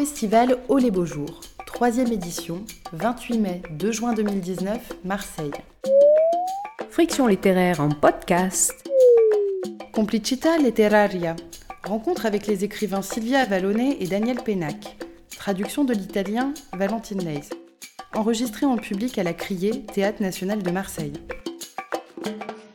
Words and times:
Festival 0.00 0.56
Haut 0.70 0.78
les 0.78 0.90
Beaux 0.90 1.04
Jours, 1.04 1.42
troisième 1.66 2.10
édition, 2.10 2.64
28 2.94 3.38
mai, 3.38 3.62
2 3.72 3.92
juin 3.92 4.14
2019, 4.14 4.94
Marseille. 5.04 5.50
Friction 6.88 7.26
littéraire 7.26 7.80
en 7.80 7.90
podcast. 7.90 8.72
Complicità 9.92 10.56
letteraria. 10.56 11.36
Rencontre 11.84 12.24
avec 12.24 12.46
les 12.46 12.64
écrivains 12.64 13.02
Sylvia 13.02 13.40
Avalone 13.40 13.94
et 14.00 14.06
Daniel 14.06 14.38
Pénac. 14.42 14.96
Traduction 15.36 15.84
de 15.84 15.92
l'italien 15.92 16.54
Valentine 16.72 17.22
Leys. 17.22 17.50
Enregistré 18.14 18.64
en 18.64 18.78
public 18.78 19.18
à 19.18 19.22
la 19.22 19.34
Criée, 19.34 19.82
Théâtre 19.82 20.22
national 20.22 20.62
de 20.62 20.70
Marseille. 20.70 21.12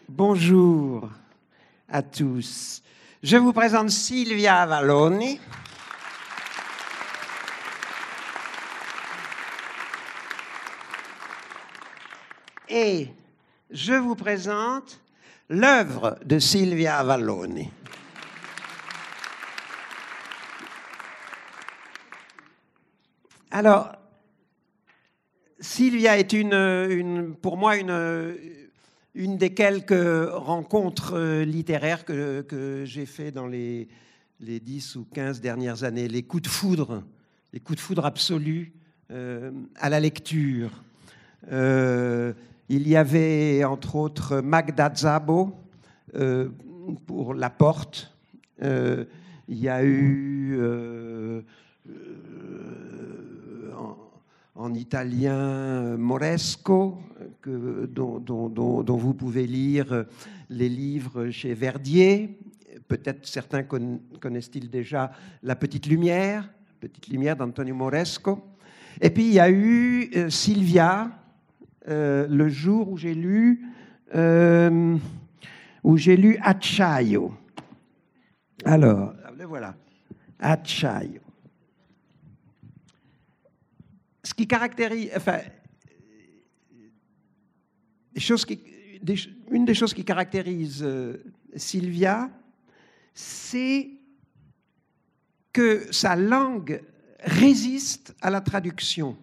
Bonjour 0.09 1.09
à 1.89 2.03
tous. 2.03 2.83
Je 3.23 3.37
vous 3.37 3.51
présente 3.51 3.89
Sylvia 3.89 4.57
Avalone. 4.57 5.39
Et 12.77 13.07
je 13.71 13.93
vous 13.93 14.15
présente 14.15 14.99
l'œuvre 15.47 16.19
de 16.25 16.39
Sylvia 16.39 16.97
Avalone. 16.97 17.67
Alors, 23.51 23.93
Sylvia 25.59 26.17
est 26.17 26.33
une- 26.33 27.35
pour 27.41 27.57
moi 27.57 27.77
une, 27.77 28.35
une 29.13 29.37
des 29.37 29.53
quelques 29.53 29.93
rencontres 30.31 31.13
euh, 31.15 31.45
littéraires 31.45 32.03
que, 32.03 32.41
que 32.41 32.83
j'ai 32.85 33.05
fait 33.05 33.31
dans 33.31 33.47
les, 33.47 33.87
les 34.41 34.59
10 34.59 34.97
ou 34.97 35.05
15 35.13 35.39
dernières 35.39 35.83
années, 35.83 36.07
les 36.07 36.23
coups 36.23 36.43
de 36.43 36.49
foudre, 36.49 37.03
les 37.53 37.59
coups 37.61 37.77
de 37.77 37.81
foudre 37.81 38.05
absolus 38.05 38.73
euh, 39.11 39.51
à 39.77 39.89
la 39.89 39.99
lecture. 40.01 40.71
Euh, 41.51 42.33
il 42.69 42.87
y 42.87 42.95
avait 42.95 43.63
entre 43.63 43.95
autres 43.95 44.41
Magda 44.41 44.91
Szabo 44.93 45.53
euh, 46.15 46.49
pour 47.05 47.33
La 47.33 47.49
Porte. 47.49 48.11
Euh, 48.63 49.05
il 49.47 49.59
y 49.59 49.69
a 49.69 49.83
eu 49.83 50.55
euh, 50.57 51.41
en, 53.77 53.95
en 54.55 54.73
italien 54.73 55.97
Moresco, 55.97 56.97
dont, 57.45 58.19
dont- 58.19 58.97
vous 58.97 59.13
pouvez 59.13 59.45
lire 59.45 60.05
les 60.49 60.69
livres 60.69 61.29
chez 61.29 61.53
Verdier. 61.53 62.39
Peut-être 62.87 63.25
certains 63.27 63.63
conna- 63.63 63.99
connaissent-ils 64.19 64.69
déjà 64.69 65.11
La 65.43 65.55
Petite 65.55 65.85
Lumière, 65.87 66.49
Petite 66.79 67.07
Lumière 67.07 67.35
d'Antonio 67.35 67.75
Moresco. 67.75 68.39
Et 69.01 69.09
puis 69.09 69.25
il 69.27 69.33
y 69.33 69.39
a 69.39 69.49
eu 69.51 70.09
Sylvia, 70.29 71.11
euh, 71.87 72.27
le 72.27 72.49
jour 72.49 72.89
où 72.89 72.97
j'ai 72.97 73.13
lu, 73.13 73.65
euh, 74.15 74.97
où 75.83 75.97
j'ai 75.97 76.17
lu 76.17 76.37
Acciaio. 76.41 77.33
Alors, 78.63 79.13
le 79.37 79.45
voilà, 79.45 79.75
Acciaio. 80.39 81.21
Ce 84.23 84.33
qui 84.33 84.47
caractérise, 84.47 85.11
enfin, 85.15 85.39
des 88.13 88.19
choses 88.19 88.45
qui- 88.45 88.59
une 89.51 89.65
des 89.65 89.75
choses 89.75 89.93
qui 89.93 90.03
caractérise 90.03 90.81
euh, 90.83 91.17
Sylvia, 91.55 92.29
c'est 93.13 93.91
que 95.53 95.93
sa 95.93 96.15
langue 96.15 96.81
résiste 97.19 98.15
à 98.21 98.29
la 98.29 98.41
traduction. 98.41 99.15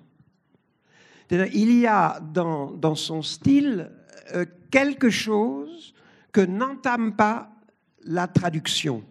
Il 1.32 1.78
y 1.78 1.86
a 1.86 2.20
dans, 2.20 2.94
son 2.94 3.22
style 3.22 3.90
euh, 4.34 4.44
quelque 4.70 5.08
chose 5.08 5.94
que 6.30 6.42
n'entame 6.42 7.16
pas 7.16 7.50
la 8.04 8.26
traduction. 8.26 9.02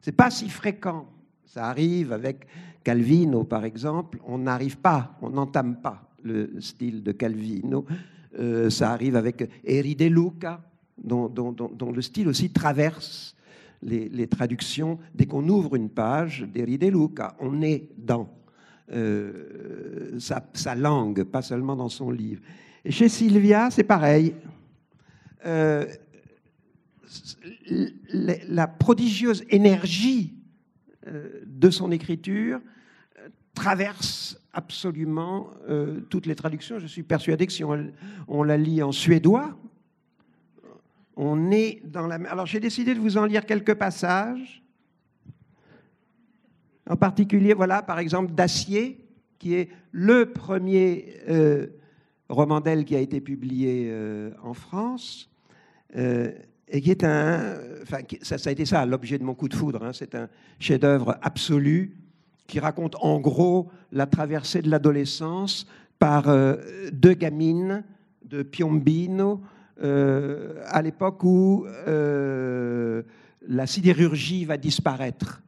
C'est 0.00 0.12
pas 0.12 0.30
si 0.30 0.48
fréquent. 0.48 1.06
Ça 1.44 1.68
arrive 1.68 2.12
avec 2.12 2.46
Calvino, 2.84 3.42
par 3.42 3.64
exemple. 3.64 4.20
On 4.24 4.38
n'arrive 4.38 4.78
pas, 4.78 5.16
on 5.20 5.30
n'entame 5.30 5.80
pas 5.80 6.08
le 6.22 6.60
style 6.60 7.02
de 7.02 7.10
Calvino. 7.10 7.86
Euh, 8.38 8.70
ça 8.70 8.92
arrive 8.92 9.16
avec 9.16 9.50
Eri 9.64 9.96
De 9.96 10.06
Luca, 10.06 10.62
dont, 11.02 11.28
le 11.92 12.02
style 12.02 12.28
aussi 12.28 12.50
traverse 12.50 13.34
les, 13.82 14.08
les 14.08 14.28
traductions. 14.28 14.98
Dès 15.12 15.26
qu'on 15.26 15.48
ouvre 15.48 15.74
une 15.74 15.90
page 15.90 16.42
d'Eri 16.42 16.78
De 16.78 16.86
Luca, 16.86 17.34
on 17.40 17.62
est 17.62 17.88
dans 17.98 18.28
euh, 18.92 20.18
sa, 20.18 20.74
langue, 20.74 21.24
pas 21.24 21.40
seulement 21.40 21.76
dans 21.76 21.88
son 21.88 22.10
livre. 22.10 22.42
Et 22.84 22.90
chez 22.90 23.08
Sylvia, 23.08 23.70
c'est 23.70 23.84
pareil. 23.84 24.34
Euh, 25.46 25.86
la 28.10 28.66
prodigieuse 28.66 29.44
énergie 29.48 30.34
euh, 31.06 31.40
de 31.46 31.70
son 31.70 31.90
écriture 31.90 32.60
traverse 33.54 34.38
absolument 34.52 35.50
toutes 36.08 36.26
les 36.26 36.34
traductions. 36.34 36.78
Je 36.78 36.86
suis 36.86 37.02
persuadé 37.02 37.46
que 37.46 37.52
si 37.52 37.64
on, 37.64 38.42
la 38.42 38.56
lit 38.56 38.82
en 38.82 38.92
suédois, 38.92 39.58
on 41.16 41.50
est 41.50 41.82
dans 41.84 42.06
la... 42.06 42.16
Alors 42.30 42.46
j'ai 42.46 42.60
décidé 42.60 42.94
de 42.94 43.00
vous 43.00 43.18
en 43.18 43.26
lire 43.26 43.44
quelques 43.44 43.74
passages. 43.74 44.61
En 46.92 46.96
particulier, 46.96 47.54
voilà, 47.54 47.80
par 47.80 47.98
exemple, 47.98 48.34
Dacier, 48.34 49.02
qui 49.38 49.54
est 49.54 49.70
le 49.92 50.26
premier 50.26 51.14
euh, 51.26 51.68
roman 52.28 52.60
d'elle 52.60 52.84
qui 52.84 52.94
a 52.94 52.98
été 52.98 53.22
publié 53.22 53.86
euh, 53.88 54.30
en 54.42 54.52
France, 54.52 55.30
euh, 55.96 56.32
et 56.68 56.82
qui 56.82 56.90
est 56.90 57.02
un... 57.02 57.54
Enfin, 57.82 58.00
ça, 58.20 58.36
a 58.44 58.52
été 58.52 58.66
ça, 58.66 58.84
l'objet 58.84 59.16
de 59.16 59.24
mon 59.24 59.32
coup 59.32 59.48
de 59.48 59.54
foudre. 59.54 59.82
hein. 59.82 59.92
c'est 59.94 60.14
un 60.14 60.28
chef-d'œuvre 60.58 61.16
absolu 61.22 61.96
qui 62.46 62.60
raconte 62.60 62.94
en 63.00 63.20
gros 63.20 63.70
la 63.90 64.04
traversée 64.04 64.60
de 64.60 64.68
l'adolescence 64.68 65.66
par 65.98 66.24
deux 66.92 67.14
gamines 67.14 67.84
de 68.26 68.42
Piombino, 68.42 69.40
à 69.80 70.82
l'époque 70.82 71.24
où 71.24 71.64
la 71.86 73.66
sidérurgie 73.66 74.44
va 74.44 74.58
disparaître 74.58 75.42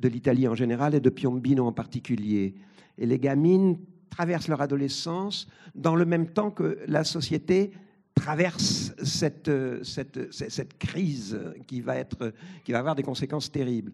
de 0.00 0.08
l'Italie 0.08 0.48
en 0.48 0.54
général 0.54 0.94
et 0.94 1.00
de 1.00 1.10
Piombino 1.10 1.66
en 1.66 1.72
particulier. 1.72 2.54
Et 2.98 3.06
les 3.06 3.18
gamines 3.18 3.78
traversent 4.08 4.48
leur 4.48 4.60
adolescence 4.60 5.46
dans 5.74 5.94
le 5.94 6.04
même 6.04 6.28
temps 6.28 6.50
que 6.50 6.78
la 6.86 7.04
société 7.04 7.70
traverse 8.14 8.92
cette, 9.02 9.48
euh, 9.48 9.82
cette, 9.84 10.32
cette- 10.32 10.50
cette 10.50 10.78
crise 10.78 11.38
qui 11.66 11.80
va, 11.80 11.96
être, 11.96 12.32
qui 12.64 12.72
va 12.72 12.78
avoir 12.80 12.94
des 12.94 13.02
conséquences 13.02 13.50
terribles. 13.52 13.92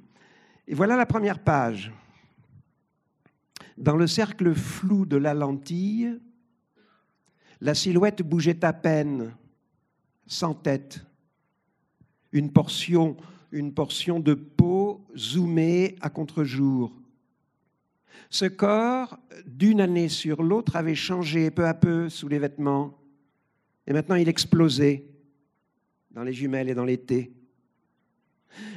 Et 0.66 0.74
voilà 0.74 0.96
la 0.96 1.06
première 1.06 1.38
page. 1.38 1.92
Dans 3.76 3.96
le 3.96 4.06
cercle 4.06 4.54
flou 4.54 5.04
de 5.06 5.16
la 5.16 5.34
lentille, 5.34 6.18
la 7.60 7.74
silhouette 7.74 8.22
bougeait 8.22 8.64
à 8.64 8.72
peine, 8.72 9.34
sans 10.26 10.54
tête. 10.54 11.04
Une 12.32 12.50
portion, 12.52 13.16
une 13.52 13.72
portion 13.72 14.18
de 14.18 14.34
peau 14.34 14.75
zoomée 15.16 15.96
à 16.00 16.10
contre-jour. 16.10 16.92
Ce 18.30 18.44
corps, 18.44 19.18
d'une 19.46 19.80
année 19.80 20.08
sur 20.08 20.42
l'autre, 20.42 20.76
avait 20.76 20.94
changé 20.94 21.50
peu 21.50 21.66
à 21.66 21.74
peu 21.74 22.08
sous 22.08 22.28
les 22.28 22.38
vêtements. 22.38 22.98
Et 23.86 23.92
maintenant, 23.92 24.16
il 24.16 24.28
explosait 24.28 25.06
dans 26.10 26.22
les 26.22 26.32
jumelles 26.32 26.68
et 26.68 26.74
dans 26.74 26.84
l'été. 26.84 27.32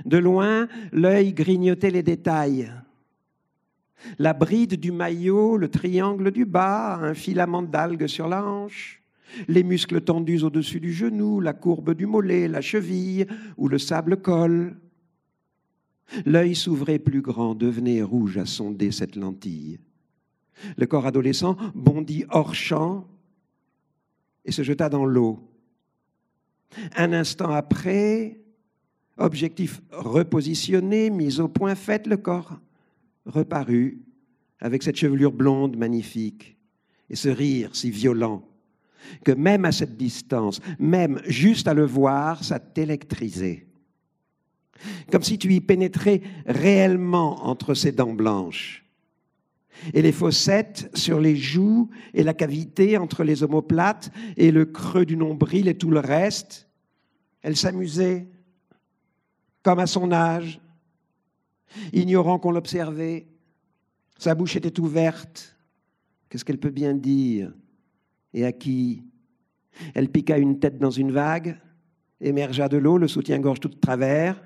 De 0.06 0.18
loin, 0.18 0.68
l'œil 0.92 1.34
grignotait 1.34 1.90
les 1.90 2.04
détails. 2.04 2.72
La 4.18 4.34
bride 4.34 4.80
du 4.80 4.92
maillot, 4.92 5.58
le 5.58 5.70
triangle 5.70 6.32
du 6.32 6.46
bas, 6.46 6.96
un 6.96 7.14
filament 7.14 7.64
d'algues 7.64 8.08
sur 8.08 8.28
la 8.28 8.46
hanche, 8.46 9.02
les 9.48 9.64
muscles 9.64 10.02
tendus 10.02 10.44
au-dessus 10.44 10.80
du 10.80 10.94
genou, 10.94 11.40
la 11.40 11.54
courbe 11.54 11.94
du 11.94 12.06
mollet, 12.06 12.48
la 12.48 12.62
cheville, 12.62 13.28
où 13.58 13.68
le 13.68 13.78
sable 13.78 14.22
colle. 14.22 14.76
L'œil 16.26 16.56
s'ouvrait 16.56 17.00
plus 17.00 17.22
grand, 17.22 17.56
devenait 17.56 18.02
rouge 18.02 18.38
à 18.38 18.46
sonder 18.46 18.92
cette 18.92 19.16
lentille. 19.16 19.80
Le 20.78 20.88
corps 20.88 21.06
adolescent 21.06 21.56
bondit 21.74 22.26
hors 22.30 22.56
champ 22.56 23.08
et 24.46 24.52
se 24.52 24.64
jeta 24.64 24.90
dans 24.90 25.06
l'eau. 25.06 25.40
Un 26.96 27.14
instant 27.14 27.52
après, 27.52 28.40
objectif 29.18 29.82
repositionné, 29.92 31.10
mis 31.10 31.40
au 31.40 31.48
point 31.48 31.76
fait, 31.76 32.08
le 32.08 32.18
corps 32.18 32.60
reparut 33.26 34.02
avec 34.60 34.84
cette 34.84 34.98
chevelure 34.98 35.32
blonde 35.32 35.78
magnifique 35.78 36.58
et 37.10 37.16
ce 37.16 37.30
rire 37.30 37.76
si 37.76 37.92
violent 37.92 38.44
que 39.24 39.32
même 39.32 39.66
à 39.66 39.72
cette 39.72 39.98
distance, 39.98 40.60
même 40.78 41.22
juste 41.26 41.68
à 41.68 41.74
le 41.74 41.86
voir, 41.86 42.44
ça 42.44 42.60
t'électrisait. 42.60 43.66
Comme 45.12 45.24
si 45.24 45.38
tu 45.38 45.54
y 45.54 45.62
pénétrais 45.62 46.22
réellement 46.46 47.46
entre 47.46 47.74
ses 47.74 47.92
dents 47.92 48.14
blanches. 48.14 48.86
et 49.94 50.02
les 50.02 50.12
fossettes 50.12 50.90
sur 50.94 51.20
les 51.20 51.36
joues 51.36 51.90
et 52.14 52.24
la 52.24 52.34
cavité 52.34 52.98
entre 52.98 53.24
les 53.24 53.44
omoplates 53.44 54.12
et 54.38 54.52
le 54.52 54.66
creux 54.66 55.06
du 55.06 55.18
nombril 55.18 55.68
et 55.68 55.78
tout 55.78 55.92
le 55.92 56.00
reste. 56.00 56.68
Elle 57.42 57.56
s'amusait, 57.56 58.28
comme 59.64 59.80
à 59.80 59.88
son 59.88 60.12
âge, 60.12 60.60
ignorant 61.94 62.40
qu'on 62.40 62.52
l'observait. 62.52 63.28
Sa 64.18 64.36
bouche 64.36 64.56
était 64.56 64.80
ouverte. 64.80 65.56
Qu'est-ce 66.30 66.44
qu'elle 66.44 66.60
peut 66.60 66.70
bien 66.70 66.94
dire? 66.94 67.54
Et 68.34 68.46
à 68.46 68.52
qui? 68.52 69.04
Elle 69.96 70.10
piqua 70.10 70.38
une 70.38 70.60
tête 70.60 70.78
dans 70.78 70.92
une 70.92 71.12
vague, 71.12 71.58
émergea 72.20 72.68
de 72.68 72.78
l'eau, 72.78 72.98
le 72.98 73.08
soutien-gorge 73.08 73.62
tout 73.62 73.70
de 73.70 73.76
travers, 73.76 74.44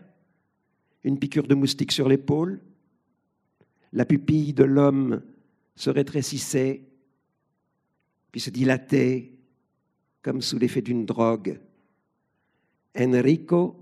une 1.03 1.19
piqûre 1.19 1.47
de 1.47 1.55
moustique 1.55 1.91
sur 1.91 2.07
l'épaule. 2.07 2.59
La 3.91 4.05
pupille 4.05 4.53
de 4.53 4.63
l'homme 4.63 5.21
se 5.75 5.89
rétrécissait, 5.89 6.83
puis 8.31 8.41
se 8.41 8.49
dilatait 8.49 9.31
comme 10.21 10.41
sous 10.41 10.57
l'effet 10.57 10.81
d'une 10.81 11.05
drogue. 11.05 11.59
Enrico 12.97 13.75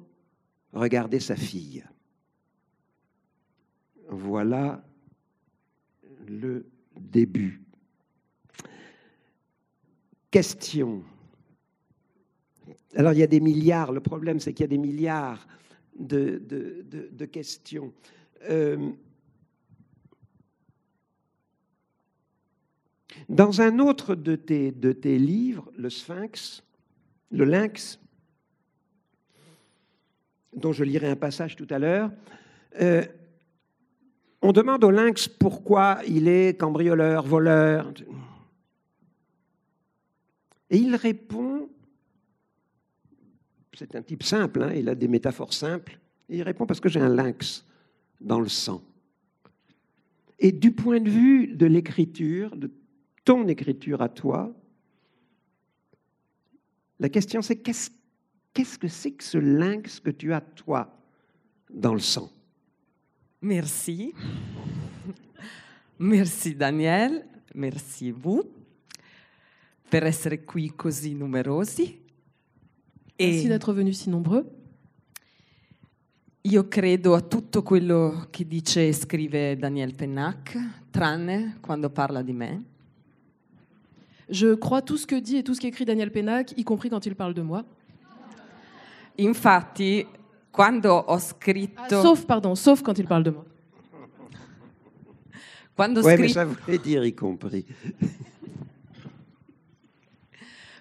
regardait 0.73 1.19
sa 1.19 1.35
fille. 1.35 1.83
Voilà 4.09 4.83
le 6.27 6.65
début. 6.99 7.61
Question. 10.29 11.03
Alors 12.95 13.13
il 13.13 13.19
y 13.19 13.23
a 13.23 13.27
des 13.27 13.39
milliards, 13.39 13.91
le 13.91 14.01
problème 14.01 14.39
c'est 14.39 14.53
qu'il 14.53 14.63
y 14.63 14.65
a 14.65 14.67
des 14.67 14.77
milliards 14.77 15.47
de, 15.97 17.25
questions. 17.25 17.93
Euh, 18.49 18.91
dans 23.29 23.61
un 23.61 23.79
autre 23.79 24.15
de 24.15 24.35
tes, 24.35 24.71
de 24.71 24.91
tes 24.91 25.17
livres, 25.17 25.71
le 25.77 25.89
Sphinx, 25.89 26.63
le 27.29 27.45
lynx, 27.45 27.99
dont 30.55 30.71
je 30.71 30.83
lirai 30.83 31.09
un 31.09 31.15
passage 31.15 31.55
tout 31.55 31.67
à 31.69 31.79
l'heure, 31.79 32.11
euh, 32.79 33.05
on 34.41 34.51
demande 34.51 34.83
au 34.83 34.91
lynx 34.91 35.27
pourquoi 35.27 35.99
il 36.07 36.27
est 36.27 36.59
cambrioleur, 36.59 37.25
voleur. 37.25 37.93
Et 40.69 40.77
il 40.77 40.95
répond, 40.95 41.50
c'est 43.81 43.95
un 43.95 44.03
type 44.03 44.21
simple, 44.21 44.61
hein, 44.61 44.73
il 44.75 44.87
a 44.89 44.95
des 44.95 45.07
métaphores 45.07 45.53
simples, 45.53 45.97
il 46.29 46.43
répond 46.43 46.67
parce 46.67 46.79
que 46.79 46.87
j'ai 46.87 46.99
un 46.99 47.09
lynx 47.09 47.65
dans 48.19 48.39
le 48.39 48.47
sang. 48.47 48.83
Et 50.37 50.51
du 50.51 50.71
point 50.71 50.99
de 50.99 51.09
vue 51.09 51.47
de 51.47 51.65
l'écriture, 51.65 52.55
de 52.55 52.69
ton 53.25 53.47
écriture 53.47 54.03
à 54.03 54.09
toi, 54.09 54.53
la 56.99 57.09
question 57.09 57.41
c'est 57.41 57.57
qu'est-ce 57.57 57.89
Qu'est-ce 58.53 58.77
que 58.77 58.89
c'est 58.89 59.11
que 59.11 59.23
ce 59.23 59.37
lynx 59.37 60.01
que 60.01 60.09
tu 60.09 60.33
as, 60.33 60.41
toi, 60.41 60.93
dans 61.69 61.93
le 61.93 62.01
sang? 62.01 62.29
Merci. 63.41 64.13
Merci 65.99 66.53
Daniel, 66.53 67.25
merci 67.55 68.11
vous 68.11 68.43
per 69.89 70.05
essere 70.05 70.43
qui 70.45 70.69
così 70.69 71.13
numerosi. 71.13 72.00
Merci 73.27 73.47
d'être 73.47 73.73
venus 73.73 73.99
si 73.99 74.09
nombreux. 74.09 74.45
Io 76.43 76.67
credo 76.67 77.13
a 77.13 77.21
tutto 77.21 77.61
quello 77.61 78.27
che 78.31 78.47
dice 78.47 78.87
e 78.87 78.93
scrive 78.93 79.55
Daniel 79.57 79.93
Pennac, 79.93 80.57
tranne 80.89 81.57
quando 81.61 81.91
parla 81.91 82.23
di 82.23 82.33
me. 82.33 82.63
Je 84.27 84.57
crois 84.57 84.81
tout 84.81 84.97
ce 84.97 85.05
que 85.05 85.19
dit 85.19 85.37
et 85.37 85.43
tout 85.43 85.53
ce 85.53 85.59
qu'écrit 85.59 85.85
Daniel 85.85 86.09
Pennac, 86.09 86.53
y 86.57 86.63
compris 86.63 86.89
quand 86.89 87.05
il 87.05 87.15
parle 87.15 87.35
de 87.35 87.43
moi. 87.43 87.63
Infatti, 89.19 90.07
quando 90.49 90.95
ho 90.95 91.19
scritto... 91.19 91.99
Ah, 91.99 92.01
sauf, 92.01 92.25
pardon, 92.25 92.55
sauf 92.55 92.81
quand 92.81 92.97
il 92.97 93.05
parle 93.05 93.23
de 93.23 93.31
moi. 93.31 93.45
Quando 95.75 96.01
ouais, 96.01 96.15
scritto... 96.15 96.21
mais 96.21 96.33
ça 96.33 96.45
voulait 96.45 96.79
dire 96.79 97.05
y 97.05 97.13
compris. 97.13 97.65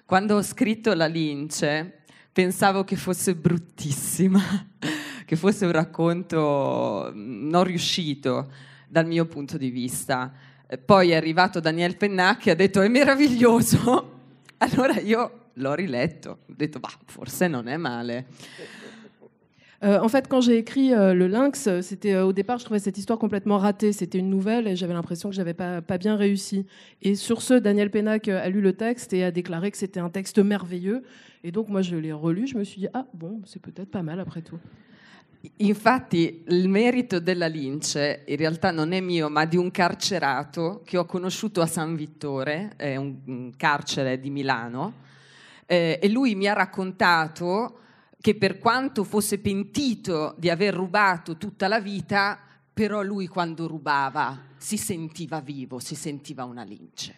Quando 0.06 0.37
ho 0.37 0.42
scritto 0.42 0.94
La 0.94 1.06
Lince, 1.06 2.00
pensavo 2.32 2.84
che 2.84 2.96
fosse 2.96 3.34
bruttissima, 3.34 4.40
che 5.24 5.36
fosse 5.36 5.64
un 5.66 5.72
racconto 5.72 7.10
non 7.14 7.64
riuscito 7.64 8.50
dal 8.88 9.06
mio 9.06 9.26
punto 9.26 9.56
di 9.56 9.70
vista. 9.70 10.32
Poi 10.84 11.10
è 11.10 11.16
arrivato 11.16 11.60
Daniel 11.60 11.96
Pennac 11.96 12.46
e 12.46 12.50
ha 12.50 12.54
detto 12.54 12.80
è 12.80 12.88
meraviglioso. 12.88 14.18
Allora 14.62 15.00
io 15.00 15.50
l'ho 15.54 15.72
riletto, 15.72 16.30
ho 16.46 16.54
detto, 16.54 16.80
bah, 16.80 16.92
forse 17.06 17.48
non 17.48 17.66
è 17.66 17.78
male. 17.78 18.26
Euh, 19.82 19.98
en 19.98 20.08
fait, 20.08 20.28
quand 20.28 20.42
j'ai 20.42 20.58
écrit 20.58 20.92
euh, 20.92 21.14
Le 21.14 21.26
Lynx, 21.26 21.80
c'était 21.80 22.12
euh, 22.12 22.26
au 22.26 22.34
départ, 22.34 22.58
je 22.58 22.64
trouvais 22.64 22.80
cette 22.80 22.98
histoire 22.98 23.18
complètement 23.18 23.56
ratée. 23.56 23.92
C'était 23.92 24.18
une 24.18 24.28
nouvelle 24.28 24.68
et 24.68 24.76
j'avais 24.76 24.92
l'impression 24.92 25.30
que 25.30 25.34
j'avais 25.34 25.54
pas, 25.54 25.80
pas 25.80 25.96
bien 25.96 26.16
réussi. 26.16 26.66
Et 27.00 27.14
sur 27.14 27.40
ce, 27.40 27.54
Daniel 27.54 27.90
Pennac 27.90 28.28
a 28.28 28.48
lu 28.50 28.60
le 28.60 28.74
texte 28.74 29.14
et 29.14 29.24
a 29.24 29.30
déclaré 29.30 29.70
que 29.70 29.78
c'était 29.78 30.00
un 30.00 30.10
texte 30.10 30.38
merveilleux. 30.38 31.02
Et 31.44 31.50
donc, 31.50 31.68
moi, 31.68 31.80
je 31.80 31.96
l'ai 31.96 32.12
relu. 32.12 32.46
Je 32.46 32.58
me 32.58 32.64
suis 32.64 32.82
dit, 32.82 32.88
ah 32.92 33.06
bon, 33.14 33.40
c'est 33.46 33.62
peut-être 33.62 33.90
pas 33.90 34.02
mal 34.02 34.20
après 34.20 34.42
tout. 34.42 34.58
Infatti 35.62 36.42
il 36.48 36.68
merito 36.68 37.18
della 37.18 37.46
Lince 37.46 38.24
in 38.26 38.36
realtà 38.36 38.70
non 38.72 38.92
è 38.92 39.00
mio, 39.00 39.30
ma 39.30 39.46
di 39.46 39.56
un 39.56 39.70
carcerato 39.70 40.82
che 40.84 40.98
ho 40.98 41.06
conosciuto 41.06 41.62
a 41.62 41.66
San 41.66 41.96
Vittore, 41.96 42.74
è 42.76 42.96
un 42.96 43.50
carcere 43.56 44.20
di 44.20 44.28
Milano, 44.28 44.92
eh, 45.64 45.98
e 46.02 46.08
lui 46.10 46.34
mi 46.34 46.46
ha 46.46 46.52
raccontato 46.52 47.78
che 48.20 48.37
per 48.37 48.58
quanto 48.58 49.05
fosse 49.05 49.38
pentito 49.38 50.34
di 50.38 50.50
aver 50.50 50.75
rubato 50.75 51.37
tutta 51.37 51.69
la 51.69 51.81
vita, 51.81 52.38
però 52.72 53.02
lui 53.02 53.26
quando 53.26 53.67
rubava 53.67 54.38
si 54.56 54.76
sentiva 54.76 55.40
vivo, 55.40 55.78
si 55.78 55.94
sentiva 55.94 56.44
una 56.44 56.62
lince. 56.62 57.17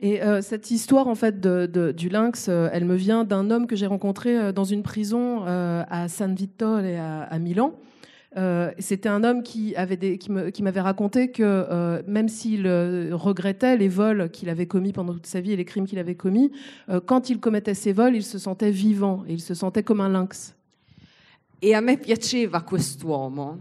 Et 0.00 0.20
euh, 0.20 0.42
cette 0.42 0.70
histoire 0.70 1.06
en 1.06 1.14
fait 1.14 1.40
de, 1.40 1.66
de, 1.66 1.92
du 1.92 2.08
lynx, 2.08 2.48
euh, 2.48 2.68
elle 2.72 2.84
me 2.84 2.96
vient 2.96 3.24
d'un 3.24 3.50
homme 3.50 3.66
que 3.66 3.76
j'ai 3.76 3.86
rencontré 3.86 4.36
euh, 4.36 4.52
dans 4.52 4.64
une 4.64 4.82
prison 4.82 5.44
euh, 5.46 5.84
à 5.88 6.08
San 6.08 6.34
Vittore 6.34 6.80
à, 6.98 7.22
à 7.22 7.38
Milan. 7.38 7.72
Euh, 8.36 8.72
c'était 8.78 9.08
un 9.08 9.22
homme 9.22 9.42
qui, 9.42 9.74
m'avait 10.60 10.80
raconté 10.80 11.30
que 11.30 11.42
euh, 11.42 12.02
même 12.06 12.28
s'il 12.28 12.66
euh, 12.66 13.10
regrettait 13.12 13.76
les 13.76 13.88
vols 13.88 14.28
qu'il 14.30 14.48
avait 14.48 14.66
commis 14.66 14.92
pendant 14.92 15.12
toute 15.12 15.26
sa 15.26 15.40
vie 15.40 15.52
et 15.52 15.56
les 15.56 15.64
crimes 15.64 15.86
qu'il 15.86 15.98
avait 15.98 16.16
commis, 16.16 16.50
quand 17.06 17.30
il 17.30 17.38
commettait 17.38 17.74
ces 17.74 17.92
vols, 17.92 18.16
il 18.16 18.24
se 18.24 18.38
sentait 18.38 18.70
vivant 18.70 19.24
et 19.28 19.34
il 19.34 19.40
se 19.40 19.54
sentait 19.54 19.82
comme 19.82 20.00
un 20.00 20.08
lynx. 20.08 20.54
E 21.62 21.72
a 21.72 21.80
me 21.80 21.96
piaceva 21.96 22.62
quest'uomo 22.62 23.58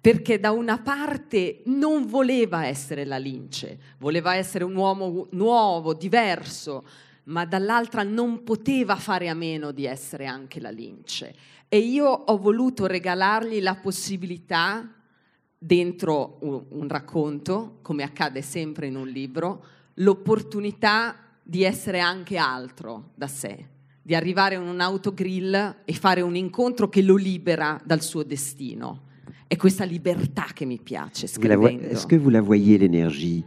perché 0.00 0.38
da 0.38 0.52
una 0.52 0.78
parte 0.78 1.62
non 1.66 2.06
voleva 2.06 2.66
essere 2.66 3.04
la 3.04 3.18
lince, 3.18 3.78
voleva 3.98 4.36
essere 4.36 4.64
un 4.64 4.74
uomo 4.74 5.26
nuovo, 5.32 5.92
diverso, 5.92 6.84
ma 7.28 7.44
dall'altra 7.44 8.02
non 8.02 8.42
poteva 8.42 8.96
fare 8.96 9.28
a 9.28 9.34
meno 9.34 9.70
di 9.70 9.84
essere 9.84 10.26
anche 10.26 10.60
la 10.60 10.70
lince. 10.70 11.34
E 11.68 11.78
io 11.78 12.06
ho 12.06 12.38
voluto 12.38 12.86
regalargli 12.86 13.60
la 13.60 13.74
possibilità, 13.74 14.92
dentro 15.58 16.38
un, 16.40 16.62
un 16.68 16.88
racconto, 16.88 17.78
come 17.82 18.02
accade 18.02 18.42
sempre 18.42 18.86
in 18.86 18.96
un 18.96 19.08
libro, 19.08 19.64
l'opportunità 19.94 21.16
di 21.42 21.64
essere 21.64 22.00
anche 22.00 22.36
altro 22.36 23.10
da 23.14 23.26
sé, 23.26 23.66
di 24.00 24.14
arrivare 24.14 24.54
in 24.54 24.62
un 24.62 24.80
autogrill 24.80 25.76
e 25.84 25.92
fare 25.92 26.20
un 26.22 26.36
incontro 26.36 26.88
che 26.88 27.02
lo 27.02 27.16
libera 27.16 27.80
dal 27.84 28.02
suo 28.02 28.22
destino. 28.22 29.06
È 29.46 29.56
questa 29.56 29.84
libertà 29.84 30.46
che 30.54 30.64
mi 30.64 30.78
piace 30.78 31.26
scrivendo. 31.26 31.88
Est-ce 31.88 32.06
que 32.06 32.18
vous 32.18 32.30
la 32.30 32.42
voyez 32.42 32.78
l'énergie 32.78 33.44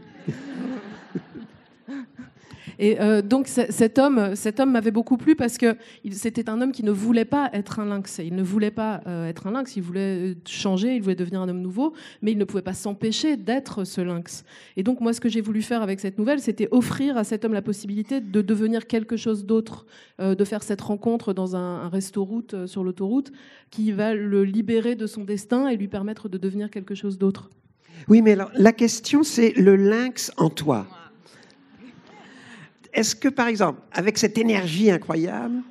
Et 2.82 3.00
euh, 3.00 3.22
donc 3.22 3.48
cet 3.48 4.00
homme, 4.00 4.36
cet 4.36 4.60
homme 4.60 4.72
m'avait 4.72 4.90
beaucoup 4.90 5.16
plu 5.16 5.36
parce 5.36 5.60
que 5.60 5.78
c'était 6.12 6.50
un 6.50 6.62
homme 6.62 6.72
qui 6.72 6.84
ne 6.84 6.90
voulait 6.90 7.26
pas 7.26 7.52
être 7.54 7.80
un 7.80 7.86
lynx. 7.86 8.20
Il 8.24 8.36
ne 8.36 8.42
voulait 8.42 8.72
pas 8.72 9.02
euh, 9.06 9.28
être 9.28 9.46
un 9.46 9.52
lynx. 9.52 9.76
Il 9.76 9.84
voulait 9.84 10.34
changer. 10.48 10.96
Il 10.96 11.04
voulait 11.04 11.16
devenir 11.16 11.42
un 11.42 11.50
homme 11.50 11.62
nouveau, 11.62 11.94
mais 12.24 12.32
il 12.32 12.40
ne 12.40 12.44
pouvait 12.44 12.64
pas 12.64 12.74
s'empêcher 12.74 13.38
d'être 13.38 13.84
ce 13.84 14.02
lynx. 14.02 14.44
Et 14.78 14.84
donc 14.84 15.00
moi, 15.00 15.14
ce 15.14 15.22
que 15.22 15.30
j'ai 15.30 15.42
voulu 15.42 15.62
faire 15.62 15.84
avec 15.84 16.00
cette 16.00 16.18
nouvelle, 16.18 16.40
c'était 16.40 16.68
offrir 16.72 17.18
à 17.18 17.24
cet 17.24 17.46
homme 17.46 17.54
la 17.54 17.62
possibilité 17.62 18.20
de 18.20 18.42
devenir 18.42 18.88
quelque 18.88 19.16
chose 19.16 19.46
d'autre, 19.46 19.86
euh, 20.20 20.34
de 20.34 20.44
faire 20.44 20.64
cette 20.64 20.82
rencontre 20.82 21.34
dans 21.34 21.56
un, 21.56 21.84
un 21.84 21.90
resto-route 21.90 22.66
sur 22.66 22.84
l'autoroute 22.84 23.32
qui 23.70 23.92
va 23.92 24.16
le 24.16 24.44
libérer 24.44 24.96
de 24.96 25.06
son 25.06 25.24
destin 25.24 25.68
et 25.68 25.78
lui 25.78 25.88
permettre 25.88 26.30
de 26.30 26.40
devenir 26.40 26.72
quelque 26.72 26.96
chose 26.96 27.20
d'autre. 27.20 27.52
Oui, 28.08 28.24
mais 28.24 28.32
alors, 28.32 28.50
la 28.56 28.74
question, 28.74 29.22
c'est 29.22 29.54
le 29.56 29.76
lynx 29.76 30.32
en 30.38 30.50
toi. 30.50 30.88
Est-ce 32.94 33.16
que, 33.16 33.30
par 33.30 33.48
exemple, 33.48 33.82
avec 33.92 34.18
cette 34.18 34.38
énergie 34.38 34.92
incroyable, 34.92 35.64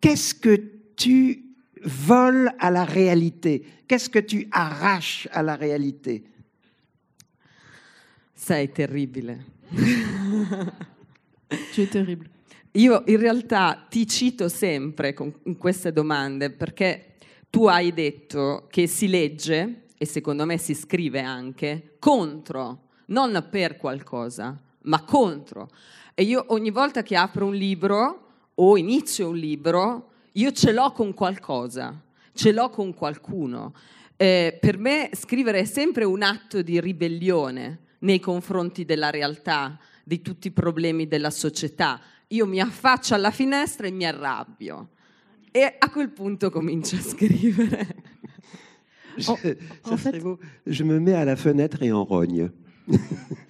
qu'est-ce 0.00 0.34
que 0.34 0.60
tu 0.96 1.44
voles 1.82 2.52
à 2.58 2.70
la 2.70 2.84
réalité 2.84 3.64
Qu'est-ce 3.88 4.10
que 4.10 4.18
tu 4.18 4.46
arraches 4.50 5.26
à 5.32 5.42
la 5.42 5.56
réalité 5.56 6.22
Sei 8.34 8.68
terribile. 8.68 9.38
Tu 11.72 11.82
es 11.82 11.88
terrible. 11.88 12.30
Io 12.72 13.02
in 13.06 13.16
realtà 13.18 13.84
ti 13.88 14.06
cito 14.06 14.48
sempre 14.48 15.12
con 15.12 15.34
in 15.44 15.56
queste 15.56 15.92
domande 15.92 16.50
perché 16.50 17.16
tu 17.50 17.66
hai 17.66 17.92
detto 17.92 18.68
che 18.70 18.86
si 18.86 19.08
legge, 19.08 19.86
e 19.98 20.06
secondo 20.06 20.46
me 20.46 20.56
si 20.56 20.74
scrive 20.74 21.20
anche, 21.20 21.96
contro, 21.98 22.90
non 23.06 23.48
per 23.50 23.76
qualcosa, 23.76 24.56
ma 24.82 25.02
contro. 25.02 25.68
E 26.14 26.22
io 26.22 26.44
ogni 26.48 26.70
volta 26.70 27.02
che 27.02 27.16
apro 27.16 27.46
un 27.46 27.54
libro 27.54 28.26
o 28.54 28.76
inizio 28.76 29.28
un 29.28 29.36
libro, 29.36 30.10
io 30.32 30.52
ce 30.52 30.72
l'ho 30.72 30.92
con 30.92 31.14
qualcosa, 31.14 32.00
ce 32.32 32.52
l'ho 32.52 32.70
con 32.70 32.94
qualcuno. 32.94 33.74
Eh, 34.16 34.58
per 34.60 34.76
me 34.76 35.10
scrivere 35.14 35.60
è 35.60 35.64
sempre 35.64 36.04
un 36.04 36.22
atto 36.22 36.60
di 36.62 36.78
ribellione 36.80 37.78
nei 38.00 38.20
confronti 38.20 38.84
della 38.84 39.10
realtà, 39.10 39.78
di 40.04 40.20
tutti 40.20 40.48
i 40.48 40.52
problemi 40.52 41.08
della 41.08 41.30
società. 41.30 42.00
Io 42.28 42.46
mi 42.46 42.60
affaccio 42.60 43.14
alla 43.14 43.30
finestra 43.30 43.86
e 43.86 43.90
mi 43.90 44.06
arrabbio. 44.06 44.90
E 45.50 45.76
a 45.78 45.90
quel 45.90 46.10
punto 46.10 46.50
comincio 46.50 46.96
a 46.96 47.00
scrivere. 47.00 47.96
Je, 49.16 49.24
ça 49.24 49.32
en 49.32 49.96
serait 49.96 50.12
fait- 50.12 50.22
beau. 50.22 50.38
je 50.64 50.84
me 50.84 51.00
mets 51.00 51.14
à 51.14 51.24
la 51.24 51.34
fenêtre 51.36 51.82
et 51.82 51.90
en 51.90 52.04
rogne. 52.04 52.50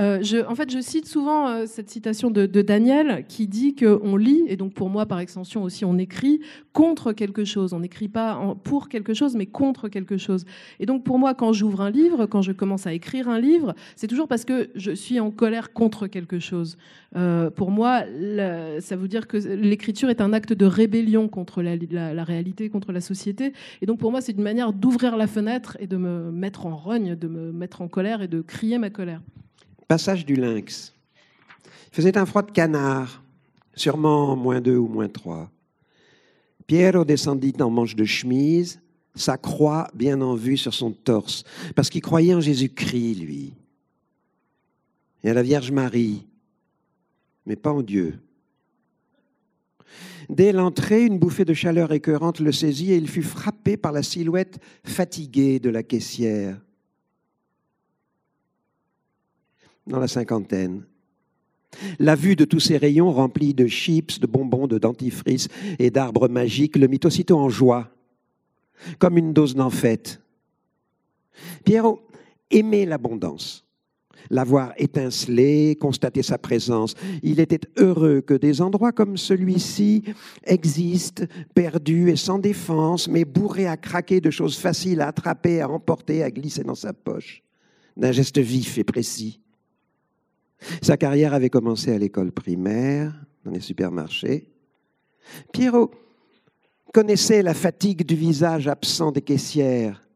Euh, 0.00 0.22
en 0.48 0.54
fait, 0.54 0.70
je 0.70 0.80
cite 0.80 1.06
souvent 1.06 1.48
euh, 1.48 1.64
cette 1.66 1.90
citation 1.90 2.30
de, 2.30 2.46
Daniel 2.46 3.24
qui 3.28 3.46
dit 3.46 3.74
qu'on 3.74 4.16
lit, 4.16 4.44
et 4.48 4.56
donc 4.56 4.72
pour 4.72 4.88
moi, 4.88 5.04
par 5.06 5.20
extension 5.20 5.62
aussi, 5.62 5.84
on 5.84 5.98
écrit 5.98 6.40
contre 6.72 7.12
quelque 7.12 7.44
chose. 7.44 7.72
On 7.74 7.80
n'écrit 7.80 8.08
pas 8.08 8.56
pour 8.64 8.88
quelque 8.88 9.12
chose, 9.12 9.36
mais 9.36 9.46
contre 9.46 9.88
quelque 9.88 10.16
chose. 10.16 10.44
Et 10.78 10.86
donc 10.86 11.04
pour 11.04 11.18
moi, 11.18 11.34
quand 11.34 11.52
j'ouvre 11.52 11.82
un 11.82 11.90
livre, 11.90 12.26
quand 12.26 12.42
je 12.42 12.52
commence 12.52 12.86
à 12.86 12.92
écrire 12.94 13.28
un 13.28 13.38
livre, 13.38 13.74
c'est 13.96 14.06
toujours 14.06 14.28
parce 14.28 14.44
que 14.44 14.70
je 14.74 14.92
suis 14.92 15.20
en 15.20 15.30
colère 15.30 15.72
contre 15.72 16.06
quelque 16.06 16.38
chose. 16.38 16.76
Euh, 17.16 17.50
pour 17.50 17.70
moi, 17.70 18.04
ça 18.80 18.96
veut 18.96 19.08
dire 19.08 19.26
que 19.26 19.36
l'écriture 19.36 20.08
est 20.10 20.20
un 20.20 20.32
acte 20.32 20.52
de 20.52 20.64
rébellion 20.64 21.28
contre 21.28 21.62
la- 21.62 22.14
la 22.14 22.24
réalité, 22.24 22.70
contre 22.70 22.92
la 22.92 23.00
société. 23.00 23.52
Et 23.82 23.86
donc 23.86 23.98
pour 23.98 24.10
moi, 24.10 24.20
c'est 24.20 24.32
une 24.32 24.42
manière 24.42 24.72
d'ouvrir 24.72 25.16
la 25.16 25.26
fenêtre 25.26 25.76
et 25.80 25.86
de 25.86 25.96
me 25.96 26.30
mettre 26.30 26.66
en 26.66 26.76
rogne, 26.76 27.16
de 27.16 27.28
me 27.28 27.52
mettre 27.52 27.82
en 27.82 27.88
colère 27.88 28.22
et 28.22 28.28
de 28.28 28.40
crier 28.40 28.78
ma 28.78 28.90
colère. 28.90 29.20
Passage 29.90 30.24
du 30.24 30.36
lynx. 30.36 30.94
Il 31.64 31.96
faisait 31.96 32.16
un 32.16 32.24
froid 32.24 32.42
de 32.42 32.52
canard, 32.52 33.24
sûrement 33.74 34.36
moins 34.36 34.60
deux 34.60 34.76
ou 34.76 34.86
moins 34.86 35.08
trois. 35.08 35.50
Piero 36.68 37.04
descendit 37.04 37.54
en 37.58 37.70
manche 37.70 37.96
de 37.96 38.04
chemise, 38.04 38.80
sa 39.16 39.36
croix 39.36 39.88
bien 39.92 40.20
en 40.20 40.36
vue 40.36 40.56
sur 40.56 40.74
son 40.74 40.92
torse, 40.92 41.42
parce 41.74 41.90
qu'il 41.90 42.02
croyait 42.02 42.34
en 42.36 42.40
Jésus-Christ, 42.40 43.16
lui, 43.16 43.52
et 45.24 45.30
à 45.30 45.34
la 45.34 45.42
Vierge 45.42 45.72
Marie, 45.72 46.24
mais 47.44 47.56
pas 47.56 47.72
en 47.72 47.82
Dieu. 47.82 48.20
Dès 50.28 50.52
l'entrée, 50.52 51.04
une 51.04 51.18
bouffée 51.18 51.44
de 51.44 51.52
chaleur 51.52 51.90
écœurante 51.90 52.38
le 52.38 52.52
saisit 52.52 52.92
et 52.92 52.96
il 52.96 53.08
fut 53.08 53.24
frappé 53.24 53.76
par 53.76 53.90
la 53.90 54.04
silhouette 54.04 54.60
fatiguée 54.84 55.58
de 55.58 55.68
la 55.68 55.82
caissière. 55.82 56.60
Dans 59.90 59.98
la 59.98 60.08
cinquantaine. 60.08 60.84
La 61.98 62.16
vue 62.16 62.36
de 62.36 62.44
tous 62.44 62.60
ces 62.60 62.76
rayons 62.76 63.12
remplis 63.12 63.54
de 63.54 63.66
chips, 63.66 64.18
de 64.18 64.26
bonbons, 64.26 64.66
de 64.66 64.78
dentifrice 64.78 65.48
et 65.78 65.90
d'arbres 65.90 66.28
magiques 66.28 66.76
le 66.76 66.88
mit 66.88 67.00
aussitôt 67.04 67.38
en 67.38 67.48
joie, 67.48 67.90
comme 68.98 69.18
une 69.18 69.32
dose 69.32 69.54
d'enfête. 69.54 70.20
Pierrot 71.64 72.00
aimait 72.50 72.86
l'abondance, 72.86 73.64
la 74.30 74.42
voir 74.42 74.72
étinceler, 74.76 75.76
constater 75.80 76.22
sa 76.22 76.38
présence. 76.38 76.94
Il 77.22 77.38
était 77.38 77.60
heureux 77.78 78.20
que 78.20 78.34
des 78.34 78.60
endroits 78.60 78.92
comme 78.92 79.16
celui-ci 79.16 80.02
existent, 80.44 81.24
perdus 81.54 82.10
et 82.10 82.16
sans 82.16 82.38
défense, 82.38 83.08
mais 83.08 83.24
bourrés 83.24 83.68
à 83.68 83.76
craquer 83.76 84.20
de 84.20 84.30
choses 84.30 84.58
faciles 84.58 85.00
à 85.00 85.08
attraper, 85.08 85.60
à 85.60 85.68
emporter, 85.68 86.24
à 86.24 86.30
glisser 86.30 86.64
dans 86.64 86.74
sa 86.74 86.92
poche, 86.92 87.42
d'un 87.96 88.12
geste 88.12 88.38
vif 88.38 88.76
et 88.76 88.84
précis. 88.84 89.40
Sa 90.82 90.96
carrière 90.96 91.34
avait 91.34 91.50
commencé 91.50 91.92
à 91.92 91.98
l'école 91.98 92.32
primaire, 92.32 93.14
dans 93.44 93.50
les 93.50 93.60
supermarchés. 93.60 94.48
Pierrot 95.52 95.90
connaissait 96.92 97.42
la 97.42 97.54
fatigue 97.54 98.04
du 98.04 98.14
visage 98.14 98.68
absent 98.68 99.12
des 99.12 99.22
caissières, 99.22 100.06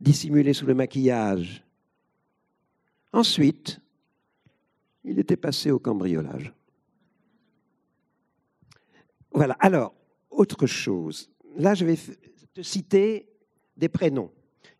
dissimulé 0.00 0.52
sous 0.52 0.66
le 0.66 0.74
maquillage. 0.74 1.64
Ensuite, 3.12 3.80
il 5.04 5.18
était 5.18 5.36
passé 5.36 5.70
au 5.70 5.78
cambriolage. 5.78 6.52
Voilà. 9.32 9.56
Alors, 9.60 9.94
autre 10.30 10.66
chose. 10.66 11.30
Là, 11.56 11.74
je 11.74 11.84
vais 11.84 11.96
te 12.54 12.62
citer 12.62 13.28
des 13.76 13.88
prénoms, 13.88 14.30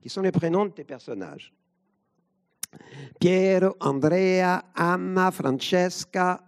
qui 0.00 0.09
sont 0.09 0.23
les 0.23 0.33
prénoms 0.33 0.67
de 0.67 0.71
tes 0.71 0.85
personnages. 0.85 1.53
Piero, 3.18 3.76
Andrea, 3.80 4.71
Anna, 4.75 5.30
Francesca, 5.30 6.42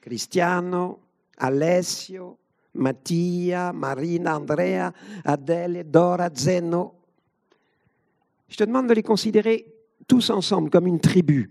Cristiano, 0.00 1.00
Alessio, 1.38 2.38
Mattia, 2.72 3.72
Marina, 3.72 4.34
Andrea, 4.34 4.92
Adele, 5.24 5.84
Dora, 5.84 6.30
Zeno. 6.34 6.94
Je 8.48 8.56
te 8.56 8.64
demande 8.64 8.88
de 8.88 8.94
les 8.94 9.02
considérer 9.02 9.66
tous 10.06 10.30
ensemble 10.30 10.70
comme 10.70 10.86
une 10.86 11.00
tribu. 11.00 11.50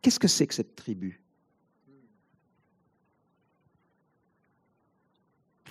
Qu'est-ce 0.00 0.20
que 0.20 0.28
c'est 0.28 0.46
que 0.46 0.54
cette 0.54 0.76
tribu? 0.76 1.20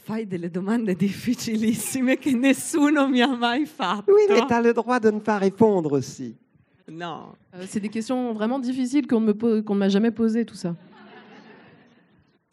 Fai 0.07 0.25
delle 0.25 0.49
domande 0.49 0.95
difficilissime 0.95 2.17
che 2.17 2.31
nessuno 2.31 3.09
mi 3.09 3.19
ha 3.19 3.35
mai 3.35 3.65
fatto. 3.65 4.13
Oui, 4.13 4.25
mais 4.29 4.45
tu 4.47 4.53
as 4.53 4.61
le 4.61 4.71
droit 4.71 4.99
de 5.01 5.11
ne 5.11 5.19
pas 5.19 5.37
répondre 5.37 5.91
aussi. 5.91 6.33
No. 6.87 7.35
Euh, 7.53 7.65
c'est 7.67 7.81
des 7.81 7.89
questions 7.89 8.31
vraiment 8.33 8.57
difficiles 8.57 9.05
qu'on 9.05 9.19
ne 9.19 9.25
me 9.27 9.33
pose- 9.33 9.61
qu'on 9.65 9.73
ne 9.73 9.79
m'a 9.79 9.89
jamais 9.89 10.11
posées, 10.11 10.45
tout 10.45 10.55
ça. 10.55 10.73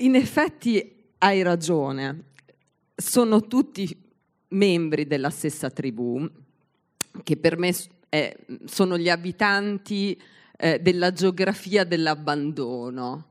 In 0.00 0.16
effetti 0.16 0.82
hai 1.20 1.42
ragione, 1.44 2.24
sono 2.96 3.40
tutti 3.46 3.96
membri 4.48 5.06
della 5.06 5.30
stessa 5.30 5.70
tribù, 5.70 6.28
che 7.22 7.36
per 7.36 7.56
me 7.56 7.72
è- 8.08 8.36
sono 8.64 8.98
gli 8.98 9.08
abitanti 9.08 10.20
eh, 10.56 10.80
della 10.80 11.12
geografia 11.12 11.84
dell'abbandono, 11.84 13.26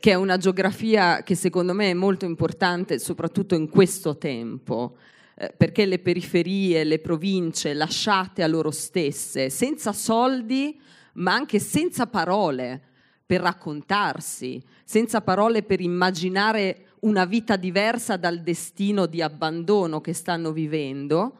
che 0.00 0.10
è 0.10 0.14
una 0.14 0.36
geografia 0.36 1.22
che 1.22 1.36
secondo 1.36 1.72
me 1.72 1.90
è 1.90 1.94
molto 1.94 2.24
importante 2.24 2.98
soprattutto 2.98 3.54
in 3.54 3.68
questo 3.68 4.18
tempo, 4.18 4.96
eh, 5.36 5.52
perché 5.56 5.86
le 5.86 6.00
periferie, 6.00 6.82
le 6.82 6.98
province 6.98 7.72
lasciate 7.72 8.42
a 8.42 8.48
loro 8.48 8.72
stesse, 8.72 9.48
senza 9.48 9.92
soldi, 9.92 10.80
ma 11.14 11.34
anche 11.34 11.60
senza 11.60 12.08
parole 12.08 12.82
per 13.24 13.42
raccontarsi, 13.42 14.60
senza 14.84 15.20
parole 15.20 15.62
per 15.62 15.80
immaginare 15.80 16.86
una 17.00 17.24
vita 17.24 17.54
diversa 17.54 18.16
dal 18.16 18.40
destino 18.40 19.06
di 19.06 19.22
abbandono 19.22 20.00
che 20.00 20.14
stanno 20.14 20.50
vivendo, 20.50 21.38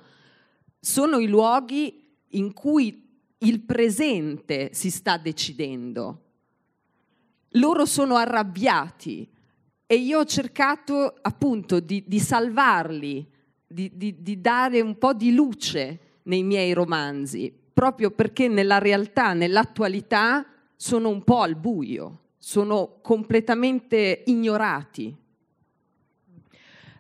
sono 0.79 1.19
i 1.19 1.27
luoghi 1.27 2.15
in 2.31 2.53
cui 2.53 3.09
il 3.39 3.61
presente 3.63 4.71
si 4.73 4.91
sta 4.91 5.17
decidendo. 5.17 6.26
Loro 7.57 7.85
sono 7.87 8.17
arrabbiati 8.17 9.29
e 9.87 9.95
io 9.97 10.21
ho 10.21 10.25
cercato 10.25 11.15
appunto 11.23 11.81
di, 11.81 12.05
di 12.07 12.19
salvarli, 12.19 13.27
di, 13.67 13.91
di- 13.95 14.17
di 14.23 14.41
dare 14.41 14.81
un 14.81 14.97
po' 14.99 15.13
di 15.15 15.33
luce 15.35 15.99
nei 16.25 16.43
miei 16.43 16.73
romanzi, 16.73 17.53
proprio 17.73 18.11
perché 18.11 18.49
nella 18.49 18.79
realtà, 18.79 19.33
nell'attualità, 19.33 20.45
sono 20.77 21.09
un 21.09 21.23
po' 21.23 21.41
al 21.43 21.55
buio, 21.57 22.21
sono 22.39 22.99
completamente 23.01 24.23
ignorati. 24.27 25.15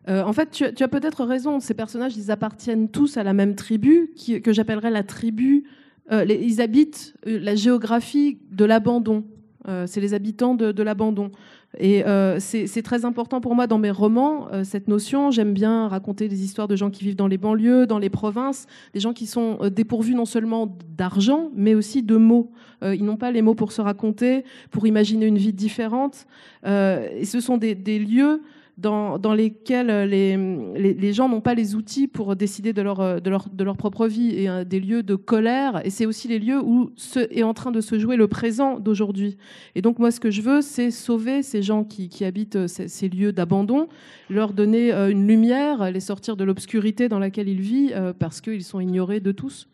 Euh, 0.08 0.22
en 0.24 0.32
fait, 0.32 0.50
tu, 0.50 0.72
tu 0.72 0.84
as 0.84 0.88
peut-être 0.88 1.24
raison. 1.24 1.58
Ces 1.58 1.74
personnages, 1.74 2.16
ils 2.16 2.30
appartiennent 2.30 2.88
tous 2.88 3.16
à 3.16 3.24
la 3.24 3.32
même 3.32 3.56
tribu, 3.56 4.12
qui- 4.14 4.40
que 4.40 4.52
j'appellerais 4.52 4.90
la 4.90 5.02
tribu. 5.02 5.64
euh, 6.12 6.24
les- 6.24 6.36
ils 6.40 6.60
habitent 6.60 7.14
euh, 7.26 7.40
la 7.40 7.56
géographie 7.56 8.38
de 8.52 8.64
l'abandon. 8.64 9.24
Euh, 9.68 9.86
c'est 9.86 10.00
les 10.00 10.14
habitants 10.14 10.54
de, 10.54 10.82
l'abandon. 10.82 11.30
Et 11.78 12.06
euh, 12.06 12.38
c'est 12.38 12.82
très 12.82 13.04
important 13.04 13.40
pour 13.40 13.54
moi 13.54 13.66
dans 13.66 13.78
mes 13.78 13.90
romans, 13.90 14.48
euh, 14.52 14.64
cette 14.64 14.88
notion. 14.88 15.30
J'aime 15.30 15.52
bien 15.52 15.88
raconter 15.88 16.28
des 16.28 16.44
histoires 16.44 16.68
de 16.68 16.76
gens 16.76 16.90
qui 16.90 17.04
vivent 17.04 17.16
dans 17.16 17.26
les 17.26 17.38
banlieues, 17.38 17.86
dans 17.86 17.98
les 17.98 18.10
provinces, 18.10 18.66
des 18.94 19.00
gens 19.00 19.12
qui 19.12 19.26
sont 19.26 19.58
dépourvus 19.74 20.14
non 20.14 20.24
seulement 20.24 20.76
d'argent, 20.96 21.50
mais 21.54 21.74
aussi 21.74 22.02
de 22.02 22.16
mots. 22.16 22.50
Ils 22.82 23.04
n'ont 23.04 23.16
pas 23.16 23.30
les 23.30 23.42
mots 23.42 23.54
pour 23.54 23.72
se 23.72 23.80
raconter, 23.80 24.44
pour 24.70 24.86
imaginer 24.86 25.26
une 25.26 25.38
vie 25.38 25.52
différente. 25.52 26.26
Et 26.64 27.24
ce 27.24 27.40
sont 27.40 27.56
des 27.56 27.98
lieux 27.98 28.42
dans, 28.76 29.32
lesquels 29.32 30.08
les, 30.08 30.36
les, 30.36 30.92
les 30.92 31.12
gens 31.12 31.28
n'ont 31.28 31.40
pas 31.40 31.54
les 31.54 31.74
outils 31.74 32.08
pour 32.08 32.36
décider 32.36 32.72
de 32.72 32.82
leur, 32.82 33.20
de 33.20 33.30
leur, 33.30 33.48
de 33.48 33.64
leur 33.64 33.76
propre 33.76 34.06
vie, 34.06 34.30
et 34.30 34.48
euh, 34.48 34.64
des 34.64 34.80
lieux 34.80 35.02
de 35.02 35.14
colère. 35.14 35.80
Et 35.84 35.90
c'est 35.90 36.06
aussi 36.06 36.28
les 36.28 36.38
lieux 36.38 36.60
où 36.62 36.90
est 37.30 37.42
en 37.42 37.54
train 37.54 37.72
de 37.72 37.80
se 37.80 37.98
jouer 37.98 38.16
le 38.16 38.28
présent 38.28 38.78
d'aujourd'hui. 38.78 39.38
Et 39.74 39.82
donc 39.82 39.98
moi, 39.98 40.10
ce 40.10 40.20
que 40.20 40.30
je 40.30 40.42
veux, 40.42 40.60
c'est 40.60 40.90
sauver 40.90 41.42
ces 41.42 41.62
gens 41.62 41.84
qui, 41.84 42.08
qui 42.08 42.24
habitent 42.24 42.56
euh, 42.56 42.66
ces, 42.66 42.88
ces 42.88 43.08
lieux 43.08 43.32
d'abandon, 43.32 43.88
leur 44.28 44.52
donner 44.52 44.92
euh, 44.92 45.10
une 45.10 45.26
lumière, 45.26 45.90
les 45.90 46.00
sortir 46.00 46.36
de 46.36 46.44
l'obscurité 46.44 47.08
dans 47.08 47.18
laquelle 47.18 47.48
ils 47.48 47.60
vivent, 47.60 47.92
euh, 47.94 48.12
parce 48.12 48.40
qu'ils 48.40 48.64
sont 48.64 48.80
ignorés 48.80 49.20
de 49.20 49.32
tous. 49.32 49.68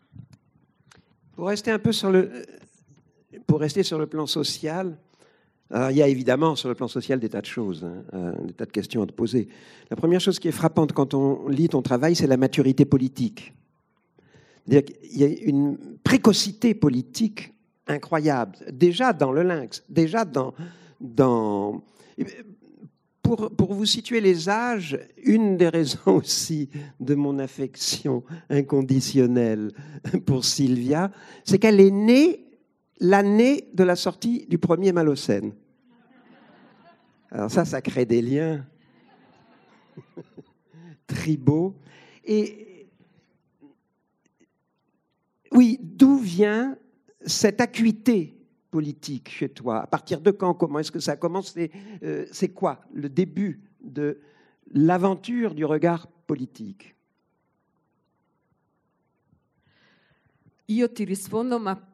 Pour 1.35 1.47
rester 1.47 1.71
un 1.71 1.79
peu 1.79 1.91
sur 1.91 2.11
le, 2.11 2.29
pour 3.47 3.59
rester 3.59 3.83
sur 3.83 3.97
le 3.97 4.07
plan 4.07 4.27
social, 4.27 4.97
alors, 5.71 5.91
il 5.91 5.97
y 5.97 6.03
a 6.03 6.07
évidemment 6.07 6.55
sur 6.55 6.69
le 6.69 6.75
plan 6.75 6.87
social 6.87 7.19
des 7.19 7.29
tas 7.29 7.41
de 7.41 7.47
choses, 7.47 7.83
hein, 7.83 8.03
euh, 8.13 8.31
des 8.45 8.53
tas 8.53 8.65
de 8.65 8.71
questions 8.71 9.01
à 9.01 9.07
te 9.07 9.11
poser. 9.11 9.47
La 9.89 9.95
première 9.95 10.19
chose 10.19 10.37
qui 10.39 10.47
est 10.47 10.51
frappante 10.51 10.93
quand 10.93 11.13
on 11.13 11.47
lit 11.47 11.69
ton 11.69 11.81
travail, 11.81 12.15
c'est 12.15 12.27
la 12.27 12.37
maturité 12.37 12.85
politique. 12.85 13.53
Qu'il 14.69 14.83
y 15.11 15.23
a 15.23 15.27
une 15.27 15.77
précocité 16.03 16.73
politique 16.73 17.53
incroyable, 17.87 18.57
déjà 18.71 19.13
dans 19.13 19.31
le 19.31 19.43
lynx, 19.43 19.83
déjà 19.89 20.25
dans... 20.25 20.53
pour 23.23 23.73
vous 23.73 23.85
situer 23.85 24.21
les 24.21 24.47
âges, 24.49 24.99
une 25.23 25.57
des 25.57 25.69
raisons 25.69 25.99
aussi 26.17 26.69
de 26.99 27.15
mon 27.15 27.39
affection 27.39 28.23
inconditionnelle 28.49 29.71
pour 30.25 30.45
Sylvia, 30.45 31.11
c'est 31.43 31.57
qu'elle 31.57 31.81
est 31.81 31.91
née 31.91 32.52
l'année 32.99 33.69
de 33.73 33.83
la 33.83 33.95
sortie 33.95 34.45
du 34.47 34.57
premier 34.57 34.91
Malocène. 34.91 35.53
Alors 37.31 37.49
ça, 37.49 37.65
ça 37.65 37.81
crée 37.81 38.05
des 38.05 38.21
liens. 38.21 38.65
Tribaux. 41.07 41.75
Et 42.23 42.87
oui, 45.51 45.79
d'où 45.81 46.17
vient 46.17 46.77
cette 47.25 47.61
acuité 47.61 48.37
politique 48.71 49.29
chez 49.29 49.49
toi? 49.49 49.81
À 49.81 49.87
partir 49.87 50.21
de 50.21 50.31
quand? 50.31 50.53
Comment 50.53 50.79
est-ce 50.79 50.91
que 50.91 50.99
ça 50.99 51.13
a 51.13 51.15
commencé? 51.15 51.71
Euh, 52.03 52.25
C'est 52.31 52.49
quoi 52.49 52.81
le 52.93 53.09
début 53.09 53.61
de 53.81 54.19
l'aventure 54.71 55.53
du 55.53 55.65
regard 55.65 56.07
politique? 56.07 56.95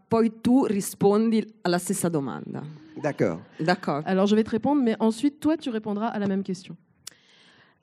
Poi 0.09 0.41
tu 0.41 0.65
rispondi 0.65 1.45
alla 1.61 1.77
stessa 1.77 2.09
domanda. 2.09 2.63
D'accord. 2.95 3.41
D'accordo? 3.57 4.09
Alors 4.09 4.25
je 4.27 4.35
vais 4.35 4.43
te 4.43 4.49
répondre, 4.49 4.81
mais 4.81 4.95
ensuite 4.99 5.39
toi 5.39 5.55
tu 5.55 5.69
répondras 5.69 6.07
à 6.07 6.17
la 6.17 6.25
même 6.25 6.41
question. 6.41 6.75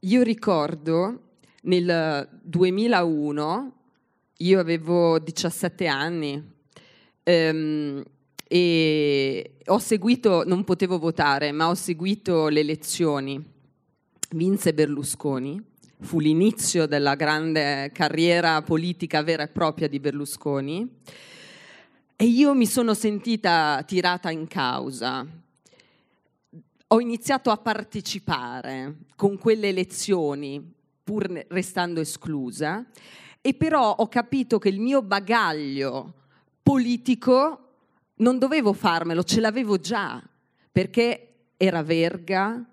Io 0.01 0.23
ricordo 0.23 1.21
nel 1.63 2.29
2001, 2.43 3.73
io 4.39 4.59
avevo 4.59 5.19
17 5.21 5.87
anni 5.87 6.43
ehm, 7.23 8.03
e 8.49 9.53
ho 9.65 9.79
seguito, 9.79 10.45
non 10.45 10.65
potevo 10.65 10.99
votare, 10.99 11.53
ma 11.53 11.69
ho 11.69 11.75
seguito 11.75 12.49
le 12.49 12.61
elezioni. 12.61 13.55
Vinse 14.31 14.75
Berlusconi, 14.75 15.63
fu 16.01 16.19
l'inizio 16.19 16.87
della 16.87 17.15
grande 17.15 17.91
carriera 17.93 18.61
politica 18.63 19.23
vera 19.23 19.45
e 19.45 19.49
propria 19.49 19.89
di 19.89 20.01
Berlusconi 20.01 20.89
e 22.19 22.25
io 22.25 22.55
mi 22.55 22.67
sono 22.67 22.95
sentita 22.95 23.83
tirata 23.87 24.31
in 24.31 24.47
causa. 24.49 25.27
Ho 26.89 27.01
iniziato 27.01 27.51
a 27.51 27.59
partecipare 27.59 28.95
con 29.17 29.37
quelle 29.37 29.69
elezioni, 29.69 30.73
pur 31.05 31.45
restando 31.49 32.01
esclusa, 32.01 32.87
e 33.43 33.53
però 33.53 33.91
ho 33.91 34.09
capito 34.09 34.59
che 34.59 34.71
il 34.71 34.81
mio 34.81 35.03
bagaglio 35.03 36.15
politico 36.63 37.61
non 38.17 38.39
dovevo 38.39 38.73
farmelo, 38.73 39.23
ce 39.23 39.41
l'avevo 39.41 39.77
già, 39.77 40.23
perché 40.73 41.35
era 41.59 41.83
Verga, 41.83 42.65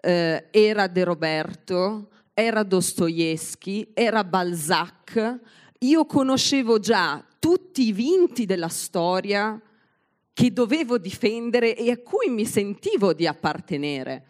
eh, 0.00 0.48
era 0.50 0.88
De 0.88 1.04
Roberto, 1.04 2.08
era 2.34 2.64
Dostoevsky, 2.64 3.92
era 3.94 4.24
Balzac. 4.24 5.38
Io 5.78 6.04
conoscevo 6.04 6.80
già 6.80 7.24
tutti 7.42 7.88
i 7.88 7.92
vinti 7.92 8.46
della 8.46 8.68
storia 8.68 9.60
che 10.32 10.52
dovevo 10.52 10.96
difendere 10.96 11.76
e 11.76 11.90
a 11.90 11.98
cui 11.98 12.28
mi 12.28 12.44
sentivo 12.44 13.12
di 13.12 13.26
appartenere. 13.26 14.26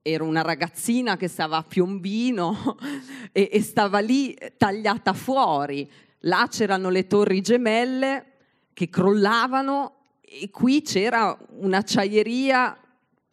Ero 0.00 0.24
una 0.24 0.40
ragazzina 0.40 1.18
che 1.18 1.28
stava 1.28 1.58
a 1.58 1.62
Piombino 1.62 2.78
e, 3.32 3.50
e 3.52 3.60
stava 3.60 3.98
lì 3.98 4.34
tagliata 4.56 5.12
fuori. 5.12 5.86
Là 6.20 6.48
c'erano 6.50 6.88
le 6.88 7.06
torri 7.06 7.42
gemelle 7.42 8.32
che 8.72 8.88
crollavano 8.88 9.96
e 10.22 10.48
qui 10.48 10.80
c'era 10.80 11.36
un'acciaieria 11.58 12.78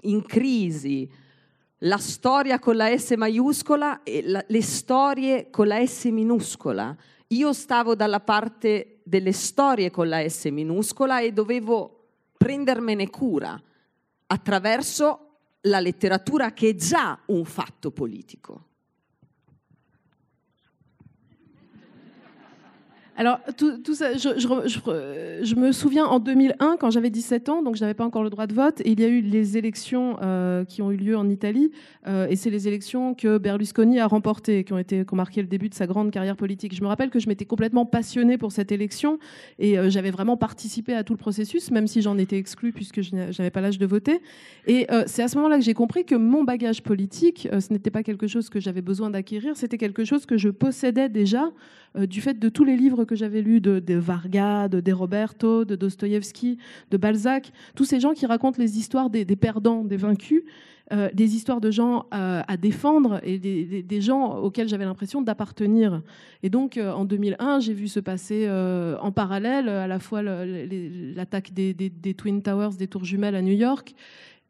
in 0.02 0.26
crisi. 0.26 1.10
La 1.84 2.00
storia 2.00 2.60
con 2.60 2.76
la 2.76 2.98
S 2.98 3.12
maiuscola 3.12 4.04
e 4.04 4.24
la- 4.26 4.44
le 4.46 4.62
storie 4.62 5.50
con 5.50 5.68
la 5.68 5.86
S 5.86 6.04
minuscola. 6.04 6.94
Io 7.28 7.54
stavo 7.54 7.96
dalla 7.96 8.20
parte 8.20 9.01
delle 9.12 9.34
storie 9.34 9.92
con 9.92 10.08
la 10.08 10.26
S 10.26 10.46
minuscola 10.46 11.20
e 11.20 11.34
dovevo 11.34 12.06
prendermene 12.38 13.10
cura 13.10 13.62
attraverso 14.28 15.40
la 15.64 15.82
letteratura 15.82 16.54
che 16.54 16.70
è 16.70 16.76
già 16.76 17.20
un 17.26 17.44
fatto 17.44 17.92
politico. 17.92 18.68
Alors, 23.22 23.38
tout, 23.56 23.94
ça, 23.94 24.14
je, 24.18 24.30
je 24.40 24.48
je 24.66 25.44
je 25.44 25.56
me 25.56 25.72
souviens 25.72 26.08
en 26.08 26.18
2001, 26.18 26.78
quand 26.80 26.90
j'avais 26.90 27.12
17 27.12 27.50
ans, 27.50 27.62
donc 27.62 27.76
je 27.76 27.82
n'avais 27.82 27.94
pas 27.94 28.04
encore 28.04 28.24
le 28.24 28.32
droit 28.32 28.48
de 28.48 28.54
vote, 28.56 28.82
et 28.82 28.90
il 28.94 29.00
y 29.00 29.04
a 29.04 29.08
eu 29.08 29.22
les 29.22 29.60
élections 29.60 30.18
euh, 30.24 30.66
qui 30.66 30.82
ont 30.82 30.90
eu 30.90 30.96
lieu 30.98 31.16
en 31.16 31.30
Italie, 31.30 31.70
euh, 32.08 32.26
et 32.32 32.36
c'est 32.36 32.50
les 32.50 32.68
élections 32.68 33.14
que 33.14 33.38
Berlusconi 33.38 34.00
a 34.00 34.08
remportées, 34.08 34.64
qui 34.64 34.74
ont, 34.74 34.80
été, 34.80 35.06
qui 35.06 35.14
ont 35.14 35.18
marqué 35.18 35.44
le 35.44 35.48
début 35.48 35.70
de 35.70 35.76
sa 35.76 35.86
grande 35.86 36.10
carrière 36.10 36.36
politique. 36.36 36.74
Je 36.76 36.82
me 36.82 36.88
rappelle 36.88 37.12
que 37.12 37.20
je 37.20 37.28
m'étais 37.28 37.46
complètement 37.46 37.86
passionnée 37.86 38.40
pour 38.40 38.52
cette 38.52 38.72
élection, 38.72 39.20
et 39.60 39.78
euh, 39.78 39.92
j'avais 39.92 40.10
vraiment 40.10 40.36
participé 40.36 40.96
à 40.96 41.04
tout 41.04 41.14
le 41.14 41.20
processus, 41.20 41.70
même 41.70 41.86
si 41.86 42.02
j'en 42.02 42.18
étais 42.18 42.40
exclue 42.40 42.72
puisque 42.72 43.02
je 43.02 43.16
n'a- 43.16 43.30
j'avais 43.30 43.52
pas 43.52 43.62
l'âge 43.62 43.78
de 43.78 43.86
voter. 43.86 44.20
Et 44.66 44.88
euh, 44.92 45.04
c'est 45.06 45.22
à 45.22 45.28
ce 45.28 45.36
moment-là 45.36 45.58
que 45.60 45.64
j'ai 45.64 45.76
compris 45.76 46.06
que 46.06 46.16
mon 46.16 46.44
bagage 46.44 46.82
politique, 46.82 47.48
euh, 47.54 47.60
ce 47.60 47.72
n'était 47.72 47.92
pas 47.92 48.02
quelque 48.02 48.26
chose 48.26 48.50
que 48.50 48.60
j'avais 48.60 48.82
besoin 48.82 49.12
d'acquérir, 49.12 49.56
c'était 49.58 49.78
quelque 49.78 50.06
chose 50.06 50.26
que 50.26 50.38
je 50.38 50.50
possédais 50.50 51.08
déjà 51.08 51.52
euh, 51.98 52.06
du 52.06 52.22
fait 52.22 52.40
de 52.40 52.50
tous 52.50 52.64
les 52.64 52.78
livres 52.78 53.06
que 53.06 53.16
j'avais 53.16 53.42
lus 53.42 53.62
de, 53.62 53.80
de 53.80 53.96
Varga, 53.96 54.68
de 54.68 54.92
Roberto, 54.94 55.66
de 55.66 55.76
Dostoïevski, 55.76 56.58
de 56.90 56.98
Balzac, 56.98 57.52
tous 57.76 57.86
ces 57.86 58.00
gens 58.00 58.14
qui 58.14 58.26
racontent 58.26 58.58
les 58.60 58.78
histoires 58.78 59.10
des, 59.10 59.26
perdants, 59.36 59.84
des 59.84 59.98
vaincus, 59.98 60.44
euh, 60.94 61.10
des 61.14 61.36
histoires 61.36 61.62
de 61.62 61.72
gens 61.72 62.06
euh, 62.14 62.42
à 62.48 62.58
défendre 62.58 63.20
et 63.24 63.38
des, 63.40 64.02
gens 64.02 64.38
auxquels 64.38 64.68
j'avais 64.68 64.86
l'impression 64.86 65.22
d'appartenir. 65.22 66.02
Et 66.44 66.50
donc 66.50 66.78
en 66.78 67.06
2001, 67.06 67.60
j'ai 67.60 67.74
vu 67.74 67.88
se 67.88 68.00
passer 68.00 68.50
en 68.50 69.12
parallèle 69.12 69.70
à 69.70 69.88
la 69.88 70.00
fois 70.00 70.22
l'attaque 70.22 71.54
des 71.54 72.14
Twin 72.18 72.42
Towers, 72.42 72.76
des 72.78 72.88
tours 72.88 73.06
jumelles 73.06 73.36
à 73.36 73.42
New 73.42 73.54
York, 73.54 73.94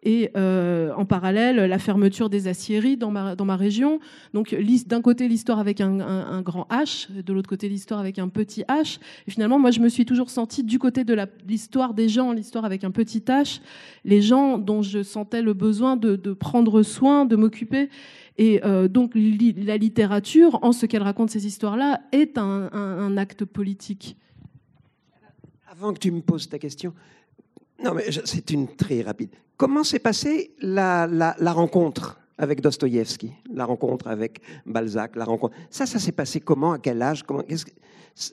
et 0.04 0.32
euh, 0.36 0.92
en 0.96 1.06
parallèle 1.06 1.58
la 1.58 1.80
fermeture 1.80 2.30
des 2.30 2.48
aciéries 2.48 2.98
dans 2.98 3.12
ma, 3.12 3.36
dans 3.36 3.46
ma 3.46 3.56
région. 3.56 4.00
Donc 4.34 4.56
d'un 4.88 5.02
côté 5.02 5.28
l'histoire 5.28 5.60
avec 5.60 5.82
un, 5.82 6.42
grand 6.42 6.68
H, 6.70 7.08
de 7.12 7.34
l'autre 7.34 7.50
côté 7.50 7.70
l'histoire 7.70 8.00
avec 8.00 8.20
un 8.20 8.28
petit 8.28 8.64
H. 8.64 9.00
Et 9.28 9.32
finalement, 9.32 9.60
moi 9.60 9.72
je 9.72 9.80
me 9.80 9.90
suis 9.90 10.06
toujours 10.06 10.30
sentie 10.30 10.64
du 10.64 10.80
côté 10.80 11.04
de 11.04 11.16
l'histoire 11.48 11.94
des 11.94 12.10
gens, 12.10 12.32
l'histoire 12.32 12.66
avec 12.66 12.84
un 12.84 12.92
petit 12.92 13.20
H, 13.20 13.62
les 14.04 14.22
gens 14.22 14.58
dont 14.58 14.82
je 14.82 15.04
sentais 15.04 15.42
le 15.42 15.54
besoin 15.54 15.98
de, 15.98 16.16
de 16.16 16.34
prendre 16.34 16.84
soin, 16.84 17.26
de 17.26 17.36
m'occuper. 17.36 17.90
Et 18.38 18.62
euh, 18.66 18.88
donc 18.88 19.14
la 19.16 19.78
littérature, 19.78 20.58
en 20.64 20.72
ce 20.72 20.86
qu'elle 20.86 21.04
raconte 21.04 21.30
ces 21.30 21.46
histoires-là, 21.46 22.02
est 22.12 22.38
un 22.38 23.18
acte 23.18 23.46
politique. 23.46 24.18
Avant 25.70 25.94
que 25.94 26.00
tu 26.00 26.12
me 26.12 26.22
poses 26.22 26.50
ta 26.50 26.60
question, 26.60 26.94
non 27.84 27.94
mais 27.94 28.06
c'est 28.26 28.50
une 28.52 28.76
très 28.76 29.02
rapide. 29.02 29.30
Comment 29.58 29.84
s'est 29.84 30.00
passée 30.00 30.56
la, 30.60 31.08
rencontre 31.54 32.20
avec 32.38 32.62
Dostoïevski, 32.62 33.32
la 33.54 33.66
rencontre 33.66 34.08
avec 34.08 34.42
Balzac, 34.66 35.16
la 35.16 35.26
rencontre? 35.26 35.56
Ça, 35.70 35.86
ça 35.86 36.00
s'est 36.00 36.12
passé 36.12 36.40
comment? 36.40 36.74
À 36.74 36.80
quel 36.80 37.02
âge? 37.02 37.24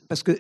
Parce 0.09 0.23
que 0.23 0.33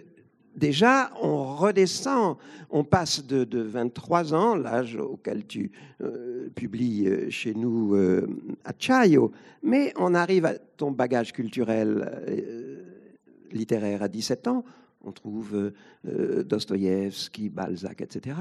déjà, 0.56 1.10
on 1.22 1.56
redescend, 1.56 2.36
on 2.70 2.84
passe 2.84 3.24
de, 3.24 3.44
de 3.44 3.60
23 3.60 4.34
ans, 4.34 4.54
l'âge 4.56 4.96
auquel 4.96 5.46
tu 5.46 5.70
euh, 6.02 6.48
publies 6.54 7.06
euh, 7.06 7.30
chez 7.30 7.54
nous 7.54 7.94
euh, 7.94 8.26
à 8.64 8.72
Chaio, 8.78 9.32
mais 9.62 9.92
on 9.96 10.14
arrive 10.14 10.44
à 10.46 10.54
ton 10.54 10.90
bagage 10.90 11.32
culturel 11.32 12.24
euh, 12.28 12.82
littéraire 13.52 14.02
à 14.02 14.08
17 14.08 14.48
ans. 14.48 14.64
On 15.04 15.12
trouve 15.12 15.72
Dostoïevski, 16.04 17.48
Balzac, 17.50 18.00
etc. 18.00 18.36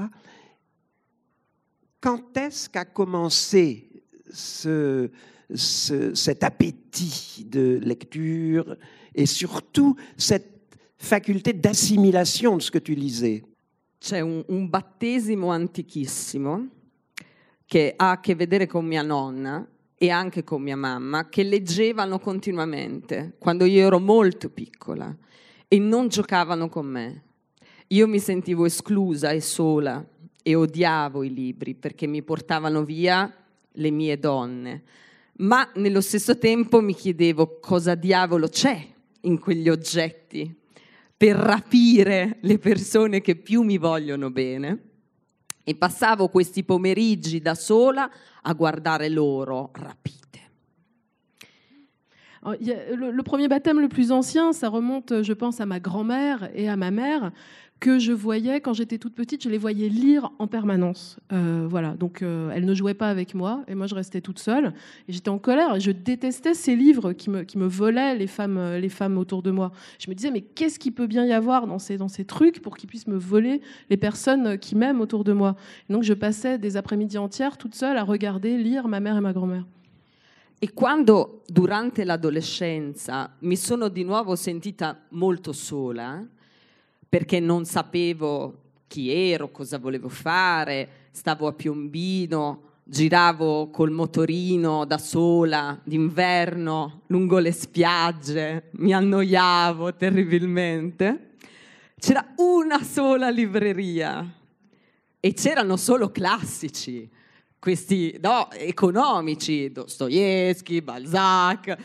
Quand 2.00 2.36
est-ce 2.36 2.68
qu'a 2.68 2.84
commencé 2.84 3.88
ce, 4.32 5.10
ce- 5.52 6.14
cet 6.14 6.44
appétit 6.44 7.44
de 7.48 7.80
lecture 7.82 8.76
et 9.14 9.26
surtout 9.26 9.96
cette 10.16 10.76
faculté 10.96 11.52
d'assimilation 11.52 12.56
de 12.56 12.62
ce 12.62 12.70
que 12.70 12.78
tu 12.78 12.94
lisais 12.94 13.42
C'è 14.00 14.20
un, 14.20 14.44
un 14.48 14.68
battesimo 14.68 15.50
antichissimo 15.50 16.68
che 17.66 17.94
ha 17.96 18.12
a 18.12 18.20
che 18.20 18.34
vedere 18.36 18.66
con 18.66 18.86
mia 18.86 19.02
nonna 19.02 19.66
e 20.00 20.10
anche 20.10 20.44
con 20.44 20.62
mia 20.62 20.76
mamma, 20.76 21.28
che 21.28 21.42
leggevano 21.42 22.20
continuamente 22.20 23.34
quando 23.40 23.64
io 23.64 23.84
ero 23.84 23.98
molto 23.98 24.48
piccola 24.48 25.14
e 25.66 25.78
non 25.80 26.06
giocavano 26.08 26.68
con 26.68 26.86
me. 26.86 27.22
Io 27.88 28.06
mi 28.06 28.20
sentivo 28.20 28.64
esclusa 28.66 29.30
e 29.32 29.40
sola 29.40 30.06
e 30.42 30.54
odiavo 30.54 31.22
i 31.22 31.32
libri 31.32 31.74
perché 31.74 32.06
mi 32.06 32.22
portavano 32.22 32.84
via 32.84 33.32
le 33.72 33.90
mie 33.90 34.18
donne, 34.18 34.82
ma 35.38 35.70
nello 35.74 36.00
stesso 36.00 36.38
tempo 36.38 36.80
mi 36.80 36.94
chiedevo 36.94 37.58
cosa 37.60 37.94
diavolo 37.94 38.48
c'è 38.48 38.84
in 39.22 39.38
quegli 39.38 39.68
oggetti 39.68 40.54
per 41.16 41.36
rapire 41.36 42.38
le 42.42 42.58
persone 42.58 43.20
che 43.20 43.36
più 43.36 43.62
mi 43.62 43.76
vogliono 43.76 44.30
bene. 44.30 44.82
E 45.64 45.74
passavo 45.74 46.28
questi 46.28 46.64
pomeriggi 46.64 47.40
da 47.40 47.54
sola 47.54 48.10
a 48.42 48.52
guardare 48.54 49.08
loro 49.10 49.70
rapite. 49.74 50.16
Alors, 52.40 52.56
il 52.60 53.22
premier 53.24 53.48
baptême 53.48 53.80
le 53.80 53.88
plus 53.88 54.10
ancien, 54.10 54.52
ça 54.52 54.68
remonte, 54.68 55.22
je 55.22 55.32
pense, 55.34 55.60
à 55.60 55.66
ma 55.66 55.80
grand-mère 55.80 56.50
et 56.54 56.68
à 56.68 56.76
ma 56.76 56.90
mère, 56.90 57.32
que 57.80 57.98
je 57.98 58.12
voyais 58.12 58.60
quand 58.60 58.72
j'étais 58.72 58.98
toute 58.98 59.14
petite, 59.14 59.42
je 59.42 59.48
les 59.48 59.58
voyais 59.58 59.88
lire 59.88 60.30
en 60.38 60.46
permanence. 60.46 61.18
Euh, 61.32 61.66
voilà, 61.68 61.94
donc 61.94 62.22
euh, 62.22 62.50
elles 62.50 62.64
ne 62.64 62.74
jouaient 62.74 62.94
pas 62.94 63.08
avec 63.08 63.34
moi 63.34 63.62
et 63.68 63.74
moi 63.74 63.86
je 63.86 63.94
restais 63.94 64.20
toute 64.20 64.38
seule. 64.38 64.72
Et 65.08 65.12
j'étais 65.12 65.28
en 65.28 65.38
colère 65.38 65.76
et 65.76 65.80
je 65.80 65.92
détestais 65.92 66.54
ces 66.54 66.74
livres 66.74 67.12
qui 67.12 67.30
me, 67.30 67.42
qui 67.42 67.56
me 67.56 67.66
volaient 67.66 68.16
les 68.16 68.26
femmes, 68.26 68.58
euh, 68.58 68.80
les 68.80 68.88
femmes 68.88 69.16
autour 69.16 69.42
de 69.42 69.50
moi. 69.50 69.72
Je 69.98 70.10
me 70.10 70.14
disais, 70.14 70.30
mais 70.30 70.40
qu'est-ce 70.40 70.78
qu'il 70.78 70.92
peut 70.92 71.06
bien 71.06 71.24
y 71.24 71.32
avoir 71.32 71.66
dans 71.66 71.78
ces, 71.78 71.96
dans 71.96 72.08
ces 72.08 72.24
trucs 72.24 72.60
pour 72.60 72.76
qu'ils 72.76 72.88
puissent 72.88 73.06
me 73.06 73.18
voler 73.18 73.60
les 73.90 73.96
personnes 73.96 74.58
qui 74.58 74.74
m'aiment 74.74 75.00
autour 75.00 75.22
de 75.22 75.32
moi? 75.32 75.54
Et 75.88 75.92
Donc 75.92 76.02
je 76.02 76.14
passais 76.14 76.58
des 76.58 76.76
après-midi 76.76 77.16
entières 77.18 77.58
toute 77.58 77.74
seule 77.74 77.96
à 77.96 78.02
regarder, 78.02 78.58
lire 78.58 78.88
ma 78.88 79.00
mère 79.00 79.16
et 79.16 79.20
ma 79.20 79.32
grand-mère. 79.32 79.64
E 80.60 80.72
quando 80.74 81.42
durante 81.46 82.04
l'adolescenza 82.04 83.30
mi 83.42 83.54
sono 83.54 83.88
di 83.88 84.02
nuovo 84.02 84.34
sentita 84.34 85.04
molto 85.10 85.52
sola, 85.52 86.26
perché 87.08 87.40
non 87.40 87.64
sapevo 87.64 88.66
chi 88.86 89.10
ero, 89.10 89.50
cosa 89.50 89.78
volevo 89.78 90.08
fare, 90.08 90.88
stavo 91.10 91.46
a 91.46 91.52
Piombino, 91.52 92.62
giravo 92.84 93.68
col 93.70 93.90
motorino 93.90 94.84
da 94.86 94.98
sola 94.98 95.78
d'inverno 95.84 97.02
lungo 97.06 97.38
le 97.38 97.52
spiagge, 97.52 98.70
mi 98.72 98.92
annoiavo 98.92 99.94
terribilmente, 99.94 101.34
c'era 101.98 102.32
una 102.36 102.82
sola 102.82 103.28
libreria 103.28 104.26
e 105.20 105.34
c'erano 105.34 105.76
solo 105.76 106.10
classici, 106.10 107.08
questi 107.58 108.16
no, 108.20 108.50
economici, 108.52 109.70
Dostoevsky, 109.70 110.80
Balzac. 110.80 111.76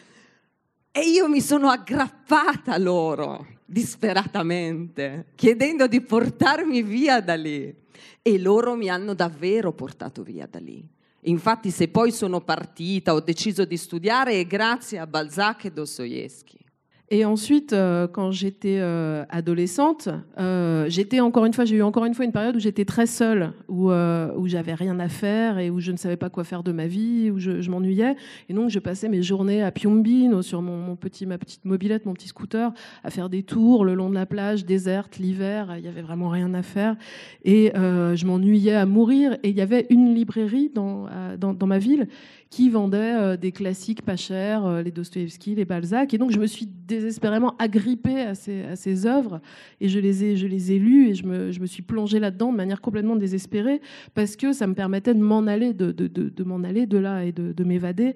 E 0.92 1.02
io 1.02 1.28
mi 1.28 1.42
sono 1.42 1.70
aggrappata 1.70 2.74
a 2.74 2.78
loro 2.78 3.53
disperatamente, 3.74 5.26
chiedendo 5.36 5.88
di 5.88 6.00
portarmi 6.00 6.82
via 6.82 7.20
da 7.20 7.36
lì. 7.36 7.76
E 8.22 8.40
loro 8.40 8.76
mi 8.76 8.90
hanno 8.90 9.14
davvero 9.14 9.74
portato 9.74 10.24
via 10.24 10.48
da 10.50 10.60
lì. 10.60 10.88
Infatti, 11.24 11.72
se 11.72 11.90
poi 11.90 12.12
sono 12.12 12.40
partita, 12.40 13.14
ho 13.14 13.20
deciso 13.20 13.66
di 13.66 13.76
studiare, 13.76 14.40
è 14.40 14.46
grazie 14.46 15.00
a 15.00 15.08
Balzac 15.08 15.66
e 15.66 15.72
Dostoevsky. 15.72 16.63
Et 17.10 17.26
ensuite, 17.26 17.74
euh, 17.74 18.08
quand 18.08 18.32
j'étais 18.32 18.80
euh, 18.80 19.26
adolescente, 19.30 20.10
euh, 20.40 20.86
j'étais 20.90 21.20
encore 21.20 21.46
une 21.46 21.54
fois, 21.54 21.66
j'ai 21.66 21.76
eu 21.76 21.84
encore 21.84 22.06
une 22.06 22.14
fois 22.14 22.24
une 22.24 22.32
période 22.32 22.56
où 22.56 22.60
j'étais 22.60 22.86
très 22.86 23.06
seule, 23.06 23.52
où, 23.68 23.92
où 23.92 24.48
j'avais 24.48 24.74
rien 24.74 25.00
à 25.00 25.10
faire 25.10 25.60
et 25.60 25.70
où 25.70 25.80
je 25.80 25.92
ne 25.92 25.98
savais 25.98 26.16
pas 26.16 26.30
quoi 26.30 26.44
faire 26.44 26.64
de 26.64 26.72
ma 26.72 26.88
vie, 26.88 27.30
où 27.30 27.40
je, 27.40 27.70
m'ennuyais. 27.70 28.16
Et 28.50 28.54
donc, 28.54 28.70
je 28.70 28.80
passais 28.80 29.10
mes 29.10 29.22
journées 29.22 29.62
à 29.62 29.72
Piombino 29.72 30.42
sur 30.42 30.62
mon, 30.62 30.96
petit, 30.96 31.26
ma 31.26 31.38
petite 31.38 31.66
mobilette, 31.66 32.06
mon 32.06 32.14
petit 32.14 32.30
scooter, 32.30 32.72
à 33.04 33.10
faire 33.10 33.30
des 33.30 33.44
tours 33.44 33.86
le 33.86 33.94
long 33.94 34.10
de 34.10 34.16
la 34.16 34.26
plage 34.26 34.66
déserte 34.66 35.18
l'hiver. 35.18 35.76
Il 35.78 35.84
y 35.84 35.88
avait 35.88 36.02
vraiment 36.02 36.30
rien 36.30 36.54
à 36.54 36.64
faire 36.64 36.96
et 37.44 37.72
je 37.76 38.26
m'ennuyais 38.26 38.76
à 38.76 38.86
mourir. 38.86 39.38
Et 39.44 39.50
il 39.50 39.56
y 39.56 39.62
avait 39.62 39.86
une 39.90 40.16
librairie 40.16 40.72
dans, 40.74 41.08
dans 41.38 41.68
ma 41.68 41.78
ville 41.78 42.08
qui 42.54 42.70
vendait 42.70 43.16
euh, 43.16 43.36
des 43.36 43.52
classiques 43.52 44.04
pas 44.04 44.16
chers, 44.16 44.64
euh, 44.64 44.84
les 44.84 44.92
Dostoevsky, 44.92 45.56
les 45.56 45.66
Balzac. 45.66 46.14
Et 46.14 46.20
donc, 46.20 46.30
je 46.30 46.38
me 46.38 46.46
suis 46.46 46.68
désespérément 46.68 47.56
agrippée 47.58 48.22
à 48.22 48.36
ces, 48.36 49.08
œuvres 49.08 49.42
et 49.82 49.90
je 49.90 49.98
les 49.98 50.24
ai, 50.24 50.38
je 50.38 50.46
les 50.46 50.72
ai 50.72 50.78
lues 50.78 51.10
et 51.10 51.16
je 51.16 51.26
me, 51.26 51.66
suis 51.66 51.82
plongée 51.82 52.20
là-dedans 52.20 52.52
de 52.52 52.58
manière 52.58 52.80
complètement 52.80 53.16
désespérée 53.16 53.82
parce 54.14 54.36
que 54.36 54.54
ça 54.54 54.68
me 54.68 54.76
permettait 54.76 55.16
de 55.16 55.20
m'en 55.20 55.48
aller, 55.48 55.74
de, 55.74 56.44
m'en 56.44 56.64
aller 56.64 56.86
de 56.86 57.00
là 57.00 57.26
et 57.26 57.32
de, 57.32 57.54
de 57.54 57.64
m'évader. 57.64 58.16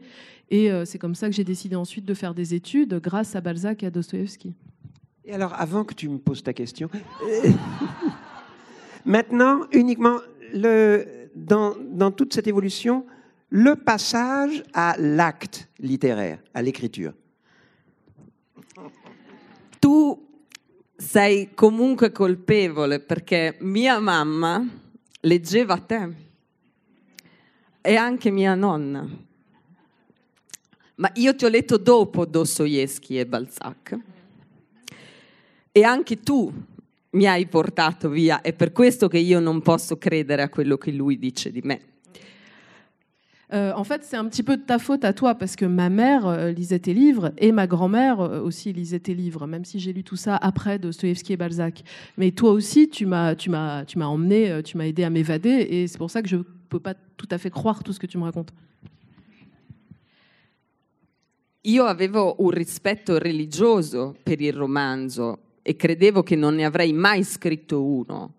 Et 0.52 0.72
euh, 0.72 0.86
c'est 0.86 1.00
comme 1.00 1.16
ça 1.16 1.30
que 1.30 1.36
j'ai 1.36 1.44
décidé 1.44 1.76
ensuite 1.76 2.06
de 2.06 2.14
faire 2.14 2.36
des 2.36 2.54
études 2.54 2.94
grâce 3.02 3.36
à 3.36 3.42
Balzac 3.42 3.82
et 3.82 3.88
à 3.88 3.90
Dostoevsky. 3.90 4.54
Et 5.26 5.34
alors, 5.34 5.56
avant 5.58 5.84
que 5.84 5.96
tu 5.96 6.10
me 6.10 6.20
poses 6.20 6.44
ta 6.44 6.54
question, 6.54 6.92
maintenant, 9.04 9.62
uniquement, 9.72 10.18
dans 10.54 12.12
toute 12.12 12.36
cette 12.36 12.46
évolution, 12.46 13.04
le 13.50 13.76
passage 13.76 14.64
à 14.74 14.96
l'acte 14.98 15.70
littéraire, 15.80 16.40
à 16.54 16.62
l'écriture. 16.62 17.14
tu 19.80 20.18
sei 20.98 21.54
comunque 21.54 22.12
colpevole 22.12 23.00
perché 23.00 23.56
mia 23.62 24.00
mamma 24.00 24.66
leggeva 25.22 25.78
te 25.78 26.26
e 27.82 27.96
anche 27.96 28.32
mia 28.32 28.56
nonna. 28.56 29.08
Ma 30.96 31.12
io 31.14 31.36
ti 31.36 31.46
ho 31.46 31.48
letto 31.48 31.78
dopo 31.78 32.26
Dostoevsky 32.26 33.20
e 33.20 33.26
Balzac. 33.28 33.98
E 35.72 35.84
anche 35.84 36.20
tu 36.22 36.52
mi 37.12 37.28
hai 37.28 37.46
portato 37.48 38.10
via, 38.10 38.42
è 38.42 38.52
per 38.52 38.72
questo 38.72 39.08
che 39.08 39.20
io 39.20 39.40
non 39.40 39.62
posso 39.62 39.98
credere 39.98 40.42
a 40.42 40.50
quello 40.50 40.78
che 40.78 40.92
lui 40.92 41.20
dice 41.20 41.52
di 41.52 41.62
me. 41.64 41.97
Euh, 43.54 43.72
en 43.76 43.86
fait, 43.86 44.04
c'est 44.04 44.18
un 44.18 44.26
petit 44.28 44.44
peu 44.44 44.58
de 44.58 44.62
ta 44.62 44.78
faute 44.78 45.06
à 45.06 45.14
toi 45.14 45.34
parce 45.36 45.56
que 45.56 45.64
ma 45.64 45.90
mère 45.90 46.28
euh, 46.28 46.52
lisait 46.52 46.80
tes 46.80 46.94
livres 46.94 47.32
et 47.38 47.54
ma 47.54 47.66
grand-mère 47.66 48.20
euh, 48.20 48.42
aussi 48.42 48.74
lisait 48.74 49.00
tes 49.00 49.14
livres, 49.14 49.48
même 49.48 49.64
si 49.64 49.80
j'ai 49.80 49.94
lu 49.94 50.04
tout 50.04 50.18
ça 50.18 50.36
après 50.36 50.80
Dostoevsky 50.80 51.34
et 51.34 51.38
Balzac. 51.38 51.82
Mais 52.18 52.32
toi 52.32 52.52
aussi, 52.52 52.90
tu 52.90 53.06
m'as, 53.06 53.36
emmené, 53.96 54.62
tu 54.64 54.76
m'as 54.76 54.86
aidé 54.86 55.06
à 55.06 55.10
m'évader 55.10 55.66
et 55.70 55.88
c'est 55.88 55.98
pour 55.98 56.12
ça 56.12 56.22
que 56.22 56.28
je 56.28 56.38
peux 56.68 56.82
pas 56.82 56.94
tout 56.94 57.28
à 57.32 57.38
fait 57.38 57.50
croire 57.50 57.84
tout 57.84 57.94
ce 57.94 58.00
que 58.00 58.08
tu 58.08 58.18
me 58.18 58.24
racontes. 58.24 58.52
Io 61.68 61.84
avevo 61.84 62.38
un 62.40 62.50
rispetto 62.52 63.18
religioso 63.18 64.16
per 64.24 64.40
il 64.40 64.54
romanzo 64.54 65.40
e 65.62 65.76
credevo 65.76 66.24
che 66.24 66.38
non 66.38 66.56
ne 66.56 66.64
avrei 66.64 66.94
mai 66.94 67.24
scritto 67.24 67.84
uno, 67.84 68.34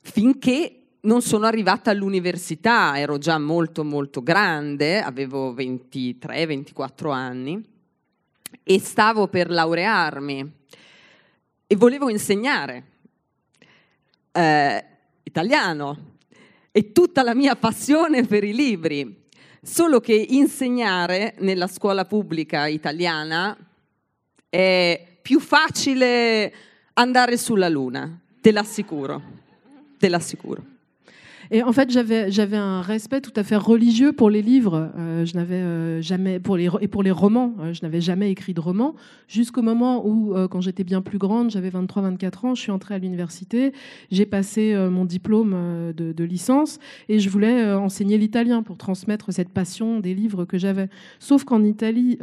finché 0.00 0.81
non 1.02 1.22
sono 1.22 1.46
arrivata 1.46 1.90
all'università, 1.90 2.98
ero 2.98 3.18
già 3.18 3.38
molto 3.38 3.82
molto 3.82 4.22
grande, 4.22 5.00
avevo 5.00 5.52
23-24 5.54 7.12
anni 7.12 7.60
e 8.62 8.78
stavo 8.78 9.26
per 9.28 9.50
laurearmi 9.50 10.52
e 11.66 11.76
volevo 11.76 12.08
insegnare 12.08 12.84
eh, 14.30 14.84
italiano 15.24 16.10
e 16.70 16.92
tutta 16.92 17.22
la 17.22 17.34
mia 17.34 17.56
passione 17.56 18.24
per 18.24 18.44
i 18.44 18.54
libri. 18.54 19.20
Solo 19.64 20.00
che 20.00 20.14
insegnare 20.14 21.34
nella 21.38 21.66
scuola 21.66 22.04
pubblica 22.04 22.66
italiana 22.66 23.56
è 24.48 25.18
più 25.22 25.40
facile 25.40 26.52
andare 26.94 27.36
sulla 27.36 27.68
luna, 27.68 28.20
te 28.40 28.52
l'assicuro, 28.52 29.22
te 29.98 30.08
l'assicuro. 30.08 30.71
Et 31.54 31.62
en 31.62 31.72
fait, 31.72 31.90
j'avais, 31.90 32.56
un 32.56 32.80
respect 32.80 33.20
tout 33.20 33.32
à 33.36 33.42
fait 33.42 33.56
religieux 33.56 34.14
pour 34.14 34.30
les 34.30 34.40
livres. 34.40 34.90
Euh, 34.96 35.26
je 35.26 35.34
n'avais 35.34 35.56
euh, 35.56 36.00
jamais 36.00 36.40
pour 36.40 36.56
les 36.56 36.70
et 36.80 36.88
pour 36.88 37.02
les 37.02 37.10
romans. 37.10 37.54
Euh, 37.60 37.74
je 37.74 37.82
n'avais 37.82 38.00
jamais 38.00 38.30
écrit 38.30 38.54
de 38.54 38.60
roman 38.60 38.94
jusqu'au 39.28 39.60
moment 39.60 40.06
où, 40.06 40.34
quand 40.50 40.62
j'étais 40.62 40.82
bien 40.82 41.02
plus 41.02 41.18
grande, 41.18 41.50
j'avais 41.50 41.68
23-24 41.68 42.46
ans, 42.46 42.54
je 42.54 42.62
suis 42.62 42.70
entrée 42.70 42.94
à 42.94 42.98
l'université, 42.98 43.72
j'ai 44.10 44.24
passé 44.24 44.74
mon 44.90 45.04
diplôme 45.04 45.92
de, 45.94 46.24
licence 46.24 46.78
et 47.08 47.18
je 47.18 47.28
voulais 47.28 47.72
enseigner 47.72 48.16
l'italien 48.16 48.62
pour 48.62 48.78
transmettre 48.78 49.32
cette 49.32 49.48
passion 49.48 50.00
des 50.00 50.14
livres 50.14 50.44
que 50.44 50.56
j'avais. 50.56 50.88
Sauf 51.18 51.44
qu'en 51.44 51.64
Italie, 51.64 52.18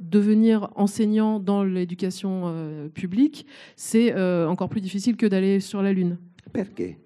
devenir 0.00 0.70
enseignant 0.76 1.40
dans 1.40 1.64
l'éducation 1.64 2.54
publique, 2.94 3.46
c'est 3.76 4.14
encore 4.46 4.68
plus 4.68 4.80
difficile 4.80 5.16
que 5.16 5.26
d'aller 5.26 5.60
sur 5.60 5.82
la 5.82 5.92
lune. 5.92 6.16
Perché? 6.52 7.01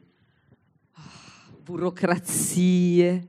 Burocrazie, 1.66 3.26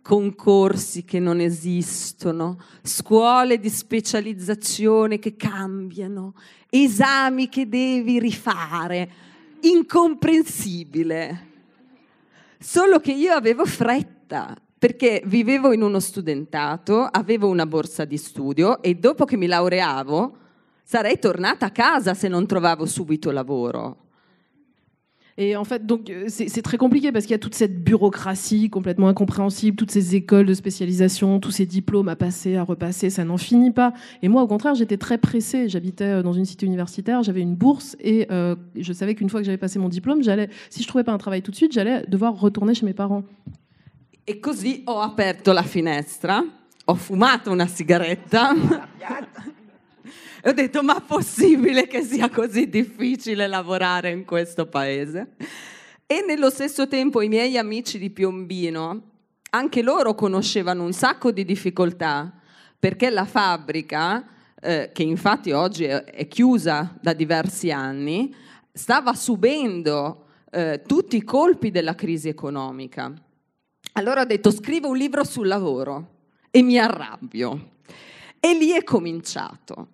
concorsi 0.00 1.02
che 1.02 1.18
non 1.18 1.40
esistono, 1.40 2.56
scuole 2.82 3.58
di 3.58 3.68
specializzazione 3.68 5.18
che 5.18 5.34
cambiano, 5.34 6.34
esami 6.68 7.48
che 7.48 7.68
devi 7.68 8.20
rifare. 8.20 9.10
Incomprensibile. 9.62 11.48
Solo 12.60 13.00
che 13.00 13.10
io 13.10 13.32
avevo 13.32 13.66
fretta 13.66 14.56
perché 14.78 15.20
vivevo 15.26 15.72
in 15.72 15.82
uno 15.82 15.98
studentato, 15.98 17.02
avevo 17.02 17.48
una 17.48 17.66
borsa 17.66 18.04
di 18.04 18.16
studio 18.16 18.80
e 18.82 18.94
dopo 18.94 19.24
che 19.24 19.36
mi 19.36 19.46
laureavo 19.46 20.36
sarei 20.84 21.18
tornata 21.18 21.66
a 21.66 21.70
casa 21.70 22.14
se 22.14 22.28
non 22.28 22.46
trovavo 22.46 22.86
subito 22.86 23.32
lavoro. 23.32 24.09
Et 25.42 25.56
en 25.56 25.64
fait, 25.64 25.86
donc 25.86 26.10
euh, 26.10 26.26
c'est 26.28 26.60
très 26.60 26.76
compliqué 26.76 27.12
parce 27.12 27.24
qu'il 27.24 27.32
y 27.32 27.34
a 27.34 27.38
toute 27.38 27.54
cette 27.54 27.82
bureaucratie 27.82 28.68
complètement 28.68 29.08
incompréhensible, 29.08 29.74
toutes 29.74 29.90
ces 29.90 30.14
écoles 30.14 30.44
de 30.44 30.52
spécialisation, 30.52 31.40
tous 31.40 31.50
ces 31.50 31.64
diplômes 31.64 32.10
à 32.10 32.14
passer, 32.14 32.56
à 32.56 32.62
repasser, 32.62 33.08
ça 33.08 33.24
n'en 33.24 33.38
finit 33.38 33.70
pas. 33.70 33.94
Et 34.20 34.28
moi, 34.28 34.42
au 34.42 34.46
contraire, 34.46 34.74
j'étais 34.74 34.98
très 34.98 35.16
pressée. 35.16 35.66
J'habitais 35.70 36.04
euh, 36.04 36.22
dans 36.22 36.34
une 36.34 36.44
cité 36.44 36.66
universitaire, 36.66 37.22
j'avais 37.22 37.40
une 37.40 37.54
bourse 37.54 37.96
et 38.00 38.26
euh, 38.30 38.54
je 38.76 38.92
savais 38.92 39.14
qu'une 39.14 39.30
fois 39.30 39.40
que 39.40 39.46
j'avais 39.46 39.56
passé 39.56 39.78
mon 39.78 39.88
diplôme, 39.88 40.22
j'allais, 40.22 40.50
si 40.68 40.82
je 40.82 40.88
trouvais 40.88 41.04
pas 41.04 41.12
un 41.12 41.18
travail 41.18 41.40
tout 41.40 41.50
de 41.50 41.56
suite, 41.56 41.72
j'allais 41.72 42.04
devoir 42.06 42.38
retourner 42.38 42.74
chez 42.74 42.84
mes 42.84 42.92
parents. 42.92 43.24
E 44.26 44.40
così 44.40 44.82
ho 44.84 45.00
aperto 45.00 45.54
la 45.54 45.62
finestra, 45.62 46.44
ho 46.84 46.94
fumato 46.94 47.50
una 47.50 47.66
sigaretta 47.66 48.54
e 50.42 50.48
ho 50.48 50.52
detto 50.52 50.82
ma 50.82 51.00
possibile 51.00 51.86
che 51.86 52.02
sia 52.02 52.30
così 52.30 52.68
difficile 52.68 53.46
lavorare 53.46 54.10
in 54.10 54.24
questo 54.24 54.66
paese? 54.66 55.36
E 56.06 56.24
nello 56.26 56.50
stesso 56.50 56.88
tempo 56.88 57.20
i 57.20 57.28
miei 57.28 57.58
amici 57.58 57.98
di 57.98 58.10
Piombino, 58.10 59.02
anche 59.50 59.82
loro 59.82 60.14
conoscevano 60.14 60.84
un 60.84 60.92
sacco 60.92 61.30
di 61.30 61.44
difficoltà 61.44 62.32
perché 62.78 63.10
la 63.10 63.26
fabbrica, 63.26 64.26
eh, 64.60 64.90
che 64.92 65.02
infatti 65.02 65.52
oggi 65.52 65.84
è, 65.84 66.02
è, 66.04 66.26
chiusa 66.26 66.96
da 67.00 67.12
diversi 67.12 67.70
anni, 67.70 68.34
stava 68.72 69.14
subendo 69.14 70.26
eh, 70.50 70.82
tutti 70.86 71.16
i 71.16 71.22
colpi 71.22 71.70
della 71.70 71.94
crisi 71.94 72.28
economica. 72.28 73.12
Allora 73.92 74.22
ho 74.22 74.24
detto 74.24 74.50
scrivo 74.50 74.88
un 74.88 74.96
libro 74.96 75.24
sul 75.24 75.46
lavoro 75.46 76.18
e 76.50 76.62
mi 76.62 76.78
arrabbio. 76.78 77.72
E 78.40 78.54
lì 78.54 78.70
è 78.70 78.82
cominciato. 78.82 79.88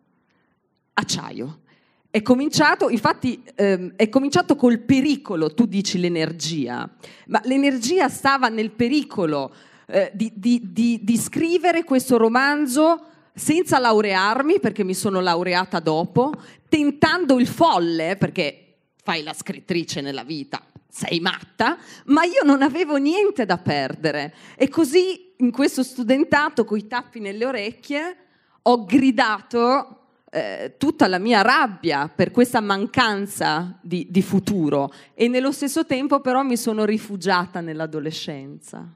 Acciaio. 0.98 1.60
È 2.08 2.22
cominciato, 2.22 2.88
infatti, 2.88 3.42
ehm, 3.54 3.92
è 3.96 4.08
cominciato 4.08 4.56
col 4.56 4.78
pericolo, 4.78 5.52
tu 5.52 5.66
dici 5.66 5.98
l'energia, 5.98 6.88
ma 7.26 7.40
l'energia 7.44 8.08
stava 8.08 8.48
nel 8.48 8.70
pericolo 8.70 9.54
eh, 9.86 10.10
di, 10.14 10.32
di, 10.34 10.60
di, 10.72 11.00
di 11.02 11.16
scrivere 11.18 11.84
questo 11.84 12.16
romanzo 12.16 13.08
senza 13.34 13.78
laurearmi, 13.78 14.60
perché 14.60 14.82
mi 14.82 14.94
sono 14.94 15.20
laureata 15.20 15.78
dopo, 15.78 16.32
tentando 16.70 17.38
il 17.38 17.46
folle, 17.46 18.16
perché 18.18 18.78
fai 19.02 19.22
la 19.22 19.34
scrittrice 19.34 20.00
nella 20.00 20.24
vita, 20.24 20.64
sei 20.88 21.20
matta, 21.20 21.76
ma 22.06 22.24
io 22.24 22.42
non 22.44 22.62
avevo 22.62 22.96
niente 22.96 23.44
da 23.44 23.58
perdere. 23.58 24.34
E 24.56 24.68
così 24.68 25.34
in 25.36 25.50
questo 25.50 25.82
studentato 25.82 26.64
con 26.64 26.78
i 26.78 26.86
tappi 26.86 27.20
nelle 27.20 27.44
orecchie 27.44 28.16
ho 28.62 28.86
gridato 28.86 30.05
eh, 30.36 30.74
tutta 30.76 31.08
la 31.08 31.18
mia 31.18 31.40
rabbia 31.40 32.10
per 32.14 32.30
questa 32.30 32.60
mancanza 32.60 33.78
di, 33.80 34.06
di 34.10 34.20
futuro 34.20 34.92
e 35.14 35.28
nello 35.28 35.50
stesso 35.50 35.86
tempo 35.86 36.20
però 36.20 36.42
mi 36.42 36.58
sono 36.58 36.84
rifugiata 36.84 37.62
nell'adolescenza, 37.62 38.86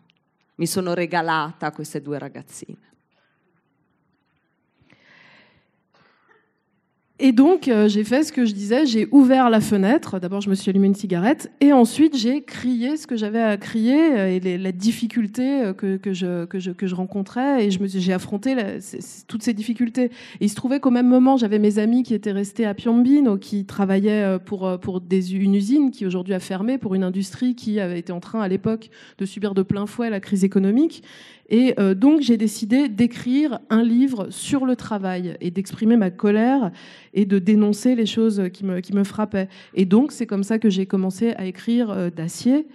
mi 0.57 0.66
sono 0.66 0.92
regalata 0.92 1.68
a 1.68 1.72
queste 1.72 2.03
due 2.03 2.18
ragazzine. 2.18 2.89
Et 7.23 7.33
donc, 7.33 7.69
euh, 7.69 7.87
j'ai 7.87 8.03
fait 8.03 8.25
ce 8.25 8.33
que 8.33 8.47
je 8.47 8.55
disais, 8.55 8.87
j'ai 8.87 9.07
ouvert 9.11 9.51
la 9.51 9.61
fenêtre. 9.61 10.19
D'abord, 10.19 10.41
je 10.41 10.49
me 10.49 10.55
suis 10.55 10.71
allumé 10.71 10.87
une 10.87 10.95
cigarette. 10.95 11.53
Et 11.61 11.71
ensuite, 11.71 12.17
j'ai 12.17 12.41
crié 12.43 12.97
ce 12.97 13.07
que 13.07 13.15
j'avais 13.15 13.43
à 13.43 13.59
crier 13.59 14.19
euh, 14.19 14.35
et 14.35 14.41
les, 14.41 14.57
la 14.57 14.73
difficulté 14.73 15.61
euh, 15.61 15.75
que, 15.75 15.99
que, 15.99 16.15
je, 16.15 16.47
que, 16.47 16.59
je, 16.59 16.71
que 16.71 16.87
je 16.87 16.95
rencontrais. 16.95 17.67
Et 17.67 17.71
j'ai 17.71 18.13
affronté 18.15 18.55
la, 18.55 18.79
toutes 19.29 19.43
ces 19.43 19.53
difficultés. 19.53 20.05
Et 20.05 20.47
il 20.47 20.49
se 20.49 20.55
trouvait 20.55 20.81
qu'au 20.81 20.91
même 20.91 21.09
moment, 21.09 21.37
j'avais 21.37 21.59
mes 21.59 21.79
amis 21.79 22.05
qui 22.05 22.15
étaient 22.15 22.33
restés 22.33 22.65
à 22.65 22.73
Piombino, 22.73 23.37
qui 23.37 23.67
travaillaient 23.67 24.39
pour, 24.39 24.81
pour 24.81 25.03
des, 25.03 25.35
une 25.35 25.55
usine 25.55 25.91
qui 25.91 26.07
aujourd'hui 26.07 26.33
a 26.33 26.41
fermé, 26.41 26.79
pour 26.79 26.95
une 26.95 27.05
industrie 27.05 27.55
qui 27.55 27.81
avait 27.81 27.99
été 27.99 28.13
en 28.13 28.21
train 28.21 28.41
à 28.41 28.49
l'époque 28.49 28.89
de 29.19 29.27
subir 29.27 29.53
de 29.53 29.61
plein 29.61 29.85
fouet 29.85 30.09
la 30.09 30.21
crise 30.21 30.43
économique. 30.43 31.03
Et 31.51 31.75
euh, 31.79 31.95
donc 31.95 32.21
j'ai 32.21 32.37
décidé 32.37 32.89
d'écrire 32.89 33.59
un 33.69 33.83
livre 33.83 34.29
sur 34.31 34.65
le 34.65 34.77
travail 34.77 35.37
et 35.41 35.51
d'exprimer 35.51 35.97
ma 35.97 36.11
colère 36.11 36.71
et 37.13 37.27
de 37.27 37.39
dénoncer 37.39 37.97
les 37.97 38.07
choses 38.07 38.45
qui 38.53 38.65
me, 38.65 38.81
qui 38.81 38.95
me 38.95 39.03
frappaient. 39.03 39.49
Et 39.75 39.85
donc 39.85 40.13
c'est 40.13 40.27
comme 40.27 40.45
ça 40.45 40.59
que 40.59 40.71
j'ai 40.71 40.87
commencé 40.87 41.33
à 41.33 41.45
écrire 41.47 41.91
euh, 41.91 42.11
D'acier. 42.11 42.67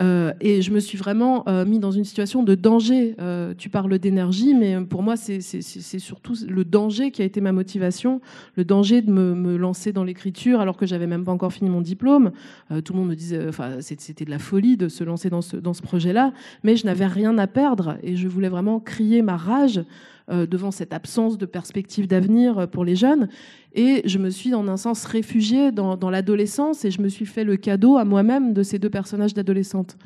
Euh, 0.00 0.32
et 0.40 0.62
je 0.62 0.72
me 0.72 0.80
suis 0.80 0.98
vraiment 0.98 1.48
euh, 1.48 1.64
mis 1.64 1.78
dans 1.78 1.90
une 1.90 2.04
situation 2.04 2.42
de 2.42 2.54
danger. 2.54 3.14
Euh, 3.20 3.54
tu 3.56 3.68
parles 3.68 3.98
d'énergie, 3.98 4.54
mais 4.54 4.80
pour 4.80 5.02
moi, 5.02 5.16
c'est 5.16 5.40
surtout 5.40 6.34
le 6.48 6.64
danger 6.64 7.10
qui 7.10 7.22
a 7.22 7.24
été 7.24 7.40
ma 7.40 7.52
motivation, 7.52 8.20
le 8.56 8.64
danger 8.64 9.02
de 9.02 9.10
me, 9.10 9.34
me 9.34 9.56
lancer 9.56 9.92
dans 9.92 10.04
l'écriture 10.04 10.60
alors 10.60 10.76
que 10.76 10.86
j'avais 10.86 11.06
même 11.06 11.24
pas 11.24 11.32
encore 11.32 11.52
fini 11.52 11.70
mon 11.70 11.80
diplôme. 11.80 12.32
Euh, 12.70 12.80
tout 12.80 12.92
le 12.92 12.98
monde 12.98 13.08
me 13.08 13.16
disait, 13.16 13.48
enfin, 13.48 13.80
c'était 13.80 14.24
de 14.24 14.30
la 14.30 14.38
folie 14.38 14.76
de 14.76 14.88
se 14.88 15.04
lancer 15.04 15.30
dans 15.30 15.42
ce, 15.42 15.56
dans 15.56 15.74
ce 15.74 15.82
projet-là, 15.82 16.32
mais 16.62 16.76
je 16.76 16.86
n'avais 16.86 17.06
rien 17.06 17.36
à 17.38 17.46
perdre 17.46 17.96
et 18.02 18.16
je 18.16 18.28
voulais 18.28 18.48
vraiment 18.48 18.80
crier 18.80 19.22
ma 19.22 19.36
rage 19.36 19.78
euh, 19.78 19.82
devant 20.28 20.70
cette 20.70 20.92
absence 20.92 21.36
de 21.36 21.46
perspective 21.46 22.06
d'avenir 22.06 22.68
pour 22.68 22.84
les 22.84 22.96
jeunes. 22.96 23.28
Et 23.74 24.02
je 24.04 24.18
me 24.18 24.30
suis, 24.30 24.54
en 24.54 24.68
un 24.68 24.76
sens, 24.76 25.04
réfugiée 25.04 25.72
dans, 25.72 26.10
l'adolescence 26.10 26.84
et 26.84 26.90
je 26.90 27.02
me 27.02 27.08
suis 27.08 27.26
fait 27.26 27.44
le 27.44 27.56
cadeau 27.56 27.96
à 27.96 28.04
moi-même 28.04 28.52
de 28.52 28.62
ces 28.62 28.78
deux 28.78 28.90
personnages 28.90 29.34
d'adolescente. 29.34 29.98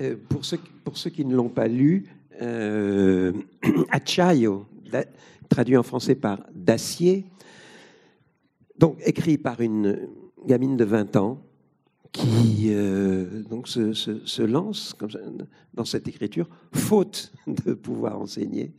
Euh, 0.00 0.16
pour, 0.28 0.44
ceux, 0.44 1.10
qui 1.10 1.24
ne 1.24 1.34
l'ont 1.34 1.48
pas 1.48 1.66
lu, 1.66 2.06
euh, 2.42 3.32
traduit 5.48 5.76
en 5.76 5.82
français 5.82 6.14
par 6.14 6.40
d'acier, 6.54 7.24
donc 8.78 8.98
écrit 9.04 9.38
par 9.38 9.60
une 9.60 9.98
gamine 10.46 10.76
de 10.76 10.84
20 10.84 11.16
ans 11.16 11.40
qui 12.12 12.68
euh, 12.68 13.42
donc 13.48 13.66
se, 13.66 14.42
lance 14.42 14.96
dans 15.74 15.84
cette 15.84 16.06
écriture, 16.06 16.48
faute 16.72 17.32
de 17.46 17.72
pouvoir 17.72 18.20
enseigner, 18.20 18.72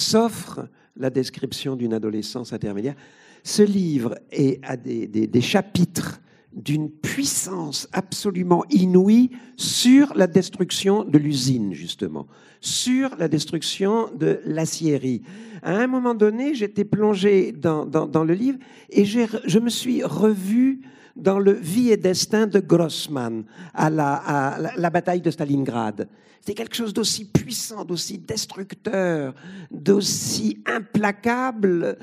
s'offre 0.00 0.68
la 0.96 1.10
description 1.10 1.76
d'une 1.76 1.94
adolescence 1.94 2.52
intermédiaire 2.52 2.96
ce 3.42 3.62
livre 3.62 4.18
est 4.30 4.60
à 4.64 4.76
des, 4.76 5.40
chapitres 5.40 6.20
d'une 6.52 6.90
puissance 6.90 7.88
absolument 7.92 8.64
inouïe 8.70 9.30
sur 9.56 10.14
la 10.14 10.26
destruction 10.26 11.04
de 11.04 11.16
l'usine, 11.16 11.72
justement, 11.72 12.26
sur 12.60 13.16
la 13.16 13.28
destruction 13.28 14.10
de 14.14 14.40
l'acierie. 14.44 15.22
À 15.62 15.76
un 15.76 15.86
moment 15.86 16.14
donné, 16.14 16.54
j'étais 16.54 16.84
plongé 16.84 17.52
dans, 17.52 17.86
dans, 17.86 18.06
dans, 18.06 18.24
le 18.24 18.34
livre 18.34 18.58
et 18.90 19.04
je 19.04 19.58
me 19.58 19.70
suis 19.70 20.02
revu 20.02 20.80
dans 21.20 21.38
le 21.38 21.52
Vie 21.52 21.90
et 21.90 21.96
destin 21.96 22.46
de 22.46 22.60
Grossman 22.60 23.44
à 23.74 23.90
la, 23.90 24.90
bataille 24.90 25.20
de 25.20 25.30
Stalingrad. 25.30 26.08
C'était 26.40 26.54
quelque 26.54 26.74
chose 26.74 26.94
d'aussi 26.94 27.26
puissant, 27.26 27.84
d'aussi 27.84 28.18
destructeur, 28.18 29.34
d'aussi 29.70 30.62
implacable 30.66 31.98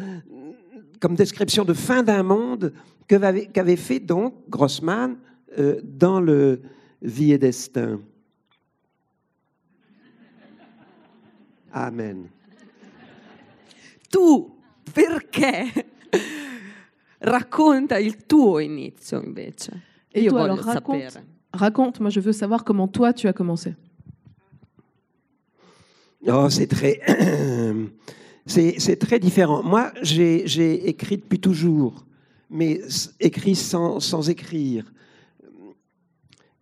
comme 1.00 1.16
description 1.16 1.66
de 1.66 1.74
fin 1.74 2.04
d'un 2.04 2.24
monde 2.24 2.74
qu'avait 3.08 3.48
qu 3.48 3.78
fait 3.78 4.00
donc 4.00 4.36
Grossman 4.50 5.18
euh, 5.58 5.80
dans 5.84 6.20
le 6.20 6.62
Vie 7.02 7.32
et 7.32 7.38
Destin. 7.38 8.00
Amen. 11.72 12.28
Tu 14.10 14.18
perché 14.94 15.86
racconta 17.20 17.98
il 17.98 18.26
tuo 18.26 18.60
inizio 18.60 19.20
invece? 19.20 19.72
Et 20.12 20.24
Io 20.24 20.32
toi, 20.32 20.44
alors, 20.44 20.60
raconte, 20.60 21.22
raconte, 21.54 22.00
moi 22.00 22.10
je 22.10 22.20
veux 22.20 22.34
savoir 22.34 22.64
comment 22.64 22.88
toi 22.88 23.14
tu 23.14 23.28
as 23.28 23.34
commencé. 23.34 23.76
Oh, 26.26 26.50
c'est 26.50 26.68
très 26.68 27.00
C'est 28.48 28.98
très 28.98 29.20
différent. 29.20 29.62
Moi, 29.62 29.92
j'ai 30.02 30.88
écrit 30.88 31.18
depuis 31.18 31.40
toujours, 31.40 32.06
mais 32.50 32.80
écrit 33.20 33.56
sans, 33.56 34.00
sans 34.00 34.30
écrire. 34.30 34.92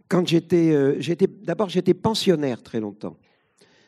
Quand 0.07 0.27
j'étais, 0.27 0.71
euh, 0.73 0.99
d'abord, 1.43 1.69
j'étais 1.69 1.93
pensionnaire 1.93 2.63
très 2.63 2.79
longtemps. 2.79 3.17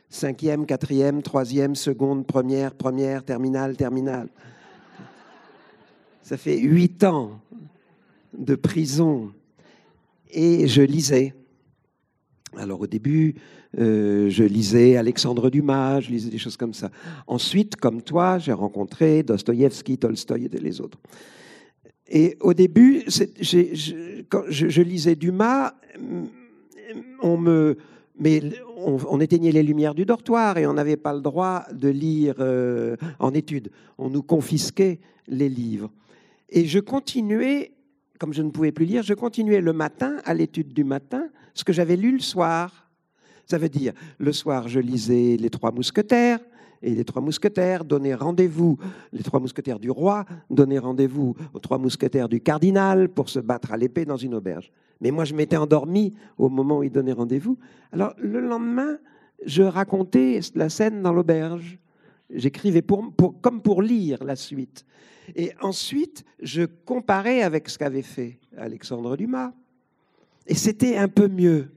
Cinquième, 0.09 0.65
quatrième, 0.65 1.21
troisième, 1.21 1.75
seconde, 1.75 2.25
première, 2.25 2.75
première, 2.75 3.23
terminale, 3.23 3.75
terminale. 3.75 4.29
Ça 6.27 6.35
fait 6.35 6.57
huit 6.57 7.05
ans 7.05 7.39
de 8.37 8.55
prison. 8.55 9.31
Et 10.29 10.67
je 10.67 10.81
lisais. 10.81 11.33
Alors 12.57 12.81
au 12.81 12.85
début, 12.85 13.35
euh, 13.79 14.29
je 14.29 14.43
lisais 14.43 14.97
Alexandre 14.97 15.49
Dumas, 15.49 16.01
je 16.01 16.09
lisais 16.09 16.29
des 16.29 16.37
choses 16.37 16.57
comme 16.57 16.73
ça. 16.73 16.91
Ensuite, 17.27 17.77
comme 17.77 18.01
toi, 18.01 18.39
j'ai 18.39 18.51
rencontré 18.51 19.23
Dostoïevski, 19.23 19.99
Tolstoï 19.99 20.49
et 20.51 20.59
les 20.59 20.81
autres. 20.81 20.97
Et 22.09 22.35
au 22.41 22.53
début, 22.53 23.05
quand 24.27 24.43
je, 24.49 24.81
lisais 24.81 25.15
Dumas, 25.15 25.75
on 27.21 27.37
me, 27.37 27.77
mais 28.19 28.41
on, 28.75 29.21
éteignait 29.21 29.53
les 29.53 29.63
lumières 29.63 29.95
du 29.95 30.03
dortoir 30.03 30.57
et 30.57 30.67
on 30.67 30.73
n'avait 30.73 30.97
pas 30.97 31.13
le 31.13 31.21
droit 31.21 31.63
de 31.71 31.87
lire 31.87 32.35
euh, 32.39 32.97
en 33.17 33.33
études. 33.33 33.71
On 33.97 34.09
nous 34.09 34.23
confisquait 34.23 34.99
les 35.29 35.47
livres. 35.47 35.89
Et 36.49 36.65
je 36.65 36.79
continuais, 36.79 37.73
comme 38.19 38.33
je 38.33 38.41
ne 38.41 38.49
pouvais 38.49 38.71
plus 38.71 38.85
lire, 38.85 39.03
je 39.03 39.13
continuais 39.13 39.61
le 39.61 39.73
matin, 39.73 40.17
à 40.25 40.33
l'étude 40.33 40.73
du 40.73 40.83
matin, 40.83 41.29
ce 41.53 41.63
que 41.63 41.73
j'avais 41.73 41.95
lu 41.95 42.11
le 42.11 42.19
soir. 42.19 42.89
Ça 43.45 43.57
veut 43.57 43.69
dire, 43.69 43.93
le 44.17 44.33
soir, 44.33 44.67
je 44.67 44.79
lisais 44.79 45.37
Les 45.37 45.49
Trois 45.49 45.71
Mousquetaires, 45.71 46.39
et 46.81 46.91
les 46.91 47.03
trois 47.03 47.21
mousquetaires 47.21 47.83
donnaient 47.85 48.13
rendez-vous, 48.13 48.77
les 49.11 49.23
trois 49.23 49.39
mousquetaires 49.39 49.79
du 49.79 49.89
roi 49.89 50.25
donnaient 50.49 50.77
rendez-vous 50.77 51.35
aux 51.53 51.59
trois 51.59 51.77
mousquetaires 51.77 52.29
du 52.29 52.41
cardinal 52.41 53.09
pour 53.09 53.29
se 53.29 53.39
battre 53.39 53.71
à 53.73 53.77
l'épée 53.77 54.05
dans 54.05 54.17
une 54.17 54.35
auberge. 54.35 54.71
Mais 55.01 55.11
moi, 55.11 55.25
je 55.25 55.33
m'étais 55.33 55.57
endormi 55.57 56.13
au 56.37 56.49
moment 56.49 56.79
où 56.79 56.83
ils 56.83 56.91
donnaient 56.91 57.13
rendez-vous. 57.13 57.57
Alors, 57.91 58.13
le 58.17 58.39
lendemain, 58.39 58.97
je 59.45 59.63
racontais 59.63 60.39
la 60.55 60.69
scène 60.69 61.01
dans 61.01 61.13
l'auberge. 61.13 61.77
J'écrivais 62.29 62.81
pour, 62.81 63.13
comme 63.41 63.61
pour 63.61 63.81
lire 63.81 64.23
la 64.23 64.35
suite. 64.35 64.85
Et 65.35 65.53
ensuite, 65.61 66.23
je 66.41 66.63
comparais 66.63 67.41
avec 67.41 67.69
ce 67.69 67.77
qu'avait 67.77 68.01
fait 68.01 68.39
Alexandre 68.57 69.15
Dumas. 69.17 69.53
Et 70.45 70.55
c'était 70.55 70.97
un 70.97 71.07
peu 71.07 71.27
mieux. 71.27 71.69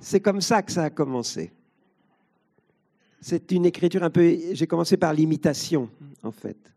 C'est 0.00 0.20
comme 0.20 0.40
ça 0.40 0.62
que 0.62 0.72
ça 0.72 0.84
a 0.84 0.90
commencé. 0.90 1.52
C'est 3.20 3.52
une 3.52 3.64
écriture 3.64 4.02
un 4.02 4.10
peu. 4.10 4.36
J'ai 4.52 4.66
commencé 4.66 4.96
par 4.96 5.14
l'imitation, 5.14 5.88
en 6.22 6.32
fait. 6.32 6.74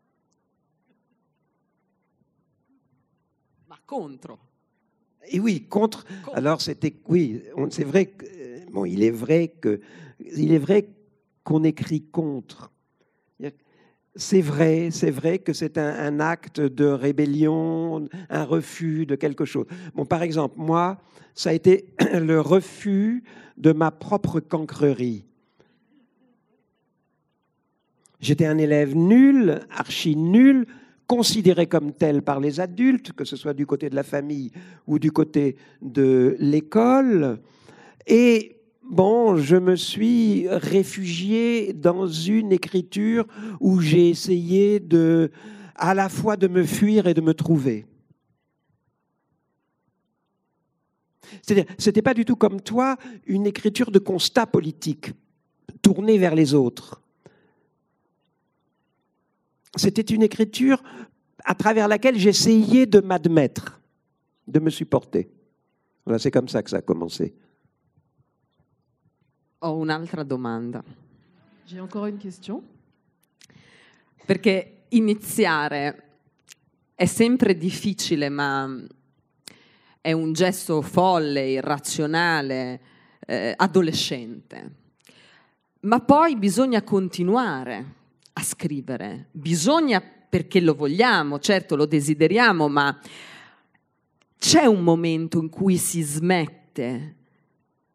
contre. 3.88 4.38
Et 5.30 5.40
oui, 5.40 5.62
contre. 5.62 6.04
Alors 6.32 6.60
c'était, 6.60 6.94
oui, 7.08 7.42
c'est 7.70 7.84
vrai. 7.84 8.06
Que, 8.06 8.24
bon, 8.70 8.84
il 8.84 9.02
est 9.02 9.10
vrai 9.10 9.48
que, 9.48 9.80
il 10.36 10.52
est 10.52 10.58
vrai 10.58 10.88
qu'on 11.44 11.64
écrit 11.64 12.02
contre. 12.02 12.72
C'est 14.16 14.40
vrai, 14.40 14.88
c'est 14.90 15.12
vrai 15.12 15.38
que 15.38 15.52
c'est 15.52 15.78
un, 15.78 16.18
acte 16.18 16.60
de 16.60 16.86
rébellion, 16.86 18.08
un 18.28 18.44
refus 18.44 19.06
de 19.06 19.14
quelque 19.14 19.44
chose. 19.44 19.66
Bon, 19.94 20.06
par 20.06 20.22
exemple, 20.22 20.56
moi, 20.58 20.98
ça 21.34 21.50
a 21.50 21.52
été 21.52 21.86
le 22.14 22.40
refus 22.40 23.22
de 23.56 23.70
ma 23.72 23.92
propre 23.92 24.40
cancrerie. 24.40 25.24
J'étais 28.18 28.46
un 28.46 28.58
élève 28.58 28.96
nul, 28.96 29.60
archi 29.70 30.16
nul, 30.16 30.66
considéré 31.06 31.66
comme 31.66 31.92
tel 31.92 32.22
par 32.22 32.40
les 32.40 32.58
adultes, 32.58 33.12
que 33.12 33.24
ce 33.24 33.36
soit 33.36 33.54
du 33.54 33.66
côté 33.66 33.88
de 33.88 33.94
la 33.94 34.02
famille 34.02 34.50
ou 34.88 34.98
du 34.98 35.12
côté 35.12 35.56
de 35.80 36.36
l'école. 36.40 37.38
Et 38.08 38.57
bon, 38.88 39.36
je 39.36 39.56
me 39.56 39.76
suis 39.76 40.48
réfugié 40.48 41.72
dans 41.72 42.06
une 42.08 42.52
écriture 42.52 43.26
où 43.60 43.80
j'ai 43.80 44.08
essayé 44.08 44.80
de, 44.80 45.30
à 45.74 45.94
la 45.94 46.08
fois 46.08 46.36
de 46.36 46.48
me 46.48 46.64
fuir 46.64 47.06
et 47.06 47.14
de 47.14 47.20
me 47.20 47.34
trouver. 47.34 47.86
C'est-à-dire, 51.42 51.66
ce 51.78 51.90
n'était 51.90 52.02
pas 52.02 52.14
du 52.14 52.24
tout 52.24 52.36
comme 52.36 52.60
toi 52.60 52.96
une 53.26 53.46
écriture 53.46 53.90
de 53.90 53.98
constat 53.98 54.46
politique, 54.46 55.12
tournée 55.82 56.18
vers 56.18 56.34
les 56.34 56.54
autres. 56.54 57.02
C'était 59.76 60.02
une 60.02 60.22
écriture 60.22 60.82
à 61.44 61.54
travers 61.54 61.86
laquelle 61.86 62.18
j'essayais 62.18 62.86
de 62.86 63.00
m'admettre, 63.00 63.80
de 64.46 64.58
me 64.58 64.70
supporter. 64.70 65.28
Voilà, 66.06 66.18
c'est 66.18 66.30
comme 66.30 66.48
ça 66.48 66.62
que 66.62 66.70
ça 66.70 66.78
a 66.78 66.82
commencé. 66.82 67.34
Ho 69.60 69.74
un'altra 69.74 70.22
domanda. 70.22 70.84
J'ai 71.66 71.80
encore 71.80 72.06
une 72.06 72.18
question. 72.18 72.62
Perché 74.24 74.84
iniziare 74.90 76.02
è 76.94 77.06
sempre 77.06 77.56
difficile, 77.56 78.28
ma 78.28 78.80
è 80.00 80.12
un 80.12 80.32
gesto 80.32 80.80
folle, 80.80 81.48
irrazionale, 81.48 82.80
eh, 83.26 83.52
adolescente. 83.56 84.74
Ma 85.80 86.00
poi 86.02 86.36
bisogna 86.36 86.82
continuare 86.82 87.94
a 88.34 88.42
scrivere. 88.44 89.26
Bisogna 89.32 90.00
perché 90.00 90.60
lo 90.60 90.76
vogliamo, 90.76 91.40
certo 91.40 91.74
lo 91.74 91.86
desideriamo, 91.86 92.68
ma 92.68 92.96
c'è 94.38 94.66
un 94.66 94.84
momento 94.84 95.40
in 95.40 95.48
cui 95.48 95.76
si 95.78 96.02
smette 96.02 97.16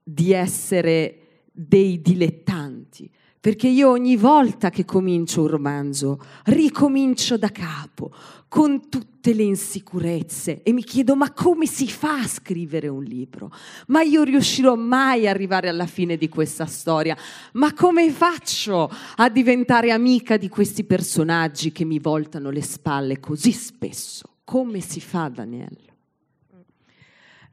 di 0.03 0.33
essere 0.33 1.22
dei 1.55 2.01
dilettanti, 2.01 3.09
perché 3.39 3.67
io 3.67 3.89
ogni 3.89 4.17
volta 4.17 4.71
che 4.71 4.85
comincio 4.85 5.41
un 5.41 5.47
romanzo 5.47 6.19
ricomincio 6.45 7.37
da 7.37 7.49
capo, 7.49 8.11
con 8.47 8.89
tutte 8.89 9.33
le 9.33 9.43
insicurezze 9.43 10.61
e 10.63 10.73
mi 10.73 10.83
chiedo 10.83 11.15
ma 11.15 11.31
come 11.31 11.65
si 11.65 11.87
fa 11.87 12.19
a 12.19 12.27
scrivere 12.27 12.87
un 12.87 13.03
libro? 13.03 13.51
Ma 13.87 14.01
io 14.01 14.23
riuscirò 14.23 14.75
mai 14.75 15.27
ad 15.27 15.33
arrivare 15.33 15.69
alla 15.69 15.87
fine 15.87 16.17
di 16.17 16.29
questa 16.29 16.65
storia? 16.65 17.15
Ma 17.53 17.73
come 17.73 18.09
faccio 18.11 18.91
a 19.15 19.29
diventare 19.29 19.91
amica 19.91 20.37
di 20.37 20.49
questi 20.49 20.83
personaggi 20.83 21.71
che 21.71 21.85
mi 21.85 21.99
voltano 21.99 22.49
le 22.49 22.61
spalle 22.61 23.19
così 23.19 23.51
spesso? 23.51 24.35
Come 24.43 24.81
si 24.81 25.01
fa, 25.01 25.29
Daniele? 25.29 25.92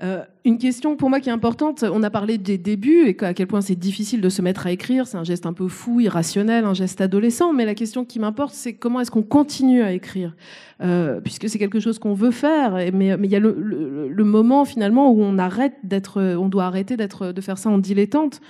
Euh, 0.02 0.24
une 0.44 0.56
question 0.56 0.96
pour 0.96 1.10
moi 1.10 1.20
qui 1.20 1.28
est 1.28 1.32
importante, 1.32 1.82
on 1.82 2.02
a 2.02 2.08
parlé 2.08 2.38
des 2.38 2.56
débuts 2.56 3.06
et 3.06 3.24
à 3.24 3.34
quel 3.34 3.46
point 3.46 3.60
c'est 3.60 3.76
difficile 3.76 4.22
de 4.22 4.30
se 4.30 4.40
mettre 4.40 4.66
à 4.66 4.72
écrire, 4.72 5.06
c'est 5.06 5.18
un 5.18 5.24
geste 5.24 5.44
un 5.44 5.52
peu 5.52 5.68
fou, 5.68 6.00
irrationnel, 6.00 6.64
un 6.64 6.72
geste 6.72 7.02
adolescent, 7.02 7.52
mais 7.52 7.66
la 7.66 7.74
question 7.74 8.06
qui 8.06 8.18
m'importe, 8.18 8.54
c'est 8.54 8.72
comment 8.72 9.00
est-ce 9.00 9.10
qu'on 9.10 9.22
continue 9.22 9.82
à 9.82 9.92
écrire, 9.92 10.34
euh, 10.80 11.20
puisque 11.20 11.50
c'est 11.50 11.58
quelque 11.58 11.80
chose 11.80 11.98
qu'on 11.98 12.14
veut 12.14 12.30
faire, 12.30 12.76
mais, 12.94 13.08
il 13.22 13.30
y 13.30 13.36
a 13.36 13.40
le, 13.40 14.08
le, 14.08 14.24
moment 14.24 14.64
finalement 14.64 15.10
où 15.12 15.22
on 15.22 15.36
arrête 15.36 15.74
d'être, 15.84 16.22
on 16.22 16.48
doit 16.48 16.64
arrêter 16.64 16.96
d'être, 16.96 17.32
de 17.32 17.40
faire 17.42 17.58
ça 17.58 17.68
en 17.68 17.76
dilettante. 17.76 18.40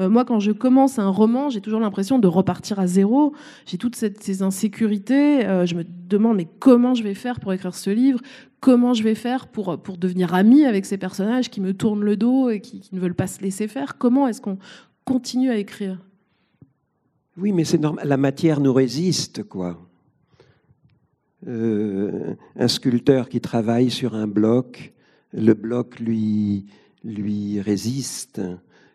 Euh, 0.00 0.08
moi, 0.08 0.24
quand 0.24 0.40
je 0.40 0.52
commence 0.52 0.98
un 0.98 1.08
roman, 1.08 1.50
j'ai 1.50 1.60
toujours 1.60 1.80
l'impression 1.80 2.18
de 2.18 2.26
repartir 2.26 2.78
à 2.78 2.86
zéro. 2.86 3.34
J'ai 3.66 3.76
toutes 3.76 3.96
ces 3.96 4.42
insécurités. 4.42 5.46
Euh, 5.46 5.66
je 5.66 5.74
me 5.74 5.84
demande 5.84 6.38
mais 6.38 6.48
comment 6.58 6.94
je 6.94 7.02
vais 7.02 7.14
faire 7.14 7.38
pour 7.38 7.52
écrire 7.52 7.74
ce 7.74 7.90
livre? 7.90 8.20
Comment 8.60 8.94
je 8.94 9.02
vais 9.02 9.14
faire 9.14 9.48
pour, 9.48 9.78
pour 9.82 9.98
devenir 9.98 10.34
ami 10.34 10.64
avec 10.64 10.86
ces 10.86 10.96
personnages 10.96 11.50
qui 11.50 11.60
me 11.60 11.74
tournent 11.74 12.04
le 12.04 12.16
dos 12.16 12.50
et 12.50 12.60
qui, 12.60 12.88
ne 12.92 13.00
veulent 13.00 13.14
pas 13.14 13.26
se 13.26 13.42
laisser 13.42 13.68
faire? 13.68 13.98
Comment 13.98 14.26
est-ce 14.26 14.40
qu'on 14.40 14.58
continue 15.04 15.50
à 15.50 15.56
écrire? 15.56 15.98
Oui, 17.36 17.52
mais 17.52 17.64
c'est 17.64 17.78
normal. 17.78 18.06
La 18.06 18.16
matière 18.16 18.60
nous 18.60 18.72
résiste, 18.72 19.44
quoi. 19.44 19.78
Euh, 21.46 22.34
un 22.56 22.68
sculpteur 22.68 23.28
qui 23.30 23.40
travaille 23.40 23.90
sur 23.90 24.14
un 24.14 24.26
bloc, 24.26 24.92
le 25.32 25.54
bloc 25.54 25.98
lui, 25.98 26.66
lui 27.02 27.60
résiste. 27.60 28.42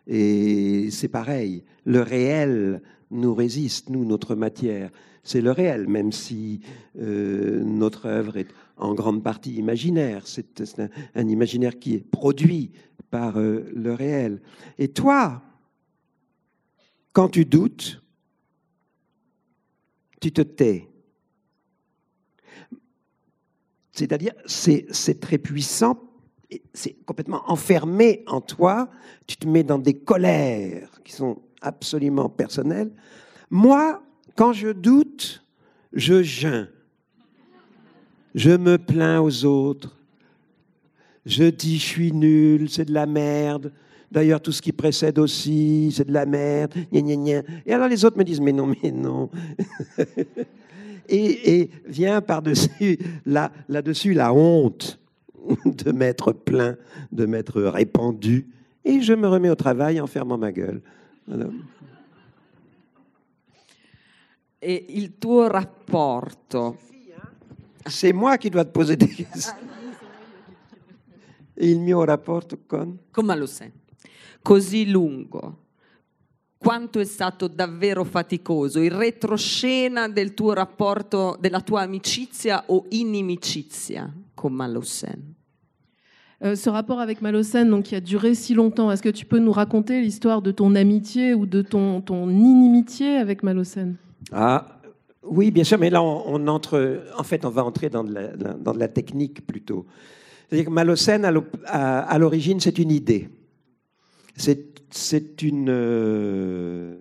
Et 0.06 0.88
c'est 0.90 1.08
pareil, 1.08 1.64
le 1.84 2.00
réel 2.00 2.82
nous 3.10 3.34
résiste, 3.34 3.90
nous, 3.90 4.04
notre 4.04 4.34
matière. 4.34 4.90
C'est 5.22 5.40
le 5.40 5.50
réel, 5.50 5.88
même 5.88 6.12
si 6.12 6.60
euh, 6.98 7.62
notre 7.64 8.06
œuvre 8.06 8.36
est 8.36 8.48
en 8.76 8.94
grande 8.94 9.22
partie 9.22 9.54
imaginaire. 9.54 10.26
C'est 10.26 10.80
un, 11.14 11.28
imaginaire 11.28 11.78
qui 11.78 11.94
est 11.94 12.04
produit 12.04 12.70
par 13.10 13.38
euh, 13.38 13.68
le 13.74 13.92
réel. 13.92 14.40
Et 14.78 14.88
toi, 14.88 15.42
quand 17.12 17.28
tu 17.28 17.44
doutes, 17.44 18.02
tu 20.20 20.32
te 20.32 20.42
tais. 20.42 20.88
C'est-à-dire, 23.90 24.34
c'est 24.46 25.20
très 25.20 25.38
puissant 25.38 26.05
c'est 26.72 26.96
complètement 27.04 27.42
enfermé 27.50 28.22
en 28.26 28.40
toi, 28.40 28.88
tu 29.26 29.36
te 29.36 29.46
mets 29.48 29.64
dans 29.64 29.78
des 29.78 29.94
colères 29.94 30.90
qui 31.04 31.12
sont 31.12 31.38
absolument 31.60 32.28
personnelles. 32.28 32.90
Moi, 33.50 34.02
quand 34.36 34.52
je 34.52 34.68
doute, 34.68 35.44
je 35.92 36.22
geins. 36.22 36.68
Je 38.34 38.50
me 38.50 38.76
plains 38.78 39.20
aux 39.20 39.44
autres. 39.44 39.96
Je 41.24 41.44
dis 41.44 41.78
je 41.78 41.84
suis 41.84 42.12
nul, 42.12 42.68
c'est 42.70 42.84
de 42.84 42.92
la 42.92 43.06
merde. 43.06 43.72
D'ailleurs, 44.12 44.40
tout 44.40 44.52
ce 44.52 44.62
qui 44.62 44.72
précède 44.72 45.18
aussi, 45.18 45.92
c'est 45.94 46.06
de 46.06 46.12
la 46.12 46.26
merde. 46.26 46.72
Et 46.92 47.72
alors 47.72 47.88
les 47.88 48.04
autres 48.04 48.18
me 48.18 48.24
disent 48.24 48.40
mais 48.40 48.52
non, 48.52 48.66
mais 48.66 48.92
non. 48.92 49.30
et, 51.08 51.70
vient 51.86 52.20
par-dessus 52.20 52.98
là, 53.24 53.50
là-dessus 53.68 54.12
la 54.12 54.32
honte 54.32 55.00
de 55.64 55.92
m'être 55.92 56.32
plaint, 56.32 56.78
de 57.12 57.26
m'être 57.26 57.62
répandu, 57.62 58.48
et 58.84 59.00
je 59.00 59.12
me 59.12 59.28
remets 59.28 59.50
au 59.50 59.54
travail 59.54 60.00
en 60.00 60.06
fermant 60.06 60.38
ma 60.38 60.52
gueule. 60.52 60.82
Voilà. 61.26 61.50
E 64.58 64.86
il 64.88 65.18
tuo 65.18 65.48
rapporto 65.48 66.76
C'est 67.88 68.12
moi 68.12 68.36
qui 68.36 68.50
dois 68.50 68.64
te 68.64 68.72
poser 68.72 68.96
des 68.96 69.08
questions. 69.08 69.54
Il 71.58 71.78
mio 71.80 72.04
rapporto 72.04 72.58
con... 72.66 72.98
così 74.42 74.90
lungo, 74.90 75.58
quanto 76.58 76.98
è 76.98 77.04
stato 77.04 77.46
davvero 77.46 78.04
faticoso, 78.04 78.80
il 78.80 78.90
retroscena 78.90 80.08
del 80.08 80.34
tuo 80.34 80.52
rapporto, 80.52 81.36
della 81.40 81.60
tua 81.60 81.82
amicizia 81.82 82.64
o 82.66 82.86
inimicizia? 82.90 84.12
Con 84.34 84.52
Malusen? 84.52 85.35
Euh, 86.44 86.54
ce 86.54 86.68
rapport 86.68 87.00
avec 87.00 87.22
Malocène, 87.22 87.70
donc 87.70 87.84
qui 87.84 87.94
a 87.94 88.00
duré 88.00 88.34
si 88.34 88.52
longtemps, 88.52 88.90
est-ce 88.90 89.02
que 89.02 89.08
tu 89.08 89.24
peux 89.24 89.38
nous 89.38 89.52
raconter 89.52 90.02
l'histoire 90.02 90.42
de 90.42 90.50
ton 90.50 90.74
amitié 90.74 91.32
ou 91.32 91.46
de 91.46 91.62
ton, 91.62 92.02
inimitié 92.28 93.16
avec 93.16 93.42
Malocène? 93.42 93.96
Ah, 94.32 94.80
oui, 95.22 95.50
bien 95.50 95.64
sûr, 95.64 95.78
mais 95.78 95.90
là, 95.90 96.02
on, 96.02 96.46
entre. 96.46 97.04
En 97.18 97.22
fait, 97.22 97.44
on 97.44 97.50
va 97.50 97.64
entrer 97.64 97.88
dans 97.88 98.04
de 98.04 98.78
la, 98.78 98.88
technique 98.88 99.46
plutôt. 99.46 99.86
C'est-à-dire 100.48 100.66
que 100.66 100.70
Malocène, 100.70 101.24
à 101.64 102.18
l'origine, 102.18 102.60
c'est 102.60 102.78
une 102.78 102.90
idée. 102.90 103.28
Euh, 105.68 106.94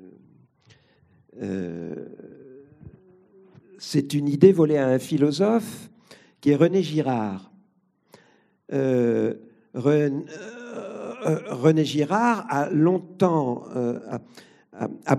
euh, 1.41 1.95
c'est 3.77 4.13
une 4.13 4.27
idée 4.27 4.51
volée 4.51 4.77
à 4.77 4.87
un 4.87 4.99
philosophe 4.99 5.89
qui 6.41 6.51
est 6.51 6.55
René 6.55 6.81
Girard. 6.81 7.51
Euh, 8.73 9.33
Ren- 9.73 10.25
euh, 11.25 11.39
René 11.49 11.85
Girard 11.85 12.45
a 12.49 12.69
longtemps, 12.69 13.65
euh, 13.75 13.99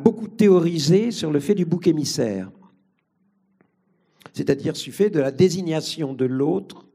beaucoup 0.02 0.28
théorisé 0.28 1.10
sur 1.10 1.30
le 1.30 1.40
fait 1.40 1.54
du 1.54 1.64
bouc 1.64 1.86
émissaire, 1.86 2.50
c'est-à-dire 4.32 4.76
sur 4.76 4.90
le 4.90 4.96
fait 4.96 5.10
de 5.10 5.20
la 5.20 5.30
désignation 5.30 6.14
de 6.14 6.24
l'autre 6.24 6.86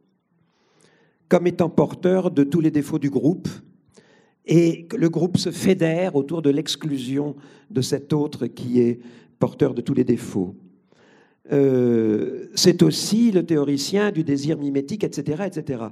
comme 1.30 1.48
étant 1.48 1.70
porteur 1.70 2.32
de 2.32 2.44
tous 2.44 2.60
les 2.62 2.72
défauts 2.72 3.00
du 3.00 3.10
groupe 3.10 3.48
et 4.46 4.86
que 4.88 4.98
le 4.98 5.10
groupe 5.10 5.38
se 5.38 5.52
fédère 5.52 6.16
autour 6.16 6.42
de 6.42 6.50
l'exclusion 6.50 7.36
de 7.70 7.82
cet 7.82 8.12
autre 8.12 8.48
qui 8.48 8.82
est 8.82 9.00
porteur 9.40 9.74
de 9.74 9.82
tous 9.82 9.94
les 9.94 10.04
défauts. 10.04 10.56
Euh, 11.52 12.48
c'est 12.56 12.84
aussi 12.84 13.32
le 13.32 13.46
théoricien 13.46 14.12
du 14.12 14.24
désir 14.24 14.58
mimétique, 14.58 15.04
etc., 15.04 15.44
etc. 15.46 15.84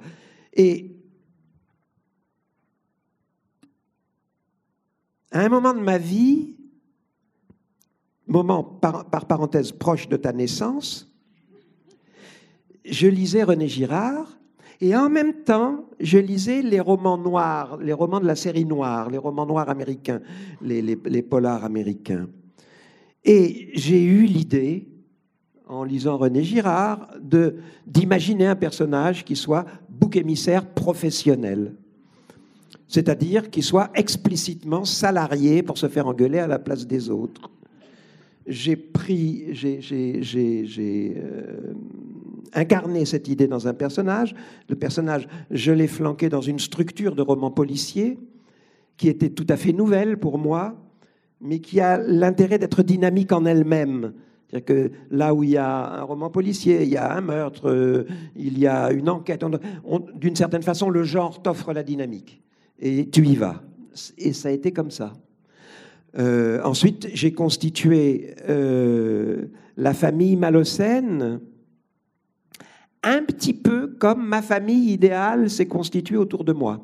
Et 0.54 0.96
à 5.32 5.42
un 5.42 5.50
moment 5.50 5.74
de 5.74 5.80
ma 5.80 5.98
vie, 5.98 6.56
moment 8.28 8.64
par, 8.64 9.10
par 9.10 9.26
parenthèse 9.26 9.72
proche 9.72 10.08
de 10.10 10.18
ta 10.18 10.34
naissance, 10.34 11.08
je 12.86 13.08
lisais 13.08 13.44
René 13.44 13.68
Girard 13.68 14.38
et 14.82 14.96
en 14.96 15.10
même 15.10 15.44
temps, 15.44 15.86
je 16.00 16.18
lisais 16.18 16.62
les 16.62 16.80
romans 16.80 17.18
noirs, 17.18 17.78
les 17.78 17.94
romans 17.94 18.20
de 18.20 18.26
la 18.26 18.36
série 18.36 18.66
noire, 18.66 19.10
les 19.10 19.18
romans 19.18 19.46
noirs 19.46 19.70
américains, 19.70 20.22
les, 20.62 20.82
les- 20.82 21.22
polars 21.22 21.66
américains. 21.66 22.30
Et 23.26 23.72
j'ai 23.74 24.02
eu 24.04 24.24
l'idée, 24.26 24.88
en 25.68 25.84
lisant 25.84 26.18
René 26.18 26.44
Girard, 26.44 27.10
d'imaginer 27.86 28.48
un 28.48 28.56
personnage 28.56 29.26
qui 29.26 29.36
soit 29.36 29.66
bouc 30.00 30.16
émissaire 30.16 30.66
professionnel. 30.66 31.74
C'est-à-dire 32.88 33.50
qui 33.52 33.62
soit 33.62 33.92
explicitement 33.94 34.84
salarié 34.84 35.62
pour 35.62 35.78
se 35.78 35.88
faire 35.88 36.08
engueuler 36.08 36.40
à 36.40 36.48
la 36.48 36.58
place 36.58 36.88
des 36.88 37.10
autres. 37.10 37.52
J'ai 38.48 38.76
pris, 38.76 39.54
j'ai, 39.54 41.14
euh, 41.16 41.74
incarné 42.54 43.06
cette 43.06 43.28
idée 43.28 43.48
dans 43.48 43.68
un 43.68 43.76
personnage. 43.76 44.34
Le 44.70 44.76
personnage, 44.76 45.28
je 45.52 45.72
l'ai 45.72 45.88
flanqué 45.88 46.30
dans 46.30 46.42
une 46.42 46.58
structure 46.58 47.16
de 47.16 47.22
roman 47.22 47.52
policier 47.52 48.18
qui 48.98 49.08
était 49.08 49.30
tout 49.30 49.46
à 49.50 49.56
fait 49.56 49.72
nouvelle 49.72 50.18
pour 50.18 50.40
moi, 50.40 50.76
mais 51.42 51.60
qui 51.60 51.80
a 51.80 52.00
l'intérêt 52.00 52.58
d'être 52.58 52.82
dynamique 52.82 53.32
en 53.32 53.46
elle-même. 53.46 54.14
C'est-à-dire 54.50 54.66
que 54.66 54.92
là 55.12 55.34
où 55.34 55.44
il 55.44 55.52
y 55.52 55.58
a 55.58 56.00
un 56.00 56.02
roman 56.02 56.30
policier, 56.30 56.82
il 56.84 56.90
y 56.90 56.98
a 56.98 57.16
un 57.16 57.22
meurtre, 57.22 57.70
euh, 57.70 58.06
il 58.36 58.58
y 58.58 58.66
a 58.66 58.92
une 58.92 59.08
enquête, 59.08 59.46
d'une 60.16 60.36
certaine 60.36 60.64
façon, 60.64 60.90
le 60.90 61.04
genre 61.04 61.42
t'offre 61.42 61.72
la 61.72 61.84
dynamique. 61.84 62.42
Et 62.80 63.10
tu 63.10 63.26
y 63.26 63.36
vas. 63.36 63.62
Et 64.18 64.34
ça 64.34 64.50
a 64.50 64.52
été 64.52 64.72
comme 64.72 64.90
ça. 64.90 65.14
Euh, 66.18 66.64
ensuite, 66.64 67.10
j'ai 67.14 67.32
constitué 67.32 68.34
euh, 68.48 69.46
la 69.78 69.94
famille 69.94 70.36
Malocène, 70.36 71.42
un 73.04 73.22
petit 73.24 73.54
peu 73.54 73.88
comme 74.00 74.26
ma 74.26 74.42
famille 74.42 74.94
idéale 74.94 75.50
s'est 75.50 75.68
constituée 75.68 76.18
autour 76.18 76.44
de 76.44 76.54
moi. 76.54 76.84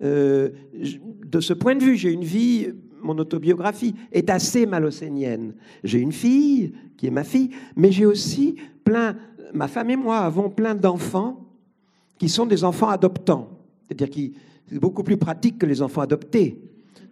De 0.00 1.40
ce 1.40 1.52
point 1.54 1.74
de 1.74 1.82
vue, 1.82 1.96
j'ai 1.96 2.12
une 2.12 2.22
vie, 2.22 2.68
mon 3.02 3.18
autobiographie 3.18 3.94
est 4.12 4.30
assez 4.30 4.66
malocénienne. 4.66 5.54
J'ai 5.84 5.98
une 6.00 6.12
fille 6.12 6.72
qui 6.96 7.06
est 7.06 7.10
ma 7.10 7.24
fille, 7.24 7.50
mais 7.76 7.92
j'ai 7.92 8.06
aussi 8.06 8.56
plein, 8.84 9.16
ma 9.52 9.68
femme 9.68 9.90
et 9.90 9.96
moi 9.96 10.18
avons 10.18 10.50
plein 10.50 10.74
d'enfants 10.74 11.46
qui 12.18 12.28
sont 12.28 12.46
des 12.46 12.64
enfants 12.64 12.88
adoptants. 12.88 13.50
C'est-à-dire 13.86 14.10
qui 14.10 14.34
c'est 14.68 14.78
beaucoup 14.78 15.02
plus 15.02 15.16
pratique 15.16 15.58
que 15.58 15.66
les 15.66 15.80
enfants 15.80 16.02
adoptés. 16.02 16.60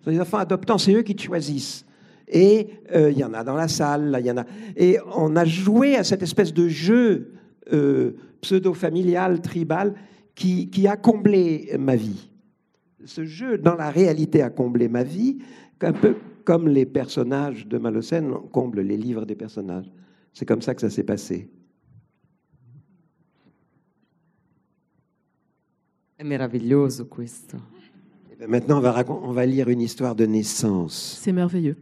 Les 0.07 0.21
enfants 0.21 0.39
adoptants, 0.39 0.79
c'est 0.79 0.93
eux 0.93 1.03
qui 1.03 1.19
choisissent. 1.19 1.85
Et 2.29 2.69
euh, 2.95 3.11
il 3.11 3.19
y 3.19 3.25
en 3.25 3.35
a 3.35 3.43
dans 3.43 3.55
la 3.55 3.69
salle, 3.69 4.17
il 4.21 4.27
y 4.27 4.31
en 4.31 4.37
a. 4.37 4.45
Et 4.77 4.99
on 5.15 5.35
a 5.37 5.45
joué 5.45 5.97
à 5.97 6.05
cette 6.05 6.23
espèce 6.23 6.53
de 6.53 6.69
jeu 6.69 7.33
euh, 7.73 8.13
pseudo-familial, 8.41 9.41
tribal, 9.41 9.95
qui, 10.35 10.69
qui 10.69 10.87
a 10.87 10.97
comblé 10.97 11.71
ma 11.79 11.97
vie. 11.97 12.31
Ce 13.05 13.25
jeu, 13.25 13.59
dans 13.59 13.75
la 13.75 13.91
réalité, 13.91 14.43
a 14.43 14.51
comblé 14.51 14.89
ma 14.89 15.03
vie, 15.03 15.39
un 15.81 15.93
peu 15.93 16.17
comme 16.45 16.69
les 16.69 16.87
personnages 16.87 17.67
de 17.67 17.79
Malocène 17.79 18.33
comblent 18.53 18.81
les 18.81 18.97
livres 18.97 19.27
des 19.27 19.35
personnages. 19.35 19.91
C'est 20.33 20.47
comme 20.47 20.63
ça 20.63 20.75
que 20.75 20.81
ça 20.81 20.91
s'est 20.91 21.05
passé. 21.05 21.51
È 26.19 26.23
meraviglioso 26.23 27.09
questo. 27.09 27.59
Et 28.31 28.37
bien 28.37 28.49
maintenant, 28.49 28.79
on 28.79 28.81
va, 28.81 29.05
on 29.07 29.33
va 29.33 29.45
lire 29.45 29.69
une 29.69 29.83
histoire 29.83 30.15
de 30.15 30.25
naissance. 30.25 31.19
C'est 31.21 31.33
merveilleux. 31.33 31.77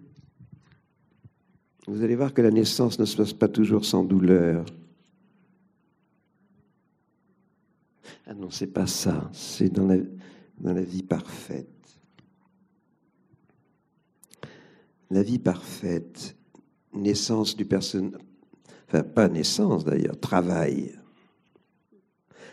Vous 1.86 2.02
allez 2.02 2.16
voir 2.16 2.32
que 2.32 2.42
la 2.42 2.50
naissance 2.50 2.98
ne 2.98 3.04
se 3.04 3.16
passe 3.16 3.32
pas 3.32 3.48
toujours 3.48 3.84
sans 3.84 4.02
douleur. 4.02 4.64
Ah 8.26 8.34
non, 8.34 8.50
c'est 8.50 8.72
pas 8.72 8.86
ça. 8.86 9.30
C'est 9.32 9.68
dans 9.68 9.86
la, 9.86 9.98
dans 10.58 10.72
la 10.72 10.82
vie 10.82 11.02
parfaite. 11.02 11.73
La 15.10 15.22
vie 15.22 15.38
parfaite, 15.38 16.36
naissance 16.92 17.56
du 17.56 17.64
personnage, 17.64 18.20
enfin 18.88 19.02
pas 19.02 19.28
naissance 19.28 19.84
d'ailleurs, 19.84 20.18
travail. 20.18 20.92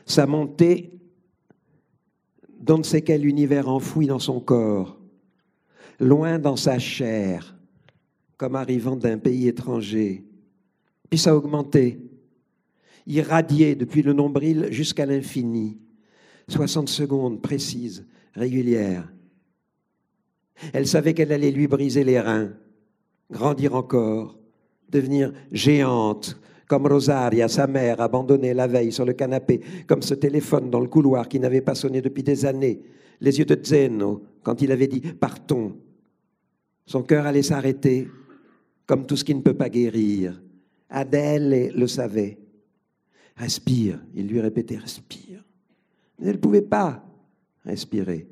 Sa 0.06 0.26
montée 0.26 1.00
dans 2.60 2.78
ne 2.78 2.84
sait 2.84 3.02
quel 3.02 3.26
univers 3.26 3.68
enfoui 3.68 4.08
dans 4.08 4.20
son 4.20 4.40
corps, 4.40 5.00
loin 6.00 6.40
dans 6.40 6.56
sa 6.56 6.80
chair, 6.80 7.58
comme 8.38 8.56
arrivant 8.56 8.96
d'un 8.96 9.18
pays 9.18 9.48
étranger. 9.48 10.26
Puis 11.10 11.20
ça 11.20 11.32
a 11.32 11.36
augmenté, 11.36 12.00
irradié 13.08 13.76
depuis 13.76 14.02
le 14.02 14.14
nombril 14.14 14.68
jusqu'à 14.72 15.06
l'infini. 15.06 15.80
60 16.48 16.90
secondes 16.90 17.42
précises, 17.42 18.06
régulières. 18.34 19.12
Elle 20.74 20.88
savait 20.88 21.14
qu'elle 21.14 21.32
allait 21.32 21.52
lui 21.52 21.68
briser 21.68 22.04
les 22.04 22.20
reins, 22.20 22.52
grandir 23.32 23.76
encore, 23.76 24.38
devenir 24.90 25.32
géante, 25.52 26.40
comme 26.68 26.88
Rosaria, 26.88 27.48
sa 27.48 27.68
mère, 27.68 28.00
abandonnée 28.00 28.54
la 28.54 28.68
veille 28.68 28.92
sur 28.92 29.06
le 29.06 29.14
canapé, 29.14 29.62
comme 29.88 30.02
ce 30.02 30.14
téléphone 30.14 30.70
dans 30.70 30.80
le 30.80 30.88
couloir 30.88 31.28
qui 31.28 31.40
n'avait 31.40 31.62
pas 31.62 31.76
sonné 31.76 32.02
depuis 32.02 32.24
des 32.24 32.46
années, 32.46 32.82
les 33.20 33.40
yeux 33.40 33.46
de 33.46 33.60
Zeno 33.62 34.24
quand 34.44 34.62
il 34.62 34.72
avait 34.72 34.88
dit 34.88 35.02
Partons. 35.02 35.76
Son 36.86 37.04
cœur 37.04 37.26
allait 37.26 37.44
s'arrêter, 37.44 38.08
comme 38.86 39.06
tout 39.06 39.16
ce 39.16 39.24
qui 39.24 39.36
ne 39.36 39.42
peut 39.42 39.54
pas 39.54 39.70
guérir. 39.70 40.42
Adèle 40.90 41.72
le 41.76 41.88
savait. 41.88 42.38
Respire, 43.36 44.04
il 44.14 44.28
lui 44.28 44.42
répétait 44.42 44.78
Respire. 44.78 45.44
Mais 46.20 46.28
elle 46.28 46.36
ne 46.36 46.42
pouvait 46.42 46.62
pas 46.62 47.04
respirer. 47.64 48.28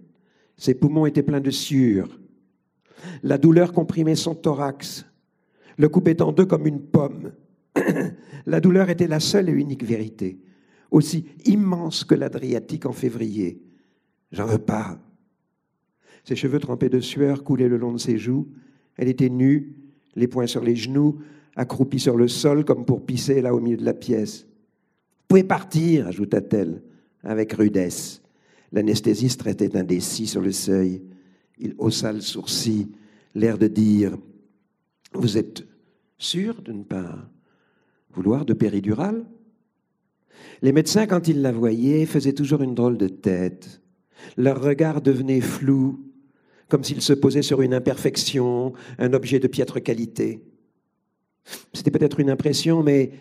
Ses 0.59 0.75
poumons 0.75 1.05
étaient 1.05 1.23
pleins 1.23 1.39
de 1.39 1.51
sueur. 1.51 2.19
La 3.23 3.37
douleur 3.37 3.71
comprimait 3.71 4.15
son 4.15 4.35
thorax, 4.35 5.05
le 5.77 5.87
coupait 5.87 6.21
en 6.21 6.33
deux 6.33 6.45
comme 6.45 6.67
une 6.67 6.81
pomme. 6.81 7.31
La 8.45 8.59
douleur 8.59 8.89
était 8.89 9.07
la 9.07 9.21
seule 9.21 9.47
et 9.47 9.53
unique 9.53 9.85
vérité. 9.85 10.37
aussi 10.91 11.25
immense 11.45 12.03
que 12.03 12.15
l'Adriatique 12.15 12.85
en 12.85 12.91
février. 12.91 13.61
J'en 14.31 14.47
veux 14.47 14.57
pas. 14.57 14.99
Ses 16.25 16.35
cheveux 16.35 16.59
trempés 16.59 16.89
de 16.89 16.99
sueur 16.99 17.43
coulaient 17.43 17.69
le 17.69 17.77
long 17.77 17.93
de 17.93 17.97
ses 17.97 18.17
joues. 18.17 18.49
Elle 18.97 19.07
était 19.07 19.29
nue, 19.29 19.75
les 20.15 20.27
poings 20.27 20.47
sur 20.47 20.63
les 20.63 20.75
genoux, 20.75 21.19
accroupie 21.55 21.99
sur 21.99 22.17
le 22.17 22.27
sol 22.27 22.65
comme 22.65 22.85
pour 22.85 23.05
pisser 23.05 23.41
là 23.41 23.53
au 23.53 23.61
milieu 23.61 23.77
de 23.77 23.85
la 23.85 23.93
pièce. 23.93 24.41
Vous 24.41 25.25
pouvez 25.29 25.43
partir, 25.43 26.07
ajouta-t-elle 26.07 26.81
avec 27.23 27.53
rudesse. 27.53 28.21
L'anesthésiste 28.71 29.41
restait 29.41 29.75
indécis 29.75 30.27
sur 30.27 30.41
le 30.41 30.51
seuil. 30.51 31.01
Il 31.57 31.75
haussa 31.77 32.13
le 32.13 32.21
sourcil, 32.21 32.87
l'air 33.35 33.57
de 33.57 33.67
dire 33.67 34.17
Vous 35.13 35.37
êtes 35.37 35.65
sûr 36.17 36.61
de 36.61 36.71
ne 36.71 36.83
pas 36.83 37.29
vouloir 38.11 38.45
de 38.45 38.53
péridurale? 38.53 39.25
Les 40.61 40.71
médecins, 40.71 41.07
quand 41.07 41.27
ils 41.27 41.41
la 41.41 41.51
voyaient, 41.51 42.05
faisaient 42.05 42.33
toujours 42.33 42.61
une 42.61 42.75
drôle 42.75 42.97
de 42.97 43.07
tête. 43.07 43.81
Leur 44.37 44.61
regard 44.61 45.01
devenait 45.01 45.41
flou, 45.41 46.05
comme 46.67 46.83
s'ils 46.83 47.01
se 47.01 47.13
posaient 47.13 47.41
sur 47.41 47.61
une 47.61 47.73
imperfection, 47.73 48.73
un 48.97 49.13
objet 49.13 49.39
de 49.39 49.47
piètre 49.47 49.81
qualité. 49.81 50.43
C'était 51.73 51.91
peut-être 51.91 52.19
une 52.19 52.29
impression, 52.29 52.83
mais 52.83 53.11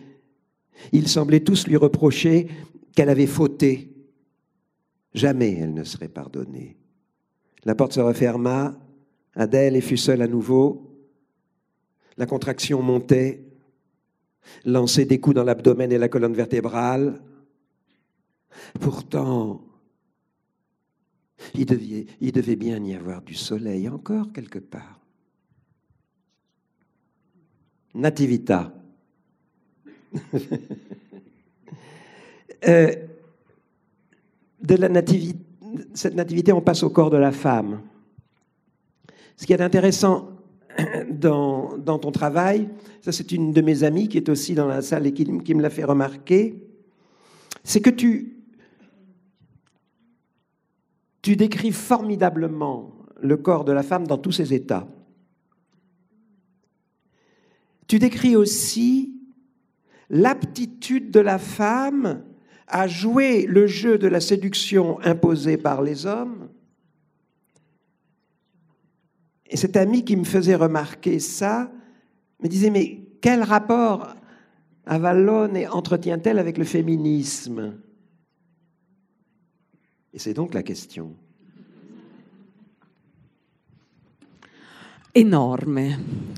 ils 0.93 1.09
semblaient 1.09 1.41
tous 1.41 1.67
lui 1.67 1.77
reprocher 1.77 2.49
qu'elle 2.95 3.09
avait 3.09 3.27
fauté. 3.27 3.98
Jamais 5.19 5.59
elle 5.59 5.75
ne 5.75 5.83
serait 5.83 6.07
pardonnée. 6.07 6.77
La 7.65 7.75
porte 7.75 7.95
se 7.95 7.99
referma, 7.99 8.79
Adèle 9.35 9.83
fut 9.83 9.97
seule 9.97 10.23
à 10.23 10.29
nouveau. 10.29 10.97
La 12.17 12.27
contraction 12.27 12.83
montait, 12.83 13.43
lançait 14.65 15.07
des 15.07 15.19
coups 15.19 15.35
dans 15.35 15.43
l'abdomen 15.43 15.91
et 15.91 15.99
la 15.99 16.09
colonne 16.09 16.35
vertébrale. 16.35 17.21
Pourtant, 18.81 19.65
il 21.55 21.67
devait, 21.67 22.55
bien 22.55 22.81
y 22.85 22.95
avoir 22.95 23.21
du 23.21 23.35
soleil 23.35 23.89
encore 23.89 24.33
quelque 24.33 24.61
part. 24.61 25.01
Nativita. 27.93 28.73
euh, 32.69 33.09
de 34.61 34.75
la 34.75 34.89
nativité, 34.89 35.39
cette 35.95 36.15
nativité, 36.15 36.53
on 36.53 36.61
passe 36.61 36.83
au 36.83 36.91
corps 36.91 37.11
de 37.11 37.17
la 37.17 37.33
femme. 37.33 37.83
Ce 39.37 39.47
qui 39.47 39.53
est 39.53 39.61
intéressant 39.61 40.31
dans, 41.11 41.77
dans 41.79 41.99
ton 41.99 42.11
travail, 42.11 42.69
ça 43.01 43.13
c'est 43.13 43.33
une 43.33 43.53
de 43.53 43.61
mes 43.61 43.85
amies 43.85 44.09
qui 44.09 44.17
est 44.17 44.29
aussi 44.29 44.55
dans 44.55 44.67
la 44.67 44.83
salle 44.83 45.07
et 45.07 45.13
qui, 45.13 45.25
qui 45.43 45.55
me 45.55 45.63
l'a 45.63 45.71
fait 45.71 45.85
remarquer, 45.85 46.63
c'est 47.65 47.81
que 47.81 47.91
tu, 47.91 48.37
tu 51.23 51.37
décris 51.37 51.73
formidablement 51.73 52.95
le 53.21 53.37
corps 53.37 53.65
de 53.65 53.73
la 53.73 53.83
femme 53.83 54.07
dans 54.07 54.19
tous 54.19 54.33
ses 54.33 54.55
états. 54.55 54.87
Tu 57.87 57.99
décris 57.99 58.37
aussi 58.37 59.15
l'aptitude 60.11 61.11
de 61.11 61.21
la 61.21 61.39
femme 61.39 62.23
à 62.69 62.87
jouer 62.87 63.47
le 63.47 63.67
jeu 63.67 63.99
de 63.99 64.07
la 64.07 64.21
séduction 64.21 65.01
imposée 65.01 65.57
par 65.57 65.83
les 65.83 66.07
hommes. 66.07 66.49
Et 69.47 69.57
cet 69.57 69.77
ami 69.77 70.05
qui 70.05 70.17
me 70.17 70.25
faisait 70.25 70.55
remarquer 70.55 71.19
ça 71.19 71.71
me 72.41 72.49
disait, 72.49 72.71
mais 72.71 73.01
quel 73.21 73.43
rapport 73.43 74.15
Avalone 74.87 75.67
entretient-elle 75.71 76.39
avec 76.39 76.57
le 76.57 76.65
féminisme? 76.65 77.75
Et 80.13 80.19
c'est 80.19 80.35
donc 80.35 80.55
la 80.55 80.63
question. 80.63 81.15
Enorme 85.15 85.97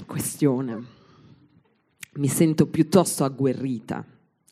questione. 0.09 0.85
Mi 2.16 2.28
sento 2.28 2.66
piuttosto 2.66 3.24
agguerrita 3.24 4.05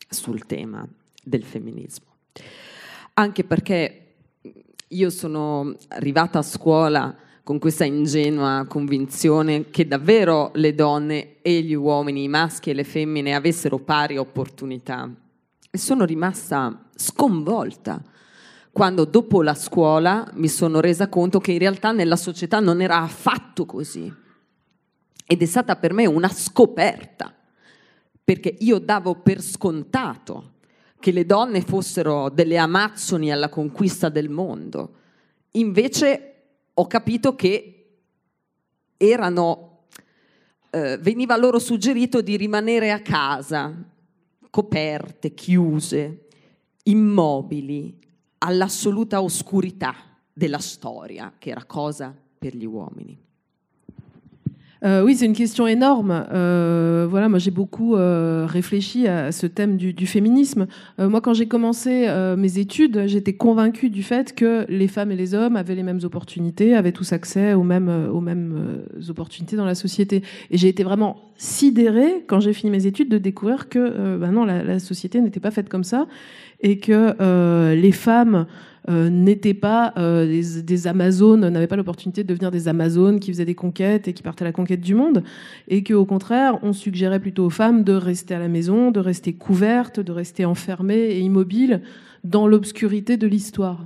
sul 0.09 0.45
tema 0.45 0.87
del 1.29 1.43
femminismo. 1.43 2.07
Anche 3.13 3.43
perché 3.43 4.15
io 4.87 5.09
sono 5.09 5.75
arrivata 5.89 6.39
a 6.39 6.43
scuola 6.43 7.15
con 7.43 7.59
questa 7.59 7.85
ingenua 7.85 8.65
convinzione 8.67 9.69
che 9.69 9.87
davvero 9.87 10.51
le 10.55 10.75
donne 10.75 11.41
e 11.41 11.61
gli 11.61 11.73
uomini, 11.73 12.23
i 12.23 12.27
maschi 12.27 12.71
e 12.71 12.73
le 12.73 12.83
femmine 12.83 13.35
avessero 13.35 13.79
pari 13.79 14.17
opportunità. 14.17 15.09
E 15.71 15.77
sono 15.77 16.05
rimasta 16.05 16.89
sconvolta 16.95 18.03
quando 18.71 19.05
dopo 19.05 19.41
la 19.41 19.55
scuola 19.55 20.29
mi 20.35 20.47
sono 20.47 20.79
resa 20.79 21.09
conto 21.09 21.39
che 21.39 21.51
in 21.51 21.59
realtà 21.59 21.91
nella 21.91 22.15
società 22.15 22.59
non 22.59 22.81
era 22.81 22.99
affatto 22.99 23.65
così. 23.65 24.13
Ed 25.25 25.41
è 25.41 25.45
stata 25.45 25.75
per 25.75 25.93
me 25.93 26.05
una 26.05 26.29
scoperta, 26.29 27.33
perché 28.23 28.55
io 28.59 28.79
davo 28.79 29.15
per 29.15 29.41
scontato 29.41 30.53
che 30.99 31.11
le 31.11 31.25
donne 31.25 31.61
fossero 31.61 32.29
delle 32.29 32.57
amazzoni 32.57 33.31
alla 33.31 33.49
conquista 33.49 34.09
del 34.09 34.29
mondo. 34.29 34.95
Invece 35.51 36.33
ho 36.73 36.87
capito 36.87 37.35
che 37.35 37.87
erano, 38.97 39.85
eh, 40.69 40.97
veniva 40.97 41.37
loro 41.37 41.57
suggerito 41.57 42.21
di 42.21 42.35
rimanere 42.37 42.91
a 42.91 43.01
casa, 43.01 43.73
coperte, 44.49 45.33
chiuse, 45.33 46.27
immobili, 46.83 47.97
all'assoluta 48.39 49.21
oscurità 49.21 49.95
della 50.33 50.59
storia, 50.59 51.33
che 51.37 51.49
era 51.49 51.65
cosa 51.65 52.15
per 52.37 52.55
gli 52.55 52.65
uomini. 52.65 53.27
Euh, 54.85 55.03
oui, 55.03 55.15
c'est 55.15 55.25
une 55.25 55.33
question 55.33 55.67
énorme. 55.67 56.25
Euh, 56.31 57.05
voilà, 57.09 57.27
moi 57.27 57.37
j'ai 57.37 57.51
beaucoup 57.51 57.95
euh, 57.95 58.45
réfléchi 58.47 59.07
à 59.07 59.31
ce 59.31 59.45
thème 59.45 59.75
du, 59.75 59.93
du 59.93 60.07
féminisme. 60.07 60.67
Euh, 60.99 61.09
moi, 61.09 61.19
quand 61.19 61.33
j'ai 61.33 61.47
commencé 61.47 62.05
euh, 62.07 62.37
mes 62.37 62.59
études, 62.59 63.03
j'étais 63.07 63.33
convaincue 63.33 63.89
du 63.89 64.03
fait 64.03 64.33
que 64.33 64.65
les 64.69 64.87
femmes 64.87 65.11
et 65.11 65.17
les 65.17 65.33
hommes 65.33 65.57
avaient 65.57 65.75
les 65.75 65.83
mêmes 65.83 65.99
opportunités, 66.03 66.75
avaient 66.75 66.93
tous 66.93 67.11
accès 67.11 67.53
aux 67.53 67.63
mêmes, 67.63 67.89
euh, 67.89 68.09
aux 68.09 68.21
mêmes 68.21 68.83
opportunités 69.09 69.57
dans 69.57 69.65
la 69.65 69.75
société. 69.75 70.23
Et 70.49 70.57
j'ai 70.57 70.69
été 70.69 70.83
vraiment 70.83 71.17
sidérée 71.35 72.23
quand 72.27 72.39
j'ai 72.39 72.53
fini 72.53 72.71
mes 72.71 72.85
études 72.85 73.09
de 73.09 73.17
découvrir 73.17 73.69
que 73.69 74.17
ben 74.17 74.31
non, 74.31 74.43
la, 74.43 74.63
la 74.63 74.79
société 74.79 75.21
n'était 75.21 75.39
pas 75.39 75.51
faite 75.51 75.69
comme 75.69 75.85
ça 75.85 76.07
et 76.61 76.79
que 76.79 77.73
les 77.73 77.91
femmes 77.91 78.45
euh, 78.89 79.09
n'étaient 79.09 79.53
pas 79.53 79.93
euh, 79.97 80.25
des, 80.25 80.63
des, 80.63 80.87
Amazones, 80.87 81.47
n'avaient 81.47 81.67
pas 81.67 81.75
l'opportunité 81.75 82.23
de 82.23 82.27
devenir 82.29 82.49
des 82.49 82.67
Amazones 82.67 83.19
qui 83.19 83.31
faisaient 83.31 83.45
des 83.45 83.53
conquêtes 83.53 84.07
et 84.07 84.13
qui 84.13 84.23
partaient 84.23 84.43
à 84.43 84.47
la 84.47 84.51
conquête 84.51 84.81
du 84.81 84.95
monde, 84.95 85.23
et 85.67 85.83
qu'au 85.83 86.05
contraire, 86.05 86.57
on 86.63 86.73
suggérait 86.73 87.19
plutôt 87.19 87.45
aux 87.45 87.49
femmes 87.51 87.83
de 87.83 87.93
rester 87.93 88.33
à 88.33 88.39
la 88.39 88.47
maison, 88.47 88.89
de 88.89 88.99
rester 88.99 89.33
couvertes, 89.33 89.99
de 89.99 90.11
rester 90.11 90.43
enfermées 90.43 91.11
et 91.11 91.19
immobiles 91.19 91.81
dans 92.23 92.47
l'obscurité 92.47 93.15
de 93.17 93.27
l'histoire. 93.27 93.85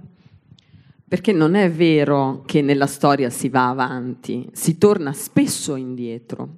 Perché 1.09 1.33
non 1.33 1.53
è 1.55 1.69
vero 1.69 2.43
che 2.45 2.61
nella 2.61 2.87
storia 2.87 3.29
si 3.29 3.49
va 3.49 3.69
avanti, 3.69 4.47
si 4.53 4.77
torna 4.77 5.11
spesso 5.11 5.75
indietro. 5.75 6.57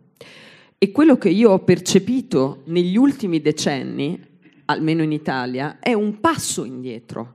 E 0.78 0.91
quello 0.91 1.18
che 1.18 1.30
io 1.30 1.51
ho 1.51 1.59
percepito 1.59 2.61
negli 2.66 2.95
ultimi 2.95 3.41
decenni, 3.41 4.18
almeno 4.66 5.03
in 5.03 5.11
Italia, 5.11 5.78
è 5.80 5.93
un 5.93 6.20
passo 6.20 6.63
indietro. 6.66 7.34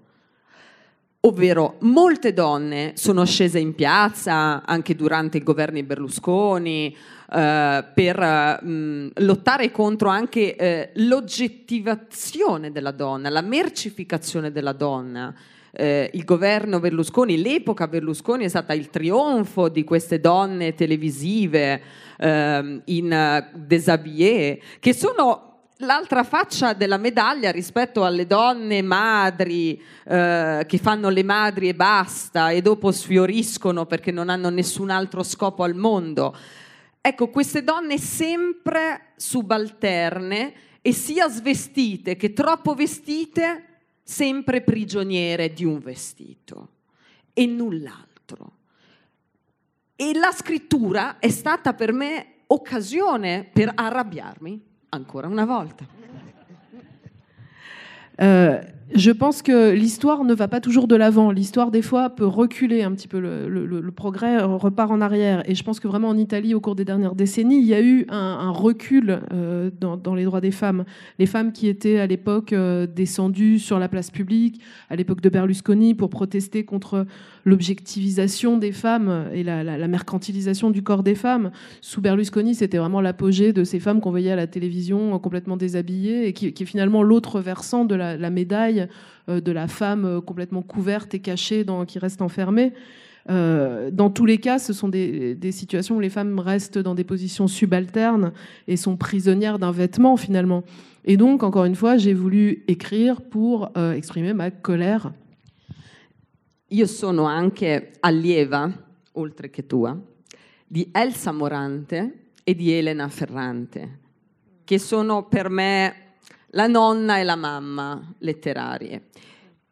Ovvero, 1.23 1.77
molte 1.81 2.33
donne 2.33 2.93
sono 2.95 3.27
scese 3.27 3.59
in 3.59 3.75
piazza 3.75 4.65
anche 4.65 4.95
durante 4.95 5.37
i 5.37 5.43
governi 5.43 5.83
Berlusconi 5.83 6.97
eh, 7.31 7.85
per 7.95 8.65
mh, 8.65 9.11
lottare 9.17 9.71
contro 9.71 10.09
anche 10.09 10.57
eh, 10.57 10.91
l'oggettivazione 10.95 12.73
della 12.73 12.91
donna, 12.91 13.29
la 13.29 13.43
mercificazione 13.43 14.51
della 14.51 14.73
donna. 14.73 15.35
Eh, 15.73 16.11
il 16.15 16.25
governo 16.25 16.81
Berlusconi, 16.81 17.41
l'epoca 17.41 17.87
Berlusconi 17.87 18.47
è 18.47 18.49
stata 18.49 18.73
il 18.73 18.89
trionfo 18.89 19.69
di 19.69 19.85
queste 19.85 20.21
donne 20.21 20.75
televisive 20.75 21.83
ehm, 22.19 22.81
in 22.87 23.13
uh, 23.13 23.59
déshabillé, 23.59 24.61
che 24.81 24.95
sono 24.95 25.50
l'altra 25.81 26.25
faccia 26.25 26.73
della 26.73 26.97
medaglia 26.97 27.51
rispetto 27.51 28.05
alle 28.05 28.27
donne 28.27 28.83
madri 28.83 29.81
eh, 30.05 30.65
che 30.67 30.79
fanno 30.79 31.09
le 31.09 31.23
madri 31.23 31.69
e 31.69 31.75
basta 31.75 32.51
e 32.51 32.61
dopo 32.63 32.91
sfioriscono 32.91 33.87
perché 33.87 34.11
non 34.11 34.29
hanno 34.29 34.49
nessun 34.51 34.91
altro 34.91 35.23
scopo 35.23 35.63
al 35.63 35.75
mondo. 35.75 36.37
Ecco, 37.01 37.29
queste 37.29 37.63
donne 37.63 37.99
sempre 37.99 39.13
subalterne 39.17 40.53
e 40.83 40.93
sia 40.93 41.29
svestite 41.29 42.17
che 42.17 42.33
troppo 42.33 42.75
vestite, 42.75 43.65
sempre 44.03 44.61
prigioniere 44.63 45.53
di 45.53 45.65
un 45.65 45.79
vestito 45.79 46.69
e 47.33 47.47
null'altro. 47.47 48.57
E 49.97 50.13
la 50.15 50.33
scrittura 50.33 51.19
è 51.19 51.29
stata 51.29 51.75
per 51.75 51.93
me 51.93 52.27
occasione 52.47 53.49
per 53.51 53.73
arrabbiarmi 53.75 54.69
ancora 54.91 55.27
una 55.29 55.45
volta. 55.45 55.85
Euh, 58.17 58.73
je 58.93 59.13
pense 59.13 59.43
que 59.43 59.71
l'histoire 59.71 60.25
ne 60.25 60.35
va 60.35 60.49
pas 60.49 60.61
toujours 60.61 60.89
de 60.89 60.97
l'avant. 60.97 61.31
L'histoire, 61.31 61.71
des 61.71 61.83
fois, 61.83 62.11
peut 62.11 62.27
reculer 62.27 62.83
un 62.83 62.93
petit 62.93 63.07
peu. 63.07 63.21
Le, 63.21 63.91
progrès 63.91 64.41
repart 64.41 64.91
en 64.91 65.01
arrière. 65.01 65.43
Et 65.49 65.55
je 65.55 65.63
pense 65.63 65.79
que 65.81 65.87
vraiment 65.87 66.09
en 66.09 66.17
Italie, 66.17 66.55
au 66.55 66.61
cours 66.61 66.75
des 66.75 66.85
dernières 66.85 67.15
décennies, 67.15 67.59
il 67.59 67.67
y 67.67 67.75
a 67.75 67.83
eu 67.83 68.07
un, 68.09 68.51
recul 68.51 69.21
euh, 69.33 69.71
dans, 69.81 70.15
les 70.15 70.25
droits 70.25 70.41
des 70.41 70.51
femmes. 70.51 70.85
Les 71.19 71.27
femmes 71.27 71.53
qui 71.53 71.69
étaient 71.69 71.99
à 71.99 72.07
l'époque 72.07 72.53
euh, 72.53 72.87
descendues 72.87 73.59
sur 73.59 73.79
la 73.79 73.89
place 73.89 74.11
publique, 74.11 74.61
à 74.89 74.97
l'époque 74.97 75.21
de 75.21 75.29
Berlusconi, 75.29 75.95
pour 75.95 76.09
protester 76.09 76.65
contre 76.65 77.07
l'objectivisation 77.45 78.59
des 78.59 78.73
femmes 78.73 79.27
et 79.33 79.43
la, 79.43 79.89
mercantilisation 79.89 80.71
du 80.71 80.83
corps 80.83 81.03
des 81.03 81.15
femmes. 81.15 81.51
Sous 81.81 82.01
Berlusconi, 82.01 82.55
c'était 82.55 82.79
vraiment 82.79 83.01
l'apogée 83.01 83.53
de 83.53 83.65
ces 83.65 83.81
femmes 83.81 84.01
qu'on 84.01 84.11
voyait 84.11 84.33
à 84.33 84.37
la 84.37 84.47
télévision 84.47 85.19
complètement 85.19 85.57
déshabillées 85.57 86.27
et 86.27 86.33
qui, 86.33 86.47
est 86.47 86.65
finalement 86.65 87.03
l'autre 87.03 87.41
versant 87.41 87.85
de 87.85 87.95
la 87.95 88.31
médaille 88.31 88.80
euh, 89.29 89.41
de 89.41 89.53
la 89.53 89.69
femme 89.69 90.05
euh, 90.05 90.21
complètement 90.21 90.63
couverte 90.63 91.15
et 91.15 91.21
cachée, 91.21 91.65
qui 91.87 91.99
reste 91.99 92.23
enfermée. 92.23 92.73
Euh, 93.29 93.91
dans 93.91 94.11
tous 94.11 94.27
les 94.27 94.39
cas, 94.39 94.59
ce 94.59 94.73
sont 94.73 94.89
des, 94.89 95.37
situations 95.53 95.97
où 95.97 96.01
les 96.01 96.11
femmes 96.11 96.39
restent 96.39 96.79
dans 96.79 96.95
des 96.95 97.05
positions 97.05 97.47
subalternes 97.47 98.33
et 98.67 98.77
sont 98.77 98.97
prisonnières 98.97 99.59
d'un 99.59 99.73
vêtement 99.73 100.17
finalement. 100.17 100.65
Et 101.05 101.17
donc, 101.17 101.43
encore 101.43 101.65
une 101.65 101.75
fois, 101.75 101.97
j'ai 101.97 102.15
voulu 102.15 102.65
écrire 102.67 103.21
pour 103.21 103.71
exprimer 103.77 104.33
ma 104.35 104.51
colère. 104.51 105.13
Io 106.73 106.87
sono 106.87 107.25
anche 107.25 107.95
allieva, 107.99 108.71
oltre 109.13 109.51
che 109.51 109.67
tua, 109.67 109.99
di 110.65 110.89
Elsa 110.93 111.33
Morante 111.33 112.29
e 112.45 112.55
di 112.55 112.71
Elena 112.71 113.09
Ferrante, 113.09 113.99
che 114.63 114.79
sono 114.79 115.25
per 115.25 115.51
me 115.51 116.10
la 116.53 116.67
nonna 116.67 117.19
e 117.19 117.25
la 117.25 117.37
mamma 117.37 118.15
letterarie. 118.19 119.09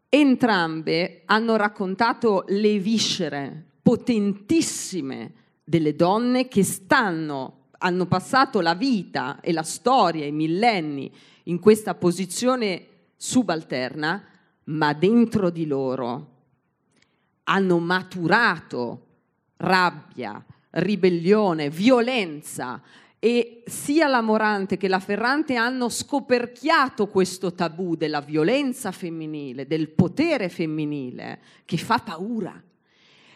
Entrambe 0.09 1.23
hanno 1.27 1.57
raccontato 1.57 2.45
le 2.49 2.79
viscere 2.79 3.65
potentissime 3.83 5.33
delle 5.65 5.95
donne 5.95 6.49
che 6.49 6.65
stanno, 6.65 7.69
hanno 7.79 8.07
passato 8.07 8.61
la 8.61 8.75
vita 8.75 9.41
e 9.41 9.53
la 9.53 9.63
storia, 9.63 10.25
i 10.27 10.33
millenni 10.33 11.11
in 11.45 11.59
questa 11.59 11.95
posizione 11.95 12.87
subalterna, 13.17 14.23
ma 14.65 14.93
dentro 14.93 15.51
di 15.51 15.67
loro 15.67 16.37
hanno 17.45 17.79
maturato 17.79 19.07
rabbia, 19.57 20.43
ribellione, 20.71 21.71
violenza, 21.71 22.81
e 23.21 23.65
sia 23.67 24.07
la 24.07 24.21
Morante 24.21 24.77
che 24.77 24.87
la 24.87 25.01
Ferrante 25.01 25.57
hanno 25.57 25.89
scoperchiato 25.89 27.09
questo 27.09 27.53
tabù 27.53 27.97
della 27.97 28.21
violenza 28.21 28.93
femminile, 28.93 29.67
del 29.67 29.89
potere 29.91 30.49
femminile, 30.49 31.41
che 31.65 31.77
fa 31.77 31.99
paura. 31.99 32.63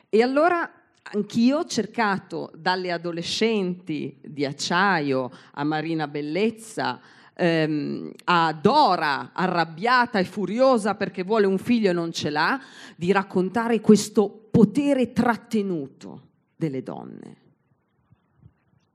E 0.09 0.23
allora 0.23 0.71
anch'io 1.03 1.59
ho 1.59 1.65
cercato 1.65 2.53
dalle 2.57 2.93
adolescenti 2.93 4.17
di 4.23 4.45
acciaio 4.45 5.31
a 5.53 5.65
Marina 5.65 6.07
Bellezza, 6.07 7.01
ehm, 7.35 8.13
a 8.25 8.53
Dora, 8.53 9.31
arrabbiata 9.33 10.21
e 10.21 10.25
furiosa 10.25 10.95
perché 10.95 11.25
vuole 11.25 11.47
un 11.47 11.59
figlio 11.59 11.91
e 11.91 11.95
non 11.95 12.13
ce 12.13 12.31
l'ha, 12.31 12.61
di 12.95 13.11
raccontare 13.11 13.81
questo 13.81 14.47
potere 14.49 15.13
trattenuto 15.13 16.29
delle 16.55 16.85
donne 16.85 17.41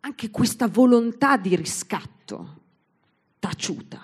anche 0.07 0.31
questa 0.31 0.67
volontà 0.67 1.37
di 1.37 1.55
riscatto 1.55 2.55
taciuta. 3.39 3.99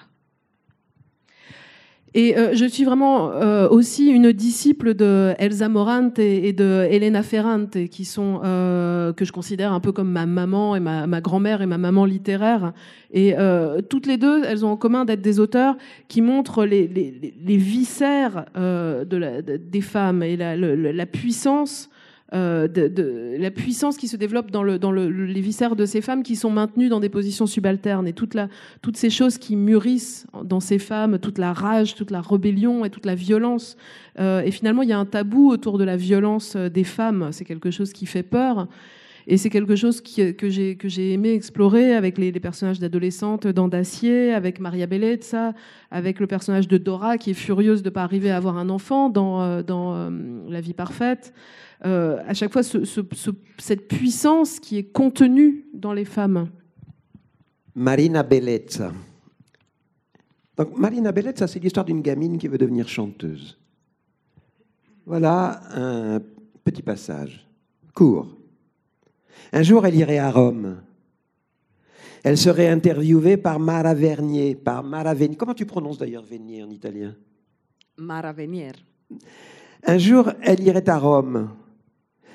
Et 2.16 2.38
euh, 2.38 2.54
je 2.54 2.66
suis 2.66 2.84
vraiment 2.84 3.32
euh, 3.32 3.68
aussi 3.68 4.10
une 4.10 4.32
disciple 4.32 4.94
de 4.94 5.34
Elsa 5.40 5.68
Morante 5.68 6.20
et 6.20 6.54
de 6.54 6.88
Elena 6.92 7.24
Ferrante, 7.24 7.88
qui 7.88 8.06
sont 8.06 8.42
euh, 8.44 9.14
que 9.14 9.26
je 9.26 9.32
considère 9.32 9.74
un 9.74 9.80
peu 9.80 9.92
comme 9.92 10.12
ma 10.12 10.28
maman 10.28 10.76
et 10.76 10.80
ma, 10.80 11.22
grand-mère 11.22 11.64
et 11.64 11.66
ma 11.66 11.80
maman 11.80 12.06
littéraire. 12.06 12.74
Et 13.12 13.34
toutes 13.90 14.06
les 14.06 14.18
deux, 14.18 14.44
elles 14.44 14.64
ont 14.64 14.70
en 14.70 14.78
commun 14.78 15.06
d'être 15.06 15.22
des 15.22 15.40
auteurs 15.40 15.76
qui 16.08 16.22
montrent 16.22 16.66
les, 16.66 16.88
viscères 17.58 18.46
des 18.56 19.82
femmes 19.82 20.22
et 20.22 20.38
la 20.38 21.06
puissance 21.08 21.90
euh, 22.34 22.68
de, 22.68 23.38
la 23.38 23.52
puissance 23.52 23.96
qui 23.96 24.08
se 24.08 24.18
développe 24.18 24.50
dans, 24.50 24.64
le, 24.64 24.80
dans 24.80 24.92
les 24.92 25.42
viscères 25.42 25.76
de 25.76 25.86
ces 25.86 26.02
femmes 26.02 26.24
qui 26.24 26.36
sont 26.36 26.50
maintenues 26.50 26.90
dans 26.90 27.00
des 27.00 27.10
positions 27.10 27.46
subalternes 27.46 28.08
et 28.08 28.14
toute 28.14 28.34
la, 28.34 28.48
toutes 28.82 28.98
ces 28.98 29.12
choses 29.12 29.38
qui 29.38 29.56
mûrissent 29.56 30.26
dans 30.44 30.60
ces 30.60 30.80
femmes, 30.80 31.20
toute 31.20 31.38
la 31.38 31.54
rage, 31.54 31.94
toute 31.94 32.10
la 32.10 32.22
rébellion 32.22 32.86
et 32.86 32.90
toute 32.90 33.06
la 33.06 33.14
violence. 33.14 33.78
Euh, 34.20 34.42
et 34.42 34.50
finalement, 34.50 34.82
il 34.82 34.90
y 34.90 34.94
a 34.94 34.98
un 34.98 35.06
tabou 35.06 35.52
autour 35.52 35.78
de 35.78 35.84
la 35.84 35.96
violence 35.96 36.56
euh, 36.56 36.70
des 36.70 36.84
femmes. 36.84 37.30
C'est 37.32 37.46
quelque 37.46 37.70
chose 37.70 37.94
qui 37.94 38.08
fait 38.08 38.24
peur. 38.24 38.68
Et 39.28 39.38
c'est 39.38 39.52
quelque 39.52 39.76
chose 39.76 40.02
qui, 40.02 40.36
que 40.36 40.50
j'ai 40.50 41.14
aimé 41.14 41.34
explorer 41.34 41.94
avec 41.94 42.18
les, 42.18 42.32
personnages 42.34 42.80
d'adolescentes 42.80 43.46
dans 43.48 43.68
Dacier, 43.68 44.34
avec 44.34 44.60
Maria 44.60 44.88
Bellezza, 44.88 45.54
avec 45.92 46.20
le 46.20 46.28
personnage 46.28 46.68
de 46.68 46.78
Dora 46.78 47.18
qui 47.18 47.30
est 47.30 47.36
furieuse 47.36 47.84
de 47.84 47.90
ne 47.90 47.94
pas 47.94 48.04
arriver 48.04 48.32
à 48.32 48.38
avoir 48.38 48.58
un 48.58 48.70
enfant 48.70 49.08
dans, 49.08 49.62
dans 49.62 50.12
La 50.50 50.60
vie 50.60 50.74
parfaite. 50.74 51.34
Euh, 51.86 52.24
à 52.26 52.34
chaque 52.34 52.54
fois 52.54 52.64
cette 52.64 53.88
puissance 53.88 54.60
qui 54.60 54.78
est 54.78 54.92
contenue 54.92 55.66
dans 55.74 55.92
les 55.92 56.06
femmes. 56.06 56.50
Marina 57.76 58.24
Bellezza. 58.24 58.94
Donc 60.56 60.78
Marina 60.78 61.12
Bellezza, 61.12 61.48
c'est 61.48 61.60
l'histoire 61.60 61.86
d'une 61.86 62.02
gamine 62.02 62.38
qui 62.38 62.48
veut 62.48 62.58
devenir 62.58 62.88
chanteuse. 62.88 63.58
Voilà 65.06 65.60
un 65.76 66.22
petit 66.64 66.82
passage, 66.82 67.46
court. 67.94 68.28
Un 69.52 69.64
jour, 69.64 69.86
elle 69.86 69.96
irait 69.96 70.20
à 70.20 70.32
Rome. 70.32 70.82
Elle 72.24 72.38
serait 72.38 72.70
interviewée 72.70 73.36
par 73.36 73.60
Mara 73.60 73.94
Vernier, 73.94 74.56
par 74.56 74.84
Mara 74.84 75.14
Venier. 75.14 75.36
Comment 75.36 75.54
tu 75.54 75.66
prononces 75.66 75.98
d'ailleurs 75.98 76.24
Vernier 76.24 76.64
en 76.64 76.70
italien? 76.70 77.14
Mara 77.98 78.32
Venier. 78.32 78.72
Un 79.86 79.98
jour, 79.98 80.32
elle 80.42 80.62
irait 80.62 80.88
à 80.90 80.98
Rome. 80.98 81.50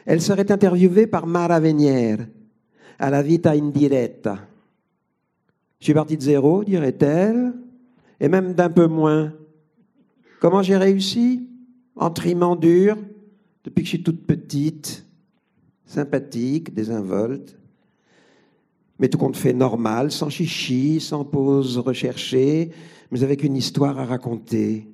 Elle 0.09 0.23
serait 0.23 0.51
interviewée 0.51 1.07
par 1.07 1.27
Mara 1.27 1.61
Venière 1.61 2.27
à 2.99 3.11
la 3.11 3.23
Vita 3.23 3.51
Indiretta. 3.51 4.39
Je 5.81 5.85
suis 5.85 5.93
parti 5.93 6.17
de 6.17 6.23
zéro, 6.23 6.65
dirait-elle, 6.65 7.53
et 8.19 8.29
même 8.29 8.55
d'un 8.55 8.71
peu 8.71 8.87
moins. 8.87 9.35
Comment 10.41 10.63
j'ai 10.63 10.79
réussi? 10.79 11.47
En 11.95 12.09
trimant 12.09 12.57
dur, 12.57 12.97
depuis 13.65 13.83
que 13.83 13.85
je 13.85 13.97
suis 13.97 14.03
toute 14.03 14.27
petite, 14.27 15.05
sympathique, 15.85 16.73
désinvolte, 16.73 17.59
mais 18.99 19.11
tout 19.11 19.19
compte 19.19 19.37
fait 19.37 19.53
normal, 19.53 20.11
sans 20.11 20.31
chichi, 20.31 21.01
sans 21.01 21.27
pause 21.27 21.77
recherchée, 21.77 22.71
mais 23.11 23.25
avec 23.25 23.43
une 23.45 23.57
histoire 23.57 23.99
à 23.99 24.07
raconter. 24.07 24.89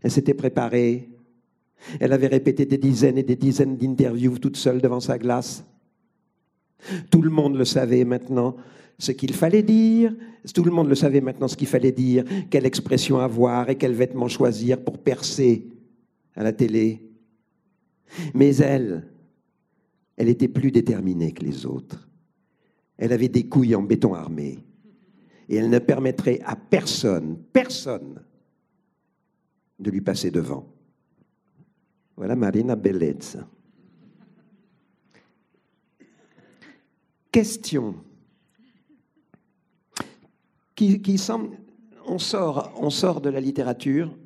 Elle 0.00 0.10
s'était 0.10 0.34
préparée, 0.34 1.11
elle 2.00 2.12
avait 2.12 2.28
répété 2.28 2.66
des 2.66 2.78
dizaines 2.78 3.18
et 3.18 3.22
des 3.22 3.36
dizaines 3.36 3.76
d'interviews 3.76 4.38
toute 4.38 4.56
seule 4.56 4.80
devant 4.80 5.00
sa 5.00 5.18
glace. 5.18 5.64
Tout 7.10 7.22
le 7.22 7.30
monde 7.30 7.56
le 7.56 7.64
savait 7.64 8.04
maintenant 8.04 8.56
ce 8.98 9.12
qu'il 9.12 9.32
fallait 9.32 9.62
dire, 9.62 10.14
tout 10.54 10.64
le 10.64 10.70
monde 10.70 10.88
le 10.88 10.94
savait 10.94 11.20
maintenant 11.20 11.48
ce 11.48 11.56
qu'il 11.56 11.66
fallait 11.66 11.92
dire, 11.92 12.24
quelle 12.50 12.66
expression 12.66 13.18
avoir 13.18 13.68
et 13.68 13.76
quel 13.76 13.92
vêtement 13.92 14.28
choisir 14.28 14.80
pour 14.82 14.98
percer 14.98 15.66
à 16.34 16.42
la 16.42 16.52
télé. 16.52 17.02
Mais 18.34 18.56
elle, 18.56 19.08
elle 20.16 20.28
était 20.28 20.48
plus 20.48 20.70
déterminée 20.70 21.32
que 21.32 21.44
les 21.44 21.66
autres. 21.66 22.08
Elle 22.96 23.12
avait 23.12 23.28
des 23.28 23.48
couilles 23.48 23.74
en 23.74 23.82
béton 23.82 24.14
armé. 24.14 24.58
Et 25.48 25.56
elle 25.56 25.70
ne 25.70 25.78
permettrait 25.78 26.40
à 26.44 26.54
personne, 26.54 27.38
personne, 27.52 28.22
de 29.78 29.90
lui 29.90 30.00
passer 30.00 30.30
devant. 30.30 30.71
Voilà 32.22 32.36
Marina 32.36 32.76
Bellezza. 32.76 33.44
Question 37.32 37.96
qui, 40.76 41.18
semble, 41.18 41.58
on 42.06 42.20
sort, 42.20 42.72
on 42.80 42.90
sort 42.90 43.22
de 43.22 43.28
la 43.28 43.40
littérature. 43.40 44.16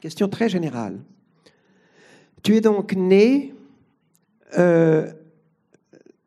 Question 0.00 0.28
très 0.28 0.48
générale. 0.48 0.98
Tu 2.42 2.56
es 2.56 2.60
donc 2.60 2.94
né 2.94 3.54
euh, 4.58 5.08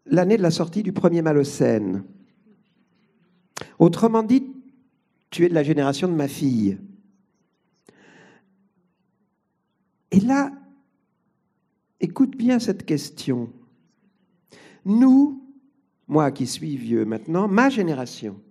l'année 0.05 0.38
de 0.38 0.41
la 0.41 0.51
sortie 0.51 0.84
du 0.84 0.93
premier 0.93 1.22
Malocène. 1.22 2.05
Autrement 3.78 4.24
dit, 4.24 4.53
tu 5.32 5.43
es 5.43 5.49
de 5.49 5.53
la 5.53 5.63
génération 5.63 6.07
de 6.07 6.13
ma 6.13 6.30
fille. 6.30 6.78
Et 10.11 10.22
là, 10.22 10.53
écoute 12.02 12.36
bien 12.36 12.60
cette 12.60 12.86
question. 12.86 13.49
Nous, 14.84 15.41
moi 16.08 16.32
qui 16.32 16.47
suis 16.47 16.76
vieux 16.76 17.06
maintenant, 17.06 17.47
ma 17.47 17.70
génération, 17.70 18.41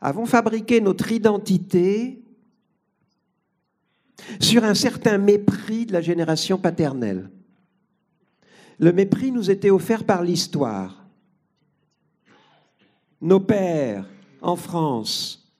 avons 0.00 0.26
fabriqué 0.26 0.80
notre 0.80 1.10
identité 1.10 2.22
sur 4.38 4.62
un 4.62 4.74
certain 4.74 5.18
mépris 5.18 5.86
de 5.86 5.92
la 5.92 6.00
génération 6.00 6.58
paternelle. 6.58 7.30
Le 8.78 8.92
mépris 8.92 9.32
nous 9.32 9.50
était 9.50 9.70
offert 9.70 10.04
par 10.04 10.22
l'histoire. 10.22 11.06
Nos 13.20 13.40
pères, 13.40 14.08
en 14.40 14.56
France, 14.56 15.52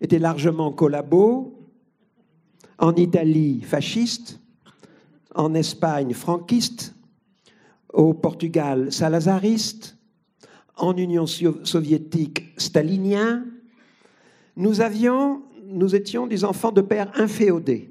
étaient 0.00 0.18
largement 0.18 0.72
collabos, 0.72 1.52
en 2.78 2.94
Italie, 2.94 3.62
fascistes, 3.62 4.40
en 5.36 5.54
Espagne, 5.54 6.12
franquistes, 6.14 6.94
au 7.92 8.14
Portugal, 8.14 8.92
salazaristes, 8.92 9.96
en 10.76 10.96
Union 10.96 11.26
soviétique, 11.26 12.52
staliniens. 12.56 13.46
Nous 14.56 14.80
avions, 14.80 15.42
nous 15.64 15.94
étions 15.94 16.26
des 16.26 16.44
enfants 16.44 16.72
de 16.72 16.80
pères 16.80 17.12
inféodés 17.14 17.90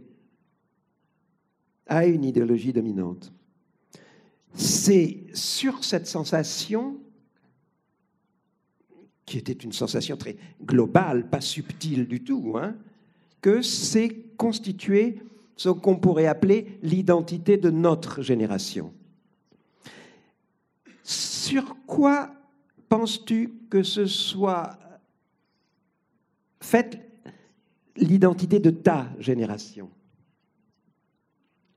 à 1.87 2.05
une 2.05 2.23
idéologie 2.23 2.73
dominante. 2.73 3.31
C'est 4.53 5.25
sur 5.33 5.83
cette 5.83 6.07
sensation, 6.07 6.97
qui 9.25 9.37
était 9.37 9.53
une 9.53 9.73
sensation 9.73 10.17
très 10.17 10.37
globale, 10.63 11.29
pas 11.29 11.41
subtile 11.41 12.07
du 12.07 12.23
tout, 12.23 12.55
hein, 12.57 12.75
que 13.41 13.61
s'est 13.61 14.25
constituée 14.37 15.19
ce 15.55 15.69
qu'on 15.69 15.97
pourrait 15.97 16.27
appeler 16.27 16.79
l'identité 16.81 17.57
de 17.57 17.69
notre 17.69 18.21
génération. 18.21 18.93
Sur 21.03 21.75
quoi 21.85 22.33
penses-tu 22.89 23.53
que 23.69 23.83
ce 23.83 24.05
soit 24.05 24.77
fait 26.59 27.01
l'identité 27.95 28.59
de 28.59 28.71
ta 28.71 29.07
génération? 29.19 29.89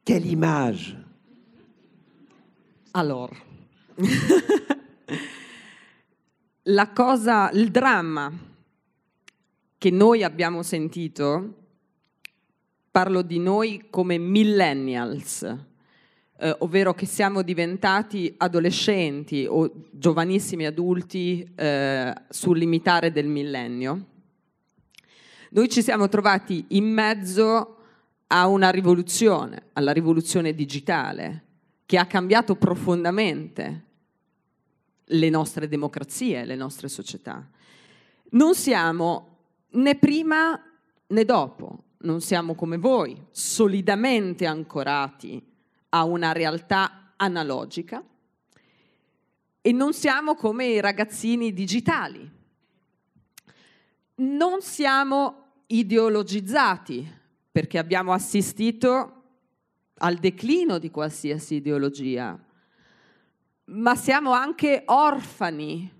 Quelle 0.04 0.26
image? 0.26 0.96
Allora, 2.94 3.36
la 6.64 6.86
cosa, 6.88 7.50
il 7.52 7.70
dramma 7.70 8.32
che 9.76 9.90
noi 9.90 10.24
abbiamo 10.24 10.62
sentito, 10.62 11.57
parlo 12.98 13.22
di 13.22 13.38
noi 13.38 13.84
come 13.90 14.18
millennials, 14.18 15.42
eh, 16.36 16.56
ovvero 16.58 16.94
che 16.94 17.06
siamo 17.06 17.42
diventati 17.42 18.34
adolescenti 18.38 19.46
o 19.48 19.70
giovanissimi 19.92 20.66
adulti 20.66 21.48
eh, 21.54 22.12
sul 22.28 22.58
limitare 22.58 23.12
del 23.12 23.28
millennio. 23.28 24.04
Noi 25.50 25.68
ci 25.68 25.80
siamo 25.80 26.08
trovati 26.08 26.64
in 26.70 26.92
mezzo 26.92 27.76
a 28.26 28.48
una 28.48 28.70
rivoluzione, 28.70 29.66
alla 29.74 29.92
rivoluzione 29.92 30.52
digitale, 30.52 31.44
che 31.86 31.98
ha 31.98 32.06
cambiato 32.06 32.56
profondamente 32.56 33.84
le 35.04 35.30
nostre 35.30 35.68
democrazie, 35.68 36.44
le 36.44 36.56
nostre 36.56 36.88
società. 36.88 37.48
Non 38.30 38.56
siamo 38.56 39.36
né 39.70 39.94
prima 39.94 40.60
né 41.06 41.24
dopo, 41.24 41.84
non 41.98 42.20
siamo 42.20 42.54
come 42.54 42.76
voi, 42.76 43.20
solidamente 43.30 44.46
ancorati 44.46 45.44
a 45.90 46.04
una 46.04 46.32
realtà 46.32 47.12
analogica 47.16 48.02
e 49.60 49.72
non 49.72 49.92
siamo 49.92 50.34
come 50.34 50.66
i 50.66 50.80
ragazzini 50.80 51.52
digitali. 51.52 52.36
Non 54.16 54.60
siamo 54.60 55.46
ideologizzati 55.66 57.16
perché 57.50 57.78
abbiamo 57.78 58.12
assistito 58.12 59.14
al 59.98 60.16
declino 60.16 60.78
di 60.78 60.90
qualsiasi 60.90 61.56
ideologia, 61.56 62.38
ma 63.64 63.96
siamo 63.96 64.32
anche 64.32 64.82
orfani 64.86 65.92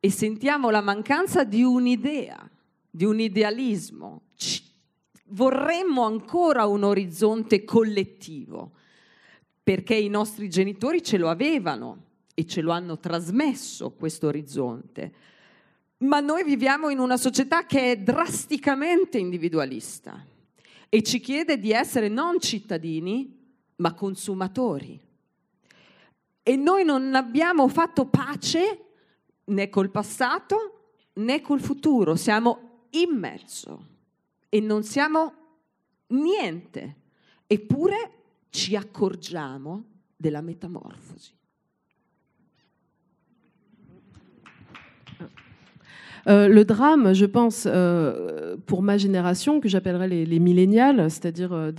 e 0.00 0.10
sentiamo 0.10 0.70
la 0.70 0.80
mancanza 0.80 1.44
di 1.44 1.62
un'idea, 1.62 2.48
di 2.90 3.04
un 3.04 3.20
idealismo. 3.20 4.22
Vorremmo 5.30 6.04
ancora 6.04 6.66
un 6.66 6.82
orizzonte 6.82 7.64
collettivo, 7.64 8.72
perché 9.62 9.94
i 9.94 10.08
nostri 10.08 10.48
genitori 10.48 11.02
ce 11.02 11.18
lo 11.18 11.28
avevano 11.28 12.04
e 12.34 12.46
ce 12.46 12.60
lo 12.60 12.72
hanno 12.72 12.98
trasmesso 12.98 13.92
questo 13.92 14.28
orizzonte. 14.28 15.12
Ma 15.98 16.20
noi 16.20 16.44
viviamo 16.44 16.88
in 16.88 16.98
una 16.98 17.16
società 17.16 17.66
che 17.66 17.92
è 17.92 17.96
drasticamente 17.98 19.18
individualista 19.18 20.24
e 20.88 21.02
ci 21.02 21.20
chiede 21.20 21.58
di 21.58 21.72
essere 21.72 22.08
non 22.08 22.40
cittadini, 22.40 23.38
ma 23.76 23.92
consumatori. 23.92 24.98
E 26.42 26.56
noi 26.56 26.84
non 26.84 27.14
abbiamo 27.14 27.68
fatto 27.68 28.06
pace 28.06 28.84
né 29.44 29.68
col 29.68 29.90
passato 29.90 30.94
né 31.14 31.40
col 31.42 31.60
futuro, 31.60 32.16
siamo 32.16 32.86
in 32.90 33.10
mezzo 33.18 33.90
e 34.50 34.60
non 34.60 34.82
siamo 34.82 35.32
niente, 36.08 36.96
eppure 37.46 38.10
ci 38.50 38.76
accorgiamo 38.76 39.84
della 40.16 40.42
metamorfosi. 40.42 41.38
Euh, 46.28 46.48
le 46.48 46.64
drame, 46.64 47.14
je 47.14 47.24
pense, 47.24 47.66
euh, 47.66 48.56
pour 48.66 48.82
ma 48.82 48.98
génération, 48.98 49.60
que 49.60 49.68
j'appellerais 49.68 50.08
les, 50.08 50.26
les 50.26 50.38
millénials, 50.38 51.10
c'est-à-dire 51.10 51.52
euh, 51.52 51.72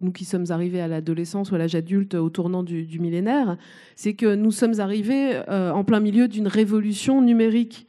nous 0.00 0.12
qui 0.12 0.24
sommes 0.24 0.46
arrivés 0.48 0.80
à 0.80 0.88
l'adolescence 0.88 1.50
ou 1.50 1.56
à 1.56 1.58
l'âge 1.58 1.74
adulte 1.74 2.14
au 2.14 2.30
tournant 2.30 2.62
du, 2.62 2.84
du 2.84 2.98
millénaire, 2.98 3.58
c'est 3.96 4.14
que 4.14 4.34
nous 4.34 4.50
sommes 4.50 4.80
arrivés 4.80 5.40
en 5.48 5.84
plein 5.84 6.00
milieu 6.00 6.26
d'une 6.28 6.48
révolution 6.48 7.20
numérique 7.20 7.86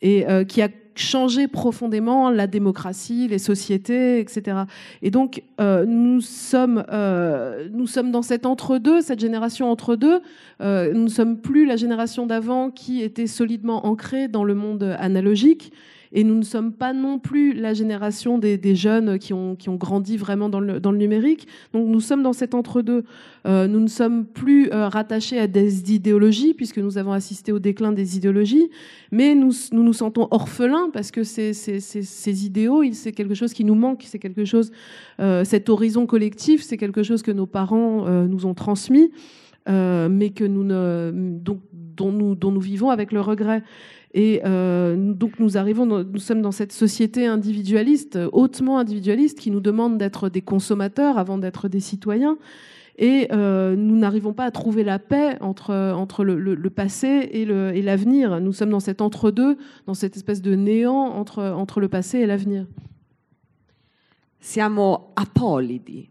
et 0.00 0.26
qui 0.48 0.60
a 0.60 0.68
changer 0.94 1.48
profondément 1.48 2.30
la 2.30 2.46
démocratie, 2.46 3.28
les 3.28 3.38
sociétés, 3.38 4.20
etc. 4.20 4.62
Et 5.02 5.10
donc, 5.10 5.42
euh, 5.60 5.84
nous, 5.86 6.20
sommes, 6.20 6.84
euh, 6.92 7.68
nous 7.72 7.86
sommes 7.86 8.10
dans 8.10 8.22
cet 8.22 8.46
entre-deux, 8.46 9.00
cette 9.00 9.20
génération 9.20 9.70
entre-deux. 9.70 10.20
Euh, 10.60 10.92
nous 10.92 11.04
ne 11.04 11.08
sommes 11.08 11.38
plus 11.38 11.66
la 11.66 11.76
génération 11.76 12.26
d'avant 12.26 12.70
qui 12.70 13.02
était 13.02 13.26
solidement 13.26 13.86
ancrée 13.86 14.28
dans 14.28 14.44
le 14.44 14.54
monde 14.54 14.96
analogique. 14.98 15.72
Et 16.12 16.24
nous 16.24 16.34
ne 16.34 16.42
sommes 16.42 16.72
pas 16.72 16.92
non 16.92 17.18
plus 17.18 17.54
la 17.54 17.74
génération 17.74 18.38
des, 18.38 18.58
des 18.58 18.74
jeunes 18.74 19.18
qui 19.18 19.32
ont, 19.32 19.54
qui 19.56 19.68
ont 19.68 19.76
grandi 19.76 20.16
vraiment 20.16 20.48
dans 20.48 20.60
le, 20.60 20.80
dans 20.80 20.92
le 20.92 20.98
numérique. 20.98 21.46
Donc 21.72 21.86
nous 21.88 22.00
sommes 22.00 22.22
dans 22.22 22.32
cet 22.32 22.54
entre-deux. 22.54 23.04
Euh, 23.46 23.66
nous 23.66 23.80
ne 23.80 23.88
sommes 23.88 24.26
plus 24.26 24.70
euh, 24.72 24.88
rattachés 24.88 25.38
à 25.38 25.46
des 25.46 25.92
idéologies, 25.94 26.54
puisque 26.54 26.78
nous 26.78 26.98
avons 26.98 27.12
assisté 27.12 27.52
au 27.52 27.58
déclin 27.58 27.92
des 27.92 28.16
idéologies, 28.16 28.68
mais 29.10 29.34
nous 29.34 29.52
nous, 29.72 29.82
nous 29.82 29.92
sentons 29.92 30.28
orphelins 30.30 30.90
parce 30.92 31.10
que 31.10 31.24
ces, 31.24 31.52
ces, 31.52 31.80
ces, 31.80 32.02
ces 32.02 32.46
idéaux, 32.46 32.82
c'est 32.92 33.12
quelque 33.12 33.34
chose 33.34 33.52
qui 33.52 33.64
nous 33.64 33.74
manque, 33.74 34.04
c'est 34.06 34.18
quelque 34.18 34.44
chose, 34.44 34.72
euh, 35.20 35.44
cet 35.44 35.68
horizon 35.68 36.06
collectif, 36.06 36.62
c'est 36.62 36.76
quelque 36.76 37.02
chose 37.02 37.22
que 37.22 37.30
nos 37.30 37.46
parents 37.46 38.06
euh, 38.06 38.26
nous 38.26 38.46
ont 38.46 38.54
transmis. 38.54 39.10
Euh, 39.68 40.08
mais 40.08 40.30
que 40.30 40.44
nous 40.44 40.64
donc, 41.40 41.60
dont, 41.72 42.10
nous, 42.10 42.34
dont 42.34 42.50
nous 42.50 42.60
vivons 42.60 42.90
avec 42.90 43.12
le 43.12 43.20
regret. 43.20 43.62
Et 44.12 44.42
euh, 44.44 44.96
donc 44.96 45.38
nous 45.38 45.56
arrivons, 45.56 45.86
nous 45.86 46.18
sommes 46.18 46.42
dans 46.42 46.52
cette 46.52 46.72
société 46.72 47.26
individualiste, 47.26 48.18
hautement 48.32 48.78
individualiste, 48.78 49.38
qui 49.38 49.50
nous 49.50 49.60
demande 49.60 49.98
d'être 49.98 50.28
des 50.28 50.42
consommateurs 50.42 51.16
avant 51.16 51.38
d'être 51.38 51.68
des 51.68 51.80
citoyens. 51.80 52.38
Et 52.98 53.28
euh, 53.32 53.76
nous 53.76 53.96
n'arrivons 53.96 54.34
pas 54.34 54.44
à 54.44 54.50
trouver 54.50 54.84
la 54.84 54.98
paix 54.98 55.38
entre, 55.40 55.72
entre 55.72 56.24
le, 56.24 56.38
le, 56.38 56.54
le 56.54 56.70
passé 56.70 57.30
et 57.32 57.82
l'avenir. 57.82 58.40
Nous 58.40 58.52
sommes 58.52 58.70
dans 58.70 58.80
cet 58.80 59.00
entre-deux, 59.00 59.56
dans 59.86 59.94
cette 59.94 60.16
espèce 60.16 60.42
de 60.42 60.54
néant 60.56 60.94
entre, 60.94 61.42
entre 61.42 61.80
le 61.80 61.88
passé 61.88 62.18
et 62.18 62.26
l'avenir. 62.26 62.66
Siamo 64.40 65.12
apolidi, 65.14 66.08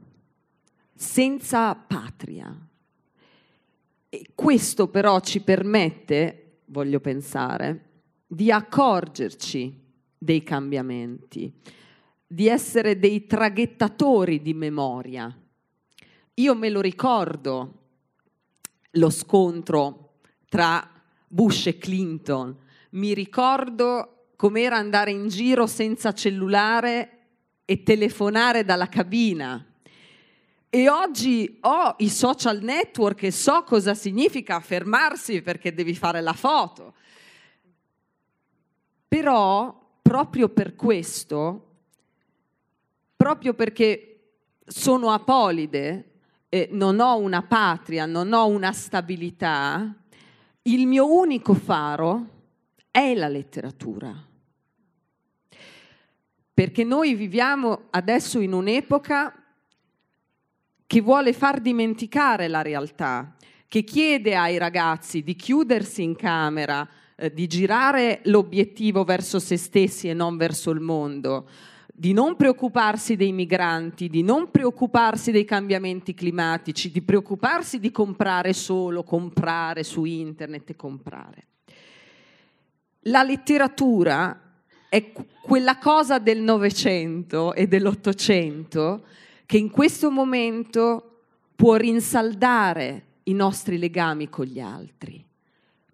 senza 0.96 1.78
patria. 1.90 2.48
E 4.14 4.32
questo 4.36 4.90
però 4.90 5.22
ci 5.22 5.40
permette, 5.40 6.64
voglio 6.66 7.00
pensare, 7.00 7.92
di 8.28 8.52
accorgerci 8.52 9.74
dei 10.18 10.44
cambiamenti, 10.44 11.50
di 12.28 12.48
essere 12.50 13.00
dei 13.00 13.26
traghettatori 13.26 14.42
di 14.42 14.54
memoria. 14.54 15.34
Io 16.34 16.56
me 16.56 16.70
lo 16.70 16.82
ricordo 16.82 17.80
lo 18.92 19.10
scontro 19.10 20.16
tra 20.50 20.92
Bush 21.30 21.68
e 21.68 21.78
Clinton, 21.78 22.54
mi 22.90 23.14
ricordo 23.14 24.32
com'era 24.36 24.76
andare 24.76 25.12
in 25.12 25.30
giro 25.30 25.68
senza 25.68 26.14
cellulare 26.14 27.20
e 27.64 27.82
telefonare 27.84 28.66
dalla 28.66 28.90
cabina. 28.90 29.71
E 30.74 30.88
oggi 30.88 31.58
ho 31.60 31.96
i 31.98 32.08
social 32.10 32.62
network 32.62 33.24
e 33.24 33.32
so 33.32 33.64
cosa 33.64 33.94
significa 33.94 34.58
fermarsi 34.62 35.42
perché 35.42 35.74
devi 35.74 35.94
fare 35.94 36.22
la 36.22 36.32
foto. 36.32 36.94
Però 39.06 39.78
proprio 40.02 40.48
per 40.48 40.76
questo 40.76 41.66
proprio 43.22 43.54
perché 43.54 44.30
sono 44.66 45.12
apolide, 45.12 46.12
eh, 46.50 46.70
non 46.72 47.00
ho 47.00 47.18
una 47.20 47.44
patria, 47.44 48.08
non 48.08 48.34
ho 48.34 48.48
una 48.48 48.72
stabilità, 48.72 49.94
il 50.64 50.88
mio 50.88 51.14
unico 51.14 51.54
faro 51.54 52.28
è 52.90 53.14
la 53.14 53.28
letteratura. 53.28 54.12
Perché 56.54 56.84
noi 56.84 57.14
viviamo 57.14 57.88
adesso 57.92 58.40
in 58.40 58.54
un'epoca 58.54 59.41
che 60.92 61.00
vuole 61.00 61.32
far 61.32 61.62
dimenticare 61.62 62.50
la 62.50 62.62
realtà, 62.62 63.34
che 63.70 63.86
chiede 63.86 64.36
ai 64.36 64.58
ragazzi 64.58 65.24
di 65.24 65.38
chiudersi 65.38 66.04
in 66.04 66.18
camera, 66.18 66.86
eh, 67.16 67.32
di 67.32 67.48
girare 67.48 68.20
l'obiettivo 68.26 69.06
verso 69.06 69.40
se 69.40 69.56
stessi 69.56 70.10
e 70.10 70.14
non 70.14 70.36
verso 70.36 70.70
il 70.70 70.82
mondo, 70.82 71.48
di 71.94 72.12
non 72.12 72.36
preoccuparsi 72.36 73.16
dei 73.16 73.32
migranti, 73.32 74.10
di 74.10 74.22
non 74.22 74.52
preoccuparsi 74.52 75.32
dei 75.32 75.46
cambiamenti 75.46 76.14
climatici, 76.14 76.92
di 76.92 77.02
preoccuparsi 77.02 77.80
di 77.80 77.90
comprare 77.90 78.52
solo, 78.52 79.04
comprare 79.04 79.84
su 79.84 80.04
internet 80.04 80.72
e 80.72 80.76
comprare. 80.76 81.46
La 83.04 83.24
letteratura 83.24 84.58
è 84.90 85.14
quella 85.42 85.78
cosa 85.78 86.20
del 86.20 86.42
Novecento 86.42 87.54
e 87.54 87.66
dell'Ottocento 87.66 89.06
che 89.52 89.58
in 89.58 89.70
questo 89.70 90.10
momento 90.10 91.24
può 91.58 91.76
rinsaldare 91.76 93.08
i 93.24 93.34
nostri 93.34 93.78
legami 93.78 94.30
con 94.30 94.46
gli 94.46 94.62
altri. 94.62 95.22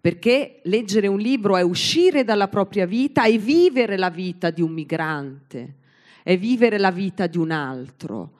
Perché 0.00 0.60
leggere 0.62 1.08
un 1.08 1.18
libro 1.18 1.56
è 1.56 1.62
uscire 1.62 2.22
dalla 2.22 2.46
propria 2.46 2.86
vita 2.86 3.24
e 3.24 3.36
vivere 3.36 3.96
la 3.96 4.10
vita 4.10 4.50
di 4.50 4.62
un 4.62 4.70
migrante, 4.70 5.74
è 6.22 6.38
vivere 6.38 6.78
la 6.78 6.92
vita 6.92 7.26
di 7.26 7.36
un 7.36 7.50
altro, 7.50 8.34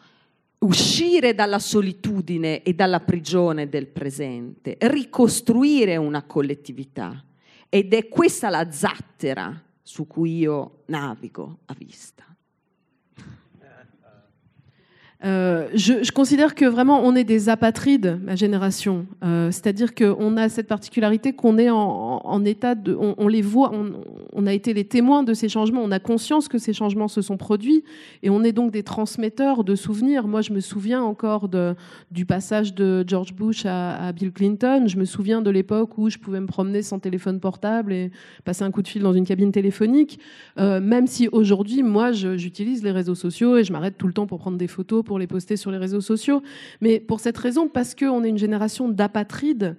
uscire 0.59 1.35
dalla 1.35 1.59
solitudine 1.59 2.63
e 2.63 2.75
dalla 2.75 3.01
prigione 3.01 3.69
del 3.69 3.89
presente, 3.89 4.77
ricostruire 4.83 5.97
una 5.97 6.23
collettività. 6.23 7.25
Ed 7.69 7.93
è 7.93 8.07
questa 8.07 8.51
la 8.51 8.71
zattera 8.71 9.61
su 9.83 10.07
cui 10.07 10.37
io 10.37 10.83
navigo 10.87 11.59
a 11.65 11.75
vista. 11.77 12.28
Je, 15.75 16.11
considère 16.13 16.55
que 16.55 16.65
vraiment 16.65 17.01
on 17.05 17.15
est 17.15 17.25
des 17.25 17.49
apatrides, 17.49 18.19
ma 18.23 18.37
génération. 18.37 19.07
Euh, 19.25 19.51
C'est-à-dire 19.51 19.95
qu'on 19.95 20.37
a 20.37 20.49
cette 20.49 20.67
particularité 20.67 21.33
qu'on 21.33 21.59
est 21.59 21.71
en, 21.71 22.45
état 22.45 22.75
de, 22.75 22.97
on, 22.97 23.29
les 23.29 23.43
voit, 23.43 23.73
on, 24.39 24.47
a 24.47 24.53
été 24.53 24.73
les 24.75 24.85
témoins 24.85 25.23
de 25.23 25.35
ces 25.35 25.49
changements, 25.49 25.83
on 25.83 25.91
a 25.91 25.99
conscience 25.99 26.49
que 26.49 26.59
ces 26.59 26.73
changements 26.73 27.09
se 27.09 27.23
sont 27.23 27.37
produits 27.37 27.85
et 28.23 28.31
on 28.31 28.43
est 28.45 28.53
donc 28.53 28.71
des 28.71 28.83
transmetteurs 28.83 29.65
de 29.65 29.75
souvenirs. 29.75 30.27
Moi, 30.27 30.41
je 30.41 30.53
me 30.53 30.61
souviens 30.61 31.03
encore 31.03 31.49
du 32.11 32.27
passage 32.27 32.75
de 32.75 33.05
George 33.07 33.35
Bush 33.35 33.67
à, 33.67 33.97
à, 33.97 34.13
Bill 34.13 34.33
Clinton. 34.33 34.85
Je 34.87 34.97
me 34.97 35.05
souviens 35.05 35.43
de 35.43 35.51
l'époque 35.51 35.99
où 35.99 36.11
je 36.11 36.19
pouvais 36.19 36.41
me 36.41 36.47
promener 36.47 36.83
sans 36.83 36.99
téléphone 36.99 37.41
portable 37.41 37.93
et 37.93 38.11
passer 38.45 38.65
un 38.65 38.71
coup 38.71 38.83
de 38.83 38.89
fil 38.89 39.03
dans 39.03 39.13
une 39.13 39.27
cabine 39.27 39.53
téléphonique. 39.53 40.19
Euh, 40.59 40.81
même 40.81 41.07
si 41.07 41.29
aujourd'hui, 41.29 41.83
moi, 41.83 42.13
j'utilise 42.13 42.83
les 42.83 42.91
réseaux 42.91 43.15
sociaux 43.15 43.57
et 43.57 43.65
je 43.65 43.73
m'arrête 43.73 43.99
tout 43.99 44.07
le 44.07 44.13
temps 44.13 44.27
pour 44.27 44.39
prendre 44.39 44.59
des 44.59 44.69
photos 44.69 45.05
pour 45.05 45.19
les 45.19 45.27
poster 45.27 45.57
sur 45.57 45.71
les 45.71 45.79
réseaux 45.79 46.01
sociaux. 46.01 46.43
Mais 46.81 47.01
pour 47.01 47.21
cette 47.21 47.39
raison, 47.39 47.69
parce 47.69 47.95
qu'on 47.95 48.25
est 48.25 48.29
une 48.29 48.39
génération 48.39 48.89
d'apatrides, 48.89 49.77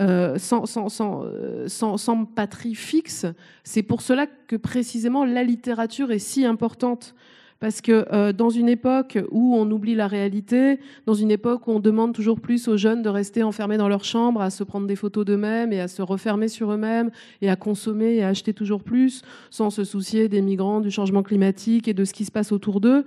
euh, 0.00 0.36
euh, 0.52 1.68
sans, 1.68 2.24
patrie 2.26 2.74
fixe, 2.74 3.26
c'est 3.64 3.82
pour 3.82 4.02
cela 4.02 4.26
que 4.26 4.56
précisément 4.56 5.24
la 5.24 5.42
littérature 5.42 6.12
est 6.12 6.18
si 6.18 6.44
importante. 6.44 7.14
Parce 7.58 7.80
que 7.80 8.04
euh, 8.12 8.34
dans 8.34 8.50
une 8.50 8.68
époque 8.68 9.18
où 9.30 9.56
on 9.56 9.70
oublie 9.70 9.94
la 9.94 10.08
réalité, 10.08 10.78
dans 11.06 11.14
une 11.14 11.30
époque 11.30 11.66
où 11.66 11.70
on 11.70 11.80
demande 11.80 12.12
toujours 12.12 12.38
plus 12.38 12.68
aux 12.68 12.76
jeunes 12.76 13.00
de 13.00 13.08
rester 13.08 13.42
enfermés 13.42 13.78
dans 13.78 13.88
leur 13.88 14.04
chambre, 14.04 14.42
à 14.42 14.50
se 14.50 14.62
prendre 14.62 14.86
des 14.86 14.96
photos 14.96 15.24
d'eux-mêmes 15.24 15.72
et 15.72 15.80
à 15.80 15.88
se 15.88 16.02
refermer 16.02 16.48
sur 16.48 16.70
eux-mêmes 16.70 17.10
et 17.40 17.48
à 17.48 17.56
consommer 17.56 18.16
et 18.16 18.22
à 18.22 18.28
acheter 18.28 18.52
toujours 18.52 18.82
plus, 18.82 19.22
sans 19.48 19.70
se 19.70 19.84
soucier 19.84 20.28
des 20.28 20.42
migrants, 20.42 20.80
du 20.80 20.90
changement 20.90 21.22
climatique 21.22 21.88
et 21.88 21.94
de 21.94 22.04
ce 22.04 22.12
qui 22.12 22.26
se 22.26 22.30
passe 22.30 22.52
autour 22.52 22.80
d'eux, 22.82 23.06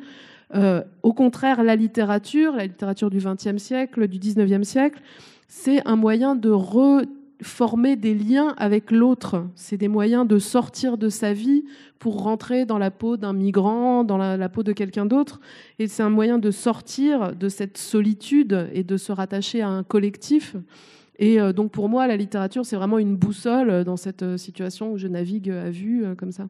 au 1.04 1.14
contraire, 1.14 1.62
la 1.62 1.76
littérature, 1.76 2.56
la 2.56 2.66
littérature 2.66 3.12
du 3.12 3.20
XXe 3.20 3.58
siècle, 3.58 4.08
du 4.08 4.18
XIXe 4.18 4.68
siècle, 4.68 5.00
c'est 5.50 5.86
un 5.88 5.96
moyen 5.96 6.36
de 6.36 6.52
reformer 6.52 7.96
des 7.96 8.14
liens 8.14 8.54
avec 8.58 8.92
l'autre. 8.92 9.48
C'est 9.56 9.78
des 9.78 9.88
moyens 9.88 10.28
de 10.28 10.38
sortir 10.38 10.98
de 10.98 11.10
sa 11.10 11.34
vie 11.34 11.66
pour 11.98 12.22
rentrer 12.22 12.66
dans 12.66 12.78
la 12.78 12.92
peau 12.92 13.18
d'un 13.18 13.34
migrant, 13.34 14.04
dans 14.04 14.18
la, 14.18 14.50
peau 14.50 14.62
de 14.62 14.72
quelqu'un 14.74 15.08
d'autre. 15.08 15.42
Et 15.80 15.88
c'est 15.88 16.04
un 16.04 16.12
moyen 16.12 16.38
de 16.38 16.52
sortir 16.52 17.36
de 17.36 17.50
cette 17.50 17.80
solitude 17.80 18.70
et 18.74 18.84
de 18.84 18.96
se 18.96 19.12
rattacher 19.12 19.62
à 19.62 19.70
un 19.70 19.84
collectif. 19.84 20.56
Et 21.18 21.42
euh, 21.42 21.52
donc 21.52 21.72
pour 21.72 21.90
moi, 21.90 22.06
la 22.06 22.16
littérature, 22.16 22.64
c'est 22.64 22.76
vraiment 22.76 23.00
une 23.00 23.16
boussole 23.16 23.84
dans 23.84 23.98
cette 23.98 24.22
euh, 24.22 24.38
situation 24.38 24.94
où 24.94 24.98
je 25.00 25.08
navigue 25.08 25.50
à 25.50 25.72
vue 25.72 26.06
comme 26.16 26.32
ça. 26.32 26.48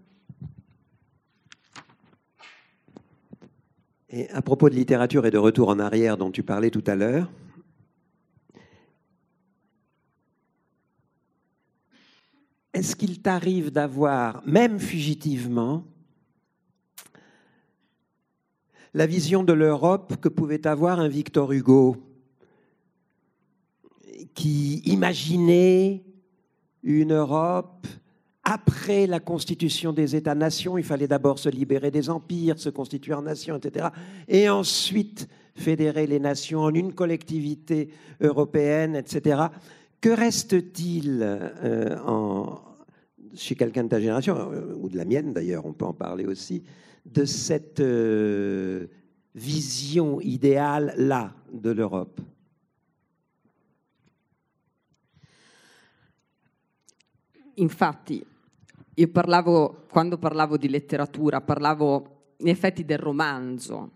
Et 4.10 4.30
à 4.32 4.42
propos 4.42 4.70
de 4.70 4.76
littérature 4.76 5.26
et 5.26 5.32
de 5.32 5.38
retour 5.38 5.70
en 5.70 5.80
arrière 5.80 6.18
dont 6.18 6.32
tu 6.32 6.44
parlais 6.44 6.70
tout 6.70 6.84
à 6.86 6.96
l'heure, 6.96 7.30
est-ce 12.80 12.96
qu'il 12.96 13.22
t'arrive 13.22 13.72
d'avoir, 13.72 14.42
même 14.46 14.80
fugitivement, 14.80 15.84
la 18.94 19.06
vision 19.06 19.44
de 19.44 19.52
l'Europe 19.52 20.16
que 20.22 20.30
pouvait 20.30 20.66
avoir 20.66 21.02
un 21.02 21.10
Victor 21.10 21.52
Hugo, 21.52 21.98
qui 24.34 24.78
imaginait 24.86 26.06
une 26.82 27.12
Europe 27.12 27.86
après 28.46 29.08
la 29.08 29.20
constitution 29.20 29.92
des 29.92 30.16
États-nations, 30.16 30.78
il 30.78 30.86
fallait 30.86 31.10
d'abord 31.10 31.38
se 31.38 31.50
libérer 31.50 31.92
des 31.92 32.10
empires, 32.10 32.58
se 32.58 32.70
constituer 32.70 33.14
en 33.14 33.24
nation, 33.24 33.58
etc. 33.58 33.90
Et 34.30 34.50
ensuite 34.50 35.28
fédérer 35.54 36.08
les 36.08 36.22
nations 36.22 36.62
en 36.62 36.74
une 36.74 36.94
collectivité 36.94 37.90
européenne, 38.22 38.96
etc. 38.96 39.48
Que 40.00 40.10
reste-t-il 40.10 41.20
euh, 41.22 41.98
en, 42.08 42.69
chez 43.36 43.56
quelqu'un 43.56 43.84
de 43.84 43.90
ta 43.90 44.00
génération, 44.00 44.36
euh, 44.38 44.76
ou 44.76 44.90
de 44.90 44.98
la 44.98 45.06
mienne 45.06 45.34
d'ailleurs, 45.34 45.66
on 45.66 45.74
peut 45.74 45.86
en 45.86 45.94
parler 45.94 46.26
aussi, 46.26 46.64
de 47.06 47.26
cette 47.26 47.80
euh, 47.80 48.88
vision 49.34 50.20
idéale-là 50.22 51.34
de 51.52 51.72
l'Europe 51.72 52.22
Infatti, 57.60 58.26
io 58.96 59.08
parlavo, 59.10 59.86
quando 59.90 60.18
parlavo 60.18 60.58
di 60.58 60.70
letteratura, 60.70 61.42
parlavo 61.42 62.34
in 62.38 62.48
effetti 62.48 62.86
del 62.86 62.98
romanzo, 62.98 63.92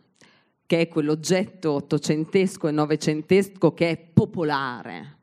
che 0.65 0.81
è 0.81 0.87
quell'oggetto 0.89 1.71
ottocentesco 1.71 2.67
e 2.67 2.71
novecentesco 2.71 3.73
che 3.73 3.89
è 3.89 3.97
popolare. 3.97 5.17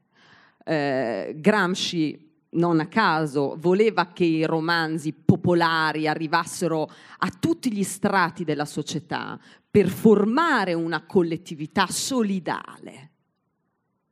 Eh, 0.65 1.37
Gramsci 1.39 2.30
non 2.51 2.81
a 2.81 2.87
caso 2.87 3.57
voleva 3.59 4.13
che 4.13 4.25
i 4.25 4.45
romanzi 4.45 5.13
popolari 5.13 6.09
arrivassero 6.09 6.91
a 7.19 7.31
tutti 7.39 7.73
gli 7.73 7.85
strati 7.85 8.45
della 8.45 8.65
società 8.65 9.39
per 9.71 9.89
formare 9.89 10.75
una 10.75 11.05
collettività 11.05 11.87
solidale 11.87 13.11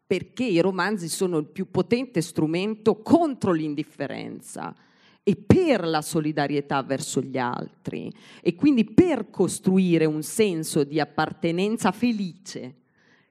perché 0.09 0.45
i 0.45 0.61
romanzi 0.61 1.07
sono 1.07 1.37
il 1.37 1.45
più 1.45 1.71
potente 1.71 2.23
strumento 2.23 3.03
contro 3.03 3.53
l'indifferenza 3.53 4.75
e 5.23 5.37
per 5.37 5.87
la 5.87 6.01
solidarietà 6.01 6.83
verso 6.83 7.21
gli 7.21 7.37
altri 7.37 8.11
e 8.41 8.55
quindi 8.55 8.87
per 8.87 9.29
costruire 9.29 10.07
un 10.07 10.23
senso 10.23 10.83
di 10.83 10.99
appartenenza 10.99 11.93
felice 11.93 12.77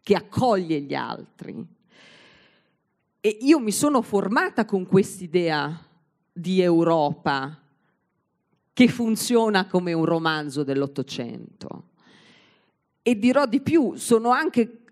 che 0.03 0.13
accoglie 0.13 0.81
gli 0.81 0.93
altri. 0.93 1.65
E 3.27 3.39
io 3.41 3.59
mi 3.59 3.73
sono 3.73 4.01
formata 4.01 4.63
con 4.63 4.85
quest'idea 4.85 5.77
di 6.31 6.61
Europa 6.61 7.61
che 8.71 8.87
funziona 8.87 9.67
come 9.67 9.91
un 9.91 10.05
romanzo 10.05 10.63
dell'Ottocento. 10.63 11.89
E 13.01 13.19
dirò 13.19 13.45
di 13.45 13.59
più, 13.59 13.95
sono 13.95 14.29
anche 14.29 14.83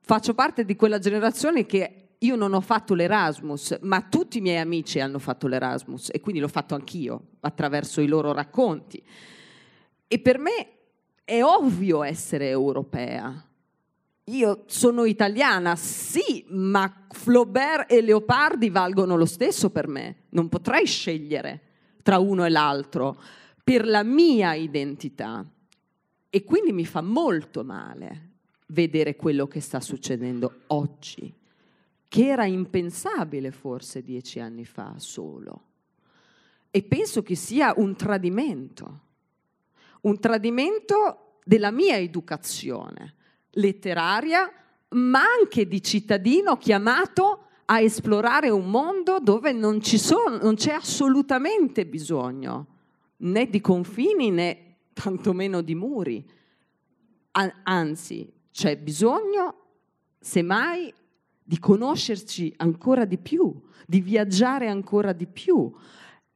faccio 0.00 0.34
parte 0.34 0.64
di 0.64 0.74
quella 0.74 0.98
generazione 0.98 1.64
che 1.64 2.14
io 2.18 2.34
non 2.34 2.54
ho 2.54 2.60
fatto 2.60 2.92
l'Erasmus, 2.92 3.78
ma 3.82 4.02
tutti 4.02 4.38
i 4.38 4.40
miei 4.40 4.58
amici 4.58 4.98
hanno 4.98 5.20
fatto 5.20 5.46
l'Erasmus 5.46 6.08
e 6.12 6.18
quindi 6.18 6.40
l'ho 6.40 6.48
fatto 6.48 6.74
anch'io 6.74 7.26
attraverso 7.38 8.00
i 8.00 8.08
loro 8.08 8.32
racconti. 8.32 9.00
E 10.08 10.18
per 10.18 10.38
me 10.38 10.70
è 11.22 11.40
ovvio 11.40 12.02
essere 12.02 12.48
europea. 12.48 13.46
Io 14.26 14.62
sono 14.66 15.04
italiana, 15.04 15.74
sì, 15.74 16.44
ma 16.50 17.06
Flaubert 17.10 17.90
e 17.90 18.00
Leopardi 18.00 18.70
valgono 18.70 19.16
lo 19.16 19.26
stesso 19.26 19.70
per 19.70 19.88
me. 19.88 20.26
Non 20.30 20.48
potrei 20.48 20.86
scegliere 20.86 21.60
tra 22.02 22.18
uno 22.18 22.44
e 22.44 22.48
l'altro 22.48 23.20
per 23.64 23.84
la 23.84 24.04
mia 24.04 24.54
identità. 24.54 25.44
E 26.30 26.44
quindi 26.44 26.72
mi 26.72 26.86
fa 26.86 27.00
molto 27.00 27.64
male 27.64 28.30
vedere 28.68 29.16
quello 29.16 29.48
che 29.48 29.60
sta 29.60 29.80
succedendo 29.80 30.60
oggi, 30.68 31.34
che 32.06 32.26
era 32.26 32.44
impensabile 32.44 33.50
forse 33.50 34.02
dieci 34.02 34.38
anni 34.38 34.64
fa 34.64 34.94
solo. 34.98 35.64
E 36.70 36.82
penso 36.84 37.22
che 37.22 37.34
sia 37.34 37.74
un 37.76 37.96
tradimento, 37.96 39.00
un 40.02 40.18
tradimento 40.20 41.38
della 41.44 41.72
mia 41.72 41.96
educazione 41.96 43.16
letteraria, 43.52 44.50
ma 44.90 45.20
anche 45.38 45.66
di 45.66 45.82
cittadino 45.82 46.56
chiamato 46.56 47.46
a 47.66 47.80
esplorare 47.80 48.50
un 48.50 48.68
mondo 48.70 49.18
dove 49.20 49.52
non, 49.52 49.82
sono, 49.82 50.36
non 50.38 50.54
c'è 50.54 50.72
assolutamente 50.72 51.86
bisogno 51.86 52.66
né 53.22 53.48
di 53.48 53.60
confini 53.60 54.30
né 54.30 54.76
tantomeno 54.92 55.60
di 55.62 55.74
muri. 55.74 56.24
Anzi, 57.64 58.30
c'è 58.50 58.76
bisogno, 58.76 59.56
semmai, 60.20 60.92
di 61.42 61.58
conoscerci 61.58 62.52
ancora 62.58 63.04
di 63.04 63.18
più, 63.18 63.54
di 63.86 64.00
viaggiare 64.00 64.68
ancora 64.68 65.12
di 65.12 65.26
più. 65.26 65.72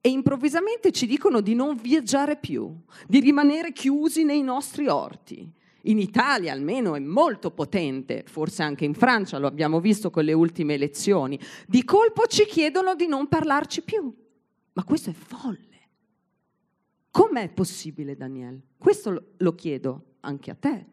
E 0.01 0.09
improvvisamente 0.09 0.93
ci 0.93 1.07
dicono 1.07 1.41
di 1.41 1.55
non 1.55 1.77
viaggiare 1.77 2.37
più, 2.37 2.73
di 3.07 3.21
rimanere 3.21 3.73
chiusi 3.73 4.25
nei 4.25 4.43
nostri 4.43 4.87
orti. 4.87 5.51
In 5.87 5.99
Italia 5.99 6.53
almeno 6.53 6.95
è 6.95 6.99
molto 6.99 7.51
potente, 7.51 8.25
forse 8.27 8.63
anche 8.63 8.85
in 8.85 8.95
Francia 8.95 9.39
lo 9.39 9.47
abbiamo 9.47 9.81
visto 9.81 10.11
con 10.11 10.25
le 10.25 10.33
ultime 10.33 10.75
elezioni. 10.75 11.39
Di 11.67 11.85
colpo 11.85 12.27
ci 12.27 12.45
chiedono 12.45 12.95
di 12.95 13.07
non 13.07 13.29
parlarci 13.29 13.83
più. 13.83 14.13
Ma 14.73 14.85
questo 14.85 15.11
è 15.11 15.13
folle. 15.13 15.65
Com'è 17.11 17.49
possibile, 17.51 18.17
Daniel? 18.17 18.61
Questo 18.77 19.33
lo 19.37 19.55
chiedo 19.55 20.17
anche 20.21 20.51
a 20.51 20.55
te. 20.55 20.87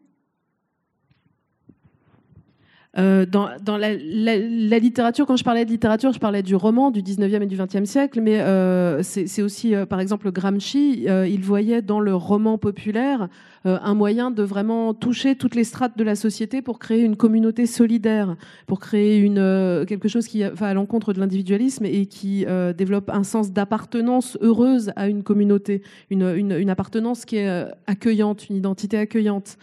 Euh, 2.96 3.26
dans, 3.26 3.50
dans 3.60 3.76
la, 3.76 3.94
la, 3.94 4.38
la, 4.38 4.78
littérature, 4.78 5.26
quand 5.26 5.36
je 5.36 5.42
parlais 5.42 5.64
de 5.64 5.70
littérature, 5.70 6.12
je 6.12 6.20
parlais 6.20 6.44
du 6.44 6.54
roman 6.54 6.92
du 6.92 7.02
19e 7.02 7.42
et 7.42 7.46
du 7.46 7.56
20e 7.56 7.86
siècle, 7.86 8.20
mais 8.20 8.40
euh, 8.40 9.02
c'est 9.02 9.42
aussi, 9.42 9.74
euh, 9.74 9.84
par 9.84 9.98
exemple, 9.98 10.30
Gramsci, 10.30 11.06
euh, 11.08 11.26
il 11.26 11.42
voyait 11.42 11.82
dans 11.82 11.98
le 11.98 12.14
roman 12.14 12.56
populaire 12.56 13.28
euh, 13.66 13.78
un 13.82 13.94
moyen 13.94 14.30
de 14.30 14.44
vraiment 14.44 14.94
toucher 14.94 15.34
toutes 15.34 15.56
les 15.56 15.64
strates 15.64 15.98
de 15.98 16.04
la 16.04 16.14
société 16.14 16.62
pour 16.62 16.78
créer 16.78 17.02
une 17.02 17.16
communauté 17.16 17.66
solidaire, 17.66 18.36
pour 18.66 18.78
créer 18.78 19.18
une, 19.18 19.84
quelque 19.88 20.06
chose 20.06 20.28
qui 20.28 20.44
va 20.44 20.68
à 20.68 20.74
l'encontre 20.74 21.12
de 21.12 21.18
l'individualisme 21.18 21.84
et 21.86 22.06
qui 22.06 22.46
développe 22.76 23.10
un 23.10 23.24
sens 23.24 23.52
d'appartenance 23.52 24.38
heureuse 24.40 24.92
à 24.96 25.08
une 25.08 25.22
communauté, 25.22 25.82
une, 26.10 26.22
une, 26.36 26.52
une 26.52 26.70
appartenance 26.70 27.24
qui 27.24 27.36
est 27.36 27.64
accueillante, 27.86 28.48
une 28.48 28.56
identité 28.56 28.98
accueillante. 28.98 29.56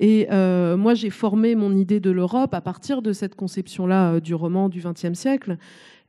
Et 0.00 0.26
euh, 0.32 0.76
moi, 0.76 0.94
j'ai 0.94 1.10
formé 1.10 1.54
mon 1.54 1.76
idée 1.76 2.00
de 2.00 2.10
l'Europe 2.10 2.54
à 2.54 2.60
partir 2.60 3.02
de 3.02 3.12
cette 3.12 3.34
conception-là 3.36 4.14
euh, 4.14 4.20
du 4.20 4.34
roman 4.34 4.68
du 4.68 4.80
XXe 4.80 5.12
siècle. 5.12 5.58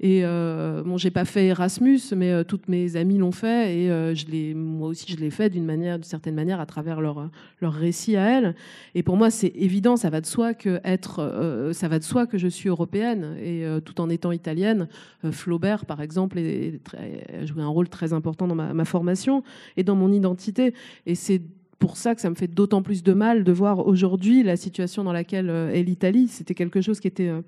Et 0.04 0.22
euh, 0.24 0.82
bon, 0.84 0.98
j'ai 0.98 1.12
pas 1.12 1.26
fait 1.26 1.46
Erasmus, 1.46 2.00
mais 2.16 2.32
euh, 2.32 2.44
toutes 2.44 2.68
mes 2.68 2.96
amies 2.96 3.20
l'ont 3.20 3.32
fait, 3.32 3.78
et 3.78 3.92
euh, 3.92 4.16
je 4.16 4.56
moi 4.56 4.88
aussi, 4.90 5.06
je 5.08 5.18
l'ai 5.18 5.30
fait 5.30 5.52
d'une 5.52 5.64
manière, 5.64 6.00
d'une 6.00 6.04
certaine 6.04 6.34
manière, 6.34 6.60
à 6.60 6.66
travers 6.66 7.02
leur 7.02 7.30
leur 7.62 7.74
récit 7.74 8.16
à 8.16 8.28
elles. 8.38 8.56
Et 8.96 9.04
pour 9.04 9.16
moi, 9.16 9.30
c'est 9.30 9.54
évident, 9.56 9.98
ça 9.98 10.10
va 10.10 10.20
de 10.20 10.26
soi 10.26 10.56
que 10.56 10.80
être, 10.84 11.70
ça 11.74 11.88
va 11.88 12.00
de 12.00 12.04
soi 12.04 12.26
que 12.26 12.40
je 12.40 12.48
suis 12.48 12.70
européenne, 12.70 13.38
et 13.40 13.64
tout 13.86 14.02
en 14.02 14.10
étant 14.10 14.32
italienne. 14.32 14.88
Flaubert, 15.30 15.86
par 15.86 16.02
exemple, 16.02 16.40
est, 16.40 16.80
est, 16.98 17.36
a 17.44 17.46
joué 17.46 17.62
un 17.62 17.68
rôle 17.68 17.88
très 17.88 18.12
important 18.12 18.48
dans 18.48 18.56
ma, 18.56 18.74
ma 18.74 18.86
formation 18.86 19.44
et 19.78 19.84
dans 19.84 19.96
mon 19.96 20.12
identité. 20.12 20.74
Et 21.06 21.14
c'est 21.14 21.44
pour 21.82 21.98
ça 21.98 22.14
que 22.14 22.22
ça 22.22 22.30
me 22.30 22.36
fait 22.36 22.48
d'autant 22.48 22.84
plus 22.84 23.02
de 23.02 23.12
mal 23.12 23.44
de 23.44 23.52
voir 23.52 23.88
aujourd'hui 23.88 24.44
la 24.44 24.56
situation 24.56 25.04
dans 25.04 25.12
laquelle 25.12 25.50
euh, 25.50 25.74
est 25.74 25.82
l'Italie. 25.82 26.28
C'était 26.28 26.54
quelque 26.54 26.80
chose 26.80 27.00
qui 27.00 27.08
était 27.08 27.28
euh, 27.28 27.42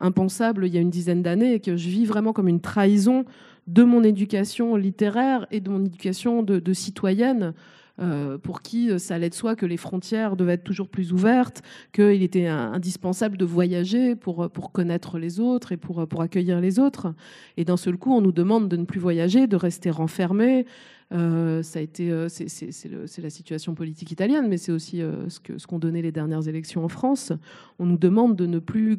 impensable 0.00 0.66
il 0.66 0.74
y 0.74 0.76
a 0.76 0.80
une 0.80 0.90
dizaine 0.90 1.22
d'années 1.22 1.54
et 1.54 1.60
que 1.60 1.76
je 1.76 1.88
vis 1.88 2.04
vraiment 2.04 2.32
comme 2.32 2.48
une 2.48 2.60
trahison 2.60 3.24
de 3.68 3.84
mon 3.84 4.02
éducation 4.02 4.74
littéraire 4.74 5.46
et 5.52 5.60
de 5.60 5.70
mon 5.70 5.84
éducation 5.84 6.42
de, 6.42 6.72
citoyenne. 6.72 7.54
Euh, 7.98 8.36
pour 8.36 8.60
qui 8.60 8.90
ça 9.00 9.14
allait 9.14 9.30
de 9.30 9.34
soi 9.34 9.56
que 9.56 9.64
les 9.64 9.78
frontières 9.78 10.36
devaient 10.36 10.52
être 10.52 10.64
toujours 10.64 10.88
plus 10.88 11.14
ouvertes, 11.14 11.62
qu'il 11.94 12.22
était 12.22 12.46
indispensable 12.46 13.38
de 13.38 13.46
voyager 13.46 14.14
pour, 14.14 14.50
pour 14.50 14.70
connaître 14.70 15.18
les 15.18 15.40
autres 15.40 15.72
et 15.72 15.78
pour, 15.78 16.06
pour 16.06 16.20
accueillir 16.20 16.60
les 16.60 16.78
autres. 16.78 17.14
Et 17.56 17.64
d'un 17.64 17.78
seul 17.78 17.96
coup, 17.96 18.12
on 18.12 18.20
nous 18.20 18.32
demande 18.32 18.68
de 18.68 18.76
ne 18.76 18.84
plus 18.84 19.00
voyager, 19.00 19.46
de 19.46 19.56
rester 19.56 19.88
renfermé, 19.88 20.66
euh, 21.12 21.62
ça 21.62 21.78
a 21.78 21.82
été, 21.82 22.10
euh, 22.10 22.28
c'est 22.28 23.20
la 23.22 23.30
situation 23.30 23.74
politique 23.74 24.10
italienne, 24.10 24.48
mais 24.48 24.56
c'est 24.56 24.72
aussi 24.72 25.00
euh, 25.00 25.28
ce 25.28 25.38
qu'ont 25.38 25.76
ce 25.76 25.80
donné 25.80 26.02
les 26.02 26.10
dernières 26.10 26.48
élections 26.48 26.84
en 26.84 26.88
France. 26.88 27.32
On 27.78 27.86
nous 27.86 27.96
demande 27.98 28.34
de 28.34 28.46
ne 28.46 28.58
plus 28.58 28.98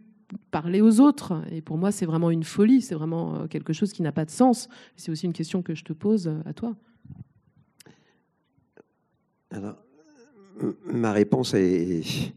parler 0.51 0.81
aux 0.81 1.01
autres. 1.01 1.41
Et 1.51 1.61
pour 1.61 1.77
moi, 1.77 1.91
c'est 1.91 2.05
vraiment 2.05 2.31
une 2.31 2.43
folie, 2.43 2.81
c'est 2.81 2.95
vraiment 2.95 3.47
quelque 3.47 3.73
chose 3.73 3.91
qui 3.91 4.01
n'a 4.01 4.11
pas 4.11 4.25
de 4.25 4.31
sens. 4.31 4.69
C'est 4.95 5.11
aussi 5.11 5.25
une 5.25 5.33
question 5.33 5.61
que 5.61 5.75
je 5.75 5.83
te 5.83 5.93
pose 5.93 6.31
à 6.45 6.53
toi. 6.53 6.75
Alors, 9.51 9.77
ma 10.85 11.11
réponse 11.13 11.53
est. 11.53 12.33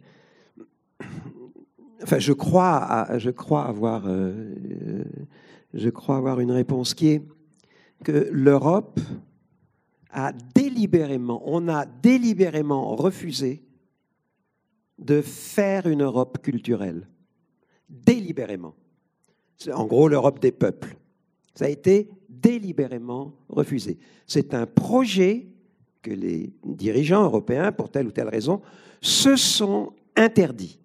Enfin, 2.02 2.18
je 2.18 2.32
crois, 2.32 2.76
avoir, 2.76 4.08
je 5.74 5.90
crois 5.90 6.16
avoir 6.16 6.40
une 6.40 6.52
réponse 6.52 6.94
qui 6.94 7.08
est 7.08 7.22
que 8.04 8.28
l'Europe 8.32 9.00
a 10.12 10.32
délibérément, 10.32 11.42
on 11.44 11.68
a 11.68 11.86
délibérément 11.86 12.96
refusé 12.96 13.64
de 14.98 15.22
faire 15.22 15.86
une 15.86 16.02
Europe 16.02 16.38
culturelle. 16.42 17.08
Délibérément. 17.88 18.74
C'est 19.56 19.72
en 19.72 19.86
gros 19.86 20.08
l'Europe 20.08 20.40
des 20.40 20.52
peuples. 20.52 20.96
Ça 21.54 21.66
a 21.66 21.68
été 21.68 22.08
délibérément 22.28 23.34
refusé. 23.48 23.98
C'est 24.26 24.54
un 24.54 24.66
projet 24.66 25.48
que 26.02 26.10
les 26.10 26.52
dirigeants 26.64 27.24
européens, 27.24 27.72
pour 27.72 27.90
telle 27.90 28.06
ou 28.06 28.12
telle 28.12 28.28
raison, 28.28 28.62
se 29.00 29.36
sont 29.36 29.92
interdits. 30.16 30.78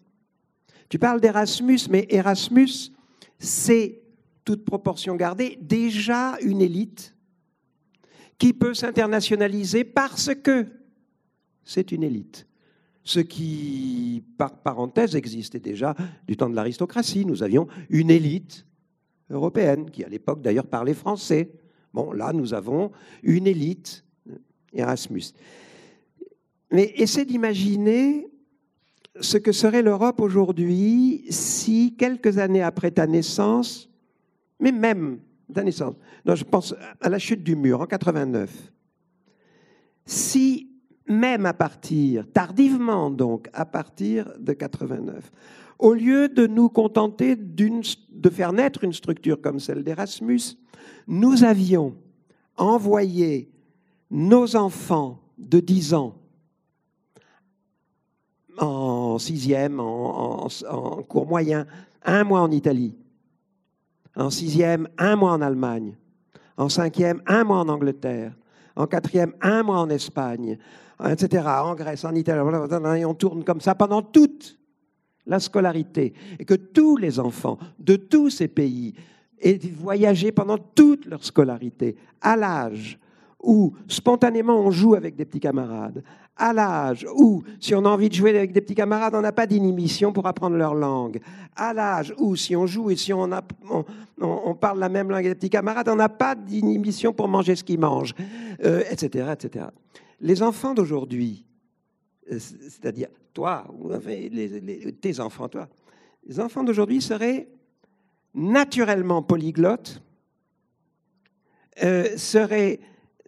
Tu 0.89 0.99
parles 0.99 1.21
d'Erasmus, 1.21 1.79
mais 1.89 2.07
Erasmus, 2.09 2.91
c'est, 3.39 4.01
toute 4.43 4.65
proportion 4.65 5.15
gardée, 5.15 5.57
déjà 5.61 6.37
une 6.41 6.61
élite 6.61 7.14
qui 8.37 8.53
peut 8.53 8.73
s'internationaliser 8.73 9.83
parce 9.83 10.33
que 10.35 10.65
c'est 11.63 11.91
une 11.91 12.03
élite. 12.03 12.47
Ce 13.03 13.19
qui, 13.19 14.23
par 14.37 14.61
parenthèse, 14.61 15.15
existait 15.15 15.59
déjà 15.59 15.95
du 16.27 16.35
temps 16.37 16.49
de 16.49 16.55
l'aristocratie. 16.55 17.25
Nous 17.25 17.43
avions 17.43 17.67
une 17.89 18.09
élite 18.09 18.65
européenne 19.29 19.91
qui, 19.91 20.03
à 20.03 20.09
l'époque, 20.09 20.41
d'ailleurs, 20.41 20.67
parlait 20.67 20.93
français. 20.93 21.51
Bon, 21.93 22.11
là, 22.11 22.33
nous 22.33 22.53
avons 22.53 22.91
une 23.21 23.47
élite 23.47 24.03
Erasmus. 24.73 25.33
Mais 26.71 26.93
essaie 26.97 27.25
d'imaginer 27.25 28.27
ce 29.21 29.37
que 29.37 29.51
serait 29.51 29.81
l'Europe 29.81 30.19
aujourd'hui 30.19 31.25
si, 31.29 31.95
quelques 31.97 32.37
années 32.37 32.61
après 32.61 32.91
ta 32.91 33.07
naissance, 33.07 33.89
mais 34.59 34.71
même 34.71 35.19
je 35.49 36.43
pense 36.43 36.75
à 37.01 37.09
la 37.09 37.19
chute 37.19 37.43
du 37.43 37.55
mur 37.55 37.81
en 37.81 37.85
89. 37.85 38.51
Si 40.05 40.69
même 41.07 41.45
à 41.45 41.53
partir, 41.53 42.25
tardivement 42.31 43.11
donc, 43.11 43.49
à 43.53 43.65
partir 43.65 44.31
de 44.39 44.53
89, 44.53 45.31
au 45.77 45.93
lieu 45.93 46.29
de 46.29 46.47
nous 46.47 46.69
contenter 46.69 47.35
de 47.35 48.29
faire 48.29 48.53
naître 48.53 48.83
une 48.83 48.93
structure 48.93 49.39
comme 49.39 49.59
celle 49.59 49.83
d'Erasmus, 49.83 50.57
nous 51.07 51.43
avions 51.43 51.95
envoyé 52.57 53.51
nos 54.09 54.55
enfants 54.55 55.19
de 55.37 55.59
10 55.59 55.93
ans 55.93 56.15
en 58.57 59.17
sixième, 59.19 59.79
en, 59.79 60.47
en 60.69 61.03
cours 61.03 61.27
moyen, 61.27 61.67
un 62.03 62.23
mois 62.23 62.41
en 62.41 62.51
Italie, 62.51 62.95
en 64.15 64.29
sixième, 64.29 64.87
un 64.97 65.15
mois 65.15 65.33
en 65.33 65.41
Allemagne, 65.41 65.95
en 66.57 66.69
cinquième, 66.69 67.21
un 67.27 67.43
mois 67.43 67.59
en 67.59 67.69
Angleterre, 67.69 68.33
en 68.75 68.87
quatrième, 68.87 69.33
un 69.41 69.63
mois 69.63 69.79
en 69.79 69.89
Espagne, 69.89 70.57
etc., 71.09 71.43
en 71.47 71.75
Grèce, 71.75 72.05
en 72.05 72.15
Italie, 72.15 72.39
et 72.99 73.05
on 73.05 73.13
tourne 73.13 73.43
comme 73.43 73.61
ça 73.61 73.75
pendant 73.75 74.01
toute 74.01 74.57
la 75.25 75.39
scolarité, 75.39 76.13
et 76.39 76.45
que 76.45 76.53
tous 76.53 76.97
les 76.97 77.19
enfants 77.19 77.57
de 77.79 77.95
tous 77.95 78.29
ces 78.29 78.47
pays 78.47 78.93
aient 79.39 79.59
voyagé 79.77 80.31
pendant 80.31 80.57
toute 80.57 81.05
leur 81.05 81.23
scolarité, 81.23 81.95
à 82.21 82.35
l'âge 82.35 82.99
où 83.45 83.73
spontanément 83.87 84.59
on 84.59 84.71
joue 84.71 84.95
avec 84.95 85.15
des 85.15 85.23
petits 85.25 85.39
camarades, 85.39 86.03
à 86.35 86.51
l'âge 86.51 87.07
où, 87.15 87.43
si 87.59 87.73
on 87.73 87.85
a 87.85 87.89
envie 87.89 88.09
de 88.09 88.13
jouer 88.13 88.35
avec 88.35 88.51
des 88.51 88.59
petits 88.59 88.75
camarades, 88.75 89.15
on 89.15 89.21
n'a 89.21 89.31
pas 89.31 89.47
d'inhibition 89.47 90.11
pour 90.11 90.27
apprendre 90.27 90.57
leur 90.57 90.75
langue, 90.75 91.21
à 91.55 91.73
l'âge 91.73 92.13
où, 92.17 92.35
si 92.35 92.55
on 92.55 92.67
joue 92.67 92.89
et 92.91 92.95
si 92.95 93.13
on, 93.13 93.31
a, 93.31 93.41
on, 94.19 94.55
parle 94.55 94.79
la 94.79 94.89
même 94.89 95.09
langue 95.09 95.19
avec 95.19 95.29
des 95.29 95.35
petits 95.35 95.49
camarades, 95.49 95.87
on 95.87 95.95
n'a 95.95 96.09
pas 96.09 96.35
d'inhibition 96.35 97.13
pour 97.13 97.27
manger 97.27 97.55
ce 97.55 97.63
qu'ils 97.63 97.79
mangent, 97.79 98.15
euh, 98.65 98.83
etc., 98.89 99.33
etc. 99.33 99.67
Les 100.19 100.43
enfants 100.43 100.73
d'aujourd'hui 100.73 101.45
c'est-à-dire 102.27 103.09
toi, 103.33 103.67
ou 103.79 103.91
tes 104.91 105.19
enfants, 105.19 105.49
toi, 105.49 105.67
les 106.25 106.39
enfants 106.39 106.63
d'aujourd'hui 106.63 107.01
seraient 107.01 107.47
naturellement 108.33 109.21
polyglottes, 109.21 110.01
euh, 111.83 112.17
seraient 112.17 112.79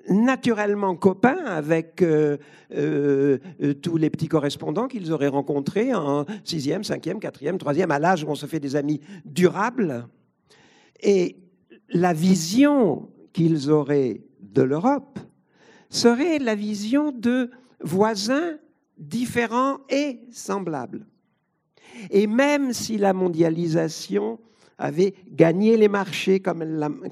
naturellement 0.10 0.96
copains 0.96 1.44
avec 1.46 2.02
euh, 2.02 2.38
euh, 2.74 3.38
tous 3.82 3.98
les 3.98 4.10
petits 4.10 4.28
correspondants 4.28 4.88
qu'ils 4.88 5.12
auraient 5.12 5.28
rencontrés 5.28 5.94
en 5.94 6.26
sixième, 6.44 6.84
cinquième, 6.84 7.20
quatrième, 7.20 7.58
troisième, 7.58 7.92
à 7.92 8.00
l'âge 8.00 8.24
où 8.24 8.28
on 8.28 8.36
se 8.36 8.46
fait 8.46 8.60
des 8.60 8.76
amis 8.76 9.02
durables. 9.26 10.08
Et 11.02 11.38
la 11.90 12.14
vision 12.14 13.10
qu'ils 13.34 13.70
auraient 13.70 14.22
de 14.42 14.62
l'Europe 14.62 15.20
serait 15.90 16.40
la 16.40 16.56
vision 16.56 17.12
de 17.12 17.52
voisins 17.82 18.58
différents 18.98 19.80
et 19.90 20.22
semblables. 20.32 21.06
Et 22.10 22.28
même 22.28 22.74
si 22.74 22.98
la 22.98 23.14
mondialisation 23.14 24.40
avait 24.78 25.14
gagné 25.32 25.78
les 25.78 25.88
marchés 25.88 26.40
comme 26.40 26.64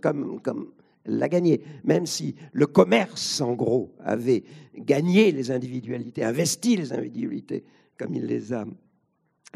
comme, 0.02 0.40
comme 0.42 0.72
l'a 1.06 1.30
gagné, 1.30 1.62
même 1.84 2.06
si 2.06 2.36
le 2.52 2.68
commerce, 2.68 3.42
en 3.42 3.54
gros, 3.54 3.96
avait 4.00 4.44
gagné 4.78 5.32
les 5.32 5.52
individualités, 5.52 6.24
investi 6.24 6.76
les 6.76 6.94
individualités 6.94 7.64
comme 7.98 8.14
il 8.14 8.26
les 8.26 8.54
a 8.54 8.66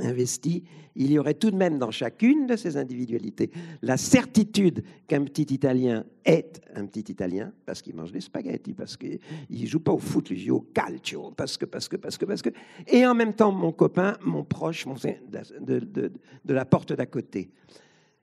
investi, 0.02 0.64
il 0.96 1.12
y 1.12 1.20
aurait 1.20 1.34
tout 1.34 1.52
de 1.52 1.56
même 1.56 1.78
dans 1.78 1.92
chacune 1.92 2.48
de 2.48 2.56
ces 2.56 2.78
individualités 2.78 3.52
la 3.82 3.98
certitude 3.98 4.84
qu'un 5.08 5.24
petit 5.24 5.54
Italien 5.54 6.06
est 6.26 6.62
un 6.76 6.86
petit 6.86 7.12
Italien, 7.12 7.52
parce 7.66 7.82
qu'il 7.82 7.96
mange 7.96 8.12
des 8.12 8.22
spaghettis, 8.22 8.74
parce 8.74 8.96
qu'il 8.96 9.20
ne 9.50 9.66
joue 9.66 9.80
pas 9.80 9.92
au 9.92 9.98
foot, 9.98 10.30
il 10.32 10.40
joue 10.40 10.56
au 10.56 10.62
calcio, 10.74 11.32
parce 11.36 11.58
que, 11.58 11.66
parce 11.66 11.88
que, 11.88 11.98
parce 11.98 12.18
que, 12.18 12.26
parce 12.26 12.42
que. 12.42 12.50
Et 12.88 13.06
en 13.06 13.16
même 13.16 13.34
temps, 13.34 13.52
mon 13.52 13.72
copain, 13.72 14.18
mon 14.22 14.44
proche, 14.44 14.86
mon, 14.86 14.96
de 14.96 16.54
la 16.54 16.66
porte 16.66 16.94
d'à 16.94 17.06
côté. 17.06 17.52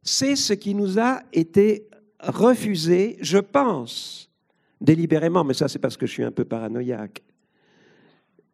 C'est 0.03 0.37
ce 0.37 0.53
qui 0.53 0.75
nous 0.75 0.99
a 0.99 1.23
été 1.33 1.89
refusé, 2.21 3.17
je 3.21 3.39
pense, 3.39 4.31
délibérément, 4.81 5.45
mais 5.45 5.55
ça 5.55 5.69
c'est 5.69 5.79
parce 5.79 5.97
que 5.97 6.07
je 6.07 6.13
suis 6.13 6.25
un 6.25 6.33
peu 6.33 6.45
paranoïaque. 6.45 7.23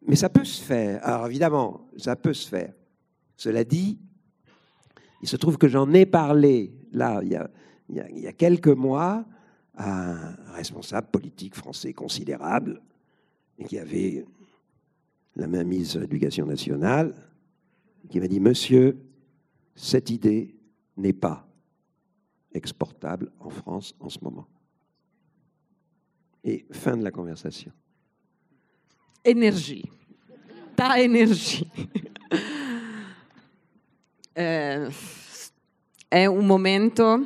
Mais 0.05 0.15
ça 0.15 0.29
peut 0.29 0.43
se 0.43 0.61
faire. 0.61 0.99
Alors 1.05 1.27
évidemment, 1.27 1.87
ça 1.97 2.15
peut 2.15 2.33
se 2.33 2.47
faire. 2.47 2.73
Cela 3.37 3.63
dit, 3.63 3.99
il 5.21 5.27
se 5.27 5.37
trouve 5.37 5.57
que 5.57 5.67
j'en 5.67 5.91
ai 5.93 6.05
parlé 6.05 6.73
là, 6.91 7.21
il 7.23 7.31
y, 7.31 8.27
a, 8.27 8.33
quelques 8.33 8.67
mois, 8.67 9.25
à 9.75 10.11
un 10.11 10.35
responsable 10.53 11.07
politique 11.07 11.55
français 11.55 11.93
considérable, 11.93 12.81
et 13.57 13.63
qui 13.63 13.79
avait 13.79 14.25
la 15.35 15.47
main 15.47 15.63
mise 15.63 15.91
sur 15.91 15.99
l'éducation 15.99 16.45
nationale, 16.45 17.15
qui 18.09 18.19
m'a 18.19 18.27
dit 18.27 18.39
Monsieur, 18.39 18.97
cette 19.75 20.09
idée 20.09 20.55
n'est 20.97 21.13
pas 21.13 21.47
exportable 22.53 23.31
en 23.39 23.49
France 23.49 23.95
en 23.99 24.09
ce 24.09 24.19
moment. 24.21 24.47
Et 26.43 26.65
fin 26.71 26.97
de 26.97 27.03
la 27.03 27.11
conversation. 27.11 27.71
Énergie. 29.23 29.89
Ta 30.75 30.99
énergie. 30.99 31.69
eh, 34.35 34.87
è 36.07 36.25
un 36.25 36.45
momento, 36.45 37.25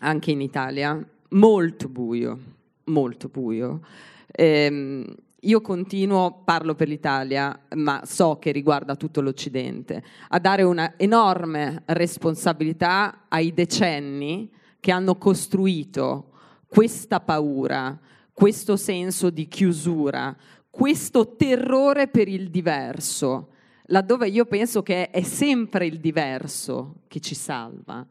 anche 0.00 0.30
in 0.30 0.40
Italia, 0.40 1.06
molto 1.30 1.88
buio, 1.88 2.38
molto 2.84 3.28
buio. 3.28 3.80
Eh, 4.26 5.04
io 5.46 5.60
continuo, 5.60 6.42
parlo 6.44 6.74
per 6.74 6.88
l'Italia, 6.88 7.58
ma 7.74 8.02
so 8.04 8.38
che 8.38 8.52
riguarda 8.52 8.96
tutto 8.96 9.20
l'Occidente, 9.20 10.02
a 10.28 10.38
dare 10.38 10.62
una 10.62 10.94
enorme 10.96 11.82
responsabilità 11.86 13.24
ai 13.28 13.52
decenni 13.52 14.50
che 14.80 14.92
hanno 14.92 15.16
costruito 15.16 16.32
questa 16.66 17.20
paura, 17.20 17.98
questo 18.32 18.76
senso 18.76 19.30
di 19.30 19.48
chiusura, 19.48 20.36
questo 20.68 21.36
terrore 21.36 22.08
per 22.08 22.28
il 22.28 22.50
diverso 22.50 23.50
laddove 23.86 24.28
io 24.28 24.46
penso 24.46 24.82
che 24.82 25.10
è 25.10 25.22
sempre 25.22 25.86
il 25.86 25.98
diverso 26.00 27.02
che 27.08 27.20
ci 27.20 27.34
salva. 27.34 28.04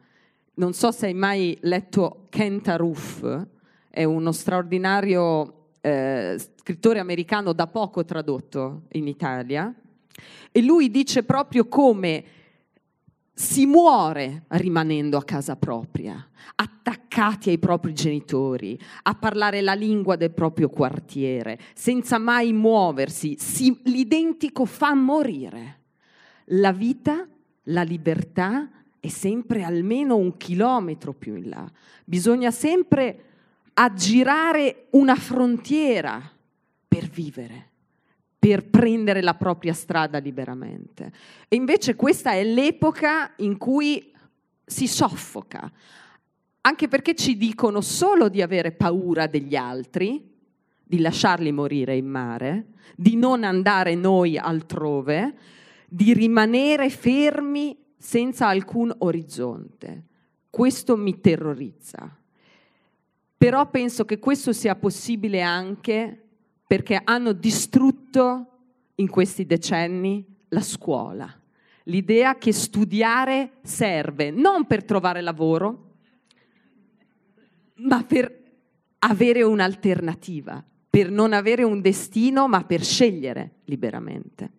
Non 0.54 0.72
so 0.72 0.90
se 0.90 1.06
hai 1.06 1.14
mai 1.14 1.56
letto 1.62 2.26
Kent 2.30 2.68
Aruf, 2.68 3.46
è 3.90 4.04
uno 4.04 4.32
straordinario 4.32 5.55
eh, 5.86 6.36
scrittore 6.56 6.98
americano 6.98 7.52
da 7.52 7.68
poco 7.68 8.04
tradotto 8.04 8.82
in 8.92 9.06
Italia, 9.06 9.72
e 10.50 10.62
lui 10.62 10.90
dice 10.90 11.22
proprio 11.22 11.68
come 11.68 12.24
si 13.32 13.66
muore 13.66 14.46
rimanendo 14.48 15.16
a 15.16 15.22
casa 15.22 15.54
propria, 15.54 16.28
attaccati 16.56 17.50
ai 17.50 17.58
propri 17.58 17.92
genitori, 17.92 18.76
a 19.02 19.14
parlare 19.14 19.60
la 19.60 19.74
lingua 19.74 20.16
del 20.16 20.32
proprio 20.32 20.70
quartiere, 20.70 21.56
senza 21.74 22.18
mai 22.18 22.52
muoversi. 22.52 23.36
Si, 23.38 23.78
l'identico 23.84 24.64
fa 24.64 24.92
morire. 24.94 25.82
La 26.46 26.72
vita, 26.72 27.28
la 27.64 27.82
libertà 27.82 28.70
è 28.98 29.08
sempre 29.08 29.62
almeno 29.62 30.16
un 30.16 30.36
chilometro 30.36 31.12
più 31.12 31.36
in 31.36 31.48
là. 31.48 31.70
Bisogna 32.04 32.50
sempre 32.50 33.20
aggirare 33.78 34.86
una 34.90 35.16
frontiera 35.16 36.20
per 36.88 37.08
vivere 37.08 37.70
per 38.46 38.64
prendere 38.68 39.22
la 39.22 39.34
propria 39.34 39.72
strada 39.72 40.18
liberamente. 40.18 41.10
E 41.48 41.56
invece 41.56 41.96
questa 41.96 42.30
è 42.30 42.44
l'epoca 42.44 43.32
in 43.38 43.56
cui 43.56 44.12
si 44.64 44.86
soffoca, 44.86 45.68
anche 46.60 46.86
perché 46.86 47.16
ci 47.16 47.36
dicono 47.36 47.80
solo 47.80 48.28
di 48.28 48.42
avere 48.42 48.70
paura 48.70 49.26
degli 49.26 49.56
altri, 49.56 50.32
di 50.80 51.00
lasciarli 51.00 51.50
morire 51.50 51.96
in 51.96 52.06
mare, 52.06 52.66
di 52.94 53.16
non 53.16 53.42
andare 53.42 53.96
noi 53.96 54.38
altrove, 54.38 55.34
di 55.88 56.12
rimanere 56.12 56.88
fermi 56.88 57.76
senza 57.96 58.46
alcun 58.46 58.94
orizzonte. 58.98 60.04
Questo 60.48 60.96
mi 60.96 61.18
terrorizza. 61.20 62.16
Però 63.36 63.68
penso 63.68 64.04
che 64.04 64.18
questo 64.18 64.52
sia 64.52 64.74
possibile 64.76 65.42
anche 65.42 66.24
perché 66.66 67.00
hanno 67.02 67.32
distrutto 67.32 68.46
in 68.96 69.08
questi 69.08 69.46
decenni 69.46 70.24
la 70.48 70.62
scuola. 70.62 71.32
L'idea 71.84 72.36
che 72.36 72.52
studiare 72.52 73.58
serve 73.62 74.30
non 74.30 74.66
per 74.66 74.84
trovare 74.84 75.20
lavoro, 75.20 75.94
ma 77.74 78.02
per 78.02 78.44
avere 79.00 79.42
un'alternativa, 79.42 80.64
per 80.88 81.10
non 81.10 81.32
avere 81.32 81.62
un 81.62 81.80
destino, 81.80 82.48
ma 82.48 82.64
per 82.64 82.82
scegliere 82.82 83.56
liberamente. 83.64 84.50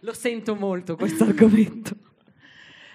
Lo 0.00 0.12
sento 0.12 0.54
molto 0.54 0.94
questo 0.94 1.24
argomento. 1.24 1.96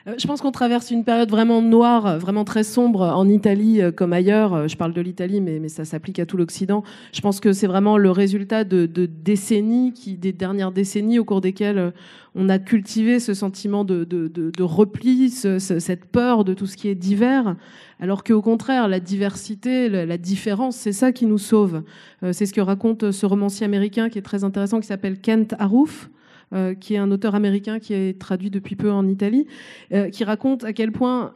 Euh, 0.08 0.16
je 0.18 0.28
pense 0.28 0.42
qu'on 0.42 0.52
traverse 0.52 0.92
une 0.92 1.04
période 1.04 1.30
vraiment 1.30 1.62
noire, 1.62 2.20
vraiment 2.20 2.44
très 2.44 2.64
sombre 2.64 3.02
en 3.02 3.28
Italie 3.28 3.82
euh, 3.82 3.92
comme 3.92 4.12
ailleurs. 4.12 4.54
Euh, 4.54 4.68
je 4.68 4.76
parle 4.76 4.94
de 4.94 5.02
l'Italie, 5.02 5.40
mais, 5.40 5.70
ça 5.70 5.86
s'applique 5.86 6.20
à 6.20 6.26
tout 6.26 6.36
l'Occident. 6.36 6.84
Je 7.14 7.22
pense 7.22 7.40
que 7.40 7.54
c'est 7.54 7.68
vraiment 7.68 7.98
le 7.98 8.12
résultat 8.12 8.64
de, 8.64 8.86
de, 8.86 9.06
décennies, 9.06 9.94
qui, 9.94 10.16
des 10.16 10.34
dernières 10.34 10.72
décennies 10.72 11.20
au 11.20 11.26
cours 11.26 11.42
desquelles 11.42 11.94
on 12.36 12.50
a 12.50 12.60
cultivé 12.60 13.20
ce 13.20 13.34
sentiment 13.34 13.86
de, 13.86 14.04
de 14.04 14.64
repli, 14.64 15.30
ce, 15.30 15.60
cette 15.60 16.06
peur 16.06 16.44
de 16.44 16.54
tout 16.54 16.66
ce 16.66 16.76
qui 16.76 16.90
est 16.90 16.96
divers, 16.96 17.56
alors 18.00 18.24
qu'au 18.24 18.42
contraire, 18.42 18.88
la 18.88 19.00
diversité, 19.00 19.88
la, 19.88 20.18
différence, 20.18 20.76
c'est 20.76 20.92
ça 20.92 21.12
qui 21.12 21.26
nous 21.26 21.38
sauve. 21.38 21.84
C'est 22.32 22.46
ce 22.46 22.54
que 22.54 22.62
raconte 22.62 23.12
ce 23.12 23.26
romancier 23.26 23.66
américain 23.66 24.10
qui 24.10 24.18
est 24.18 24.24
très 24.24 24.44
intéressant, 24.44 24.80
qui 24.80 24.88
s'appelle 24.88 25.20
Kent 25.20 25.56
Aruf. 25.60 26.10
Euh, 26.54 26.76
qui 26.76 26.94
est 26.94 26.98
un 26.98 27.10
auteur 27.10 27.34
américain 27.34 27.80
qui 27.80 27.96
est 27.96 28.20
traduit 28.20 28.52
depuis 28.52 28.76
peu 28.76 28.92
en 28.92 29.08
Italie, 29.08 29.48
euh, 29.92 30.12
qui 30.12 30.24
raconte 30.24 30.64
à 30.64 30.72
quel 30.72 30.92
point 30.92 31.34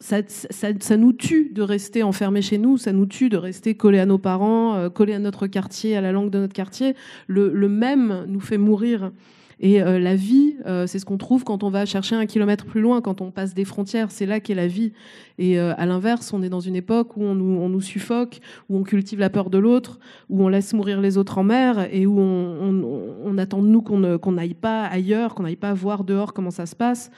ça, 0.00 0.96
nous 0.96 1.12
tue 1.12 1.50
de 1.52 1.60
rester 1.60 2.02
enfermés 2.02 2.40
chez 2.40 2.56
nous, 2.56 2.78
ça 2.78 2.92
nous 2.92 3.04
tue 3.04 3.28
de 3.28 3.36
rester 3.36 3.74
collés 3.74 3.98
à 3.98 4.06
nos 4.06 4.16
parents, 4.16 4.76
euh, 4.76 4.88
collés 4.88 5.12
à 5.12 5.18
notre 5.18 5.46
quartier, 5.46 5.94
à 5.94 6.00
la 6.00 6.12
langue 6.12 6.30
de 6.30 6.38
notre 6.38 6.54
quartier. 6.54 6.94
Le 7.26 7.68
même 7.68 8.24
nous 8.28 8.40
fait 8.40 8.56
mourir. 8.56 9.10
Et 9.60 9.82
euh, 9.82 9.98
la 9.98 10.14
vie, 10.14 10.56
euh, 10.66 10.86
c'est 10.86 10.98
ce 10.98 11.04
qu'on 11.04 11.18
trouve 11.18 11.44
quand 11.44 11.62
on 11.62 11.70
va 11.70 11.84
chercher 11.84 12.14
un 12.14 12.26
kilomètre 12.26 12.64
plus 12.64 12.80
loin, 12.80 13.00
quand 13.00 13.20
on 13.20 13.30
passe 13.30 13.54
des 13.54 13.64
frontières. 13.64 14.10
C'est 14.10 14.26
là 14.26 14.40
qu'est 14.40 14.54
la 14.54 14.68
vie. 14.68 14.92
Et 15.38 15.58
euh, 15.58 15.74
à 15.76 15.86
l'inverse, 15.86 16.32
on 16.32 16.42
est 16.42 16.48
dans 16.48 16.60
une 16.60 16.76
époque 16.76 17.16
où 17.16 17.24
on 17.24 17.34
nous, 17.34 17.60
on 17.60 17.68
nous 17.68 17.80
suffoque, 17.80 18.40
où 18.68 18.76
on 18.76 18.82
cultive 18.82 19.18
la 19.18 19.30
peur 19.30 19.50
de 19.50 19.58
l'autre, 19.58 19.98
où 20.28 20.44
on 20.44 20.48
laisse 20.48 20.72
mourir 20.74 21.00
les 21.00 21.18
autres 21.18 21.38
en 21.38 21.44
mer, 21.44 21.88
et 21.92 22.06
où 22.06 22.18
on, 22.18 22.82
on, 22.82 23.14
on 23.24 23.38
attend 23.38 23.62
de 23.62 23.68
nous 23.68 23.82
qu'on 23.82 24.32
n'aille 24.32 24.54
pas 24.54 24.84
ailleurs, 24.84 25.34
qu'on 25.34 25.42
n'aille 25.42 25.56
pas 25.56 25.74
voir 25.74 26.04
dehors 26.04 26.32
comment 26.32 26.50
ça 26.50 26.66
se 26.66 26.76
passe. 26.76 27.10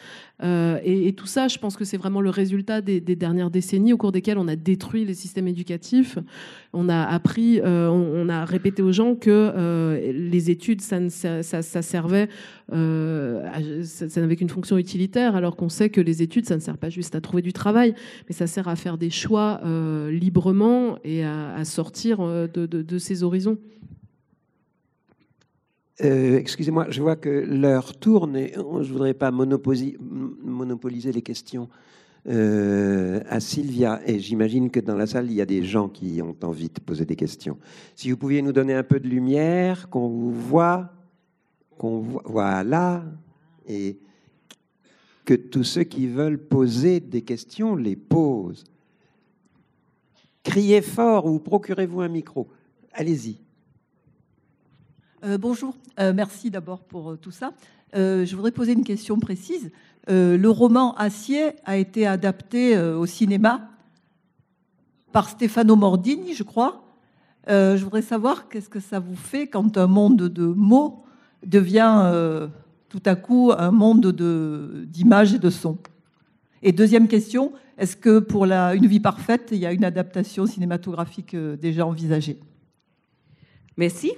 Euh, 0.42 0.78
et, 0.84 1.12
tout 1.12 1.26
ça, 1.26 1.48
je 1.48 1.58
pense 1.58 1.76
que 1.76 1.84
c'est 1.84 1.96
vraiment 1.96 2.20
le 2.20 2.30
résultat 2.30 2.80
des, 2.80 3.00
dernières 3.00 3.50
décennies 3.50 3.92
au 3.92 3.96
cours 3.96 4.12
desquelles 4.12 4.38
on 4.38 4.48
a 4.48 4.56
détruit 4.56 5.04
les 5.04 5.14
systèmes 5.14 5.48
éducatifs. 5.48 6.18
On 6.72 6.88
a 6.88 7.02
appris, 7.02 7.60
euh, 7.60 7.88
on, 7.88 8.28
a 8.28 8.44
répété 8.44 8.82
aux 8.82 8.92
gens 8.92 9.14
que 9.14 9.30
euh, 9.30 10.12
les 10.12 10.50
études, 10.50 10.80
ça, 10.80 11.10
servait, 11.82 12.28
ça, 12.70 14.20
n'avait 14.20 14.36
qu'une 14.36 14.48
fonction 14.48 14.78
utilitaire, 14.78 15.36
alors 15.36 15.56
qu'on 15.56 15.68
sait 15.68 15.90
que 15.90 16.00
les 16.00 16.22
études, 16.22 16.46
ça 16.46 16.54
ne 16.54 16.60
sert 16.60 16.78
pas 16.78 16.90
juste 16.90 17.14
à 17.14 17.20
trouver 17.20 17.42
du 17.42 17.52
travail, 17.52 17.94
mais 18.28 18.34
ça 18.34 18.46
sert 18.46 18.68
à 18.68 18.76
faire 18.76 18.98
des 18.98 19.10
choix 19.10 19.60
librement 20.10 20.98
et 21.04 21.24
à, 21.24 21.64
sortir 21.64 22.20
de, 22.20 22.66
de, 22.66 22.82
de 22.82 22.98
ces 22.98 23.22
horizons. 23.22 23.58
Euh, 26.02 26.38
Excusez-moi, 26.38 26.86
je 26.90 27.02
vois 27.02 27.16
que 27.16 27.28
l'heure 27.28 27.96
tourne 27.98 28.36
et 28.36 28.52
je 28.54 28.60
ne 28.60 28.92
voudrais 28.92 29.14
pas 29.14 29.30
monopoliser, 29.30 31.12
les 31.12 31.22
questions 31.22 31.68
euh, 32.28 33.20
à 33.28 33.40
Sylvia. 33.40 34.00
Et 34.06 34.18
j'imagine 34.18 34.70
que 34.70 34.80
dans 34.80 34.96
la 34.96 35.06
salle, 35.06 35.30
il 35.30 35.34
y 35.34 35.40
a 35.40 35.46
des 35.46 35.62
gens 35.62 35.88
qui 35.88 36.20
ont 36.22 36.36
envie 36.42 36.68
de 36.68 36.80
poser 36.80 37.04
des 37.04 37.16
questions. 37.16 37.58
Si 37.94 38.10
vous 38.10 38.16
pouviez 38.16 38.42
nous 38.42 38.52
donner 38.52 38.74
un 38.74 38.82
peu 38.82 39.00
de 39.00 39.08
lumière, 39.08 39.88
qu'on 39.88 40.08
vous 40.08 40.32
voit, 40.32 40.90
qu'on 41.76 42.00
voit, 42.00 42.22
voilà, 42.24 43.04
et 43.68 43.98
que 45.24 45.34
tous 45.34 45.64
ceux 45.64 45.84
qui 45.84 46.06
veulent 46.06 46.38
poser 46.38 47.00
des 47.00 47.22
questions 47.22 47.76
les 47.76 47.96
posent. 47.96 48.64
Criez 50.42 50.80
fort 50.80 51.26
ou 51.26 51.38
procurez-vous 51.38 52.00
un 52.00 52.08
micro. 52.08 52.48
Allez-y. 52.92 53.38
Euh, 55.22 55.36
bonjour, 55.36 55.76
euh, 55.98 56.14
merci 56.14 56.50
d'abord 56.50 56.80
pour 56.80 57.10
euh, 57.10 57.16
tout 57.16 57.30
ça. 57.30 57.52
je 57.92 58.34
voudrais 58.34 58.52
poser 58.52 58.72
une 58.72 58.84
question 58.84 59.18
précise. 59.18 59.70
le 60.08 60.46
roman 60.46 60.94
Acier 60.94 61.50
a 61.66 61.76
été 61.76 62.06
adapté 62.06 62.78
au 62.78 63.04
cinéma 63.04 63.68
par 65.12 65.28
Stefano 65.28 65.76
Mordini, 65.76 66.34
je 66.34 66.44
crois. 66.44 66.84
je 67.48 67.82
voudrais 67.82 68.02
savoir 68.02 68.48
qu'est-ce 68.48 68.68
que 68.68 68.80
ça 68.80 69.00
vous 69.00 69.16
fait 69.16 69.48
quand 69.48 69.76
un 69.76 69.88
monde 69.88 70.22
de 70.28 70.46
mots 70.46 71.04
devient 71.44 72.48
tout 72.88 73.02
à 73.04 73.16
coup 73.16 73.52
un 73.56 73.72
monde 73.72 74.06
d'images 74.86 75.34
et 75.34 75.40
de 75.40 75.50
sons. 75.50 75.78
Et 76.62 76.70
deuxième 76.72 77.08
question, 77.08 77.52
est-ce 77.76 77.96
que 77.96 78.20
pour 78.20 78.46
la, 78.46 78.74
Une 78.76 78.86
vie 78.86 79.00
parfaite, 79.00 79.48
il 79.50 79.58
y 79.58 79.66
a 79.66 79.72
une 79.72 79.84
adaptation 79.84 80.46
cinématographique 80.46 81.34
déjà 81.36 81.84
envisagée? 81.84 82.38
Merci. 83.76 84.12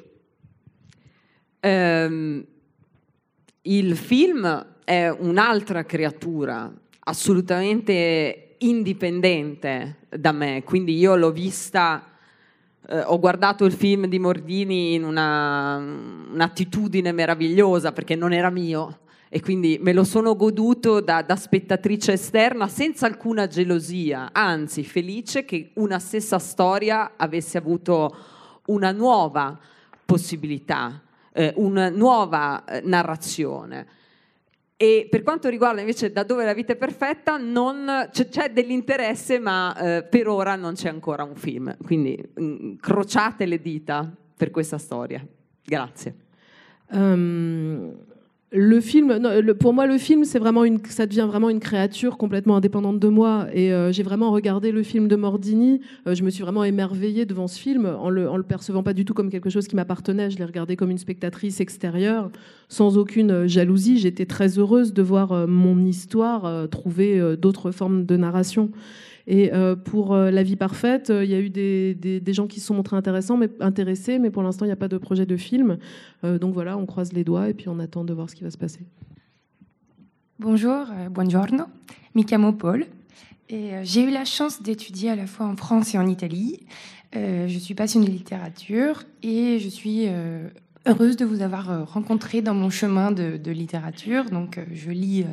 Um, 1.64 2.44
il 3.62 3.96
film 3.96 4.66
è 4.82 5.08
un'altra 5.08 5.84
creatura, 5.84 6.72
assolutamente 7.04 8.56
indipendente 8.58 9.98
da 10.08 10.32
me, 10.32 10.62
quindi 10.64 10.96
io 10.98 11.14
l'ho 11.14 11.30
vista, 11.30 12.04
eh, 12.88 13.00
ho 13.02 13.18
guardato 13.20 13.64
il 13.64 13.72
film 13.72 14.06
di 14.06 14.18
Mordini 14.18 14.94
in 14.94 15.04
una, 15.04 15.76
un'attitudine 15.76 17.12
meravigliosa 17.12 17.92
perché 17.92 18.16
non 18.16 18.32
era 18.32 18.50
mio 18.50 18.98
e 19.28 19.40
quindi 19.40 19.78
me 19.80 19.92
lo 19.92 20.04
sono 20.04 20.36
goduto 20.36 21.00
da, 21.00 21.22
da 21.22 21.36
spettatrice 21.36 22.12
esterna 22.12 22.66
senza 22.66 23.06
alcuna 23.06 23.46
gelosia, 23.46 24.30
anzi 24.32 24.82
felice 24.84 25.44
che 25.44 25.70
una 25.74 26.00
stessa 26.00 26.38
storia 26.38 27.12
avesse 27.16 27.56
avuto 27.58 28.14
una 28.66 28.90
nuova 28.90 29.58
possibilità 30.04 31.01
eh, 31.32 31.52
una 31.56 31.88
nuova 31.88 32.64
eh, 32.64 32.80
narrazione. 32.84 33.86
E 34.76 35.06
per 35.08 35.22
quanto 35.22 35.48
riguarda 35.48 35.80
invece 35.80 36.10
da 36.10 36.24
dove 36.24 36.44
la 36.44 36.54
vita 36.54 36.72
è 36.72 36.76
perfetta, 36.76 37.36
non, 37.36 38.08
c'è, 38.10 38.28
c'è, 38.28 38.50
dell'interesse, 38.50 39.38
ma 39.38 39.76
eh, 39.76 40.02
per 40.02 40.26
ora 40.26 40.56
non 40.56 40.74
c'è 40.74 40.88
ancora 40.88 41.22
un 41.22 41.36
film. 41.36 41.76
Quindi 41.84 42.20
mm, 42.40 42.74
crociate 42.76 43.46
le 43.46 43.60
dita 43.60 44.12
per 44.36 44.50
questa 44.50 44.78
storia. 44.78 45.24
Grazie. 45.64 46.14
Um, 46.88 47.96
le 48.54 48.80
film, 48.80 49.18
pour 49.58 49.72
moi, 49.72 49.86
le 49.86 49.96
film, 49.96 50.24
c'est 50.24 50.38
vraiment 50.38 50.64
une, 50.64 50.78
ça 50.84 51.06
devient 51.06 51.26
vraiment 51.26 51.48
une 51.48 51.58
créature 51.58 52.18
complètement 52.18 52.56
indépendante 52.56 52.98
de 52.98 53.08
moi. 53.08 53.46
Et 53.54 53.72
euh, 53.72 53.92
j'ai 53.92 54.02
vraiment 54.02 54.30
regardé 54.30 54.72
le 54.72 54.82
film 54.82 55.08
de 55.08 55.16
Mordini. 55.16 55.80
Euh, 56.06 56.14
je 56.14 56.22
me 56.22 56.28
suis 56.28 56.42
vraiment 56.42 56.62
émerveillée 56.62 57.24
devant 57.24 57.48
ce 57.48 57.58
film, 57.58 57.86
en 57.86 58.10
le, 58.10 58.28
en 58.28 58.36
le 58.36 58.42
percevant 58.42 58.82
pas 58.82 58.92
du 58.92 59.06
tout 59.06 59.14
comme 59.14 59.30
quelque 59.30 59.48
chose 59.48 59.68
qui 59.68 59.76
m'appartenait. 59.76 60.30
Je 60.30 60.36
l'ai 60.36 60.44
regardé 60.44 60.76
comme 60.76 60.90
une 60.90 60.98
spectatrice 60.98 61.60
extérieure, 61.60 62.30
sans 62.68 62.98
aucune 62.98 63.30
euh, 63.30 63.48
jalousie. 63.48 63.98
J'étais 63.98 64.26
très 64.26 64.58
heureuse 64.58 64.92
de 64.92 65.02
voir 65.02 65.48
mon 65.48 65.78
histoire 65.86 66.68
trouver 66.68 67.36
d'autres 67.36 67.70
formes 67.70 68.04
de 68.04 68.16
narration. 68.16 68.70
Et 69.26 69.52
euh, 69.52 69.76
pour 69.76 70.14
euh, 70.14 70.30
La 70.30 70.42
vie 70.42 70.56
parfaite, 70.56 71.12
il 71.14 71.30
y 71.30 71.34
a 71.34 71.38
eu 71.38 71.50
des, 71.50 71.94
des, 71.94 72.32
gens 72.32 72.46
qui 72.46 72.60
se 72.60 72.66
sont 72.66 72.74
montrés 72.74 72.96
intéressants, 72.96 73.36
mais, 73.36 73.48
intéressés, 73.60 74.18
mais 74.18 74.30
pour 74.30 74.42
l'instant, 74.42 74.64
il 74.64 74.68
n'y 74.68 74.72
a 74.72 74.76
pas 74.76 74.88
de 74.88 74.98
projet 74.98 75.26
de 75.26 75.36
film. 75.36 75.78
Euh, 76.24 76.38
donc 76.38 76.54
voilà, 76.54 76.76
on 76.76 76.86
croise 76.86 77.12
les 77.12 77.24
doigts 77.24 77.48
et 77.48 77.54
puis 77.54 77.68
on 77.68 77.78
attend 77.78 78.04
de 78.04 78.12
voir 78.12 78.28
ce 78.28 78.34
qui 78.34 78.44
va 78.44 78.50
se 78.50 78.58
passer. 78.58 78.80
Bonjour, 80.38 80.86
buongiorno, 81.10 81.66
mi 82.14 82.24
chiamo 82.24 82.52
Paul. 82.52 82.86
Et 83.48 83.70
j'ai 83.84 84.02
eu 84.02 84.10
la 84.10 84.24
chance 84.24 84.62
d'étudier 84.62 85.10
à 85.10 85.16
la 85.16 85.26
fois 85.26 85.46
en 85.46 85.56
France 85.56 85.94
et 85.94 85.98
en 85.98 86.06
Italie. 86.06 86.60
je 87.14 87.58
suis 87.60 87.74
passionnée 87.74 88.06
de 88.06 88.12
littérature 88.12 89.04
et 89.22 89.58
je 89.60 89.68
suis 89.68 90.08
heureuse 90.86 91.16
de 91.16 91.24
vous 91.24 91.42
avoir 91.42 91.88
rencontré 91.90 92.42
dans 92.42 92.54
mon 92.54 92.70
chemin 92.70 93.12
de, 93.12 93.50
littérature. 93.50 94.24
Donc, 94.30 94.58
je 94.72 94.90
lis 94.90 95.24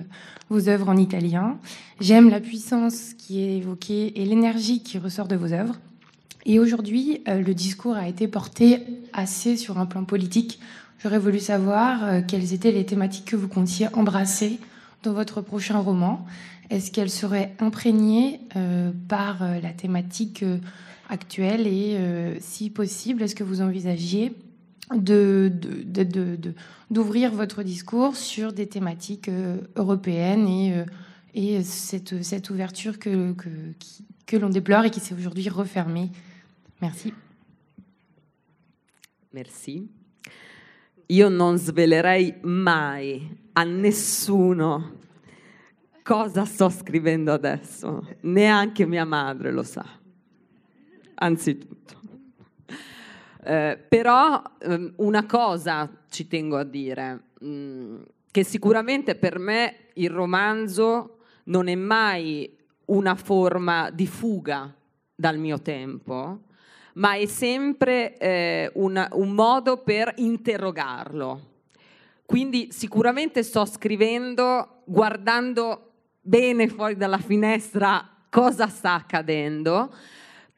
vos 0.49 0.69
œuvres 0.69 0.89
en 0.89 0.97
italien. 0.97 1.57
J'aime 1.99 2.29
la 2.29 2.39
puissance 2.39 3.13
qui 3.17 3.41
est 3.41 3.57
évoquée 3.57 4.21
et 4.21 4.25
l'énergie 4.25 4.83
qui 4.83 4.97
ressort 4.97 5.27
de 5.27 5.35
vos 5.35 5.53
œuvres. 5.53 5.75
Et 6.45 6.59
aujourd'hui, 6.59 7.21
euh, 7.27 7.41
le 7.41 7.53
discours 7.53 7.95
a 7.95 8.07
été 8.07 8.27
porté 8.27 8.79
assez 9.13 9.57
sur 9.57 9.77
un 9.77 9.85
plan 9.85 10.05
politique. 10.05 10.59
J'aurais 11.03 11.19
voulu 11.19 11.39
savoir 11.39 12.03
euh, 12.03 12.21
quelles 12.25 12.53
étaient 12.53 12.71
les 12.71 12.85
thématiques 12.85 13.25
que 13.25 13.35
vous 13.35 13.49
comptiez 13.49 13.87
embrasser 13.93 14.59
dans 15.03 15.13
votre 15.13 15.41
prochain 15.41 15.79
roman. 15.79 16.25
Est-ce 16.69 16.91
qu'elles 16.91 17.09
seraient 17.09 17.53
imprégnées 17.59 18.41
euh, 18.55 18.91
par 19.07 19.41
euh, 19.41 19.59
la 19.61 19.71
thématique 19.71 20.43
euh, 20.43 20.57
actuelle 21.09 21.65
et, 21.65 21.95
euh, 21.97 22.35
si 22.39 22.69
possible, 22.69 23.23
est-ce 23.23 23.35
que 23.35 23.43
vous 23.43 23.61
envisagiez 23.61 24.33
de, 24.95 25.51
de, 25.51 26.03
de, 26.03 26.53
d'ouvrir 26.89 27.31
votre 27.31 27.63
discours 27.63 28.15
sur 28.15 28.53
des 28.53 28.67
thématiques 28.67 29.29
euh, 29.29 29.57
européennes 29.75 30.47
et, 30.47 30.73
euh, 30.73 30.85
et 31.33 31.63
cette, 31.63 32.49
ouverture 32.49 32.97
que 32.99 33.35
l'on 34.33 34.49
déplore 34.49 34.85
et 34.85 34.89
qui 34.89 34.99
s'est 34.99 35.13
aujourd'hui 35.13 35.49
refermée. 35.49 36.09
Merci. 36.81 37.13
Merci. 39.33 39.89
Io 41.11 41.29
non 41.29 41.57
svelerei 41.57 42.35
mai 42.43 43.27
a 43.53 43.63
nessuno 43.63 44.97
cosa 46.03 46.45
sto 46.45 46.69
scrivendo 46.69 47.31
adesso, 47.33 48.15
neanche 48.21 48.85
mia 48.85 49.05
madre 49.05 49.51
lo 49.51 49.63
sa, 49.63 49.83
anzitutto. 51.15 51.98
Eh, 53.49 53.79
però 53.89 54.43
ehm, 54.59 54.93
una 54.97 55.25
cosa 55.25 55.89
ci 56.07 56.27
tengo 56.27 56.55
a 56.57 56.63
dire, 56.63 57.29
mh, 57.39 57.47
mm, 57.47 58.01
che 58.29 58.43
sicuramente 58.43 59.15
per 59.15 59.39
me 59.39 59.87
il 59.93 60.11
romanzo 60.11 61.21
non 61.45 61.67
è 61.67 61.73
mai 61.73 62.55
una 62.85 63.15
forma 63.15 63.89
di 63.89 64.05
fuga 64.05 64.71
dal 65.15 65.39
mio 65.39 65.59
tempo, 65.63 66.41
ma 66.93 67.13
è 67.15 67.25
sempre 67.25 68.19
eh, 68.19 68.69
una, 68.75 69.09
un 69.13 69.31
modo 69.31 69.77
per 69.77 70.13
interrogarlo. 70.17 71.47
Quindi 72.27 72.67
sicuramente 72.71 73.41
sto 73.41 73.65
scrivendo 73.65 74.83
guardando 74.85 75.93
bene 76.21 76.67
fuori 76.67 76.95
dalla 76.95 77.17
finestra 77.17 78.07
cosa 78.29 78.67
sta 78.67 78.93
accadendo, 78.93 79.91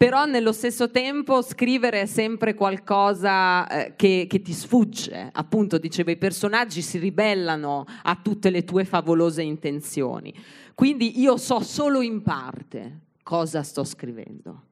però 0.02 0.26
nello 0.26 0.52
stesso 0.52 0.90
tempo 0.90 1.44
scrivere 1.44 2.02
è 2.02 2.06
sempre 2.07 2.56
qualcosa 2.56 3.68
eh, 3.68 3.94
che, 3.95 4.26
che, 4.28 4.41
ti 4.41 4.52
sfugge. 4.52 5.30
Appunto, 5.32 5.78
dicevo, 5.78 6.10
i 6.10 6.18
personaggi 6.18 6.82
si 6.82 6.98
ribellano 6.98 7.86
a 8.02 8.19
tutte 8.19 8.49
le 8.49 8.64
tue 8.64 8.84
favolose 8.84 9.44
intenzioni. 9.44 10.34
Quindi 10.73 11.19
io 11.19 11.38
so 11.38 11.60
solo 11.60 12.02
in 12.02 12.23
parte 12.23 13.02
cosa 13.22 13.61
sto 13.61 13.84
scrivendo. 13.84 14.64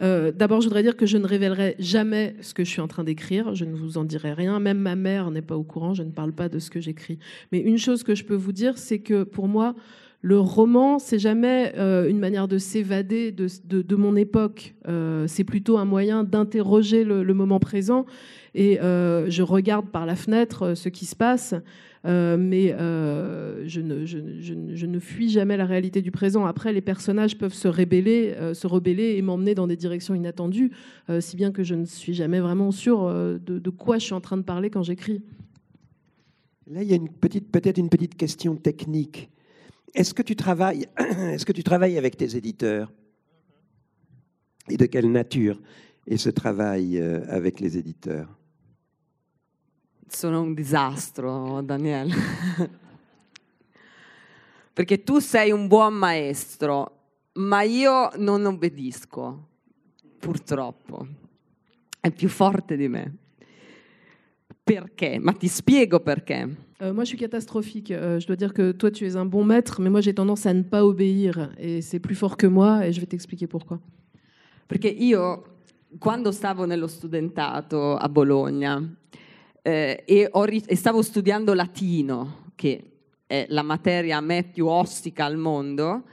Euh, 0.00 0.30
D'abord, 0.30 0.60
je 0.60 0.68
voudrais 0.68 0.84
dire 0.84 0.94
que 0.94 1.06
je 1.06 1.18
ne 1.18 1.26
révélerai 1.26 1.74
jamais 1.80 2.36
ce 2.40 2.54
que 2.54 2.62
je 2.62 2.70
suis 2.70 2.80
en 2.80 2.86
train 2.86 3.02
d'écrire. 3.02 3.56
Je 3.56 3.64
ne 3.64 3.74
vous 3.74 3.98
en 3.98 4.04
dirai 4.04 4.34
rien. 4.34 4.60
Même 4.60 4.78
ma 4.78 4.94
mère 4.94 5.32
n'est 5.32 5.42
pas 5.42 5.56
au 5.56 5.64
courant. 5.64 5.94
Je 5.94 6.04
ne 6.04 6.12
parle 6.12 6.32
pas 6.32 6.48
de 6.48 6.60
ce 6.60 6.70
que 6.70 6.80
j'écris. 6.80 7.18
Mais 7.50 7.58
une 7.58 7.76
chose 7.78 8.04
que 8.04 8.14
je 8.14 8.22
peux 8.22 8.36
vous 8.36 8.52
dire, 8.52 8.78
c'est 8.78 9.00
que 9.00 9.24
pour 9.24 9.48
moi, 9.48 9.74
le 10.20 10.40
roman, 10.40 10.98
c'est 10.98 11.20
jamais 11.20 11.72
euh, 11.76 12.08
une 12.08 12.18
manière 12.18 12.48
de 12.48 12.58
s'évader 12.58 13.30
de, 13.30 13.96
mon 13.96 14.16
époque. 14.16 14.74
Euh, 14.88 15.26
c'est 15.28 15.44
plutôt 15.44 15.78
un 15.78 15.84
moyen 15.84 16.24
d'interroger 16.24 17.04
le, 17.04 17.34
moment 17.34 17.60
présent. 17.60 18.04
Et 18.54 18.80
euh, 18.80 19.30
je 19.30 19.42
regarde 19.42 19.86
par 19.90 20.06
la 20.06 20.16
fenêtre 20.16 20.74
ce 20.74 20.88
qui 20.88 21.06
se 21.06 21.14
passe. 21.14 21.54
Mais 22.04 22.74
je 23.64 23.80
ne, 24.86 24.98
fuis 24.98 25.28
jamais 25.28 25.56
la 25.56 25.66
réalité 25.66 26.02
du 26.02 26.10
présent. 26.10 26.46
Après, 26.46 26.72
les 26.72 26.80
personnages 26.80 27.38
peuvent 27.38 27.54
se 27.54 27.68
rebeller, 27.68 28.34
euh, 28.38 28.54
se 28.54 28.66
rebeller 28.66 29.14
et 29.16 29.22
m'emmener 29.22 29.54
dans 29.54 29.68
des 29.68 29.76
directions 29.76 30.16
inattendues, 30.16 30.72
si 31.20 31.36
bien 31.36 31.52
que 31.52 31.62
je 31.62 31.76
ne 31.76 31.84
suis 31.84 32.14
jamais 32.14 32.40
vraiment 32.40 32.72
sûre 32.72 33.04
de, 33.06 33.70
quoi 33.70 33.98
je 33.98 34.06
suis 34.06 34.14
en 34.14 34.20
train 34.20 34.36
de 34.36 34.42
parler 34.42 34.68
quand 34.68 34.82
j'écris. 34.82 35.22
Là, 36.66 36.82
il 36.82 36.90
y 36.90 36.94
a 36.94 36.98
peut-être 37.20 37.78
une 37.78 37.88
petite 37.88 38.16
question 38.16 38.56
technique. 38.56 39.30
Est-ce 39.94 40.14
que 40.14 40.22
tu 40.22 40.36
travailles, 40.36 40.86
est-ce 40.98 41.44
que 41.44 41.52
tu 41.52 41.62
travailles 41.62 41.98
avec 41.98 42.16
tes 42.16 42.36
éditeurs 42.36 42.92
Et 44.68 44.76
de 44.76 44.86
quelle 44.86 45.10
nature 45.10 45.60
est 46.06 46.18
ce 46.18 46.30
travail 46.30 47.00
avec 47.28 47.60
les 47.60 47.76
éditeurs 47.76 48.38
sono 50.08 50.40
un 50.40 50.54
disastro, 50.54 51.62
Daniele. 51.62 52.14
Perché 54.72 55.02
tu 55.02 55.20
sei 55.20 55.50
un 55.50 55.66
buon 55.66 55.94
maestro, 55.94 56.92
ma 57.34 57.62
io 57.62 58.10
non 58.16 58.44
obbedisco, 58.46 59.48
purtroppo. 60.18 61.06
È 62.00 62.10
più 62.10 62.28
forte 62.28 62.76
di 62.76 62.88
me. 62.88 63.16
Perché 64.62 65.18
Ma 65.18 65.32
ti 65.32 65.48
spiego 65.48 66.00
perché. 66.00 66.66
Euh, 66.80 66.92
moi, 66.92 67.02
je 67.02 67.08
suis 67.08 67.18
catastrophique. 67.18 67.90
Euh, 67.90 68.20
je 68.20 68.26
dois 68.26 68.36
dire 68.36 68.54
que 68.54 68.70
toi, 68.70 68.90
tu 68.92 69.04
es 69.04 69.16
un 69.16 69.24
bon 69.24 69.44
maître, 69.44 69.80
mais 69.80 69.90
moi, 69.90 70.00
j'ai 70.00 70.14
tendance 70.14 70.46
à 70.46 70.54
ne 70.54 70.62
pas 70.62 70.84
obéir. 70.84 71.50
Et 71.58 71.82
c'est 71.82 71.98
plus 71.98 72.14
fort 72.14 72.36
que 72.36 72.46
moi, 72.46 72.86
et 72.86 72.92
je 72.92 73.00
vais 73.00 73.06
t'expliquer 73.06 73.48
pourquoi. 73.48 73.80
Perché 74.68 74.88
io, 74.88 75.44
quando 75.98 76.30
stavo 76.30 76.66
nello 76.66 76.86
studentato 76.86 77.96
a 77.96 78.08
Bologna, 78.08 78.80
eh, 79.62 80.04
e, 80.06 80.30
ri- 80.44 80.62
e, 80.66 80.76
stavo 80.76 81.02
studiando 81.02 81.52
latino, 81.52 82.52
che 82.54 82.92
è 83.26 83.46
la 83.48 83.62
materia 83.62 84.18
a 84.18 84.20
me 84.20 84.44
più 84.44 84.66
ostica 84.66 85.24
al 85.24 85.36
mondo, 85.36 86.04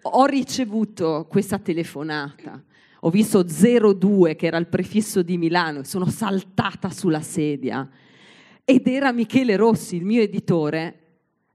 ho 0.00 0.24
ricevuto 0.24 1.26
questa 1.28 1.58
telefonata. 1.58 2.62
Ho 3.00 3.10
visto 3.10 3.42
02 3.42 4.34
che 4.34 4.46
era 4.46 4.56
il 4.56 4.68
prefisso 4.68 5.22
di 5.22 5.36
Milano 5.36 5.80
e 5.80 5.84
sono 5.84 6.06
saltata 6.06 6.88
sulla 6.88 7.20
sedia. 7.20 7.86
Ed 8.68 8.86
era 8.86 9.12
Michele 9.12 9.56
Rossi, 9.56 9.96
il 9.96 10.04
mio 10.04 10.20
editore, 10.20 11.00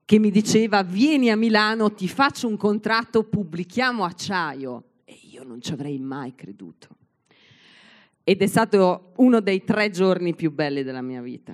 che 0.06 0.18
mi 0.18 0.32
diceva 0.32 0.82
vieni 0.82 1.30
a 1.30 1.36
Milano, 1.36 1.94
ti 1.94 2.08
faccio 2.08 2.48
un 2.48 2.58
contratto, 2.58 3.26
pubblichiamo 3.26 4.04
acciaio. 4.04 4.84
E 5.04 5.20
io 5.30 5.44
non 5.44 5.62
ci 5.62 5.74
avrei 5.74 6.00
mai 6.00 6.34
creduto 6.34 6.88
ed 8.24 8.42
è 8.42 8.48
stato 8.48 9.12
uno 9.18 9.40
dei 9.42 9.64
tre 9.64 9.90
giorni 9.90 10.36
più 10.36 10.52
belli 10.52 10.84
della 10.84 11.02
mia 11.02 11.22
vita. 11.22 11.54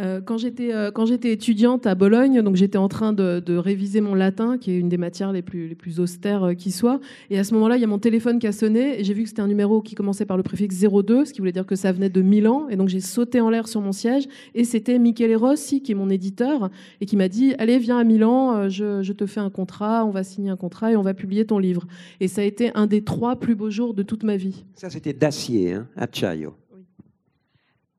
Euh, 0.00 0.20
quand 0.20 0.38
j'étais 0.38 0.72
euh, 0.72 0.90
quand 0.90 1.06
étudiante 1.10 1.86
à 1.86 1.94
Bologne, 1.94 2.40
donc 2.42 2.56
j'étais 2.56 2.78
en 2.78 2.88
train 2.88 3.12
de, 3.12 3.56
réviser 3.56 4.00
mon 4.00 4.14
latin, 4.14 4.58
qui 4.58 4.70
est 4.70 4.78
une 4.78 4.88
des 4.88 4.96
matières 4.96 5.32
les 5.32 5.42
plus 5.42 5.68
les 5.68 5.74
plus 5.74 6.00
austères 6.00 6.44
euh, 6.44 6.54
qui 6.54 6.70
soit. 6.70 7.00
Et 7.30 7.38
à 7.38 7.44
ce 7.44 7.52
moment-là, 7.54 7.76
il 7.76 7.80
y 7.80 7.84
a 7.84 7.88
mon 7.88 7.98
téléphone 7.98 8.38
qui 8.38 8.46
a 8.46 8.52
sonné 8.52 9.02
j'ai 9.02 9.12
vu 9.12 9.24
que 9.24 9.28
c'était 9.28 9.42
un 9.42 9.48
numéro 9.48 9.82
qui 9.82 9.94
commençait 9.94 10.24
par 10.24 10.36
le 10.36 10.42
préfixe 10.42 10.80
02, 10.80 11.24
ce 11.24 11.32
qui 11.32 11.40
voulait 11.40 11.52
dire 11.52 11.66
que 11.66 11.76
ça 11.76 11.92
venait 11.92 12.08
de 12.08 12.22
Milan. 12.22 12.68
Et 12.70 12.76
donc 12.76 12.88
j'ai 12.88 13.00
sauté 13.00 13.40
en 13.40 13.50
l'air 13.50 13.68
sur 13.68 13.80
mon 13.80 13.92
siège 13.92 14.28
et 14.54 14.64
c'était 14.64 14.98
Michele 14.98 15.36
Rossi 15.36 15.82
qui 15.82 15.92
est 15.92 15.94
mon 15.94 16.10
éditeur 16.10 16.70
et 17.00 17.06
qui 17.06 17.16
m'a 17.16 17.28
dit 17.28 17.54
allez 17.58 17.78
viens 17.78 17.98
à 17.98 18.04
Milan, 18.04 18.68
je, 18.68 19.12
te 19.12 19.26
fais 19.26 19.40
un 19.40 19.50
contrat, 19.50 20.04
on 20.06 20.10
va 20.10 20.22
signer 20.22 20.50
un 20.50 20.56
contrat 20.56 20.92
et 20.92 20.96
on 20.96 21.02
va 21.02 21.14
publier 21.14 21.44
ton 21.44 21.58
livre. 21.58 21.86
Et 22.20 22.28
ça 22.28 22.42
a 22.42 22.44
été 22.44 22.70
un 22.74 22.86
des 22.86 23.02
trois 23.02 23.36
plus 23.36 23.54
beaux 23.54 23.70
jours 23.70 23.94
de 23.94 24.02
toute 24.02 24.22
ma 24.22 24.36
vie. 24.36 24.64
Ça 24.74 24.88
c'était 24.90 25.12
d'acier, 25.12 25.74
hein, 25.74 25.86
acciaio. 25.96 26.54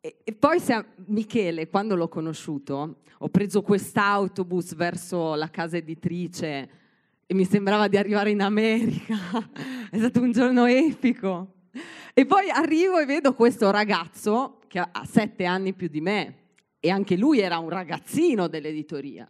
E, 0.02 0.18
e 0.24 0.34
poi 0.34 0.60
se, 0.60 0.84
Michele, 1.06 1.70
quando 1.70 1.96
l'ho 1.96 2.08
conosciuto, 2.08 3.02
ho 3.20 3.30
preso 3.30 3.62
quest'autobus 3.62 4.74
verso 4.74 5.36
la 5.36 5.52
casa 5.52 5.78
editrice 5.78 6.70
e 7.28 7.34
mi 7.36 7.46
sembrava 7.46 7.88
di 7.88 7.98
arrivare 7.98 8.32
in 8.32 8.42
America. 8.42 9.16
È 9.92 9.98
stato 10.00 10.22
un 10.22 10.32
giorno 10.32 10.66
epico. 10.66 11.54
E 12.16 12.26
poi 12.26 12.50
arrivo 12.50 12.98
e 12.98 13.06
vedo 13.06 13.36
questo 13.36 13.70
ragazzo 13.70 14.60
che 14.68 14.80
ha 14.80 15.06
sette 15.06 15.46
anni 15.46 15.74
più 15.74 15.88
di 15.88 16.02
me 16.02 16.36
e 16.80 16.90
anche 16.90 17.16
lui 17.16 17.40
era 17.40 17.60
un 17.60 17.70
ragazzino 17.70 18.48
dell'editoria. 18.48 19.30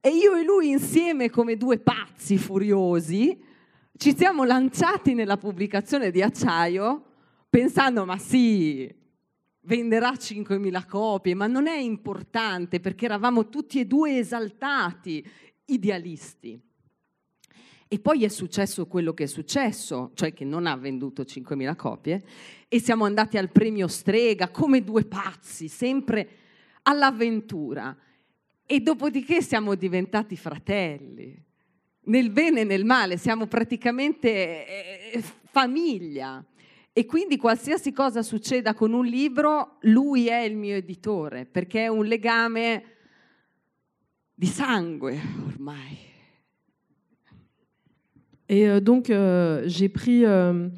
E 0.00 0.08
io 0.08 0.34
e 0.34 0.42
lui 0.42 0.70
insieme 0.70 1.28
come 1.28 1.56
due 1.56 1.78
pazzi 1.78 2.38
furiosi 2.38 3.40
ci 3.96 4.16
siamo 4.16 4.44
lanciati 4.44 5.12
nella 5.12 5.36
pubblicazione 5.36 6.10
di 6.10 6.22
Acciaio 6.22 7.04
pensando 7.48 8.04
ma 8.06 8.18
sì, 8.18 8.92
venderà 9.62 10.12
5.000 10.12 10.86
copie, 10.86 11.34
ma 11.34 11.46
non 11.46 11.66
è 11.66 11.76
importante 11.76 12.80
perché 12.80 13.04
eravamo 13.04 13.48
tutti 13.48 13.80
e 13.80 13.86
due 13.86 14.18
esaltati, 14.18 15.24
idealisti. 15.66 16.60
E 17.88 17.98
poi 17.98 18.24
è 18.24 18.28
successo 18.28 18.86
quello 18.86 19.12
che 19.12 19.24
è 19.24 19.26
successo, 19.26 20.12
cioè 20.14 20.32
che 20.32 20.46
non 20.46 20.66
ha 20.66 20.76
venduto 20.76 21.22
5.000 21.22 21.76
copie, 21.76 22.24
e 22.66 22.80
siamo 22.80 23.04
andati 23.04 23.36
al 23.36 23.50
premio 23.50 23.86
Strega 23.86 24.48
come 24.48 24.82
due 24.82 25.04
pazzi, 25.04 25.68
sempre 25.68 26.28
all'avventura. 26.84 27.94
E 28.64 28.80
dopodiché 28.80 29.42
siamo 29.42 29.74
diventati 29.74 30.36
fratelli, 30.36 31.38
nel 32.04 32.30
bene 32.30 32.60
e 32.60 32.64
nel 32.64 32.86
male, 32.86 33.18
siamo 33.18 33.46
praticamente 33.46 35.12
eh, 35.12 35.22
famiglia. 35.50 36.42
E 36.94 37.06
quindi 37.06 37.38
qualsiasi 37.38 37.92
cosa 37.92 38.22
succeda 38.22 38.74
con 38.74 38.92
un 38.92 39.06
libro, 39.06 39.78
lui 39.82 40.26
è 40.26 40.40
il 40.40 40.56
mio 40.56 40.74
editore, 40.74 41.46
perché 41.46 41.84
è 41.84 41.88
un 41.88 42.04
legame 42.04 42.84
di 44.34 44.46
sangue 44.46 45.18
ormai. 45.46 46.10
Et 48.52 48.68
euh, 48.68 48.80
donc, 48.80 49.08
euh, 49.08 49.62
j'ai 49.66 49.88
pris, 49.88 50.26
euh, 50.26 50.68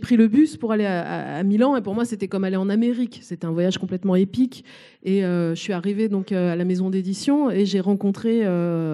pris 0.00 0.16
le 0.16 0.28
bus 0.28 0.56
pour 0.56 0.70
aller 0.70 0.84
à, 0.86 1.42
Milan. 1.42 1.76
Et 1.76 1.82
pour 1.82 1.92
moi, 1.92 2.04
c'était 2.04 2.28
comme 2.28 2.44
aller 2.44 2.54
en 2.54 2.68
Amérique. 2.68 3.18
C'était 3.22 3.44
un 3.44 3.50
voyage 3.50 3.76
complètement 3.76 4.14
épique. 4.14 4.64
Et 5.02 5.24
euh, 5.24 5.52
je 5.56 5.60
suis 5.60 5.72
arrivée 5.72 6.08
donc 6.08 6.30
à 6.30 6.54
la 6.54 6.64
maison 6.64 6.90
d'édition 6.90 7.50
et 7.50 7.66
j'ai 7.66 7.80
rencontré 7.80 8.46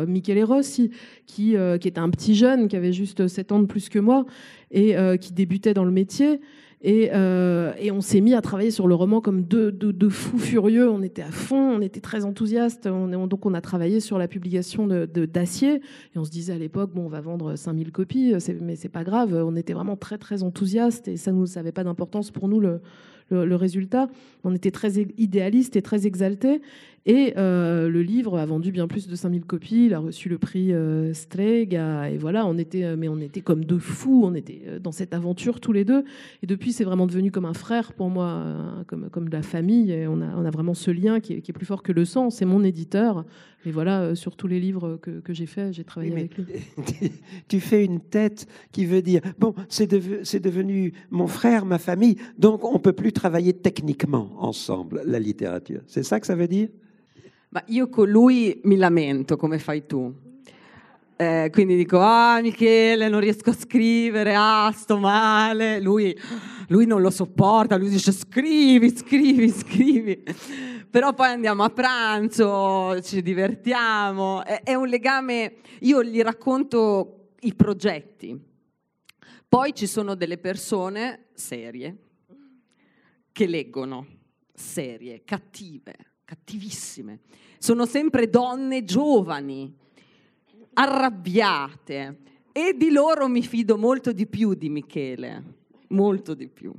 Michele 0.07 0.43
Rossi, 0.43 0.90
qui, 1.27 1.55
qui 1.81 1.89
était 1.89 2.01
un 2.01 2.09
petit 2.09 2.35
jeune, 2.35 2.69
qui 2.69 2.77
avait 2.77 2.94
juste 2.94 3.28
7 3.28 3.52
ans 3.52 3.59
de 3.59 3.66
plus 3.66 3.90
que 3.90 3.98
moi 3.98 4.24
et 4.70 4.94
qui 5.20 5.35
débutait 5.35 5.74
dans 5.74 5.85
le 5.85 5.90
métier. 5.90 6.40
Et, 6.82 7.11
euh, 7.12 7.74
et, 7.78 7.90
on 7.90 8.01
s'est 8.01 8.23
mis 8.23 8.32
à 8.32 8.40
travailler 8.40 8.70
sur 8.70 8.89
le 8.89 8.94
roman 8.94 9.20
comme 9.20 9.43
deux, 9.43 9.70
fous 10.09 10.39
furieux. 10.39 10.89
On 10.89 11.02
était 11.02 11.23
à 11.23 11.31
fond, 11.31 11.77
on 11.77 11.81
était 11.82 12.01
très 12.01 12.24
enthousiastes. 12.24 12.86
On, 12.86 13.12
on, 13.12 13.27
donc 13.27 13.44
on 13.44 13.52
a 13.52 13.61
travaillé 13.61 14.01
sur 14.01 14.16
la 14.16 14.28
publication 14.28 14.86
d'Acier. 14.86 15.78
De, 15.78 15.85
et 16.15 16.19
on 16.19 16.24
se 16.24 16.31
disait 16.31 16.55
à 16.55 16.59
l'époque, 16.59 16.93
bon, 16.94 17.05
on 17.05 17.09
va 17.09 17.20
vendre 17.20 17.55
5000 17.55 17.93
copies, 17.93 18.32
mais 18.62 18.77
c'est 18.77 18.89
pas 18.89 19.05
grave. 19.05 19.35
On 19.35 19.57
était 19.57 19.74
vraiment 19.74 19.97
très, 19.97 20.16
très 20.16 20.43
enthousiastes 20.43 21.07
et 21.07 21.19
ça 21.19 21.32
ne 21.32 21.59
avait 21.59 21.73
pas 21.73 21.85
d'importance 21.85 22.31
pour 22.31 22.48
nous 22.48 22.61
le, 22.61 22.81
le, 23.28 23.44
le, 23.44 23.57
résultat. 23.57 24.09
On 24.43 24.55
était 24.55 24.70
très 24.70 24.93
idéalistes 25.19 25.77
et 25.77 25.82
très 25.82 26.07
exaltés. 26.07 26.62
Et 27.06 27.32
euh, 27.39 27.89
le 27.89 28.02
livre 28.02 28.39
a 28.39 28.44
vendu 28.44 28.72
bien 28.72 28.86
plus 28.86 29.09
de 29.09 29.14
5000 29.14 29.44
copies. 29.44 29.86
Il 29.86 29.94
a 29.94 30.01
reçu 30.01 30.28
le 30.28 30.39
prix 30.39 30.72
euh, 30.72 31.14
Strega. 31.14 32.10
Et 32.10 32.18
voilà, 32.18 32.47
on 32.47 32.59
était, 32.59 32.94
mais 32.97 33.09
on 33.09 33.18
était 33.18 33.40
comme 33.40 33.64
deux 33.64 33.78
fous. 33.78 34.22
On 34.24 34.35
était 34.35 34.62
euh, 34.66 34.78
dans 34.78 34.93
cette 34.93 35.14
aventure 35.14 35.60
tous 35.60 35.72
les 35.72 35.85
deux. 35.85 36.05
Et 36.43 36.47
depuis, 36.47 36.72
c'est 36.72 36.85
vraiment 36.85 37.06
devenu 37.06 37.31
comme 37.31 37.47
un 37.47 37.55
frère 37.55 37.94
pour 37.94 38.10
moi, 38.10 38.27
euh, 38.27 38.85
comme, 38.86 39.09
comme 39.09 39.28
de 39.28 39.32
la 39.32 39.43
famille. 39.43 39.93
Et 39.93 40.06
on 40.06 40.20
a, 40.20 40.27
on 40.36 40.44
a 40.44 40.51
vraiment 40.51 40.74
ce 40.74 40.90
lien 40.90 41.20
qui 41.20 41.35
est, 41.35 41.40
qui 41.40 41.51
est 41.51 41.55
plus 41.55 41.66
fort 41.66 41.82
que 41.82 41.93
le 41.93 42.05
sang. 42.05 42.28
C'est 42.28 42.44
mon 42.44 42.62
éditeur. 42.64 43.24
Et 43.66 43.70
voilà, 43.70 44.01
euh, 44.01 44.14
sur 44.14 44.36
tous 44.36 44.47
les 44.47 44.59
livres 44.59 44.98
que, 45.02 45.20
que 45.20 45.35
j'ai 45.35 45.47
faits, 45.47 45.74
j'ai 45.74 45.85
travaillé 45.85 46.12
oui, 46.12 46.20
avec 46.20 46.36
lui. 46.36 47.12
Tu 47.48 47.60
fais 47.60 47.85
une 47.85 48.01
tête 48.01 48.47
qui 48.72 48.86
veut 48.86 49.02
dire 49.02 49.20
bon, 49.39 49.55
c'est 49.68 49.86
de, 49.86 49.98
devenu 50.39 50.94
mon 51.10 51.27
frère, 51.27 51.66
ma 51.66 51.78
famille, 51.78 52.16
donc 52.39 52.64
on 52.64 52.78
peut 52.78 52.94
plus 52.94 53.12
travailler 53.12 53.52
techniquement 53.52 54.31
ensemble 54.39 55.02
la 55.05 55.18
littérature. 55.18 55.82
C'est 55.86 56.02
ça 56.02 56.20
que 56.20 56.27
ça 56.27 56.35
veut 56.35 56.48
dire? 56.48 56.68
Ma 57.52 57.64
io 57.66 57.89
con 57.89 58.09
lui 58.09 58.60
mi 58.64 58.77
lamento 58.77 59.36
come 59.36 59.59
fai 59.59 59.85
tu. 59.85 60.14
Eh, 61.16 61.51
quindi 61.52 61.74
dico, 61.74 61.98
ah 61.98 62.40
Michele, 62.40 63.09
non 63.09 63.18
riesco 63.18 63.51
a 63.51 63.55
scrivere, 63.55 64.35
ah 64.36 64.70
sto 64.70 64.98
male. 64.98 65.81
Lui, 65.81 66.16
lui 66.68 66.86
non 66.86 67.02
lo 67.02 67.10
sopporta, 67.10 67.77
lui 67.77 67.89
dice 67.89 68.12
scrivi, 68.12 68.97
scrivi, 68.97 69.51
scrivi. 69.51 70.22
Però 70.89 71.12
poi 71.12 71.27
andiamo 71.27 71.64
a 71.64 71.70
pranzo, 71.70 73.02
ci 73.02 73.20
divertiamo. 73.20 74.44
È, 74.44 74.62
è 74.62 74.74
un 74.74 74.86
legame, 74.86 75.56
io 75.81 76.05
gli 76.05 76.20
racconto 76.22 77.32
i 77.40 77.52
progetti. 77.55 78.40
Poi 79.48 79.74
ci 79.74 79.89
sono 79.89 80.14
delle 80.14 80.39
persone 80.39 81.27
serie 81.35 81.97
che 83.32 83.47
leggono, 83.47 84.06
serie, 84.55 85.22
cattive, 85.24 86.09
cattivissime. 86.31 87.19
Sono 87.59 87.86
sempre 87.86 88.31
donne 88.31 88.85
giovani, 88.85 89.74
arrabbiate 90.74 92.19
e 92.52 92.77
di 92.77 92.93
loro 92.93 93.27
mi 93.27 93.43
fido 93.43 93.77
molto 93.77 94.12
di 94.12 94.28
più 94.28 94.55
di 94.55 94.69
Michele, 94.69 95.43
molto 95.89 96.35
di 96.35 96.47
più. 96.47 96.73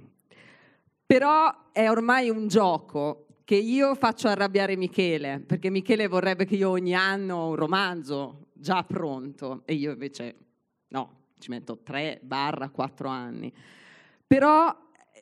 Però 1.06 1.72
è 1.74 1.90
ormai 1.90 2.30
un 2.30 2.48
gioco 2.48 3.26
che 3.44 3.56
io 3.56 3.94
faccio 3.96 4.30
arrabbiare 4.30 4.78
Michele, 4.78 5.44
perché 5.46 5.70
Michele 5.70 6.08
vorrebbe 6.08 6.46
che 6.46 6.56
io 6.56 6.70
ogni 6.70 6.96
anno 6.96 7.36
ho 7.36 7.50
un 7.50 7.56
romanzo 7.56 8.48
già 8.54 8.86
pronto 8.86 9.64
e 9.66 9.74
io 9.74 9.92
invece 9.92 10.36
no, 10.88 11.24
ci 11.40 11.50
metto 11.50 11.80
3 11.84 12.22
barra 12.24 12.70
4 12.70 13.10
anni. 13.10 13.54
Però 14.26 14.74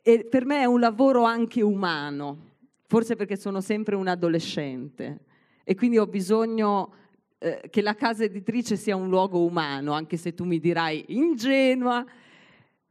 eh, 0.03 0.23
per 0.25 0.45
me 0.45 0.61
è 0.61 0.65
un 0.65 0.79
lavoro 0.79 1.23
anche 1.23 1.63
umano, 1.63 2.48
forse 2.89 3.15
perché 3.15 3.37
sono 3.37 3.61
sempre 3.61 3.95
un 3.95 4.07
adolescente 4.07 5.19
e 5.63 5.75
quindi 5.75 5.99
ho 5.99 6.07
bisogno 6.07 6.91
eh, 7.37 7.61
che 7.69 7.83
la 7.83 7.93
casa 7.93 8.23
editrice 8.23 8.77
sia 8.77 8.95
un 8.95 9.09
luogo 9.09 9.45
umano, 9.45 9.91
anche 9.91 10.17
se 10.17 10.33
tu 10.33 10.43
mi 10.43 10.59
dirai 10.59 11.05
ingenua, 11.09 12.03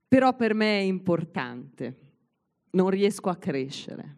però 0.06 0.36
per 0.36 0.54
me 0.54 0.78
è 0.78 0.82
importante, 0.82 1.96
non 2.70 2.90
riesco 2.90 3.28
a 3.28 3.34
crescere. 3.34 4.16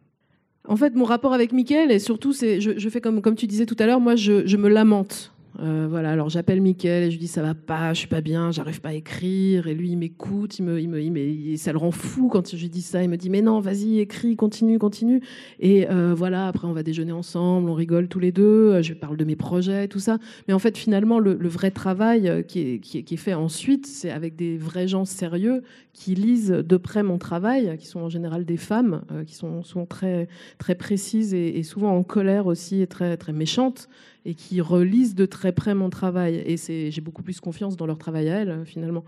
En 0.68 0.76
fait, 0.76 0.94
mon 0.94 1.06
rapport 1.06 1.32
avec 1.32 1.50
Mickaël, 1.52 1.90
et 1.90 1.98
surtout, 1.98 2.34
je, 2.34 2.76
je, 2.76 2.88
fais 2.90 3.00
comme, 3.00 3.22
comme 3.22 3.34
tu 3.34 3.46
disais 3.46 3.64
tout 3.64 3.76
à 3.78 3.86
l'heure, 3.86 4.00
moi, 4.00 4.16
je, 4.16 4.46
je 4.46 4.58
me 4.58 4.68
lamente. 4.68 5.32
Euh, 5.58 5.86
voilà, 5.90 6.12
alors 6.12 6.28
j'appelle 6.28 6.60
Mickaël 6.60 7.02
et 7.02 7.10
je 7.10 7.16
lui 7.16 7.20
dis 7.20 7.26
ça 7.26 7.42
va 7.42 7.54
pas, 7.54 7.92
je 7.92 7.98
suis 7.98 8.08
pas 8.08 8.20
bien, 8.20 8.52
j'arrive 8.52 8.80
pas 8.80 8.90
à 8.90 8.94
écrire. 8.94 9.66
Et 9.66 9.74
lui, 9.74 9.90
il 9.90 9.96
m'écoute, 9.96 10.58
il 10.58 10.64
me, 10.64 10.80
il 10.80 10.88
me, 10.88 11.56
ça 11.56 11.72
le 11.72 11.78
rend 11.78 11.90
fou 11.90 12.28
quand 12.28 12.50
je 12.50 12.56
lui 12.56 12.68
dis 12.68 12.82
ça. 12.82 13.02
Il 13.02 13.08
me 13.08 13.16
dit 13.16 13.30
mais 13.30 13.42
non, 13.42 13.60
vas-y, 13.60 13.98
écris, 13.98 14.36
continue, 14.36 14.78
continue. 14.78 15.22
Et 15.58 15.88
euh, 15.90 16.14
voilà, 16.14 16.46
après 16.46 16.66
on 16.66 16.72
va 16.72 16.82
déjeuner 16.82 17.12
ensemble, 17.12 17.68
on 17.68 17.74
rigole 17.74 18.08
tous 18.08 18.20
les 18.20 18.32
deux. 18.32 18.80
Je 18.82 18.94
parle 18.94 19.16
de 19.16 19.24
mes 19.24 19.36
projets, 19.36 19.88
tout 19.88 19.98
ça. 19.98 20.18
Mais 20.46 20.54
en 20.54 20.58
fait, 20.58 20.78
finalement, 20.78 21.18
le, 21.18 21.36
vrai 21.48 21.70
travail 21.70 22.28
euh, 22.28 22.42
qui 22.42 22.60
est, 22.60 22.78
qui 22.78 22.98
est, 22.98 23.02
qui 23.02 23.14
est 23.14 23.16
fait 23.16 23.34
ensuite, 23.34 23.86
c'est 23.86 24.10
avec 24.10 24.36
des 24.36 24.56
vrais 24.56 24.86
gens 24.86 25.04
sérieux 25.04 25.62
qui 25.92 26.14
lisent 26.14 26.50
de 26.50 26.76
près 26.76 27.02
mon 27.02 27.18
travail, 27.18 27.76
qui 27.78 27.86
sont 27.86 28.00
en 28.00 28.08
général 28.08 28.44
des 28.44 28.56
femmes, 28.56 29.02
euh, 29.10 29.24
qui 29.24 29.34
sont 29.34 29.62
souvent 29.62 29.86
très, 29.86 30.28
très 30.58 30.76
précises 30.76 31.34
et, 31.34 31.58
et 31.58 31.62
souvent 31.62 31.96
en 31.96 32.02
colère 32.02 32.46
aussi 32.46 32.80
et 32.80 32.86
très, 32.86 33.16
très 33.16 33.32
méchantes 33.32 33.88
et 34.24 34.34
qui 34.34 34.60
relisent 34.60 35.14
de 35.14 35.26
très 35.26 35.52
près 35.52 35.74
mon 35.74 35.90
travail. 35.90 36.42
Et 36.46 36.90
j'ai 36.90 37.00
beaucoup 37.00 37.22
plus 37.22 37.40
confiance 37.40 37.76
dans 37.76 37.86
leur 37.86 37.98
travail 37.98 38.28
à 38.28 38.36
elles, 38.40 38.62
finalement. 38.64 39.04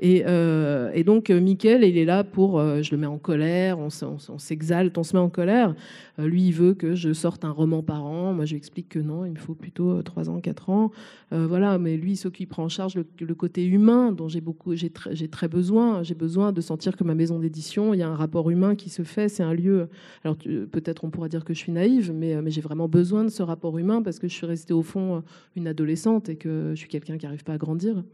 Et, 0.00 0.24
euh, 0.26 0.90
et, 0.92 1.04
donc, 1.04 1.30
euh, 1.30 1.40
Mickaël, 1.40 1.84
il 1.84 1.96
est 1.96 2.04
là 2.04 2.24
pour. 2.24 2.58
Euh, 2.58 2.82
je 2.82 2.90
le 2.92 3.00
mets 3.00 3.06
en 3.06 3.18
colère, 3.18 3.78
on, 3.78 3.90
s'exalte, 3.90 4.98
on 4.98 5.02
se 5.02 5.16
met 5.16 5.22
en 5.22 5.30
colère. 5.30 5.74
Lui, 6.18 6.48
il 6.48 6.52
veut 6.52 6.74
que 6.74 6.94
je 6.94 7.12
sorte 7.12 7.44
un 7.44 7.50
roman 7.50 7.82
par 7.82 8.04
an. 8.04 8.32
Moi, 8.32 8.44
je 8.44 8.52
lui 8.52 8.58
explique 8.58 8.88
que 8.88 8.98
non, 8.98 9.24
il 9.24 9.32
me 9.32 9.38
faut 9.38 9.54
plutôt 9.54 10.02
3 10.02 10.30
ans, 10.30 10.40
4 10.40 10.70
ans. 10.70 10.90
Voilà, 11.30 11.78
mais 11.78 11.96
lui, 11.96 12.12
il 12.12 12.16
s'occupe, 12.16 12.50
prend 12.50 12.64
en 12.64 12.68
charge 12.68 12.94
le, 12.94 13.34
côté 13.34 13.64
humain 13.64 14.12
dont 14.12 14.28
j'ai 14.28 14.40
beaucoup, 14.40 14.76
j'ai 14.76 14.90
très, 14.90 15.14
très 15.26 15.48
besoin. 15.48 16.04
J'ai 16.04 16.14
besoin 16.14 16.52
de 16.52 16.60
sentir 16.60 16.96
que 16.96 17.02
ma 17.02 17.14
maison 17.14 17.40
d'édition, 17.40 17.94
il 17.94 17.98
y 17.98 18.02
a 18.02 18.08
un 18.08 18.14
rapport 18.14 18.48
humain 18.50 18.76
qui 18.76 18.90
se 18.90 19.02
fait. 19.02 19.28
C'est 19.28 19.42
un 19.42 19.54
lieu. 19.54 19.88
Alors, 20.22 20.36
peut-être 20.36 21.04
on 21.04 21.10
pourra 21.10 21.28
dire 21.28 21.44
que 21.44 21.52
je 21.52 21.58
suis 21.58 21.72
naïve, 21.72 22.12
mais, 22.14 22.40
mais 22.40 22.50
j'ai 22.50 22.60
vraiment 22.60 22.88
besoin 22.88 23.24
de 23.24 23.30
ce 23.30 23.42
rapport 23.42 23.76
humain 23.76 24.02
parce 24.02 24.20
que 24.20 24.28
je 24.28 24.34
suis 24.34 24.46
restée 24.46 24.74
au 24.74 24.82
fond 24.82 25.22
une 25.56 25.66
adolescente 25.66 26.28
et 26.28 26.36
que 26.36 26.70
je 26.74 26.78
suis 26.78 26.88
quelqu'un 26.88 27.18
qui 27.18 27.26
n'arrive 27.26 27.42
pas 27.42 27.54
à 27.54 27.58
grandir. 27.58 28.04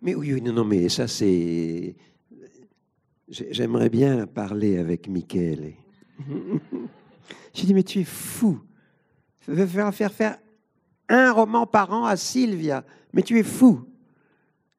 Mais 0.00 0.14
oui, 0.14 0.32
oui, 0.34 0.42
non, 0.42 0.52
non, 0.52 0.64
mais 0.64 0.88
ça 0.88 1.08
c'est. 1.08 1.96
J'aimerais 3.28 3.90
bien 3.90 4.26
parler 4.26 4.78
avec 4.78 5.08
Michele. 5.08 5.74
J'ai 7.52 7.66
dit, 7.66 7.74
mais 7.74 7.82
tu 7.82 8.00
es 8.00 8.04
fou. 8.04 8.60
Tu 9.44 9.50
veux 9.52 9.66
faire, 9.66 9.94
faire 9.94 10.12
faire 10.12 10.38
un 11.08 11.32
roman 11.32 11.66
par 11.66 11.92
an 11.92 12.04
à 12.04 12.16
Sylvia. 12.16 12.84
Mais 13.12 13.22
tu 13.22 13.38
es 13.38 13.42
fou. 13.42 13.84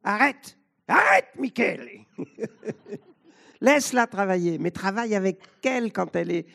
Arrête, 0.04 0.58
arrête, 0.88 1.28
Michele. 1.38 2.06
Laisse-la 3.62 4.08
travailler, 4.08 4.58
mais 4.58 4.72
travaille 4.72 5.16
avec 5.16 5.42
elle 5.64 5.92
quand 5.92 6.16
elle 6.16 6.32
est, 6.32 6.46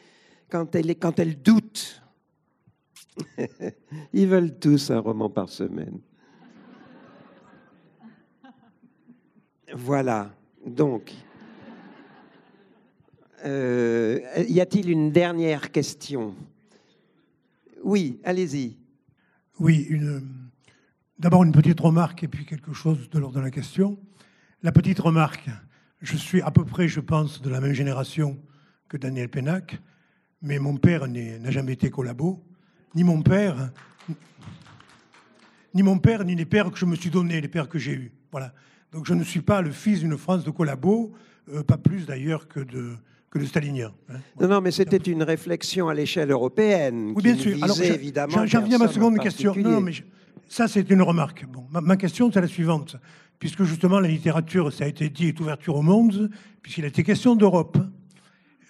quand 0.49 0.75
elle 0.75 0.91
est, 0.91 0.95
quand 0.95 1.19
elle 1.19 1.41
doute. 1.41 2.03
Ils 4.13 4.27
veulent 4.27 4.59
tous 4.59 4.91
un 4.91 5.01
roman 5.01 5.29
par 5.29 5.49
semaine. 5.49 6.01
Voilà. 9.75 10.31
Donc, 10.65 11.13
euh, 13.45 14.21
y 14.49 14.61
a-t-il 14.61 14.89
une 14.89 15.11
dernière 15.11 15.73
question? 15.73 16.35
Oui, 17.83 18.21
allez-y. 18.23 18.77
Oui, 19.59 19.89
d'abord 21.19 21.43
une 21.43 21.53
petite 21.53 21.81
remarque 21.81 22.23
et 22.23 22.29
puis 22.29 22.47
quelque 22.47 22.73
chose 22.73 23.11
de 23.11 23.19
l'ordre 23.19 23.37
de 23.37 23.41
la 23.41 23.51
question. 23.51 23.99
La 24.63 24.71
petite 24.71 25.01
remarque, 25.01 25.51
je 26.01 26.17
suis 26.17 26.41
à 26.41 26.53
peu 26.53 26.65
près, 26.65 26.87
je 26.87 27.01
pense, 27.01 27.43
de 27.43 27.51
la 27.51 27.61
même 27.61 27.73
génération 27.73 28.39
que 28.89 28.97
Daniel 28.97 29.29
Pénac, 29.29 29.79
mais 30.41 30.61
mon 30.61 30.77
père 30.77 31.09
n'a 31.09 31.51
jamais 31.51 31.73
été 31.73 31.91
collabo, 31.91 32.43
ni 32.95 33.03
mon 33.03 33.23
père, 33.23 33.73
ni 35.75 35.83
mon 35.83 35.99
père, 35.99 36.25
ni 36.25 36.37
les 36.37 36.47
pères 36.47 36.71
que 36.71 36.79
je 36.79 36.87
me 36.87 36.95
suis 36.95 37.11
donnés, 37.11 37.41
les 37.41 37.49
pères 37.49 37.69
que 37.69 37.79
j'ai 37.79 37.93
eus. 37.93 38.13
Voilà. 38.31 38.55
Donc 38.95 39.07
je 39.07 39.15
ne 39.15 39.25
suis 39.25 39.41
pas 39.41 39.61
le 39.61 39.73
fils 39.73 40.01
d'une 40.01 40.17
France 40.17 40.45
de 40.45 40.51
collabo, 40.51 41.13
euh, 41.53 41.65
pas 41.65 41.77
plus 41.77 42.07
d'ailleurs 42.07 42.47
que 42.47 42.61
de, 42.61 42.93
que 43.29 43.41
de 43.41 43.45
stalinien. 43.45 43.93
Hein. 44.09 44.19
Non, 44.41 44.47
non, 44.47 44.61
mais 44.61 44.71
c'était 44.71 44.99
une 44.99 45.25
réflexion 45.25 45.89
à 45.89 45.95
l'échelle 45.95 46.31
européenne. 46.31 47.13
Oui, 47.17 47.23
bien 47.25 47.37
sûr. 47.37 47.57
Alors, 47.61 47.81
évidemment. 47.83 48.47
J'en 48.47 48.63
viens 48.63 48.81
à 48.81 48.85
ma 48.85 48.89
seconde 48.89 49.19
question. 49.19 49.53
Non, 49.57 49.73
non, 49.73 49.81
mais 49.81 49.93
je, 49.93 50.05
ça, 50.49 50.69
c'est 50.69 50.89
une 50.91 51.03
remarque. 51.03 51.45
Bon, 51.47 51.65
ma, 51.73 51.81
ma 51.81 51.97
question, 51.97 52.31
c'est 52.33 52.41
la 52.41 52.47
suivante. 52.47 52.97
Puisque 53.41 53.65
justement, 53.65 53.99
la 53.99 54.07
littérature, 54.07 54.73
ça 54.73 54.85
a 54.85 54.87
été 54.87 55.11
dit, 55.11 55.27
est 55.27 55.41
ouverture 55.41 55.75
au 55.75 55.83
monde, 55.83 56.31
puisqu'il 56.63 56.85
a 56.85 56.89
été 56.89 57.03
question 57.03 57.35
d'Europe. 57.35 57.77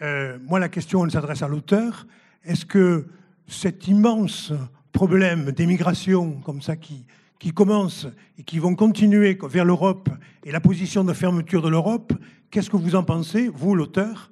Euh, 0.01 0.38
moi, 0.48 0.59
la 0.59 0.70
question, 0.70 1.05
elle 1.05 1.10
s'adresse 1.10 1.42
à 1.42 1.48
l'auteur. 1.48 2.06
Est-ce 2.44 2.64
que 2.64 3.06
cet 3.46 3.88
immense 3.88 4.55
problème 4.92 5.52
d'émigration, 5.52 6.40
comme 6.40 6.62
ça, 6.62 6.76
qui, 6.76 7.05
qui 7.39 7.52
commencent 7.52 8.06
et 8.39 8.43
qui 8.43 8.59
vont 8.59 8.74
continuer 8.74 9.39
vers 9.43 9.65
l'Europe 9.65 10.09
et 10.44 10.52
la 10.52 10.61
position 10.61 11.05
de 11.05 11.12
fermeture 11.12 11.62
de 11.62 11.69
l'Europe, 11.69 12.12
qu'est-ce 12.51 12.70
que 12.70 12.77
vous 12.77 12.94
en 12.94 13.05
pensez, 13.05 13.48
vous, 13.48 13.74
l'auteur? 13.74 14.31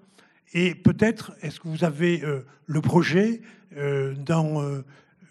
Et 0.55 0.75
peut-être, 0.75 1.33
est-ce 1.41 1.61
que 1.61 1.69
vous 1.69 1.85
avez 1.85 2.23
euh, 2.23 2.45
le 2.67 2.81
projet 2.81 3.41
euh, 3.77 4.15
d'en, 4.15 4.63
euh, 4.63 4.85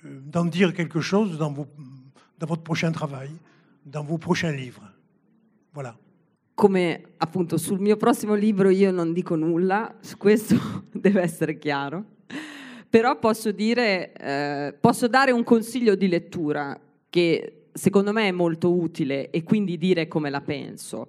d'en 0.03 0.45
dire 0.45 0.73
quelque 0.73 0.99
chose 0.99 1.37
dans, 1.37 1.51
vos, 1.51 1.67
dans 2.39 2.47
votre 2.47 2.63
prochain 2.63 2.91
travail, 2.91 3.29
dans 3.85 4.03
vos 4.03 4.17
prochains 4.17 4.51
livres? 4.51 4.83
Voilà. 5.73 5.95
Come 6.55 7.01
appunto 7.17 7.57
sul 7.57 7.79
mio 7.79 7.97
prossimo 7.97 8.35
libro 8.35 8.69
io 8.69 8.91
non 8.91 9.13
dico 9.13 9.35
nulla, 9.35 9.95
su 10.01 10.17
questo 10.17 10.55
deve 10.91 11.21
essere 11.21 11.57
chiaro, 11.57 12.03
però 12.89 13.17
posso 13.17 13.51
dire, 13.51 14.11
eh, 14.13 14.73
posso 14.79 15.07
dare 15.07 15.31
un 15.31 15.43
consiglio 15.43 15.95
di 15.95 16.07
lettura 16.07 16.77
che 17.09 17.60
secondo 17.73 18.11
me 18.11 18.27
è 18.27 18.31
molto 18.31 18.73
utile 18.73 19.29
e 19.29 19.43
quindi 19.43 19.77
dire 19.77 20.07
come 20.07 20.29
la 20.29 20.41
penso, 20.41 21.07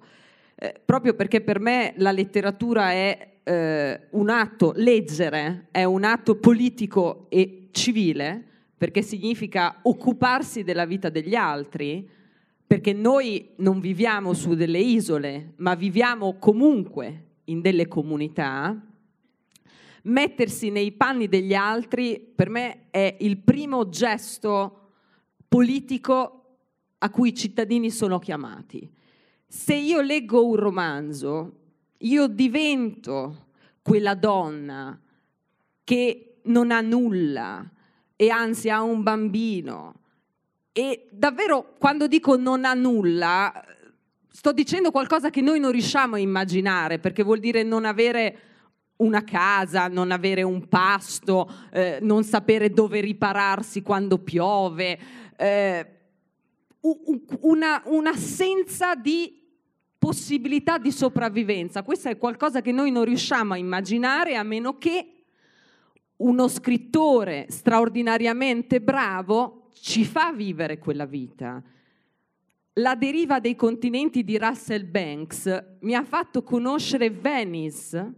eh, 0.55 0.79
proprio 0.83 1.13
perché 1.13 1.41
per 1.41 1.59
me 1.59 1.93
la 1.97 2.11
letteratura 2.11 2.91
è 2.91 3.39
eh, 3.43 4.07
un 4.11 4.29
atto, 4.29 4.73
leggere 4.75 5.67
è 5.71 5.83
un 5.83 6.03
atto 6.03 6.35
politico 6.35 7.25
e 7.29 7.69
civile, 7.71 8.43
perché 8.77 9.01
significa 9.01 9.79
occuparsi 9.83 10.63
della 10.63 10.85
vita 10.85 11.09
degli 11.09 11.35
altri, 11.35 12.09
perché 12.65 12.93
noi 12.93 13.51
non 13.57 13.79
viviamo 13.79 14.33
su 14.33 14.55
delle 14.55 14.79
isole, 14.79 15.53
ma 15.57 15.75
viviamo 15.75 16.37
comunque 16.37 17.25
in 17.45 17.61
delle 17.61 17.87
comunità. 17.87 18.77
Mettersi 20.03 20.69
nei 20.69 20.91
panni 20.91 21.27
degli 21.27 21.53
altri 21.53 22.19
per 22.19 22.49
me 22.49 22.89
è 22.89 23.15
il 23.19 23.37
primo 23.37 23.87
gesto 23.89 24.91
politico 25.47 26.42
a 27.03 27.09
cui 27.09 27.29
i 27.29 27.35
cittadini 27.35 27.91
sono 27.91 28.17
chiamati. 28.17 28.89
Se 29.45 29.75
io 29.75 29.99
leggo 29.99 30.47
un 30.47 30.55
romanzo, 30.55 31.59
io 31.99 32.27
divento 32.27 33.47
quella 33.81 34.15
donna 34.15 34.97
che 35.83 36.37
non 36.43 36.71
ha 36.71 36.79
nulla 36.79 37.69
e 38.15 38.29
anzi 38.29 38.69
ha 38.69 38.81
un 38.81 39.03
bambino. 39.03 39.95
E 40.71 41.09
davvero 41.11 41.75
quando 41.77 42.07
dico 42.07 42.37
non 42.37 42.63
ha 42.63 42.73
nulla, 42.73 43.51
sto 44.29 44.53
dicendo 44.53 44.89
qualcosa 44.89 45.29
che 45.29 45.41
noi 45.41 45.59
non 45.59 45.71
riusciamo 45.71 46.15
a 46.15 46.19
immaginare, 46.19 46.99
perché 46.99 47.21
vuol 47.21 47.39
dire 47.39 47.63
non 47.63 47.83
avere 47.83 48.39
una 48.97 49.25
casa, 49.25 49.89
non 49.89 50.11
avere 50.11 50.41
un 50.41 50.69
pasto, 50.69 51.51
eh, 51.73 51.99
non 52.01 52.23
sapere 52.23 52.69
dove 52.69 53.01
ripararsi 53.01 53.81
quando 53.81 54.19
piove. 54.19 54.97
Eh, 55.35 55.92
una, 57.41 57.81
un'assenza 57.85 58.95
di 58.95 59.41
possibilità 59.97 60.77
di 60.77 60.91
sopravvivenza. 60.91 61.83
Questo 61.83 62.09
è 62.09 62.17
qualcosa 62.17 62.61
che 62.61 62.71
noi 62.73 62.91
non 62.91 63.05
riusciamo 63.05 63.53
a 63.53 63.57
immaginare 63.57 64.35
a 64.35 64.43
meno 64.43 64.77
che 64.77 65.23
uno 66.17 66.47
scrittore 66.47 67.45
straordinariamente 67.49 68.81
bravo 68.81 69.69
ci 69.73 70.03
fa 70.03 70.33
vivere 70.33 70.77
quella 70.77 71.05
vita. 71.05 71.61
La 72.77 72.95
deriva 72.95 73.39
dei 73.39 73.55
continenti 73.55 74.23
di 74.23 74.37
Russell 74.37 74.89
Banks 74.89 75.77
mi 75.81 75.95
ha 75.95 76.03
fatto 76.03 76.43
conoscere 76.43 77.09
Venice, 77.09 78.13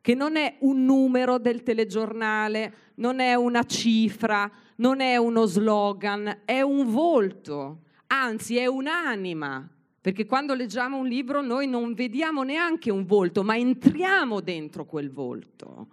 che 0.00 0.14
non 0.14 0.36
è 0.36 0.58
un 0.60 0.84
numero 0.84 1.38
del 1.38 1.62
telegiornale, 1.62 2.74
non 2.96 3.18
è 3.18 3.34
una 3.34 3.64
cifra, 3.64 4.48
non 4.76 5.00
è 5.00 5.16
uno 5.16 5.46
slogan, 5.46 6.42
è 6.44 6.60
un 6.60 6.90
volto, 6.90 7.80
anzi 8.06 8.56
è 8.56 8.66
un'anima, 8.66 9.68
perché 10.00 10.26
quando 10.26 10.54
leggiamo 10.54 10.98
un 10.98 11.06
libro 11.06 11.42
noi 11.42 11.66
non 11.66 11.94
vediamo 11.94 12.42
neanche 12.42 12.90
un 12.90 13.04
volto, 13.04 13.42
ma 13.42 13.56
entriamo 13.56 14.40
dentro 14.40 14.84
quel 14.84 15.10
volto. 15.10 15.88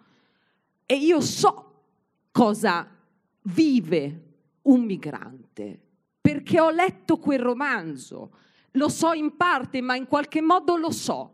E 0.85 0.95
io 0.95 1.21
so 1.21 1.83
cosa 2.31 2.87
vive 3.43 4.21
un 4.63 4.81
migrante, 4.83 5.79
perché 6.21 6.59
ho 6.59 6.69
letto 6.69 7.17
quel 7.17 7.39
romanzo, 7.39 8.35
lo 8.71 8.89
so 8.89 9.13
in 9.13 9.35
parte, 9.35 9.81
ma 9.81 9.95
in 9.95 10.07
qualche 10.07 10.41
modo 10.41 10.75
lo 10.77 10.91
so 10.91 11.33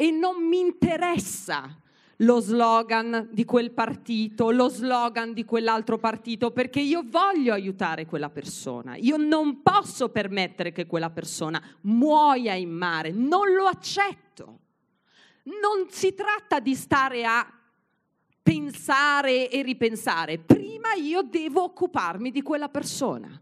e 0.00 0.12
non 0.12 0.46
mi 0.46 0.60
interessa 0.60 1.76
lo 2.22 2.40
slogan 2.40 3.28
di 3.30 3.44
quel 3.44 3.70
partito, 3.72 4.50
lo 4.50 4.68
slogan 4.68 5.32
di 5.32 5.44
quell'altro 5.44 5.98
partito, 5.98 6.50
perché 6.50 6.80
io 6.80 7.04
voglio 7.04 7.52
aiutare 7.52 8.06
quella 8.06 8.30
persona. 8.30 8.96
Io 8.96 9.16
non 9.16 9.62
posso 9.62 10.08
permettere 10.08 10.72
che 10.72 10.86
quella 10.86 11.10
persona 11.10 11.62
muoia 11.82 12.54
in 12.54 12.70
mare, 12.70 13.10
non 13.10 13.52
lo 13.52 13.66
accetto. 13.66 14.58
Non 15.44 15.88
si 15.90 16.14
tratta 16.14 16.60
di 16.60 16.74
stare 16.74 17.24
a 17.24 17.46
pensare 18.42 19.48
e 19.50 19.62
ripensare. 19.62 20.38
Prima 20.38 20.94
io 20.94 21.22
devo 21.22 21.62
occuparmi 21.62 22.30
di 22.30 22.42
quella 22.42 22.68
persona 22.68 23.40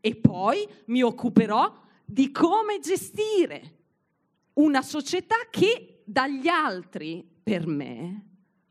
e 0.00 0.16
poi 0.16 0.66
mi 0.86 1.02
occuperò 1.02 1.82
di 2.04 2.30
come 2.30 2.78
gestire 2.78 3.72
una 4.54 4.82
società 4.82 5.36
che 5.50 6.02
dagli 6.04 6.48
altri, 6.48 7.26
per 7.44 7.66
me, 7.66 8.24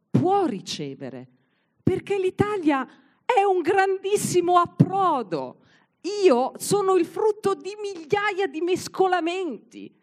può 0.10 0.46
ricevere. 0.46 1.28
Perché 1.84 2.20
l'Italia 2.20 2.86
è 3.24 3.44
un 3.44 3.62
grandissimo 3.62 4.58
approdo. 4.58 5.62
Io 6.26 6.54
sono 6.58 6.96
il 6.96 7.06
frutto 7.06 7.54
di 7.54 7.74
migliaia 7.80 8.48
di 8.48 8.62
mescolamenti. 8.62 9.96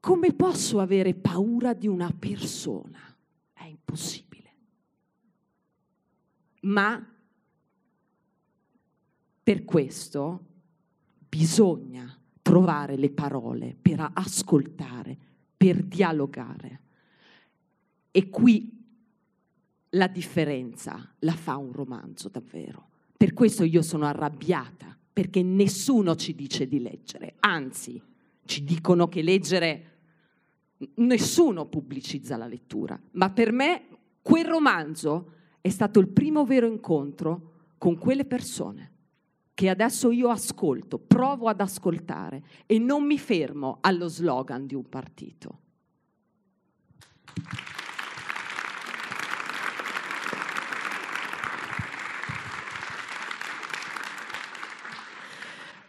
Come 0.00 0.34
posso 0.34 0.80
avere 0.80 1.14
paura 1.14 1.72
di 1.72 1.86
una 1.86 2.10
persona? 2.10 3.00
È 3.52 3.64
impossibile. 3.64 4.54
Ma 6.62 7.08
per 9.42 9.64
questo 9.64 10.46
bisogna 11.28 12.18
trovare 12.42 12.96
le 12.96 13.10
parole 13.10 13.76
per 13.80 14.10
ascoltare, 14.12 15.16
per 15.56 15.82
dialogare. 15.82 16.83
E 18.16 18.30
qui 18.30 18.70
la 19.90 20.06
differenza 20.06 21.12
la 21.18 21.32
fa 21.32 21.56
un 21.56 21.72
romanzo 21.72 22.28
davvero. 22.28 22.90
Per 23.16 23.32
questo 23.32 23.64
io 23.64 23.82
sono 23.82 24.06
arrabbiata, 24.06 24.96
perché 25.12 25.42
nessuno 25.42 26.14
ci 26.14 26.36
dice 26.36 26.68
di 26.68 26.78
leggere, 26.80 27.34
anzi 27.40 28.00
ci 28.44 28.62
dicono 28.62 29.08
che 29.08 29.20
leggere 29.20 29.90
nessuno 30.94 31.66
pubblicizza 31.66 32.36
la 32.36 32.46
lettura, 32.46 32.96
ma 33.14 33.30
per 33.30 33.50
me 33.50 33.86
quel 34.22 34.44
romanzo 34.44 35.32
è 35.60 35.68
stato 35.70 35.98
il 35.98 36.06
primo 36.06 36.44
vero 36.44 36.68
incontro 36.68 37.54
con 37.78 37.98
quelle 37.98 38.26
persone 38.26 38.92
che 39.54 39.68
adesso 39.68 40.12
io 40.12 40.28
ascolto, 40.28 40.98
provo 40.98 41.48
ad 41.48 41.60
ascoltare 41.60 42.44
e 42.66 42.78
non 42.78 43.04
mi 43.04 43.18
fermo 43.18 43.78
allo 43.80 44.06
slogan 44.06 44.66
di 44.66 44.76
un 44.76 44.88
partito. 44.88 45.58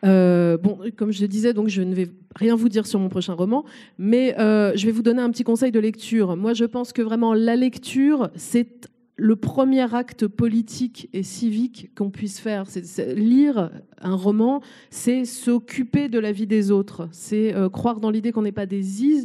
Euh, 0.06 0.58
bon, 0.58 0.80
comme 0.96 1.12
je 1.12 1.22
le 1.22 1.28
disais, 1.28 1.54
donc 1.54 1.68
je 1.68 1.82
ne 1.82 1.94
vais 1.94 2.10
rien 2.36 2.56
vous 2.56 2.70
dire 2.70 2.86
sur 2.86 3.00
mon 3.00 3.10
prochain 3.10 3.34
roman, 3.34 3.66
mais 3.98 4.38
euh, 4.40 4.74
je 4.76 4.86
vais 4.86 4.92
vous 4.92 5.02
donner 5.02 5.22
un 5.22 5.30
petit 5.32 5.44
conseil 5.44 5.72
de 5.72 5.80
lecture. 5.80 6.36
Moi, 6.36 6.54
je 6.54 6.66
pense 6.66 6.94
que 6.94 7.02
vraiment 7.02 7.34
la 7.34 7.56
lecture, 7.56 8.30
c'est 8.36 8.90
le 9.18 9.38
premier 9.38 9.94
acte 9.96 10.28
politique 10.28 11.10
et 11.14 11.24
civique 11.24 11.90
qu'on 11.96 12.10
puisse 12.10 12.40
faire, 12.40 12.66
c'est 12.68 13.16
lire 13.16 13.72
un 14.02 14.16
roman, 14.16 14.62
c'est 14.90 15.24
s'occuper 15.24 16.10
de 16.10 16.20
la 16.20 16.34
vie 16.34 16.48
des 16.48 16.70
autres, 16.70 17.08
c'est 17.12 17.56
euh, 17.56 17.70
croire 17.70 18.02
dans 18.02 18.10
l'idée 18.10 18.34
qu'on 18.34 18.42
n'est 18.42 18.52
pas 18.52 18.66
des, 18.66 18.82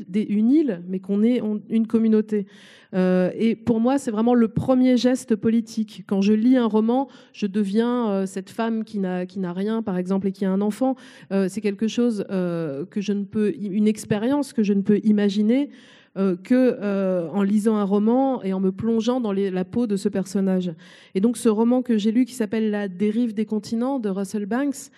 des, 0.08 0.22
une 0.22 0.50
île, 0.50 0.82
mais 0.88 1.00
qu'on 1.00 1.24
est 1.24 1.42
une 1.68 1.86
communauté. 1.88 2.46
Euh, 2.94 3.30
et 3.34 3.56
pour 3.56 3.80
moi, 3.80 3.98
c'est 3.98 4.12
vraiment 4.12 4.34
le 4.34 4.46
premier 4.46 4.96
geste 4.96 5.34
politique. 5.34 6.04
Quand 6.06 6.20
je 6.20 6.32
lis 6.32 6.56
un 6.56 6.66
roman, 6.66 7.08
je 7.32 7.46
deviens 7.46 8.10
euh, 8.10 8.26
cette 8.26 8.50
femme 8.50 8.84
qui 8.84 9.00
n'a 9.00 9.26
qui 9.26 9.40
n'a 9.40 9.52
rien, 9.52 9.82
par 9.82 9.96
exemple, 9.96 10.28
et 10.28 10.32
qui 10.32 10.44
a 10.44 10.52
un 10.52 10.60
enfant. 10.60 10.94
c'est 11.30 11.60
quelque 11.60 11.88
chose 11.88 12.24
que 12.28 13.00
je 13.00 13.12
ne 13.12 13.24
peux, 13.24 13.52
une 13.56 13.88
expérience 13.88 14.52
que 14.52 14.62
je 14.62 14.72
ne 14.72 14.82
peux 14.82 15.00
imaginer. 15.02 15.70
Euh, 16.16 16.34
que 16.34 16.76
euh, 16.82 17.28
en 17.28 17.44
lisant 17.44 17.76
un 17.76 17.84
roman 17.84 18.42
et 18.42 18.52
en 18.52 18.58
me 18.58 18.72
plongeant 18.72 19.20
dans 19.20 19.30
la 19.30 19.64
peau 19.64 19.86
de 19.86 19.94
ce 19.94 20.08
personnage. 20.08 20.72
Et 21.14 21.20
donc 21.20 21.36
ce 21.36 21.48
roman 21.48 21.82
que 21.82 21.98
j'ai 21.98 22.10
lu 22.10 22.24
qui 22.24 22.34
s'appelle 22.34 22.72
La 22.72 22.88
dérive 22.88 23.32
des 23.32 23.44
continents 23.44 24.00
de 24.00 24.08
Russell 24.08 24.46
Banks, 24.46 24.90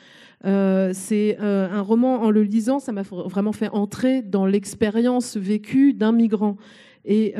euh, 0.46 0.92
c'est 0.94 1.36
un 1.38 1.82
roman 1.82 2.22
en 2.22 2.30
le 2.30 2.42
lisant, 2.42 2.78
ça 2.78 2.92
m'a 2.92 3.02
vraiment 3.02 3.52
fait 3.52 3.68
entrer 3.68 4.22
dans 4.22 4.46
l'expérience 4.46 5.36
vécue 5.36 5.92
d'un 5.92 6.12
migrant. 6.12 6.56
Et 7.04 7.34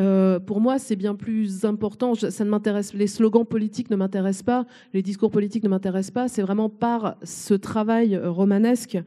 pour 0.44 0.60
moi, 0.60 0.78
c'est 0.78 0.96
bien 0.96 1.14
plus 1.14 1.64
important. 1.64 2.14
ça 2.14 2.44
ne 2.44 2.50
m'intéresse, 2.50 2.92
les 2.92 3.06
slogans 3.06 3.46
politiques 3.46 3.88
ne 3.88 3.96
m'intéressent 3.96 4.42
pas, 4.42 4.66
les 4.92 5.00
discours 5.00 5.30
politiques 5.30 5.64
ne 5.64 5.70
m'intéressent 5.70 6.10
pas. 6.10 6.28
C'est 6.28 6.42
vraiment 6.42 6.68
par 6.68 7.16
ce 7.22 7.54
travail 7.54 8.18
romanesque 8.18 8.98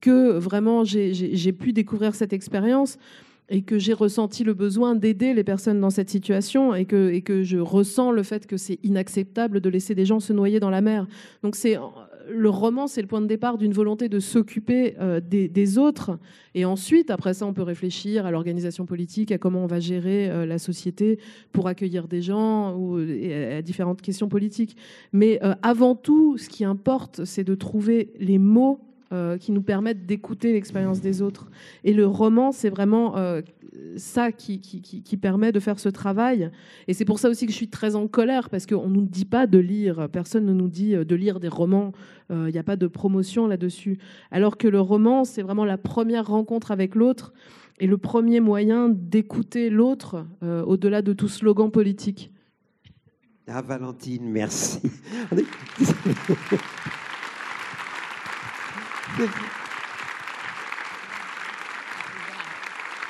que 0.00 0.38
vraiment 0.38 0.84
j'ai 0.84 1.52
pu 1.52 1.74
découvrir 1.74 2.14
cette 2.14 2.32
expérience 2.32 2.96
et 3.48 3.62
que 3.62 3.78
j'ai 3.78 3.92
ressenti 3.92 4.44
le 4.44 4.54
besoin 4.54 4.94
d'aider 4.94 5.34
les 5.34 5.44
personnes 5.44 5.80
dans 5.80 5.90
cette 5.90 6.10
situation 6.10 6.74
et 6.74 6.84
que, 6.84 7.10
et 7.10 7.22
que 7.22 7.42
je 7.42 7.58
ressens 7.58 8.10
le 8.10 8.22
fait 8.22 8.46
que 8.46 8.56
c'est 8.56 8.78
inacceptable 8.82 9.60
de 9.60 9.68
laisser 9.68 9.94
des 9.94 10.04
gens 10.04 10.20
se 10.20 10.32
noyer 10.32 10.60
dans 10.60 10.70
la 10.70 10.80
mer. 10.80 11.06
Donc 11.42 11.54
c'est 11.54 11.78
le 12.28 12.48
roman, 12.48 12.86
c'est 12.86 13.02
le 13.02 13.06
point 13.06 13.20
de 13.20 13.26
départ 13.26 13.58
d'une 13.58 13.72
volonté 13.72 14.08
de 14.08 14.20
s'occuper 14.20 14.96
euh, 15.00 15.20
des, 15.20 15.78
autres. 15.78 16.18
Et 16.54 16.64
ensuite, 16.64 17.10
après 17.10 17.34
ça, 17.34 17.46
on 17.46 17.52
peut 17.52 17.62
réfléchir 17.62 18.26
à 18.26 18.30
l'organisation 18.30 18.86
politique, 18.86 19.32
à 19.32 19.38
comment 19.38 19.62
on 19.62 19.66
va 19.66 19.80
gérer 19.80 20.28
euh, 20.28 20.46
la 20.46 20.58
société 20.58 21.18
pour 21.52 21.68
accueillir 21.68 22.08
des 22.08 22.22
gens 22.22 22.74
ou 22.74 22.96
à 22.96 23.62
différentes 23.62 24.02
questions 24.02 24.28
politiques. 24.28 24.76
Mais 25.12 25.38
euh, 25.42 25.54
avant 25.62 25.94
tout, 25.94 26.38
ce 26.38 26.48
qui 26.48 26.64
importe, 26.64 27.24
c'est 27.24 27.44
de 27.44 27.54
trouver 27.54 28.12
les 28.18 28.38
mots 28.38 28.80
euh, 29.12 29.38
qui 29.38 29.52
nous 29.52 29.62
permettent 29.62 30.04
d'écouter 30.04 30.52
l'expérience 30.52 31.00
des 31.00 31.22
autres. 31.22 31.48
Et 31.84 31.92
le 31.92 32.08
roman, 32.08 32.50
c'est 32.50 32.70
vraiment 32.70 33.16
euh, 33.16 33.40
ça 33.96 34.32
qui, 34.32 34.58
permet 35.22 35.52
de 35.52 35.60
faire 35.60 35.78
ce 35.78 35.88
travail. 35.88 36.50
Et 36.88 36.92
c'est 36.92 37.04
pour 37.04 37.20
ça 37.20 37.28
aussi 37.28 37.46
que 37.46 37.52
je 37.52 37.56
suis 37.56 37.68
très 37.68 37.94
en 37.94 38.08
colère, 38.08 38.50
parce 38.50 38.66
qu'on 38.66 38.88
ne 38.88 38.94
nous 38.94 39.06
dit 39.06 39.24
pas 39.24 39.46
de 39.46 39.58
lire, 39.58 40.08
personne 40.10 40.44
ne 40.44 40.52
nous 40.52 40.66
dit 40.66 40.96
euh, 40.96 41.04
de 41.04 41.14
lire 41.14 41.38
des 41.38 41.46
romans, 41.46 41.92
il 42.30 42.50
n'y 42.50 42.58
a 42.58 42.64
pas 42.64 42.74
de 42.74 42.88
promotion 42.88 43.46
là-dessus. 43.46 43.98
Alors 44.32 44.56
que 44.56 44.66
le 44.66 44.80
roman, 44.80 45.22
c'est 45.22 45.42
vraiment 45.42 45.64
la 45.64 45.78
première 45.78 46.26
rencontre 46.26 46.72
avec 46.72 46.96
l'autre 46.96 47.32
et 47.78 47.86
le 47.86 47.98
premier 47.98 48.40
moyen 48.40 48.88
d'écouter 48.88 49.70
l'autre 49.70 50.26
au-delà 50.42 51.02
de 51.02 51.12
tout 51.12 51.28
slogan 51.28 51.70
politique. 51.70 52.32
Ah, 53.46 53.62
Valentine, 53.62 54.28
merci. 54.28 54.80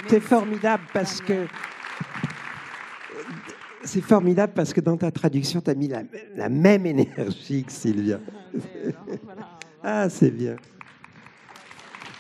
C'est 0.08 0.20
formidable 0.20 0.84
parce 0.92 1.20
que 1.20 1.46
c'est 3.82 4.00
formidable 4.00 4.52
parce 4.54 4.72
que 4.72 4.80
dans 4.80 4.96
ta 4.96 5.10
traduction, 5.10 5.60
tu 5.60 5.70
as 5.70 5.74
mis 5.74 5.88
la, 5.88 6.48
même 6.48 6.86
énergie 6.86 7.64
que 7.64 7.72
Sylvia. 7.72 8.20
ah, 9.82 10.08
c'est 10.08 10.30
bien. 10.30 10.56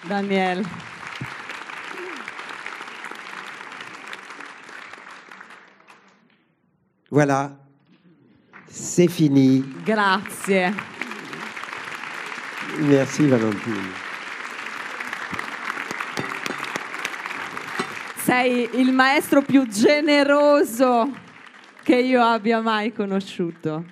Daniel. 0.08 0.62
Voilà, 7.10 7.56
c'est 8.68 9.08
fini. 9.08 9.64
Grazie. 9.84 10.72
Merci 12.78 13.26
Valentine. 13.26 14.04
sei 18.26 18.68
il 18.74 18.92
maestro 18.92 19.40
più 19.40 19.66
generoso 19.68 21.12
che 21.84 21.96
io 21.96 22.20
abbia 22.20 22.60
mai 22.60 22.92
conosciuto. 22.92 23.84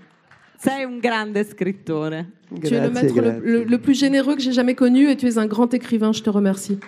Sei 0.56 0.84
un 0.84 0.98
grande 0.98 1.44
scrittore. 1.44 2.32
Grazie, 2.48 2.68
tu 2.68 2.74
es 2.74 2.80
le 2.80 2.90
maître 2.90 3.20
le, 3.20 3.40
le, 3.40 3.64
le, 3.64 3.78
plus 3.78 3.96
généreux 3.96 4.34
que 4.34 4.42
j'ai 4.42 4.52
jamais 4.52 4.74
connu 4.74 5.08
et 5.08 5.16
tu 5.16 5.26
es 5.26 5.38
un 5.38 5.46
grand 5.46 5.72
écrivain. 5.72 6.12
Je 6.12 6.22
te 6.22 6.30
remercie. 6.30 6.78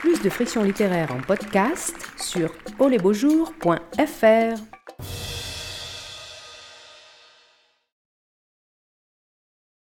Plus 0.00 0.20
de 0.20 0.28
friction 0.28 0.62
littéraire 0.62 1.12
en 1.12 1.20
podcast 1.20 1.96
sur 2.18 2.52
olesbeaujours.fr. 2.78 5.31